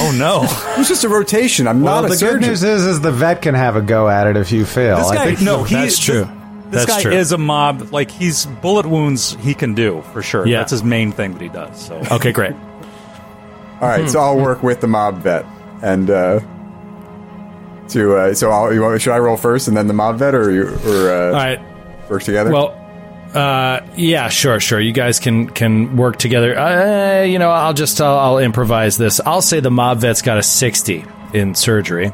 Oh 0.03 0.11
no! 0.18 0.41
It's 0.80 0.89
just 0.89 1.03
a 1.03 1.10
rotation. 1.10 1.68
I'm 1.68 1.81
Well, 1.84 2.02
not 2.02 2.07
the 2.07 2.14
a 2.15 2.18
surgeon. 2.18 2.39
good 2.39 2.48
news 2.48 2.64
is, 2.64 2.85
is 2.88 3.02
the 3.02 3.11
vet 3.11 3.43
can 3.43 3.53
have 3.53 3.76
a 3.76 3.81
go 3.81 4.10
at 4.10 4.26
it 4.26 4.35
if 4.35 4.52
you 4.52 4.65
fail. 4.65 4.98
This 4.98 5.07
I 5.11 5.15
guy, 5.15 5.26
think 5.27 5.41
no, 5.41 5.64
he, 5.64 5.76
that's 5.76 5.99
true. 5.99 6.23
This, 6.72 6.85
That's 6.85 6.98
guy 6.98 7.02
true. 7.03 7.11
is 7.11 7.31
a 7.34 7.38
mob. 7.38 7.91
Like 7.91 8.10
he's 8.10 8.45
bullet 8.48 8.88
wounds. 8.88 9.35
He 9.41 9.53
can 9.53 9.76
do 9.76 10.02
for 10.14 10.23
sure. 10.23 10.48
Yeah. 10.48 10.60
That's 10.60 10.72
his 10.72 10.84
main 10.84 11.11
thing 11.11 11.34
that 11.34 11.41
he 11.41 11.49
does. 11.49 11.85
So 11.85 12.02
Okay, 12.10 12.31
great. 12.31 12.56
All 13.81 13.87
right, 13.87 14.07
so 14.09 14.19
I'll 14.19 14.37
work 14.37 14.61
with 14.61 14.79
the 14.79 14.87
mob 14.87 15.17
vet 15.23 15.43
and 15.81 16.09
uh, 16.09 16.39
to 17.89 18.15
uh, 18.15 18.33
so 18.33 18.51
I'll, 18.51 18.73
you 18.73 18.81
want, 18.81 19.01
should 19.01 19.13
I 19.13 19.19
roll 19.19 19.37
first 19.37 19.67
and 19.67 19.75
then 19.75 19.87
the 19.87 19.93
mob 19.93 20.17
vet, 20.17 20.35
or 20.35 20.51
you 20.51 20.67
or 20.67 21.11
uh, 21.11 21.25
All 21.25 21.31
right. 21.33 22.09
work 22.09 22.23
together? 22.23 22.51
Well, 22.51 22.77
uh, 23.33 23.81
yeah, 23.95 24.29
sure, 24.29 24.59
sure. 24.59 24.79
You 24.79 24.91
guys 24.91 25.19
can 25.19 25.49
can 25.49 25.97
work 25.97 26.17
together. 26.17 26.57
Uh, 26.57 27.23
you 27.23 27.39
know, 27.39 27.49
I'll 27.49 27.73
just 27.73 27.99
I'll, 28.01 28.17
I'll 28.17 28.37
improvise 28.39 28.97
this. 28.97 29.19
I'll 29.25 29.41
say 29.41 29.59
the 29.59 29.71
mob 29.71 29.99
vet's 29.99 30.21
got 30.21 30.37
a 30.37 30.43
sixty 30.43 31.05
in 31.33 31.55
surgery, 31.55 32.11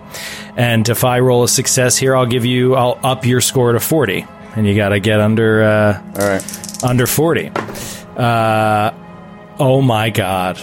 and 0.55 0.87
if 0.87 1.03
I 1.03 1.19
roll 1.19 1.43
a 1.43 1.47
success 1.47 1.97
here, 1.97 2.15
I'll 2.15 2.27
give 2.27 2.45
you 2.45 2.75
I'll 2.75 2.99
up 3.03 3.25
your 3.25 3.41
score 3.41 3.73
to 3.73 3.79
forty, 3.79 4.25
and 4.55 4.67
you 4.67 4.75
got 4.75 4.89
to 4.89 4.99
get 4.99 5.19
under 5.19 5.63
uh, 5.63 6.01
all 6.19 6.27
right. 6.27 6.83
under 6.83 7.07
forty. 7.07 7.49
Uh, 8.15 8.91
oh 9.59 9.81
my 9.81 10.11
god, 10.11 10.59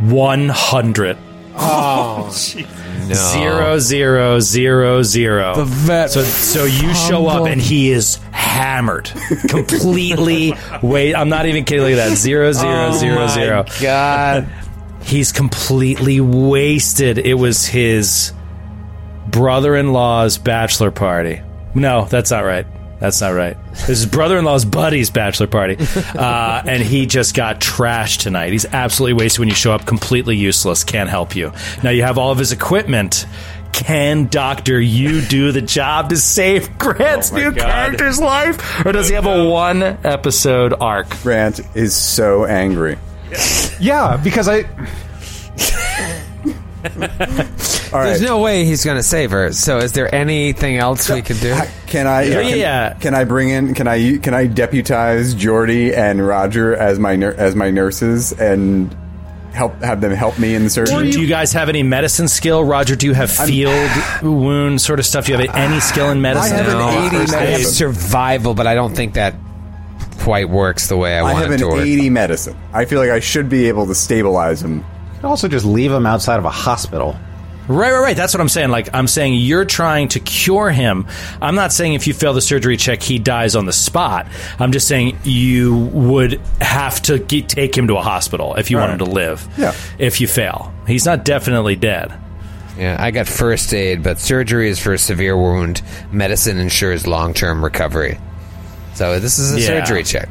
one 0.00 0.48
hundred. 0.48 1.16
Oh, 1.58 2.28
oh 2.30 3.06
No. 3.08 3.14
Zero 3.14 3.78
zero 3.78 4.40
zero 4.40 5.02
zero. 5.02 5.54
the 5.56 5.64
vet. 5.64 6.10
So 6.10 6.22
so 6.22 6.64
you 6.64 6.92
show 6.94 7.26
up 7.28 7.46
and 7.46 7.60
he 7.60 7.90
is 7.90 8.16
hammered, 8.32 9.10
completely. 9.48 10.54
Wait, 10.82 11.14
I'm 11.14 11.28
not 11.28 11.46
even 11.46 11.64
kidding. 11.64 11.84
Look 11.84 11.92
at 11.92 12.08
that. 12.10 12.16
Zero 12.16 12.52
zero 12.52 12.88
Oh 12.88 12.98
zero 12.98 13.14
my 13.16 13.26
zero. 13.28 13.64
God. 13.80 14.48
He's 15.02 15.30
completely 15.30 16.20
wasted. 16.20 17.18
It 17.18 17.34
was 17.34 17.64
his 17.64 18.32
brother-in-law's 19.28 20.38
bachelor 20.38 20.90
party. 20.90 21.40
No, 21.74 22.06
that's 22.06 22.30
not 22.32 22.44
right. 22.44 22.66
That's 22.98 23.20
not 23.20 23.30
right. 23.30 23.56
This 23.72 23.90
is 23.90 24.06
brother-in-law's 24.06 24.64
buddy's 24.64 25.10
bachelor 25.10 25.46
party, 25.46 25.76
uh, 26.14 26.62
and 26.66 26.82
he 26.82 27.04
just 27.06 27.34
got 27.34 27.60
trashed 27.60 28.20
tonight. 28.22 28.52
He's 28.52 28.64
absolutely 28.64 29.22
wasted 29.22 29.40
when 29.40 29.48
you 29.48 29.54
show 29.54 29.72
up, 29.72 29.84
completely 29.84 30.36
useless. 30.36 30.82
Can't 30.82 31.10
help 31.10 31.36
you. 31.36 31.52
Now 31.82 31.90
you 31.90 32.02
have 32.02 32.16
all 32.18 32.32
of 32.32 32.38
his 32.38 32.52
equipment. 32.52 33.26
Can 33.72 34.28
Doctor 34.28 34.80
You 34.80 35.20
do 35.20 35.52
the 35.52 35.60
job 35.60 36.08
to 36.08 36.16
save 36.16 36.78
Grant's 36.78 37.30
Oh 37.30 37.36
new 37.36 37.52
God. 37.52 37.58
character's 37.68 38.18
life, 38.18 38.86
or 38.86 38.92
does 38.92 39.08
he 39.10 39.14
have 39.14 39.26
a 39.26 39.46
one 39.46 39.82
episode 39.82 40.72
arc? 40.80 41.10
Grant 41.22 41.60
is 41.76 41.94
so 41.94 42.46
angry. 42.46 42.96
Yeah, 43.78 44.16
because 44.16 44.48
I 44.48 44.62
All 47.92 48.02
There's 48.02 48.20
no 48.22 48.40
way 48.40 48.64
he's 48.64 48.84
going 48.84 48.96
to 48.96 49.02
save 49.02 49.30
her. 49.30 49.52
So, 49.52 49.78
is 49.78 49.92
there 49.92 50.12
anything 50.14 50.76
else 50.76 51.08
we 51.08 51.22
could 51.22 51.40
do? 51.40 51.56
Can 51.86 52.06
I? 52.06 52.22
Yeah. 52.24 52.42
Can, 52.42 52.58
Yeah. 52.58 52.92
Can 52.94 53.14
I 53.14 53.24
bring 53.24 53.48
in? 53.50 53.74
Can 53.74 53.86
I? 53.88 54.18
Can 54.18 54.34
I 54.34 54.46
deputize 54.46 55.34
Jordy 55.34 55.94
and 55.94 56.26
Roger 56.26 56.74
as 56.74 56.98
my 56.98 57.16
nur- 57.16 57.34
as 57.34 57.54
my 57.54 57.70
nurses 57.70 58.32
and 58.32 58.94
help 59.52 59.80
have 59.82 60.00
them 60.00 60.10
help 60.12 60.38
me 60.38 60.54
in 60.54 60.64
the 60.64 60.70
surgery? 60.70 61.10
Do 61.10 61.20
you 61.20 61.26
guys 61.28 61.52
have 61.52 61.68
any 61.68 61.82
medicine 61.82 62.28
skill, 62.28 62.64
Roger? 62.64 62.96
Do 62.96 63.06
you 63.06 63.14
have 63.14 63.30
field 63.30 63.90
wound 64.22 64.80
sort 64.80 64.98
of 64.98 65.06
stuff? 65.06 65.26
Do 65.26 65.32
you 65.32 65.38
have 65.38 65.54
any 65.54 65.80
skill 65.80 66.10
in 66.10 66.20
medicine? 66.20 66.54
I 66.56 66.62
have 66.62 66.68
an 66.68 66.78
No, 66.78 66.88
80 67.06 67.16
I 67.16 67.18
have 67.20 67.30
medicine. 67.30 67.72
survival, 67.72 68.54
but 68.54 68.66
I 68.66 68.74
don't 68.74 68.94
think 68.94 69.14
that 69.14 69.34
quite 70.18 70.48
works 70.50 70.88
the 70.88 70.96
way 70.96 71.14
I, 71.16 71.20
I 71.20 71.22
want 71.22 71.38
have 71.38 71.50
it 71.52 71.54
an 71.54 71.60
to 71.60 71.68
work. 71.68 71.86
80 71.86 72.10
medicine. 72.10 72.56
I 72.72 72.84
feel 72.84 72.98
like 73.00 73.10
I 73.10 73.20
should 73.20 73.48
be 73.48 73.68
able 73.68 73.86
to 73.86 73.94
stabilize 73.94 74.60
him. 74.60 74.84
Could 75.16 75.24
also 75.26 75.48
just 75.48 75.64
leave 75.64 75.92
him 75.92 76.06
outside 76.06 76.38
of 76.38 76.44
a 76.44 76.50
hospital. 76.50 77.16
Right, 77.68 77.90
right, 77.90 78.00
right. 78.00 78.16
That's 78.16 78.32
what 78.32 78.40
I'm 78.40 78.48
saying. 78.48 78.70
Like, 78.70 78.90
I'm 78.94 79.08
saying 79.08 79.34
you're 79.34 79.64
trying 79.64 80.06
to 80.08 80.20
cure 80.20 80.70
him. 80.70 81.08
I'm 81.42 81.56
not 81.56 81.72
saying 81.72 81.94
if 81.94 82.06
you 82.06 82.14
fail 82.14 82.32
the 82.32 82.40
surgery 82.40 82.76
check, 82.76 83.02
he 83.02 83.18
dies 83.18 83.56
on 83.56 83.66
the 83.66 83.72
spot. 83.72 84.28
I'm 84.60 84.70
just 84.70 84.86
saying 84.86 85.18
you 85.24 85.76
would 85.92 86.40
have 86.60 87.02
to 87.02 87.18
get, 87.18 87.48
take 87.48 87.76
him 87.76 87.88
to 87.88 87.96
a 87.96 88.02
hospital 88.02 88.54
if 88.54 88.70
you 88.70 88.76
want 88.76 88.92
him 88.92 88.98
to 88.98 89.04
live. 89.06 89.48
Yeah. 89.58 89.74
If 89.98 90.20
you 90.20 90.28
fail, 90.28 90.72
he's 90.86 91.04
not 91.04 91.24
definitely 91.24 91.74
dead. 91.74 92.12
Yeah, 92.78 92.96
I 93.00 93.10
got 93.10 93.26
first 93.26 93.74
aid, 93.74 94.02
but 94.04 94.20
surgery 94.20 94.68
is 94.68 94.78
for 94.78 94.92
a 94.92 94.98
severe 94.98 95.36
wound. 95.36 95.82
Medicine 96.12 96.58
ensures 96.58 97.06
long 97.06 97.34
term 97.34 97.64
recovery. 97.64 98.20
So 98.94 99.18
this 99.18 99.38
is 99.40 99.54
a 99.54 99.60
Yeah. 99.60 99.66
surgery 99.84 100.04
check. 100.04 100.28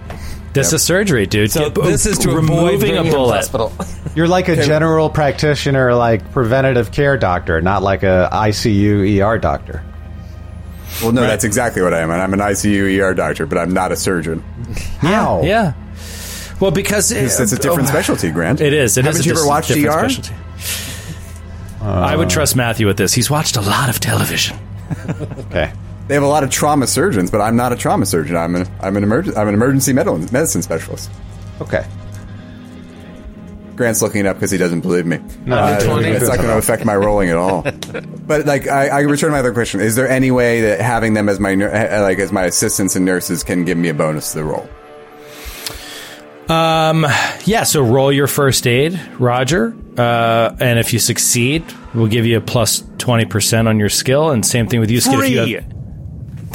This 0.55 0.73
is 0.73 0.81
surgery, 0.83 1.27
dude. 1.27 1.51
So 1.51 1.69
Get- 1.69 1.83
this 1.83 2.05
is 2.05 2.17
to 2.19 2.29
avoid 2.31 2.41
removing 2.49 2.79
bringing 2.79 2.97
a 2.97 3.01
him 3.03 3.05
to 3.11 3.11
bullet. 3.11 3.35
hospital. 3.35 3.71
You're 4.15 4.27
like 4.27 4.47
a 4.47 4.55
general 4.63 5.09
practitioner, 5.09 5.93
like 5.93 6.31
preventative 6.31 6.91
care 6.91 7.17
doctor, 7.17 7.61
not 7.61 7.83
like 7.83 8.03
a 8.03 8.29
ICU 8.31 9.21
ER 9.21 9.37
doctor. 9.37 9.83
Well, 11.01 11.11
no, 11.11 11.21
that's 11.21 11.43
exactly 11.43 11.81
what 11.81 11.93
I 11.93 11.99
am. 11.99 12.09
I'm 12.11 12.33
an 12.33 12.39
ICU 12.39 12.99
ER 13.01 13.13
doctor, 13.13 13.45
but 13.45 13.57
I'm 13.57 13.73
not 13.73 13.91
a 13.91 13.97
surgeon. 13.97 14.41
How? 14.99 15.41
Yeah. 15.43 15.73
Well, 16.61 16.71
because 16.71 17.11
It's, 17.11 17.37
it's 17.39 17.51
a 17.51 17.57
different 17.59 17.89
oh, 17.89 17.91
specialty, 17.91 18.31
Grant. 18.31 18.61
It 18.61 18.71
is. 18.71 18.97
It 18.97 19.03
Haven't 19.03 19.19
is 19.19 19.25
a 19.25 19.29
you 19.29 19.31
ever 19.33 19.41
dis- 19.41 19.47
watched 19.47 19.67
different 19.67 19.87
ER? 20.05 20.09
specialty. 20.09 20.33
I 21.81 22.15
would 22.15 22.29
trust 22.29 22.55
Matthew 22.55 22.87
with 22.87 22.95
this. 22.97 23.13
He's 23.13 23.29
watched 23.29 23.57
a 23.57 23.61
lot 23.61 23.89
of 23.89 23.99
television. 23.99 24.57
Okay. 25.47 25.71
They 26.07 26.13
have 26.13 26.23
a 26.23 26.27
lot 26.27 26.43
of 26.43 26.51
trauma 26.51 26.85
surgeons, 26.87 27.31
but 27.31 27.41
I'm 27.41 27.55
not 27.55 27.73
a 27.73 27.75
trauma 27.75 28.05
surgeon. 28.05 28.35
I'm 28.37 28.55
an 28.55 28.67
I'm 28.81 28.95
an 28.97 29.03
emerg- 29.03 29.35
I'm 29.35 29.47
an 29.47 29.53
emergency 29.55 29.91
medical 29.93 30.17
medicine 30.19 30.61
specialist. 30.61 31.09
Okay. 31.61 31.85
Grant's 33.75 34.01
looking 34.01 34.21
it 34.21 34.25
up 34.27 34.37
because 34.37 34.51
he 34.51 34.57
doesn't 34.57 34.81
believe 34.81 35.05
me. 35.05 35.19
No, 35.45 35.57
Uh, 35.57 35.75
it's 35.75 35.85
not 36.27 36.37
going 36.37 36.47
to 36.47 36.57
affect 36.57 36.85
my 36.85 36.95
rolling 36.95 37.29
at 37.29 37.35
all. 37.37 37.63
But 38.25 38.47
like, 38.47 38.67
I, 38.67 38.87
I 38.87 38.99
return 39.01 39.27
to 39.29 39.33
my 39.33 39.39
other 39.39 39.53
question: 39.53 39.81
Is 39.81 39.95
there 39.95 40.07
any 40.09 40.31
way 40.31 40.61
that 40.61 40.79
having 40.81 41.13
them 41.13 41.29
as 41.29 41.39
my 41.39 41.53
uh, 41.53 42.01
like 42.01 42.17
as 42.19 42.31
my 42.31 42.45
assistants 42.45 42.95
and 42.95 43.05
nurses 43.05 43.43
can 43.43 43.65
give 43.65 43.77
me 43.77 43.89
a 43.89 43.93
bonus 43.93 44.31
to 44.31 44.39
the 44.39 44.43
roll? 44.43 44.67
Um, 46.49 47.05
Yeah, 47.45 47.63
so 47.63 47.81
roll 47.83 48.11
your 48.11 48.27
first 48.27 48.65
aid, 48.67 48.99
Roger. 49.19 49.75
Uh, 49.97 50.55
and 50.59 50.79
if 50.79 50.93
you 50.93 50.99
succeed, 50.99 51.63
we'll 51.93 52.07
give 52.07 52.25
you 52.25 52.37
a 52.37 52.41
plus 52.41 52.81
20% 52.97 53.67
on 53.67 53.77
your 53.79 53.89
skill. 53.89 54.29
And 54.31 54.45
same 54.45 54.67
thing 54.67 54.79
with 54.79 54.89
you, 54.91 55.01
Skid. 55.01 55.19
If 55.19 55.29
you 55.29 55.57
have- 55.57 55.74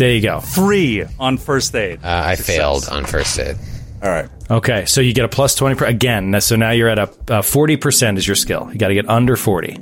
there 0.00 0.14
you 0.14 0.22
go. 0.22 0.40
Free 0.40 1.04
on 1.18 1.36
first 1.36 1.74
aid. 1.74 2.00
Uh, 2.02 2.22
I 2.24 2.36
failed 2.36 2.88
on 2.90 3.04
first 3.04 3.38
aid. 3.38 3.58
All 4.02 4.08
right. 4.08 4.30
Okay, 4.50 4.86
so 4.86 5.02
you 5.02 5.12
get 5.12 5.26
a 5.26 5.28
plus 5.28 5.54
20 5.54 5.74
per- 5.74 5.84
again. 5.84 6.40
So 6.40 6.56
now 6.56 6.70
you're 6.70 6.88
at 6.88 6.98
a 6.98 7.02
uh, 7.02 7.42
40% 7.42 8.16
is 8.16 8.26
your 8.26 8.34
skill. 8.34 8.70
You 8.72 8.78
got 8.78 8.88
to 8.88 8.94
get 8.94 9.10
under 9.10 9.36
40. 9.36 9.78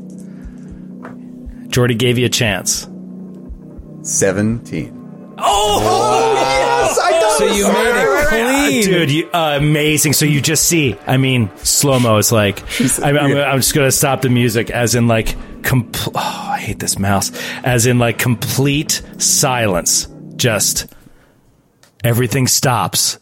Jordy 1.68 1.94
gave 1.94 2.18
you 2.18 2.26
a 2.26 2.28
chance. 2.28 2.88
Seventeen. 4.02 4.96
So 7.38 7.44
you 7.44 7.72
made 7.72 8.02
it 8.02 8.28
clean. 8.28 8.82
Dude, 8.82 9.10
you, 9.12 9.30
uh, 9.32 9.54
amazing. 9.56 10.14
So 10.14 10.24
you 10.24 10.40
just 10.40 10.64
see, 10.66 10.96
I 11.06 11.16
mean, 11.16 11.48
slow 11.58 12.00
mo 12.00 12.16
is 12.16 12.32
like, 12.32 12.60
I'm, 13.00 13.16
I'm, 13.16 13.36
I'm 13.36 13.58
just 13.60 13.72
going 13.72 13.86
to 13.86 13.92
stop 13.92 14.22
the 14.22 14.30
music 14.30 14.70
as 14.70 14.96
in 14.96 15.06
like, 15.06 15.36
compl- 15.62 16.12
oh, 16.14 16.48
I 16.52 16.58
hate 16.58 16.78
this 16.78 16.98
mouse, 16.98 17.32
as 17.64 17.86
in 17.86 17.98
like 17.98 18.18
complete 18.18 19.02
silence. 19.18 20.08
Just 20.36 20.92
everything 22.04 22.46
stops. 22.46 23.18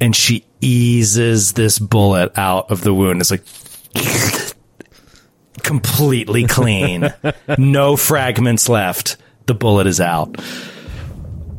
And 0.00 0.14
she 0.14 0.44
eases 0.60 1.52
this 1.52 1.78
bullet 1.78 2.36
out 2.36 2.70
of 2.70 2.82
the 2.82 2.92
wound. 2.92 3.20
It's 3.20 3.30
like, 3.30 3.44
completely 5.62 6.46
clean. 6.46 7.12
no 7.58 7.96
fragments 7.96 8.68
left. 8.68 9.16
The 9.46 9.54
bullet 9.54 9.86
is 9.86 10.00
out 10.00 10.36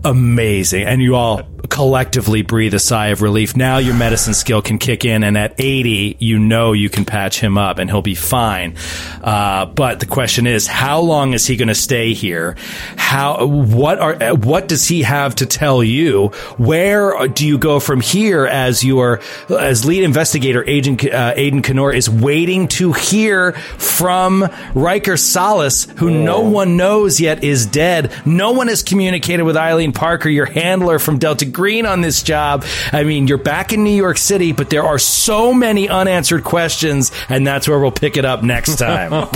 amazing. 0.05 0.83
And 0.83 1.01
you 1.01 1.15
all 1.15 1.41
collectively 1.67 2.41
breathe 2.41 2.73
a 2.73 2.79
sigh 2.79 3.07
of 3.07 3.21
relief. 3.21 3.55
Now 3.55 3.77
your 3.77 3.95
medicine 3.95 4.33
skill 4.33 4.61
can 4.61 4.77
kick 4.77 5.05
in, 5.05 5.23
and 5.23 5.37
at 5.37 5.55
80, 5.57 6.17
you 6.19 6.39
know 6.39 6.73
you 6.73 6.89
can 6.89 7.05
patch 7.05 7.39
him 7.39 7.57
up 7.57 7.77
and 7.77 7.89
he'll 7.89 8.01
be 8.01 8.15
fine. 8.15 8.75
Uh, 9.23 9.65
but 9.65 9.99
the 9.99 10.05
question 10.05 10.47
is, 10.47 10.67
how 10.67 10.99
long 10.99 11.33
is 11.33 11.47
he 11.47 11.55
going 11.55 11.67
to 11.67 11.75
stay 11.75 12.13
here? 12.13 12.55
How, 12.95 13.45
what 13.45 13.99
are, 13.99 14.35
what 14.35 14.67
does 14.67 14.87
he 14.87 15.03
have 15.03 15.35
to 15.35 15.45
tell 15.45 15.83
you? 15.83 16.27
Where 16.57 17.27
do 17.27 17.45
you 17.47 17.57
go 17.57 17.79
from 17.79 18.01
here 18.01 18.45
as 18.45 18.83
your, 18.83 19.21
as 19.49 19.85
lead 19.85 20.03
investigator, 20.03 20.63
Agent, 20.67 21.05
uh, 21.05 21.33
Aiden 21.35 21.63
Kenor 21.63 21.93
is 21.93 22.09
waiting 22.09 22.67
to 22.69 22.93
hear 22.93 23.53
from 23.53 24.49
Riker 24.73 25.17
Solace, 25.17 25.85
who 25.97 26.09
no 26.09 26.41
one 26.41 26.77
knows 26.77 27.19
yet 27.19 27.43
is 27.43 27.65
dead. 27.65 28.11
No 28.25 28.51
one 28.51 28.67
has 28.67 28.83
communicated 28.83 29.43
with 29.43 29.57
Eileen 29.57 29.91
Parker, 29.91 30.29
your 30.29 30.45
handler 30.45 30.99
from 30.99 31.19
Delta 31.19 31.45
Green, 31.55 31.85
on 31.85 32.01
this 32.01 32.21
job. 32.21 32.65
I 32.91 33.03
mean, 33.05 33.27
you're 33.27 33.37
back 33.37 33.71
in 33.71 33.83
New 33.83 33.95
York 33.95 34.17
City, 34.17 34.51
but 34.51 34.69
there 34.69 34.83
are 34.83 34.99
so 34.99 35.53
many 35.53 35.87
unanswered 35.87 36.43
questions, 36.43 37.11
and 37.29 37.47
that's 37.47 37.67
where 37.67 37.79
we'll 37.79 37.91
pick 37.91 38.17
it 38.17 38.25
up 38.25 38.43
next 38.43 38.75
time. 38.79 39.11
Oh, 39.13 39.29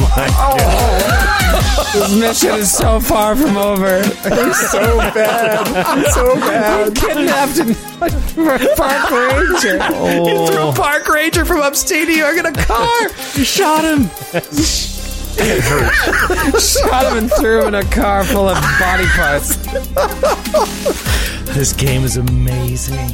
this 1.93 2.19
mission 2.19 2.59
is 2.59 2.71
so 2.71 2.99
far 2.99 3.35
from 3.35 3.57
over. 3.57 4.01
I'm 4.25 4.53
so 4.53 4.97
bad. 4.97 5.67
I'm 5.85 6.03
so 6.11 6.35
bad. 6.35 6.95
Kidnapped 6.95 7.57
in 7.57 7.73
Park 8.75 9.09
Ranger. 9.09 9.77
You 9.77 10.47
threw 10.47 10.67
a 10.67 10.73
park 10.73 11.07
ranger 11.07 11.45
from 11.45 11.61
upstate 11.61 12.07
New 12.07 12.15
York 12.15 12.37
in 12.37 12.45
a 12.45 12.51
car. 12.53 13.03
You 13.35 13.43
shot 13.45 13.85
him. 13.85 14.09
Shot 15.39 17.05
him 17.05 17.17
and 17.17 17.31
threw 17.33 17.61
him 17.61 17.67
in 17.69 17.75
a 17.75 17.83
car 17.85 18.23
full 18.25 18.49
of 18.49 18.55
body 18.79 19.05
parts. 19.05 19.55
This 21.55 21.73
game 21.73 22.03
is 22.03 22.17
amazing. 22.17 23.09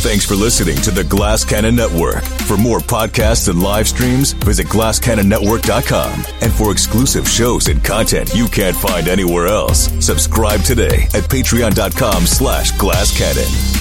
Thanks 0.00 0.24
for 0.24 0.34
listening 0.34 0.76
to 0.76 0.90
the 0.90 1.04
Glass 1.04 1.44
Cannon 1.44 1.74
Network. 1.76 2.22
For 2.22 2.56
more 2.56 2.78
podcasts 2.78 3.48
and 3.48 3.62
live 3.62 3.86
streams, 3.86 4.32
visit 4.32 4.66
glasscannonnetwork.com. 4.66 6.24
And 6.40 6.52
for 6.52 6.72
exclusive 6.72 7.28
shows 7.28 7.68
and 7.68 7.84
content 7.84 8.32
you 8.34 8.46
can't 8.48 8.76
find 8.76 9.08
anywhere 9.08 9.46
else, 9.46 9.90
subscribe 10.04 10.62
today 10.62 11.02
at 11.14 11.24
patreon.com 11.24 12.26
slash 12.26 12.72
glasscannon. 12.72 13.79